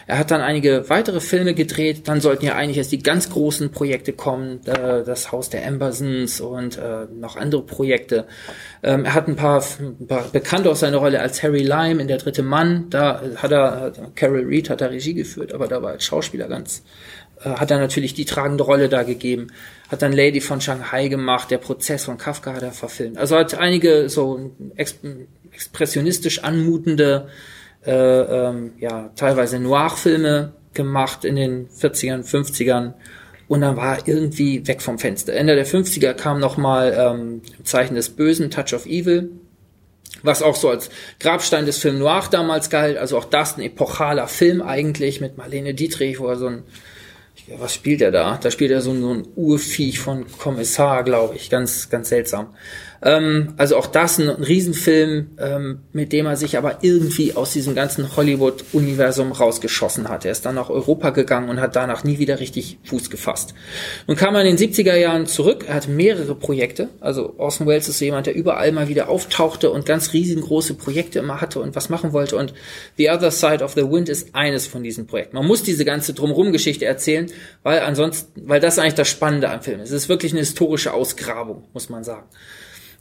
Er 0.08 0.16
hat 0.16 0.30
dann 0.30 0.40
einige 0.40 0.88
weitere 0.88 1.20
Filme 1.20 1.52
gedreht, 1.52 2.08
dann 2.08 2.22
sollten 2.22 2.46
ja 2.46 2.54
eigentlich 2.54 2.78
erst 2.78 2.92
die 2.92 3.02
ganz 3.02 3.28
großen 3.28 3.72
Projekte 3.72 4.14
kommen, 4.14 4.60
äh, 4.64 5.04
das 5.04 5.30
Haus 5.30 5.50
der 5.50 5.66
Ambersons 5.66 6.40
und 6.40 6.78
äh, 6.78 7.04
noch 7.12 7.36
andere 7.36 7.62
Projekte. 7.62 8.26
Ähm, 8.82 9.04
er 9.04 9.12
hat 9.12 9.28
ein 9.28 9.36
paar, 9.36 9.62
ein 9.78 10.06
paar 10.06 10.24
Bekannte 10.32 10.70
aus 10.70 10.80
seiner 10.80 10.96
Rolle 10.96 11.20
als 11.20 11.42
Harry 11.42 11.62
Lime 11.62 12.00
in 12.00 12.08
Der 12.08 12.16
dritte 12.16 12.42
Mann, 12.42 12.86
da 12.88 13.20
hat 13.36 13.52
er, 13.52 13.92
Carol 14.14 14.46
Reed 14.46 14.70
hat 14.70 14.80
er 14.80 14.90
Regie 14.90 15.12
geführt, 15.12 15.52
aber 15.52 15.68
da 15.68 15.82
war 15.82 15.90
als 15.90 16.04
Schauspieler 16.04 16.48
ganz, 16.48 16.84
äh, 17.42 17.50
hat 17.50 17.70
er 17.70 17.78
natürlich 17.78 18.14
die 18.14 18.24
tragende 18.24 18.64
Rolle 18.64 18.88
da 18.88 19.02
gegeben. 19.02 19.48
Hat 19.88 20.02
dann 20.02 20.12
Lady 20.12 20.40
von 20.40 20.60
Shanghai 20.60 21.08
gemacht, 21.08 21.50
der 21.50 21.58
Prozess 21.58 22.04
von 22.04 22.18
Kafka 22.18 22.54
hat 22.54 22.62
er 22.62 22.72
verfilmt. 22.72 23.18
Also 23.18 23.36
hat 23.36 23.54
einige 23.54 24.08
so 24.08 24.50
expressionistisch 25.50 26.44
anmutende 26.44 27.28
äh, 27.86 27.92
ähm, 27.92 28.72
ja, 28.78 29.10
teilweise 29.16 29.58
Noir-Filme 29.58 30.52
gemacht 30.74 31.24
in 31.24 31.36
den 31.36 31.68
40ern, 31.68 32.24
50ern 32.24 32.94
und 33.48 33.62
dann 33.62 33.76
war 33.76 33.98
er 33.98 34.08
irgendwie 34.08 34.66
weg 34.66 34.82
vom 34.82 34.98
Fenster. 34.98 35.32
Ende 35.32 35.54
der 35.54 35.66
50er 35.66 36.12
kam 36.12 36.38
nochmal 36.38 36.94
ähm, 36.98 37.42
Zeichen 37.64 37.94
des 37.94 38.10
Bösen, 38.10 38.50
Touch 38.50 38.74
of 38.74 38.84
Evil, 38.84 39.30
was 40.22 40.42
auch 40.42 40.54
so 40.54 40.68
als 40.68 40.90
Grabstein 41.18 41.64
des 41.64 41.78
Film 41.78 41.98
Noir 41.98 42.24
damals 42.30 42.68
galt. 42.68 42.98
Also 42.98 43.16
auch 43.16 43.24
das 43.24 43.56
ein 43.56 43.62
epochaler 43.62 44.28
Film 44.28 44.60
eigentlich 44.60 45.20
mit 45.20 45.38
Marlene 45.38 45.74
Dietrich, 45.74 46.20
wo 46.20 46.26
er 46.28 46.36
so 46.36 46.46
ein, 46.48 46.62
was 47.56 47.74
spielt 47.74 48.02
er 48.02 48.10
da? 48.10 48.38
Da 48.42 48.50
spielt 48.50 48.70
er 48.70 48.80
so, 48.80 48.94
so 48.94 49.14
ein 49.14 49.26
Urviech 49.34 49.98
von 49.98 50.26
Kommissar, 50.38 51.04
glaube 51.04 51.36
ich, 51.36 51.50
ganz, 51.50 51.88
ganz 51.88 52.10
seltsam. 52.10 52.54
Ähm, 53.02 53.54
also 53.56 53.76
auch 53.76 53.86
das 53.86 54.18
ein, 54.18 54.28
ein 54.28 54.42
Riesenfilm, 54.42 55.30
ähm, 55.38 55.80
mit 55.92 56.12
dem 56.12 56.26
er 56.26 56.36
sich 56.36 56.56
aber 56.56 56.78
irgendwie 56.82 57.34
aus 57.34 57.52
diesem 57.52 57.74
ganzen 57.74 58.16
Hollywood-Universum 58.16 59.32
rausgeschossen 59.32 60.08
hat. 60.08 60.24
Er 60.24 60.32
ist 60.32 60.44
dann 60.44 60.56
nach 60.56 60.70
Europa 60.70 61.10
gegangen 61.10 61.48
und 61.48 61.60
hat 61.60 61.76
danach 61.76 62.04
nie 62.04 62.18
wieder 62.18 62.40
richtig 62.40 62.78
Fuß 62.84 63.10
gefasst. 63.10 63.54
Nun 64.06 64.16
kam 64.16 64.34
er 64.34 64.44
in 64.44 64.56
den 64.56 64.72
70er 64.72 64.96
Jahren 64.96 65.26
zurück, 65.26 65.64
er 65.68 65.74
hatte 65.74 65.90
mehrere 65.90 66.34
Projekte. 66.34 66.88
Also 67.00 67.34
Orson 67.38 67.66
Welles 67.66 67.88
ist 67.88 67.98
so 67.98 68.04
jemand, 68.04 68.26
der 68.26 68.34
überall 68.34 68.72
mal 68.72 68.88
wieder 68.88 69.08
auftauchte 69.08 69.70
und 69.70 69.86
ganz 69.86 70.12
riesengroße 70.12 70.74
Projekte 70.74 71.20
immer 71.20 71.40
hatte 71.40 71.60
und 71.60 71.76
was 71.76 71.88
machen 71.88 72.12
wollte. 72.12 72.36
Und 72.36 72.54
The 72.96 73.10
Other 73.10 73.30
Side 73.30 73.62
of 73.62 73.74
the 73.74 73.88
Wind 73.88 74.08
ist 74.08 74.34
eines 74.34 74.66
von 74.66 74.82
diesen 74.82 75.06
Projekten. 75.06 75.36
Man 75.36 75.46
muss 75.46 75.62
diese 75.62 75.84
ganze 75.84 76.14
Drumrum-Geschichte 76.14 76.84
erzählen, 76.84 77.30
weil 77.62 77.80
ansonsten, 77.80 78.48
weil 78.48 78.60
das 78.60 78.78
eigentlich 78.78 78.94
das 78.94 79.08
Spannende 79.08 79.50
am 79.50 79.62
Film 79.62 79.80
ist. 79.80 79.90
Es 79.90 80.02
ist 80.02 80.08
wirklich 80.08 80.32
eine 80.32 80.40
historische 80.40 80.92
Ausgrabung, 80.92 81.64
muss 81.72 81.88
man 81.88 82.02
sagen. 82.02 82.26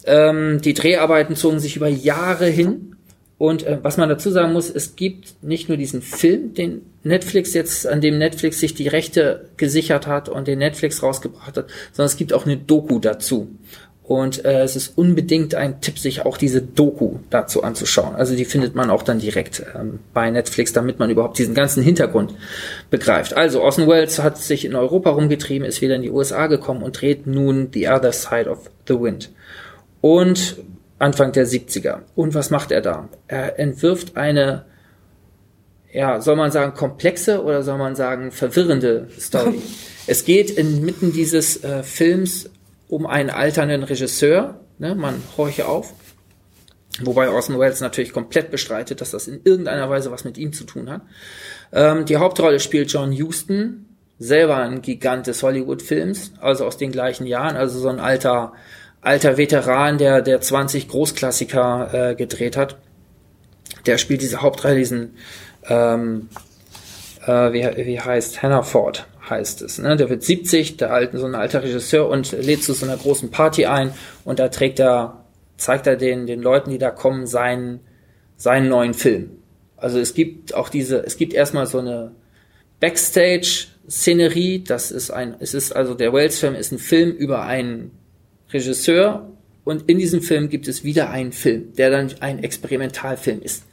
Ähm, 0.07 0.61
die 0.61 0.73
Dreharbeiten 0.73 1.35
zogen 1.35 1.59
sich 1.59 1.75
über 1.75 1.87
Jahre 1.87 2.47
hin. 2.47 2.95
Und 3.37 3.67
äh, 3.67 3.77
was 3.83 3.97
man 3.97 4.09
dazu 4.09 4.31
sagen 4.31 4.53
muss, 4.53 4.69
es 4.69 4.95
gibt 4.95 5.43
nicht 5.43 5.69
nur 5.69 5.77
diesen 5.77 6.01
Film, 6.01 6.55
den 6.55 6.81
Netflix 7.03 7.53
jetzt, 7.53 7.85
an 7.85 8.01
dem 8.01 8.17
Netflix 8.17 8.59
sich 8.59 8.73
die 8.73 8.87
Rechte 8.87 9.49
gesichert 9.57 10.07
hat 10.07 10.27
und 10.27 10.47
den 10.47 10.57
Netflix 10.57 11.03
rausgebracht 11.03 11.55
hat, 11.55 11.67
sondern 11.91 12.07
es 12.07 12.17
gibt 12.17 12.33
auch 12.33 12.45
eine 12.45 12.57
Doku 12.57 12.97
dazu. 12.97 13.49
Und 14.07 14.45
äh, 14.45 14.61
es 14.61 14.77
ist 14.77 14.97
unbedingt 14.97 15.53
ein 15.53 15.81
Tipp, 15.81 15.99
sich 15.99 16.25
auch 16.25 16.37
diese 16.37 16.61
Doku 16.61 17.17
dazu 17.29 17.61
anzuschauen. 17.61 18.15
Also 18.15 18.37
die 18.37 18.45
findet 18.45 18.73
man 18.73 18.89
auch 18.89 19.03
dann 19.03 19.19
direkt 19.19 19.61
ähm, 19.77 19.99
bei 20.13 20.31
Netflix, 20.31 20.71
damit 20.71 20.97
man 20.97 21.09
überhaupt 21.09 21.37
diesen 21.37 21.53
ganzen 21.53 21.83
Hintergrund 21.83 22.33
begreift. 22.89 23.35
Also 23.35 23.61
Orson 23.61 23.85
Welles 23.85 24.19
hat 24.19 24.37
sich 24.37 24.63
in 24.63 24.75
Europa 24.75 25.09
rumgetrieben, 25.09 25.67
ist 25.67 25.81
wieder 25.81 25.95
in 25.95 26.03
die 26.03 26.09
USA 26.09 26.47
gekommen 26.47 26.83
und 26.83 27.01
dreht 27.01 27.27
nun 27.27 27.67
The 27.73 27.89
Other 27.89 28.13
Side 28.13 28.49
of 28.49 28.71
the 28.87 28.97
Wind. 28.97 29.29
Und 30.01 30.57
Anfang 30.99 31.31
der 31.31 31.45
70er. 31.45 31.99
Und 32.15 32.33
was 32.33 32.49
macht 32.49 32.71
er 32.71 32.81
da? 32.81 33.09
Er 33.27 33.59
entwirft 33.59 34.17
eine, 34.17 34.65
ja, 35.91 36.21
soll 36.21 36.35
man 36.35 36.51
sagen, 36.51 36.73
komplexe 36.73 37.43
oder 37.43 37.63
soll 37.63 37.77
man 37.77 37.95
sagen, 37.95 38.31
verwirrende 38.31 39.07
Story. 39.19 39.61
es 40.07 40.25
geht 40.25 40.49
inmitten 40.49 41.13
dieses 41.13 41.63
äh, 41.63 41.83
Films 41.83 42.49
um 42.87 43.05
einen 43.05 43.29
alternden 43.29 43.83
Regisseur. 43.83 44.59
Ne? 44.79 44.95
Man 44.95 45.21
horche 45.37 45.67
auf. 45.67 45.93
Wobei 47.01 47.29
Orson 47.29 47.59
Welles 47.59 47.81
natürlich 47.81 48.11
komplett 48.11 48.49
bestreitet, 48.49 49.01
dass 49.01 49.11
das 49.11 49.27
in 49.27 49.41
irgendeiner 49.43 49.89
Weise 49.89 50.11
was 50.11 50.23
mit 50.23 50.37
ihm 50.37 50.51
zu 50.51 50.63
tun 50.63 50.89
hat. 50.89 51.01
Ähm, 51.71 52.05
die 52.05 52.17
Hauptrolle 52.17 52.59
spielt 52.59 52.91
John 52.91 53.11
Huston, 53.11 53.85
selber 54.19 54.57
ein 54.57 54.81
Gigant 54.81 55.27
des 55.27 55.43
Hollywood-Films, 55.43 56.33
also 56.39 56.65
aus 56.65 56.77
den 56.77 56.91
gleichen 56.91 57.27
Jahren, 57.27 57.55
also 57.55 57.79
so 57.79 57.89
ein 57.89 57.99
alter, 57.99 58.53
alter 59.01 59.37
Veteran, 59.37 59.97
der, 59.97 60.21
der 60.21 60.41
20 60.41 60.87
Großklassiker 60.87 62.11
äh, 62.11 62.15
gedreht 62.15 62.57
hat. 62.57 62.77
Der 63.85 63.97
spielt 63.97 64.21
diese 64.21 64.41
Hauptrolle, 64.41 64.75
diesen, 64.75 65.15
ähm, 65.67 66.29
äh, 67.25 67.53
wie, 67.53 67.85
wie 67.85 67.99
heißt, 67.99 68.41
Hannah 68.41 68.63
Ford 68.63 69.07
heißt 69.29 69.61
es. 69.61 69.77
Ne? 69.77 69.95
Der 69.95 70.09
wird 70.09 70.23
70, 70.23 70.77
der 70.77 70.91
alte, 70.91 71.17
so 71.17 71.25
ein 71.25 71.35
alter 71.35 71.63
Regisseur 71.63 72.07
und 72.07 72.31
lädt 72.31 72.63
zu 72.63 72.73
so 72.73 72.85
einer 72.85 72.97
großen 72.97 73.31
Party 73.31 73.65
ein 73.65 73.93
und 74.25 74.39
da 74.39 74.47
trägt 74.49 74.79
er, 74.79 75.25
zeigt 75.57 75.87
er 75.87 75.95
den, 75.95 76.27
den 76.27 76.41
Leuten, 76.41 76.69
die 76.69 76.77
da 76.77 76.91
kommen, 76.91 77.27
seinen, 77.27 77.81
seinen 78.35 78.69
neuen 78.69 78.93
Film. 78.93 79.31
Also 79.75 79.99
es 79.99 80.13
gibt 80.13 80.53
auch 80.53 80.69
diese, 80.69 81.05
es 81.05 81.17
gibt 81.17 81.33
erstmal 81.33 81.67
so 81.67 81.79
eine 81.79 82.11
Backstage-Szenerie, 82.79 84.63
das 84.63 84.91
ist 84.91 85.11
ein, 85.11 85.35
es 85.39 85.53
ist 85.53 85.75
also 85.75 85.93
der 85.93 86.13
Wells-Film 86.13 86.55
ist 86.55 86.71
ein 86.71 86.79
Film 86.79 87.11
über 87.11 87.43
einen 87.43 87.91
Regisseur 88.51 89.29
und 89.63 89.89
in 89.89 89.97
diesem 89.97 90.21
Film 90.21 90.49
gibt 90.49 90.67
es 90.67 90.83
wieder 90.83 91.09
einen 91.09 91.31
Film, 91.31 91.73
der 91.73 91.89
dann 91.89 92.09
ein 92.21 92.43
Experimentalfilm 92.43 93.41
ist. 93.41 93.63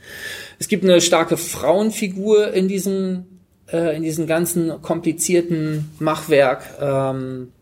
Es 0.58 0.68
gibt 0.68 0.84
eine 0.84 1.00
starke 1.00 1.36
Frauenfigur 1.36 2.52
in 2.52 2.68
diesem 2.68 3.26
äh, 3.72 3.96
in 3.96 4.02
diesem 4.02 4.26
ganzen 4.26 4.82
komplizierten 4.82 5.90
Machwerk. 5.98 6.64
Ähm, 6.80 7.52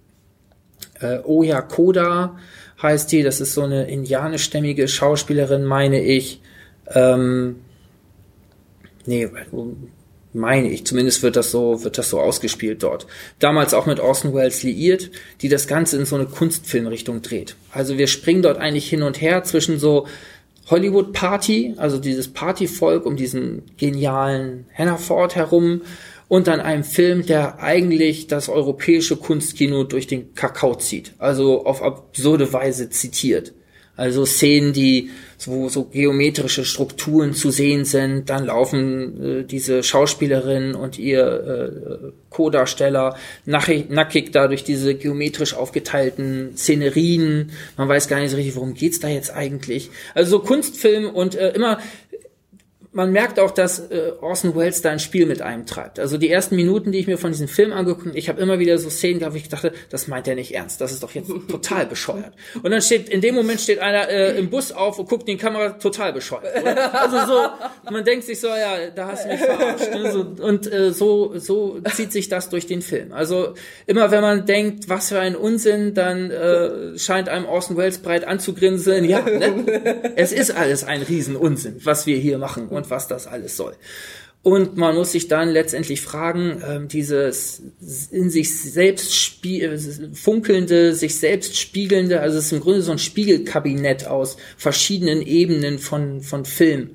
äh, 1.01 1.19
Oya 1.25 1.63
Koda 1.63 2.39
heißt 2.83 3.13
die, 3.13 3.23
das 3.23 3.41
ist 3.41 3.55
so 3.55 3.63
eine 3.63 3.89
indianischstämmige 3.89 4.89
Schauspielerin, 4.89 5.65
meine 5.65 6.03
ich. 6.03 6.41
Ähm, 6.89 7.57
nee, 9.07 9.29
meine 10.35 10.70
ich, 10.70 10.87
zumindest 10.87 11.22
wird 11.22 11.37
das 11.37 11.51
so, 11.51 11.85
wird 11.85 11.99
das 11.99 12.09
so 12.09 12.20
ausgespielt 12.20 12.83
dort. 12.83 13.07
Damals 13.39 13.74
auch 13.74 13.87
mit 13.87 14.01
Orson 14.01 14.35
Welles 14.35 14.62
liiert, 14.62 15.11
die 15.43 15.49
das 15.49 15.66
Ganze 15.66 15.99
in 15.99 16.07
so 16.07 16.16
eine 16.16 16.26
Kunstfilmrichtung 16.26 17.22
dreht. 17.22 17.57
Also 17.70 17.99
wir 17.99 18.07
springen 18.07 18.43
dort 18.43 18.59
eigentlich 18.59 18.89
hin 18.89 19.03
und 19.03 19.20
her 19.20 19.45
zwischen 19.45 19.78
so 19.78 20.07
Hollywood 20.68 21.12
Party, 21.12 21.74
also 21.76 21.99
dieses 21.99 22.28
Partyvolk 22.28 23.05
um 23.05 23.16
diesen 23.16 23.62
genialen 23.76 24.66
Hannaford 24.76 25.35
herum 25.35 25.83
und 26.28 26.47
dann 26.47 26.61
einem 26.61 26.85
Film, 26.85 27.26
der 27.26 27.61
eigentlich 27.61 28.26
das 28.26 28.49
europäische 28.49 29.16
Kunstkino 29.16 29.85
durch 29.85 30.07
den 30.07 30.35
Kakao 30.35 30.76
zieht, 30.76 31.12
also 31.18 31.66
auf 31.66 31.83
absurde 31.83 32.53
Weise 32.53 32.89
zitiert. 32.89 33.53
Also 33.97 34.24
Szenen, 34.24 34.72
die 34.72 35.11
wo 35.49 35.68
so 35.68 35.84
geometrische 35.84 36.64
Strukturen 36.64 37.34
zu 37.34 37.51
sehen 37.51 37.84
sind, 37.84 38.30
dann 38.30 38.47
laufen 38.47 39.40
äh, 39.40 39.45
diese 39.45 39.82
Schauspielerin 39.82 40.74
und 40.74 40.99
ihr 40.99 41.22
äh, 41.22 42.12
Co-Darsteller 42.30 43.16
nackig, 43.45 43.90
nackig 43.90 44.32
da 44.32 44.49
durch 44.49 44.64
diese 44.64 44.95
geometrisch 44.95 45.55
aufgeteilten 45.55 46.57
Szenerien. 46.57 47.53
Man 47.76 47.88
weiß 47.88 48.09
gar 48.09 48.20
nicht 48.20 48.30
so 48.30 48.36
richtig, 48.36 48.57
worum 48.57 48.74
geht's 48.74 49.01
da 49.01 49.09
jetzt 49.09 49.34
eigentlich. 49.34 49.90
Also 50.14 50.32
so 50.32 50.38
Kunstfilm 50.40 51.11
und 51.11 51.34
äh, 51.34 51.51
immer 51.51 51.78
man 52.95 53.11
merkt 53.11 53.40
auch, 53.40 53.51
dass 53.51 53.78
äh, 53.78 54.12
Orson 54.20 54.55
Welles 54.55 54.82
da 54.82 54.90
ein 54.90 54.99
Spiel 54.99 55.24
mit 55.24 55.40
einem 55.40 55.64
treibt. 55.64 55.99
Also 55.99 56.18
die 56.18 56.30
ersten 56.30 56.57
Minuten, 56.57 56.93
die 56.93 56.99
ich 56.99 57.07
mir 57.07 57.16
von 57.16 57.32
diesem 57.32 57.49
Film 57.49 57.72
angeguckt 57.72 58.09
habe, 58.09 58.18
ich 58.18 58.28
habe 58.28 58.40
immer 58.40 58.59
wieder 58.59 58.76
so 58.76 58.90
Szenen 58.90 59.18
gehabt, 59.18 59.34
wo 59.34 59.38
ich 59.38 59.49
dachte, 59.49 59.72
das 59.88 60.09
meint 60.09 60.28
er 60.28 60.34
nicht 60.34 60.55
ernst, 60.55 60.80
das 60.80 60.93
ist 60.93 61.03
doch 61.03 61.12
jetzt 61.12 61.30
total 61.49 61.86
bescheuert. 61.86 62.34
Und 62.62 62.70
dann 62.70 62.82
steht, 62.82 63.09
in 63.09 63.22
dem 63.22 63.34
Moment 63.34 63.61
steht 63.61 63.78
einer 63.78 64.09
äh, 64.11 64.38
im 64.38 64.51
Bus 64.51 64.72
auf 64.72 64.99
und 64.99 65.09
guckt 65.09 65.26
in 65.26 65.38
die 65.38 65.43
Kamera, 65.43 65.70
total 65.70 66.12
bescheuert. 66.12 66.61
Oder? 66.61 67.01
Also 67.03 67.18
so, 67.26 67.90
man 67.90 68.05
denkt 68.05 68.24
sich 68.24 68.38
so, 68.38 68.49
ja, 68.49 68.90
da 68.95 69.09
hast 69.09 69.24
du 69.24 69.28
mich 69.30 69.40
verarscht. 69.40 69.95
Ne? 69.95 70.12
So, 70.12 70.45
und 70.45 70.70
äh, 70.70 70.93
so, 70.93 71.38
so 71.38 71.80
zieht 71.95 72.12
sich 72.12 72.28
das 72.28 72.51
durch 72.51 72.66
den 72.66 72.82
Film. 72.82 73.12
Also 73.12 73.55
immer 73.86 74.11
wenn 74.11 74.20
man 74.20 74.45
denkt, 74.45 74.90
was 74.90 75.09
für 75.09 75.18
ein 75.18 75.34
Unsinn, 75.34 75.95
dann 75.95 76.30
äh, 76.30 76.99
scheint 76.99 77.30
einem 77.30 77.47
Orson 77.47 77.78
Welles 77.78 77.99
breit 77.99 78.26
anzugrinsen, 78.26 79.05
ja, 79.07 79.22
ne? 79.22 80.12
es 80.16 80.32
ist 80.32 80.51
alles 80.51 80.84
ein 80.84 81.01
Riesenunsinn, 81.01 81.80
was 81.84 82.07
wir 82.07 82.18
hier 82.18 82.36
machen. 82.36 82.68
Und 82.68 82.82
und 82.83 82.91
was 82.91 83.09
das 83.09 83.26
alles 83.26 83.57
soll. 83.57 83.74
Und 84.43 84.76
man 84.76 84.97
muss 84.97 85.12
sich 85.12 85.28
dann 85.28 85.51
letztendlich 85.51 86.01
fragen, 86.01 86.61
ähm, 86.68 86.89
dieses 86.89 87.62
in 88.11 88.28
sich 88.28 88.61
selbst 88.61 89.14
spie 89.14 89.68
funkelnde, 90.14 90.95
sich 90.95 91.16
selbst 91.16 91.57
spiegelnde, 91.57 92.20
also 92.20 92.39
es 92.39 92.47
ist 92.47 92.53
im 92.53 92.61
Grunde 92.61 92.83
so 92.83 92.91
ein 92.91 92.99
Spiegelkabinett 92.99 94.09
aus 94.09 94.37
verschiedenen 94.57 95.22
Ebenen 95.22 95.78
von, 95.78 96.22
von 96.22 96.45
Film. 96.45 96.91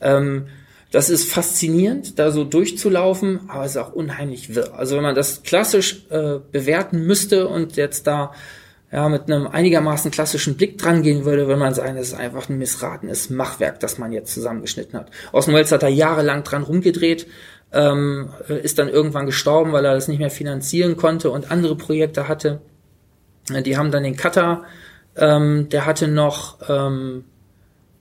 Ähm, 0.00 0.46
das 0.92 1.10
ist 1.10 1.28
faszinierend, 1.28 2.18
da 2.20 2.30
so 2.30 2.44
durchzulaufen, 2.44 3.40
aber 3.48 3.64
es 3.64 3.72
ist 3.72 3.78
auch 3.78 3.94
unheimlich 3.94 4.54
wirr. 4.54 4.74
Also 4.78 4.94
wenn 4.94 5.02
man 5.02 5.14
das 5.16 5.42
klassisch 5.42 6.04
äh, 6.10 6.38
bewerten 6.52 7.04
müsste 7.04 7.48
und 7.48 7.76
jetzt 7.76 8.06
da 8.06 8.32
ja, 8.92 9.08
mit 9.08 9.22
einem 9.30 9.46
einigermaßen 9.46 10.10
klassischen 10.10 10.56
Blick 10.56 10.76
dran 10.76 11.02
gehen 11.02 11.24
würde, 11.24 11.46
würde 11.46 11.58
man 11.58 11.72
sagen, 11.72 11.96
das 11.96 12.08
ist 12.08 12.14
einfach 12.14 12.50
ein 12.50 12.58
missratenes 12.58 13.30
Machwerk, 13.30 13.80
das 13.80 13.96
man 13.96 14.12
jetzt 14.12 14.34
zusammengeschnitten 14.34 14.98
hat. 14.98 15.10
Orson 15.32 15.54
Welles 15.54 15.72
hat 15.72 15.82
da 15.82 15.88
jahrelang 15.88 16.44
dran 16.44 16.62
rumgedreht, 16.62 17.26
ähm, 17.72 18.28
ist 18.48 18.78
dann 18.78 18.90
irgendwann 18.90 19.24
gestorben, 19.24 19.72
weil 19.72 19.86
er 19.86 19.94
das 19.94 20.08
nicht 20.08 20.18
mehr 20.18 20.30
finanzieren 20.30 20.98
konnte 20.98 21.30
und 21.30 21.50
andere 21.50 21.74
Projekte 21.74 22.28
hatte. 22.28 22.60
Die 23.48 23.78
haben 23.78 23.90
dann 23.90 24.04
den 24.04 24.16
Cutter, 24.16 24.64
ähm, 25.16 25.68
der 25.70 25.86
hatte 25.86 26.06
noch 26.06 26.58
ähm, 26.68 27.24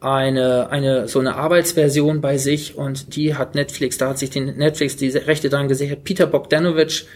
eine, 0.02 0.72
eine, 0.72 1.08
so 1.08 1.20
eine 1.20 1.36
Arbeitsversion 1.36 2.20
bei 2.20 2.38
sich 2.38 2.76
und 2.76 3.16
die 3.16 3.36
hat 3.36 3.56
Netflix, 3.56 3.98
da 3.98 4.10
hat 4.10 4.20
sich 4.20 4.30
den 4.30 4.58
Netflix 4.58 4.98
diese 4.98 5.26
Rechte 5.26 5.50
dran 5.50 5.70
gesichert. 5.70 6.04
Peter 6.04 6.28
Bogdanovich, 6.28 7.08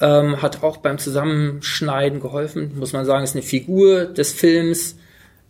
ähm, 0.00 0.42
hat 0.42 0.62
auch 0.62 0.78
beim 0.78 0.98
Zusammenschneiden 0.98 2.20
geholfen, 2.20 2.72
muss 2.78 2.92
man 2.92 3.04
sagen, 3.04 3.24
ist 3.24 3.34
eine 3.34 3.42
Figur 3.42 4.04
des 4.06 4.32
Films, 4.32 4.96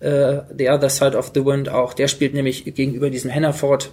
äh, 0.01 0.38
The 0.57 0.70
Other 0.70 0.90
Side 0.90 1.16
of 1.16 1.32
the 1.34 1.44
Wind 1.44 1.68
auch, 1.68 1.94
der 1.94 2.09
spielt 2.09 2.34
nämlich 2.34 2.64
gegenüber 2.64 3.11
diesem 3.11 3.34
Hannaford, 3.34 3.90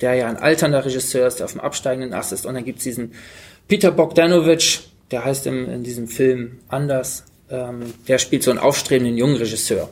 der 0.00 0.14
ja 0.14 0.28
ein 0.28 0.36
alternder 0.36 0.84
Regisseur 0.84 1.26
ist, 1.26 1.38
der 1.38 1.46
auf 1.46 1.52
dem 1.52 1.60
absteigenden 1.60 2.12
Ast 2.12 2.32
ist, 2.32 2.46
und 2.46 2.54
dann 2.54 2.64
gibt's 2.64 2.84
diesen 2.84 3.12
Peter 3.68 3.90
Bogdanovich, 3.90 4.88
der 5.10 5.24
heißt 5.24 5.46
im, 5.46 5.68
in 5.68 5.82
diesem 5.82 6.06
Film 6.08 6.58
anders, 6.68 7.24
ähm, 7.50 7.94
der 8.06 8.18
spielt 8.18 8.42
so 8.42 8.50
einen 8.50 8.60
aufstrebenden 8.60 9.16
jungen 9.16 9.36
Regisseur. 9.36 9.88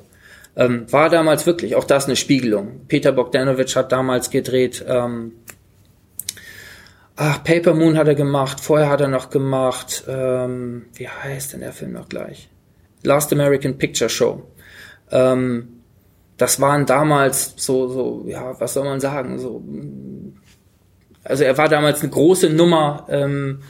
Ähm, 0.56 0.86
war 0.92 1.10
damals 1.10 1.46
wirklich, 1.46 1.74
auch 1.74 1.84
das 1.84 2.04
eine 2.06 2.14
Spiegelung. 2.14 2.82
Peter 2.86 3.10
Bogdanovich 3.10 3.74
hat 3.74 3.90
damals 3.90 4.30
gedreht, 4.30 4.84
ähm, 4.86 5.32
Ach, 7.16 7.44
Paper 7.44 7.74
Moon 7.74 7.96
hat 7.96 8.08
er 8.08 8.16
gemacht, 8.16 8.58
vorher 8.60 8.88
hat 8.88 9.00
er 9.00 9.08
noch 9.08 9.30
gemacht, 9.30 10.04
ähm, 10.08 10.86
wie 10.94 11.08
heißt 11.08 11.52
denn 11.52 11.60
der 11.60 11.72
Film 11.72 11.92
noch 11.92 12.08
gleich? 12.08 12.48
Last 13.04 13.32
American 13.32 13.78
Picture 13.78 14.10
Show. 14.10 14.42
Ähm, 15.12 15.80
das 16.36 16.60
waren 16.60 16.86
damals 16.86 17.54
so, 17.56 17.88
so, 17.88 18.24
ja, 18.26 18.58
was 18.58 18.74
soll 18.74 18.84
man 18.84 18.98
sagen, 18.98 19.38
so, 19.38 19.62
also 21.22 21.44
er 21.44 21.56
war 21.56 21.68
damals 21.68 22.02
eine 22.02 22.10
große 22.10 22.50
Nummer 22.50 23.06
ähm, 23.08 23.60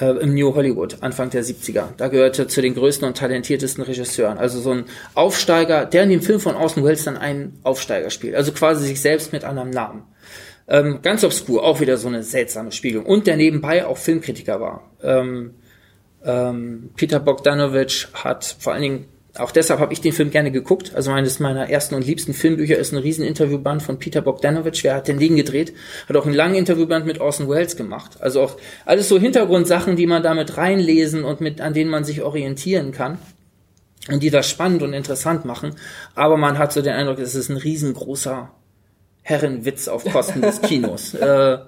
äh, 0.00 0.06
im 0.18 0.34
New 0.34 0.54
Hollywood, 0.54 0.98
Anfang 1.02 1.30
der 1.30 1.44
70er. 1.44 1.88
Da 1.96 2.08
gehörte 2.08 2.46
zu 2.46 2.62
den 2.62 2.74
größten 2.74 3.06
und 3.06 3.16
talentiertesten 3.16 3.82
Regisseuren. 3.82 4.38
Also 4.38 4.60
so 4.60 4.70
ein 4.70 4.84
Aufsteiger, 5.14 5.84
der 5.84 6.04
in 6.04 6.10
dem 6.10 6.22
Film 6.22 6.40
von 6.40 6.54
Orson 6.54 6.84
Welles 6.84 7.04
dann 7.04 7.16
einen 7.16 7.58
Aufsteiger 7.64 8.10
spielt. 8.10 8.36
Also 8.36 8.52
quasi 8.52 8.86
sich 8.86 9.00
selbst 9.00 9.32
mit 9.32 9.44
anderem 9.44 9.70
Namen. 9.70 10.04
Ähm, 10.66 11.00
ganz 11.02 11.24
obskur, 11.24 11.62
auch 11.62 11.80
wieder 11.80 11.96
so 11.96 12.08
eine 12.08 12.22
seltsame 12.22 12.72
Spiegelung. 12.72 13.06
Und 13.06 13.26
der 13.26 13.36
nebenbei 13.36 13.86
auch 13.86 13.98
Filmkritiker 13.98 14.60
war. 14.60 14.90
Ähm, 15.02 15.54
ähm, 16.24 16.90
Peter 16.96 17.20
Bogdanovich 17.20 18.08
hat 18.14 18.56
vor 18.58 18.72
allen 18.72 18.82
Dingen, 18.82 19.04
auch 19.36 19.50
deshalb 19.50 19.80
habe 19.80 19.92
ich 19.92 20.00
den 20.00 20.12
Film 20.12 20.30
gerne 20.30 20.50
geguckt. 20.50 20.92
Also 20.94 21.10
eines 21.10 21.38
meiner 21.40 21.68
ersten 21.68 21.96
und 21.96 22.06
liebsten 22.06 22.32
Filmbücher 22.32 22.78
ist 22.78 22.92
ein 22.92 22.98
riesen 22.98 23.24
Interviewband 23.24 23.82
von 23.82 23.98
Peter 23.98 24.22
Bogdanovich. 24.22 24.84
Wer 24.84 24.94
hat 24.94 25.08
den 25.08 25.18
Ding 25.18 25.36
gedreht? 25.36 25.74
Hat 26.08 26.16
auch 26.16 26.24
einen 26.24 26.34
langen 26.34 26.54
Interviewband 26.54 27.04
mit 27.04 27.20
Orson 27.20 27.48
Welles 27.48 27.76
gemacht. 27.76 28.18
Also 28.20 28.40
auch 28.40 28.56
alles 28.86 29.08
so 29.08 29.18
Hintergrundsachen, 29.18 29.96
die 29.96 30.06
man 30.06 30.22
damit 30.22 30.56
reinlesen 30.56 31.24
und 31.24 31.40
mit, 31.40 31.60
an 31.60 31.74
denen 31.74 31.90
man 31.90 32.04
sich 32.04 32.22
orientieren 32.22 32.92
kann. 32.92 33.18
und 34.08 34.22
die 34.22 34.30
das 34.30 34.48
spannend 34.48 34.82
und 34.82 34.92
interessant 34.92 35.44
machen. 35.44 35.74
Aber 36.14 36.36
man 36.36 36.58
hat 36.58 36.72
so 36.72 36.80
den 36.80 36.92
Eindruck, 36.92 37.18
es 37.18 37.34
ist 37.34 37.48
ein 37.48 37.56
riesengroßer 37.56 38.50
Herrenwitz 39.24 39.88
auf 39.88 40.04
Kosten 40.04 40.40
des 40.42 40.60
Kinos. 40.62 41.14
äh, 41.14 41.58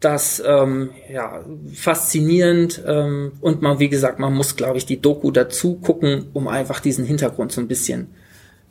das 0.00 0.42
ähm, 0.44 0.90
ja 1.12 1.44
faszinierend 1.74 2.82
ähm, 2.86 3.32
und 3.42 3.60
man 3.60 3.78
wie 3.80 3.90
gesagt 3.90 4.18
man 4.18 4.32
muss 4.32 4.56
glaube 4.56 4.78
ich 4.78 4.86
die 4.86 5.00
Doku 5.00 5.30
dazu 5.30 5.74
gucken 5.74 6.28
um 6.32 6.48
einfach 6.48 6.80
diesen 6.80 7.04
Hintergrund 7.04 7.52
so 7.52 7.60
ein 7.60 7.68
bisschen 7.68 8.08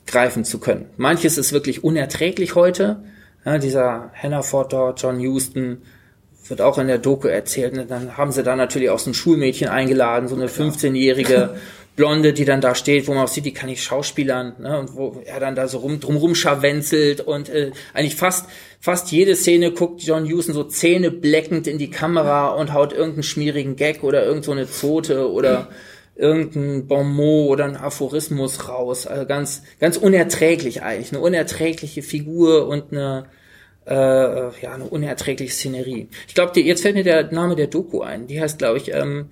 greifen 0.06 0.44
zu 0.44 0.58
können. 0.58 0.86
Manches 0.96 1.38
ist 1.38 1.52
wirklich 1.52 1.84
unerträglich 1.84 2.56
heute. 2.56 3.04
Ja, 3.44 3.58
dieser 3.58 4.10
Hannaford 4.20 4.72
dort 4.72 5.00
John 5.00 5.20
Houston 5.20 5.82
wird 6.48 6.60
auch 6.60 6.78
in 6.78 6.88
der 6.88 6.98
Doku 6.98 7.28
erzählt 7.28 7.78
und 7.78 7.88
dann 7.88 8.16
haben 8.16 8.32
sie 8.32 8.42
da 8.42 8.56
natürlich 8.56 8.90
auch 8.90 8.98
so 8.98 9.10
ein 9.10 9.14
Schulmädchen 9.14 9.68
eingeladen 9.68 10.26
so 10.26 10.34
eine 10.34 10.48
15-jährige 10.48 11.54
Blonde, 12.00 12.32
die 12.32 12.46
dann 12.46 12.62
da 12.62 12.74
steht, 12.74 13.08
wo 13.08 13.12
man 13.12 13.24
auch 13.24 13.28
sieht, 13.28 13.44
die 13.44 13.52
kann 13.52 13.68
ich 13.68 13.82
schauspielern, 13.82 14.54
ne, 14.58 14.78
und 14.80 14.96
wo 14.96 15.20
er 15.22 15.38
dann 15.38 15.54
da 15.54 15.68
so 15.68 15.76
rum, 15.80 16.00
drumrum 16.00 16.34
scharwenzelt 16.34 17.20
und 17.20 17.50
äh, 17.50 17.72
eigentlich 17.92 18.16
fast, 18.16 18.46
fast 18.80 19.12
jede 19.12 19.36
Szene 19.36 19.72
guckt 19.72 20.02
John 20.02 20.26
Huston 20.26 20.54
so 20.54 20.64
zähnebleckend 20.64 21.66
in 21.66 21.76
die 21.76 21.90
Kamera 21.90 22.52
und 22.52 22.72
haut 22.72 22.94
irgendeinen 22.94 23.24
schmierigen 23.24 23.76
Gag 23.76 24.02
oder 24.02 24.24
irgend 24.24 24.46
so 24.46 24.52
eine 24.52 24.66
Zote 24.66 25.30
oder 25.30 25.68
irgendein 26.16 26.86
Bonmot 26.86 27.50
oder 27.50 27.66
ein 27.66 27.76
Aphorismus 27.76 28.66
raus. 28.66 29.06
Also 29.06 29.26
ganz, 29.26 29.62
ganz 29.78 29.98
unerträglich 29.98 30.82
eigentlich. 30.82 31.12
Eine 31.12 31.20
unerträgliche 31.20 32.00
Figur 32.00 32.66
und 32.66 32.92
eine, 32.92 33.26
äh, 33.86 33.94
ja, 33.94 34.72
eine 34.72 34.84
unerträgliche 34.84 35.52
Szenerie. 35.52 36.08
Ich 36.28 36.34
glaube, 36.34 36.58
jetzt 36.58 36.80
fällt 36.80 36.94
mir 36.94 37.04
der 37.04 37.30
Name 37.30 37.56
der 37.56 37.66
Doku 37.66 38.00
ein. 38.00 38.26
Die 38.26 38.40
heißt, 38.40 38.56
glaube 38.56 38.78
ich, 38.78 38.90
ähm, 38.94 39.28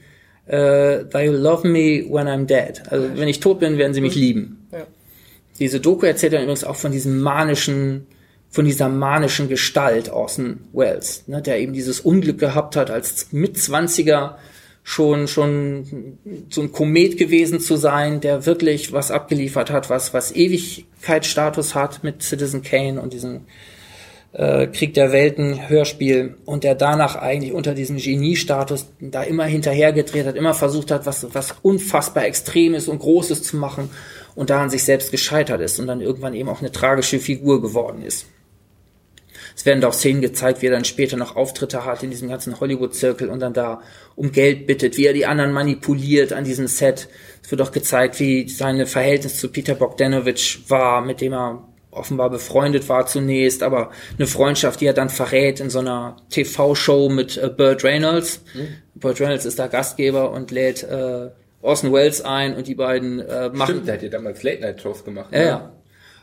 äh, 0.48 1.04
They'll 1.04 1.36
love 1.36 1.66
me 1.66 2.04
when 2.08 2.26
I'm 2.26 2.46
dead. 2.46 2.82
Also 2.90 3.08
wenn 3.14 3.28
ich 3.28 3.40
tot 3.40 3.60
bin, 3.60 3.78
werden 3.78 3.94
sie 3.94 4.00
mich 4.00 4.16
mhm. 4.16 4.20
lieben. 4.20 4.68
Ja. 4.72 4.86
Diese 5.58 5.80
Doku 5.80 6.06
erzählt 6.06 6.32
dann 6.32 6.42
übrigens 6.42 6.64
auch 6.64 6.76
von 6.76 6.92
diesem 6.92 7.20
manischen, 7.20 8.06
von 8.50 8.64
dieser 8.64 8.88
manischen 8.88 9.48
Gestalt 9.48 10.10
Orson 10.10 10.60
Welles, 10.72 11.24
ne, 11.26 11.42
der 11.42 11.58
eben 11.60 11.72
dieses 11.72 12.00
Unglück 12.00 12.38
gehabt 12.38 12.76
hat, 12.76 12.90
als 12.90 13.32
Mitzwanziger 13.32 14.38
schon, 14.84 15.28
schon 15.28 16.16
so 16.48 16.62
ein 16.62 16.72
Komet 16.72 17.18
gewesen 17.18 17.60
zu 17.60 17.76
sein, 17.76 18.20
der 18.20 18.46
wirklich 18.46 18.92
was 18.92 19.10
abgeliefert 19.10 19.70
hat, 19.70 19.90
was, 19.90 20.14
was 20.14 20.34
Ewigkeitsstatus 20.34 21.74
hat 21.74 22.02
mit 22.02 22.22
Citizen 22.22 22.62
Kane 22.62 23.00
und 23.00 23.12
diesen 23.12 23.42
äh, 24.32 24.66
Krieg 24.66 24.94
der 24.94 25.12
Welten 25.12 25.68
Hörspiel 25.68 26.36
und 26.44 26.64
der 26.64 26.74
danach 26.74 27.16
eigentlich 27.16 27.52
unter 27.52 27.74
diesem 27.74 27.96
Geniestatus 27.96 28.86
da 29.00 29.22
immer 29.22 29.44
hinterhergedreht 29.44 30.26
hat, 30.26 30.36
immer 30.36 30.54
versucht 30.54 30.90
hat, 30.90 31.06
was, 31.06 31.26
was 31.34 31.54
unfassbar 31.62 32.24
Extremes 32.24 32.88
und 32.88 32.98
Großes 32.98 33.42
zu 33.42 33.56
machen 33.56 33.90
und 34.34 34.50
daran 34.50 34.70
sich 34.70 34.84
selbst 34.84 35.10
gescheitert 35.10 35.60
ist 35.60 35.80
und 35.80 35.86
dann 35.86 36.00
irgendwann 36.00 36.34
eben 36.34 36.48
auch 36.48 36.60
eine 36.60 36.72
tragische 36.72 37.18
Figur 37.18 37.62
geworden 37.62 38.02
ist. 38.02 38.26
Es 39.56 39.66
werden 39.66 39.80
da 39.80 39.88
auch 39.88 39.94
Szenen 39.94 40.20
gezeigt, 40.20 40.62
wie 40.62 40.66
er 40.66 40.72
dann 40.72 40.84
später 40.84 41.16
noch 41.16 41.34
Auftritte 41.34 41.84
hat 41.84 42.04
in 42.04 42.10
diesem 42.10 42.28
ganzen 42.28 42.60
Hollywood-Zirkel 42.60 43.28
und 43.28 43.40
dann 43.40 43.54
da 43.54 43.82
um 44.14 44.30
Geld 44.30 44.68
bittet, 44.68 44.96
wie 44.96 45.06
er 45.06 45.12
die 45.12 45.26
anderen 45.26 45.50
manipuliert 45.50 46.32
an 46.32 46.44
diesem 46.44 46.68
Set. 46.68 47.08
Es 47.42 47.50
wird 47.50 47.60
auch 47.62 47.72
gezeigt, 47.72 48.20
wie 48.20 48.48
seine 48.48 48.86
Verhältnis 48.86 49.40
zu 49.40 49.48
Peter 49.48 49.74
Bogdanovich 49.74 50.60
war, 50.68 51.00
mit 51.00 51.20
dem 51.20 51.32
er 51.32 51.67
offenbar 51.90 52.30
befreundet 52.30 52.88
war 52.88 53.06
zunächst, 53.06 53.62
aber 53.62 53.90
eine 54.16 54.26
Freundschaft, 54.26 54.80
die 54.80 54.86
er 54.86 54.92
dann 54.92 55.10
verrät 55.10 55.60
in 55.60 55.70
so 55.70 55.78
einer 55.78 56.16
TV-Show 56.30 57.08
mit 57.08 57.36
äh, 57.36 57.48
Burt 57.48 57.84
Reynolds. 57.84 58.42
Mhm. 58.54 58.68
Burt 58.94 59.20
Reynolds 59.20 59.44
ist 59.44 59.58
da 59.58 59.66
Gastgeber 59.66 60.30
und 60.30 60.50
lädt 60.50 60.82
äh, 60.82 61.28
Orson 61.62 61.92
Welles 61.92 62.20
ein 62.20 62.54
und 62.54 62.66
die 62.66 62.74
beiden 62.74 63.20
äh, 63.20 63.48
machen. 63.50 63.70
Stimmt, 63.70 63.88
der 63.88 63.94
hat 63.94 64.02
ja 64.02 64.08
damals 64.08 64.42
Late-Night-Shows 64.42 65.04
gemacht. 65.04 65.28
Ja, 65.32 65.38
ne? 65.38 65.46
ja. 65.46 65.72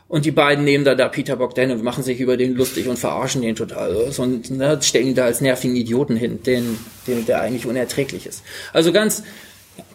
Und 0.08 0.24
die 0.24 0.30
beiden 0.30 0.64
nehmen 0.64 0.84
da, 0.84 0.94
da 0.94 1.08
Peter 1.08 1.34
Bogdanovich, 1.34 1.82
machen 1.82 2.04
sich 2.04 2.20
über 2.20 2.36
den 2.36 2.54
lustig 2.54 2.86
und 2.86 2.96
verarschen 2.96 3.42
den 3.42 3.56
total. 3.56 3.92
Und 4.18 4.50
ne, 4.50 4.78
stellen 4.80 5.08
ihn 5.08 5.14
da 5.16 5.24
als 5.24 5.40
nervigen 5.40 5.74
Idioten 5.74 6.14
hin, 6.14 6.42
den, 6.44 6.78
den, 7.08 7.26
der 7.26 7.40
eigentlich 7.40 7.66
unerträglich 7.66 8.24
ist. 8.24 8.44
Also 8.72 8.92
ganz, 8.92 9.24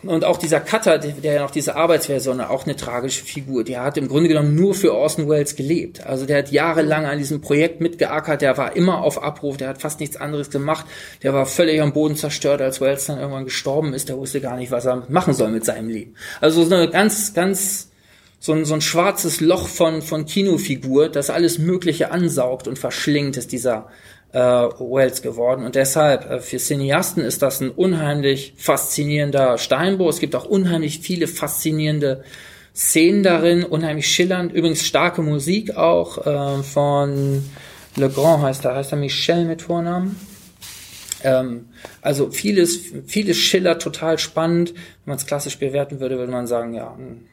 und 0.04 0.26
auch 0.26 0.38
dieser 0.38 0.60
Cutter, 0.60 0.98
der 0.98 1.34
ja 1.34 1.42
noch 1.42 1.52
diese 1.52 1.76
Arbeitsversion, 1.76 2.42
auch 2.42 2.66
eine 2.66 2.76
tragische 2.76 3.24
Figur. 3.24 3.64
Der 3.64 3.84
hat 3.84 3.98
im 3.98 4.08
Grunde 4.08 4.30
genommen 4.30 4.56
nur 4.56 4.74
für 4.74 4.94
Orson 4.94 5.30
Welles 5.30 5.56
gelebt. 5.56 6.06
Also 6.06 6.26
der 6.26 6.40
hat 6.40 6.52
jahrelang 6.52 7.06
an 7.06 7.20
diesem 7.20 7.42
Projekt 7.42 7.82
mitgeackert. 7.82 8.42
Der 8.42 8.58
war 8.58 8.76
immer 8.76 9.04
auf 9.04 9.22
Abruf. 9.22 9.58
Der 9.58 9.70
hat 9.70 9.82
fast 9.82 10.00
nichts 10.00 10.18
anderes 10.18 10.50
gemacht. 10.50 10.86
Der 11.22 11.34
war 11.34 11.46
völlig 11.46 11.82
am 11.82 11.94
Boden 11.94 12.16
zerstört, 12.16 12.62
als 12.62 12.82
Welles 12.82 13.06
dann 13.06 13.20
irgendwann 13.20 13.46
gestorben 13.46 13.94
ist. 13.94 14.10
Der 14.10 14.18
wusste 14.18 14.42
gar 14.42 14.58
nicht, 14.58 14.72
was 14.72 14.86
er 14.86 15.06
machen 15.10 15.34
soll 15.34 15.52
mit 15.52 15.66
seinem 15.66 15.90
Leben. 15.90 16.16
Also 16.40 16.64
so 16.64 16.74
eine 16.74 16.90
ganz, 16.90 17.34
ganz 17.34 17.92
so 18.40 18.54
ein, 18.54 18.66
so 18.66 18.74
ein 18.74 18.82
schwarzes 18.82 19.40
Loch 19.40 19.68
von, 19.68 20.02
von 20.02 20.26
Kinofigur, 20.26 21.10
das 21.10 21.30
alles 21.30 21.60
Mögliche 21.60 22.10
ansaugt 22.10 22.68
und 22.68 22.80
verschlingt, 22.80 23.38
ist 23.38 23.52
dieser 23.52 23.90
äh, 24.34 24.40
Wells 24.40 25.22
geworden. 25.22 25.66
Und 25.66 25.76
deshalb, 25.76 26.30
äh, 26.30 26.40
für 26.40 26.58
Cineasten 26.58 27.24
ist 27.24 27.42
das 27.42 27.62
ein 27.62 27.70
unheimlich 27.70 28.54
faszinierender 28.58 29.58
Steinbruch. 29.58 30.10
Es 30.10 30.20
gibt 30.20 30.36
auch 30.36 30.46
unheimlich 30.46 31.00
viele 31.00 31.28
faszinierende 31.28 32.24
Szenen 32.76 33.24
darin, 33.24 33.64
unheimlich 33.64 34.08
schillernd. 34.08 34.54
Übrigens 34.54 34.86
starke 34.86 35.22
Musik 35.22 35.76
auch 35.76 36.26
äh, 36.26 36.64
von 36.64 37.44
Le 37.98 38.10
Grand 38.10 38.44
heißt 38.44 38.66
er, 38.66 38.76
heißt 38.76 38.94
er 38.94 38.98
Michel 38.98 39.46
mit 39.46 39.62
Vornamen. 39.62 40.16
Ähm, 41.24 41.68
also 42.02 42.32
vieles, 42.32 42.80
vieles 43.06 43.38
schillert 43.38 43.82
total 43.82 44.18
spannend. 44.18 44.74
Wenn 44.74 45.12
man 45.12 45.18
es 45.18 45.26
klassisch 45.26 45.60
bewerten 45.60 46.00
würde, 46.00 46.18
würde 46.18 46.32
man 46.32 46.48
sagen, 46.48 46.74
ja, 46.74 46.96
hm, 46.96 47.26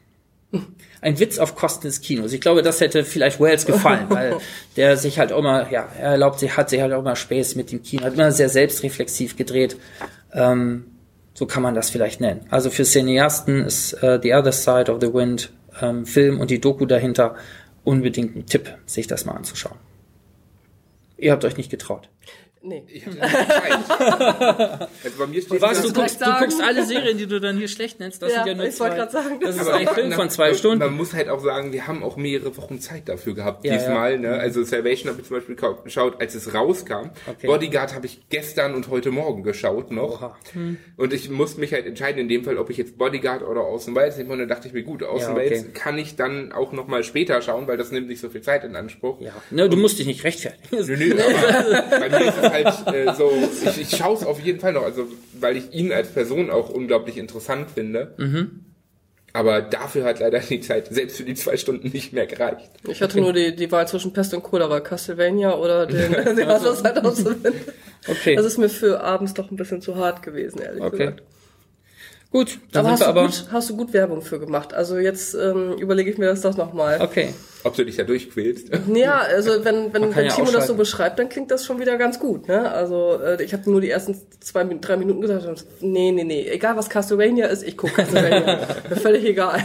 ein 1.01 1.19
Witz 1.19 1.39
auf 1.39 1.55
Kosten 1.55 1.87
des 1.87 2.01
Kinos. 2.01 2.33
Ich 2.33 2.41
glaube, 2.41 2.61
das 2.61 2.81
hätte 2.81 3.03
vielleicht 3.03 3.39
Wells 3.39 3.65
gefallen, 3.65 4.05
weil 4.09 4.37
der 4.75 4.97
sich 4.97 5.19
halt 5.19 5.31
auch 5.31 5.41
mal, 5.41 5.67
ja, 5.71 5.87
er 5.97 6.11
erlaubt 6.11 6.39
sich, 6.39 6.57
hat 6.57 6.69
sich 6.69 6.81
halt 6.81 6.93
auch 6.93 7.03
mal 7.03 7.15
Spaß 7.15 7.55
mit 7.55 7.71
dem 7.71 7.83
Kino, 7.83 8.03
hat 8.03 8.13
immer 8.13 8.31
sehr 8.31 8.49
selbstreflexiv 8.49 9.35
gedreht. 9.35 9.77
Ähm, 10.33 10.85
so 11.33 11.45
kann 11.45 11.63
man 11.63 11.73
das 11.73 11.89
vielleicht 11.89 12.19
nennen. 12.19 12.41
Also 12.49 12.69
für 12.69 12.83
Cineasten 12.83 13.63
ist 13.63 13.93
äh, 14.03 14.19
The 14.21 14.33
Other 14.33 14.51
Side 14.51 14.91
of 14.91 14.99
the 14.99 15.13
Wind 15.13 15.51
ähm, 15.81 16.05
Film 16.05 16.39
und 16.39 16.51
die 16.51 16.59
Doku 16.59 16.85
dahinter 16.85 17.35
unbedingt 17.83 18.35
ein 18.35 18.45
Tipp, 18.45 18.75
sich 18.85 19.07
das 19.07 19.25
mal 19.25 19.33
anzuschauen. 19.33 19.77
Ihr 21.17 21.31
habt 21.31 21.45
euch 21.45 21.57
nicht 21.57 21.69
getraut. 21.69 22.09
Nee. 22.61 22.83
Ich 22.91 23.05
hatte 23.05 23.21
also 25.03 25.17
bei 25.17 25.27
mir 25.27 25.41
steht 25.41 25.61
was, 25.61 25.81
du, 25.81 25.93
guckst, 25.93 26.19
du 26.19 26.25
guckst 26.39 26.61
alle 26.61 26.85
Serien, 26.85 27.17
die 27.17 27.25
du 27.25 27.39
dann 27.39 27.57
hier 27.57 27.69
schlecht 27.69 28.01
nennst. 28.01 28.21
Das 28.21 28.33
ja, 28.33 28.39
sind 28.39 28.47
ja 28.47 28.55
nur 28.55 28.65
ich 28.65 28.75
zwei. 28.75 28.89
Sagen, 29.07 29.39
das, 29.39 29.55
das 29.55 29.65
ist 29.65 29.71
ein 29.71 29.87
Film 29.87 30.11
von 30.11 30.29
zwei 30.29 30.53
Stunden. 30.53 30.79
Man 30.79 30.93
muss 30.95 31.13
halt 31.13 31.29
auch 31.29 31.39
sagen, 31.39 31.71
wir 31.71 31.87
haben 31.87 32.03
auch 32.03 32.17
mehrere 32.17 32.57
Wochen 32.57 32.81
Zeit 32.81 33.07
dafür 33.07 33.33
gehabt. 33.33 33.63
Ja, 33.63 33.77
diesmal, 33.77 34.13
ja. 34.13 34.17
ne? 34.17 34.29
Also 34.33 34.63
Salvation 34.63 35.09
habe 35.09 35.21
ich 35.21 35.27
zum 35.27 35.37
Beispiel 35.37 35.55
geschaut, 35.55 36.19
als 36.19 36.35
es 36.35 36.53
rauskam. 36.53 37.11
Okay. 37.27 37.47
Bodyguard 37.47 37.95
habe 37.95 38.07
ich 38.07 38.27
gestern 38.29 38.75
und 38.75 38.89
heute 38.89 39.11
Morgen 39.11 39.43
geschaut 39.43 39.91
noch. 39.91 40.35
Hm. 40.51 40.77
Und 40.97 41.13
ich 41.13 41.29
musste 41.29 41.61
mich 41.61 41.71
halt 41.71 41.85
entscheiden 41.85 42.19
in 42.19 42.27
dem 42.27 42.43
Fall, 42.43 42.57
ob 42.57 42.69
ich 42.69 42.77
jetzt 42.77 42.97
Bodyguard 42.97 43.43
oder 43.43 43.61
Außen 43.61 43.95
Wales 43.95 44.17
nehme. 44.17 44.33
Und 44.33 44.39
dann 44.39 44.49
dachte 44.49 44.67
ich 44.67 44.73
mir, 44.73 44.83
gut, 44.83 45.01
Außen 45.03 45.33
ja, 45.33 45.41
okay. 45.41 45.65
kann 45.73 45.97
ich 45.97 46.17
dann 46.17 46.51
auch 46.51 46.73
noch 46.73 46.87
mal 46.87 47.05
später 47.05 47.41
schauen, 47.41 47.67
weil 47.67 47.77
das 47.77 47.91
nimmt 47.91 48.09
nicht 48.09 48.19
so 48.19 48.29
viel 48.29 48.41
Zeit 48.41 48.65
in 48.65 48.75
Anspruch. 48.75 49.21
Ja. 49.21 49.31
Ne, 49.49 49.69
du 49.69 49.77
musst 49.77 49.97
dich 49.97 50.07
nicht 50.07 50.25
rechtfertigen. 50.25 50.67
Nö, 50.71 50.97
nö, 50.97 51.15
bei 51.89 52.09
mir 52.09 52.27
ist 52.27 52.37
es 52.41 52.48
halt 52.51 52.87
äh, 52.93 53.13
so 53.13 53.31
ich, 53.65 53.81
ich 53.81 53.97
schaue 53.97 54.15
es 54.15 54.25
auf 54.25 54.39
jeden 54.39 54.59
Fall 54.59 54.73
noch, 54.73 54.83
also 54.83 55.07
weil 55.39 55.57
ich 55.57 55.73
ihn 55.73 55.91
als 55.91 56.09
Person 56.09 56.49
auch 56.49 56.69
unglaublich 56.69 57.17
interessant 57.17 57.71
finde. 57.71 58.13
Mhm. 58.17 58.65
Aber 59.31 59.61
dafür 59.61 60.05
hat 60.05 60.19
leider 60.19 60.39
die 60.39 60.59
Zeit 60.59 60.87
selbst 60.87 61.17
für 61.17 61.23
die 61.23 61.35
zwei 61.35 61.55
Stunden 61.55 61.89
nicht 61.89 62.13
mehr 62.13 62.25
gereicht. 62.25 62.69
Ich 62.87 63.01
hatte 63.01 63.21
nur 63.21 63.31
die, 63.31 63.55
die 63.55 63.71
Wahl 63.71 63.87
zwischen 63.87 64.11
Pest 64.11 64.33
und 64.33 64.41
Cholera, 64.41 64.79
Castlevania 64.79 65.55
oder 65.55 65.85
den, 65.85 66.11
den 66.35 66.47
also. 66.47 66.73
Okay. 68.07 68.35
Das 68.35 68.45
ist 68.45 68.57
mir 68.57 68.69
für 68.69 69.01
abends 69.01 69.33
doch 69.33 69.51
ein 69.51 69.55
bisschen 69.55 69.81
zu 69.81 69.97
hart 69.97 70.23
gewesen, 70.23 70.61
ehrlich 70.61 70.81
okay. 70.81 70.97
gesagt. 70.97 71.23
Gut, 72.31 72.59
dann 72.71 72.85
aber, 72.85 72.91
hast, 72.91 73.01
du 73.01 73.05
aber 73.07 73.25
gut, 73.25 73.45
hast 73.51 73.69
du 73.71 73.77
gut 73.77 73.91
Werbung 73.91 74.21
für 74.21 74.39
gemacht. 74.39 74.71
Also 74.75 74.99
jetzt 74.99 75.33
ähm, 75.33 75.73
überlege 75.79 76.11
ich 76.11 76.19
mir 76.19 76.27
das 76.27 76.41
doch 76.41 76.55
nochmal. 76.55 77.01
Okay. 77.01 77.33
Ob 77.63 77.75
du 77.75 77.83
dich 77.83 77.95
da 77.97 78.03
durchquälst? 78.03 78.69
Ja, 78.93 79.17
also 79.17 79.65
wenn, 79.65 79.91
wenn, 79.93 80.15
wenn 80.15 80.25
ja 80.25 80.31
Timo 80.31 80.51
das 80.51 80.67
so 80.67 80.75
beschreibt, 80.75 81.17
dann 81.17 81.27
klingt 81.27 81.49
das 81.49 81.65
schon 81.65 81.79
wieder 81.79 81.97
ganz 81.97 82.19
gut. 82.19 82.47
Ne? 82.47 82.71
Also 82.71 83.19
äh, 83.19 83.43
ich 83.43 83.51
habe 83.53 83.69
nur 83.69 83.81
die 83.81 83.89
ersten 83.89 84.15
zwei, 84.39 84.63
drei 84.63 84.97
Minuten 84.97 85.21
gesagt, 85.21 85.65
nee, 85.81 86.11
nee, 86.11 86.23
nee, 86.23 86.47
egal 86.47 86.77
was 86.77 86.87
Castlevania 86.87 87.47
ist, 87.47 87.63
ich 87.63 87.75
gucke 87.75 87.93
Castlevania. 87.93 88.59
Völlig 89.01 89.25
egal. 89.25 89.61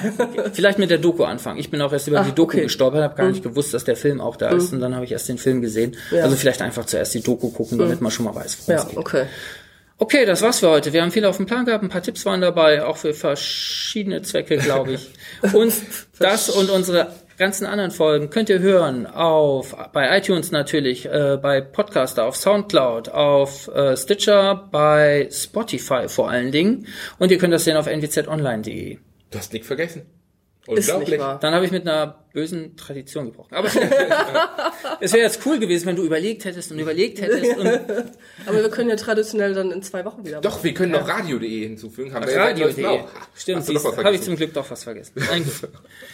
Vielleicht 0.55 0.79
mit 0.79 0.89
der 0.89 0.99
Doku 0.99 1.25
anfangen. 1.25 1.61
Ich 1.61 1.71
bin 1.71 1.83
auch 1.83 1.93
erst 1.93 2.09
über 2.09 2.21
Ach, 2.21 2.27
die 2.27 2.35
Doku 2.35 2.55
okay. 2.55 2.63
gestolpert, 2.63 3.03
habe 3.03 3.15
gar 3.15 3.27
mhm. 3.27 3.33
nicht 3.33 3.45
gewusst, 3.45 3.75
dass 3.75 3.85
der 3.85 3.97
Film 3.97 4.23
auch 4.23 4.37
da 4.37 4.49
ist 4.49 4.71
mhm. 4.71 4.77
und 4.77 4.81
dann 4.81 4.95
habe 4.95 5.05
ich 5.05 5.13
erst 5.13 5.29
den 5.29 5.39
Film 5.39 5.61
gesehen. 5.61 5.97
Ja. 6.11 6.25
Also 6.25 6.35
vielleicht 6.35 6.63
einfach 6.63 6.87
zuerst 6.87 7.13
die 7.13 7.21
Doku 7.21 7.51
gucken, 7.51 7.79
damit 7.79 8.01
mhm. 8.01 8.05
man 8.05 8.11
schon 8.11 8.25
mal 8.25 8.35
weiß, 8.35 8.57
worum 8.61 8.75
ja, 8.75 8.83
es 8.83 8.89
geht. 8.89 8.99
Okay. 8.99 9.27
Okay, 9.97 10.27
das 10.27 10.43
war's 10.43 10.59
für 10.59 10.71
heute. 10.71 10.93
Wir 10.93 11.03
haben 11.03 11.13
viel 11.13 11.25
auf 11.25 11.37
dem 11.37 11.47
Plan 11.47 11.65
gehabt, 11.65 11.85
ein 11.85 11.89
paar 11.89 12.03
Tipps 12.03 12.27
waren 12.27 12.41
dabei, 12.41 12.85
auch 12.85 12.97
für 12.97 13.15
verschiedene 13.15 14.23
Zwecke, 14.23 14.57
glaube 14.57 14.95
ich. 14.95 15.11
Und 15.55 15.73
das 16.19 16.51
und 16.51 16.71
unsere 16.71 17.13
ganzen 17.39 17.67
anderen 17.67 17.91
Folgen 17.91 18.31
könnt 18.31 18.49
ihr 18.49 18.61
hören 18.61 19.07
auf 19.07 19.75
bei 19.93 20.17
iTunes 20.17 20.51
natürlich, 20.53 21.07
äh, 21.07 21.39
bei 21.41 21.61
Podcaster, 21.61 22.25
auf 22.25 22.37
Soundcloud, 22.37 23.09
auf 23.09 23.69
äh, 23.69 23.97
Stitcher, 23.97 24.69
bei 24.71 25.29
Spotify 25.31 26.09
vor 26.09 26.31
allen 26.31 26.53
Dingen. 26.53 26.87
Und 27.19 27.31
ihr 27.31 27.39
könnt 27.39 27.53
das 27.53 27.65
sehen 27.65 27.77
auf 27.77 27.87
nwzonline.de. 27.87 28.99
Du 29.31 29.39
hast 29.39 29.53
nichts 29.53 29.67
vergessen. 29.67 30.03
Wahr. 30.67 31.39
Dann 31.41 31.55
habe 31.55 31.65
ich 31.67 31.71
mit 31.71 31.87
einer 31.87 32.25
bösen 32.33 32.77
Tradition 32.77 33.27
gebrochen. 33.27 33.55
Aber 33.55 33.69
es 33.69 35.13
wäre 35.13 35.23
jetzt 35.23 35.45
cool 35.47 35.59
gewesen, 35.59 35.87
wenn 35.87 35.97
du 35.97 36.03
überlegt 36.03 36.45
hättest 36.45 36.73
und 36.73 36.79
überlegt 36.79 37.21
hättest. 37.21 37.57
Und 37.57 37.67
Aber 38.47 38.63
wir 38.63 38.71
können 38.71 38.91
ja 38.91 38.97
traditionell 38.97 39.55
dann 39.55 39.71
in 39.71 39.83
zwei 39.83 40.05
Wochen 40.05 40.25
wieder 40.25 40.41
Doch, 40.41 40.65
wir 40.65 40.75
können 40.75 40.93
noch 40.93 41.07
radio.de 41.07 41.69
hinzufügen. 41.69 42.15
Haben 42.15 42.27
wir 42.27 42.35
ja 42.35 42.45
Radio.de. 42.45 42.87
auch. 42.87 43.09
Stimmt, 43.35 43.67
habe 43.69 44.15
ich 44.15 44.23
zum 44.23 44.37
Glück 44.37 44.53
doch 44.55 44.71
was 44.71 44.85
vergessen. 44.85 45.13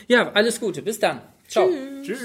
Ja, 0.09 0.31
alles 0.33 0.61
Gute. 0.61 0.83
Bis 0.83 0.99
dann. 0.99 1.21
Ciao. 1.49 1.71
Tschüss. 2.03 2.19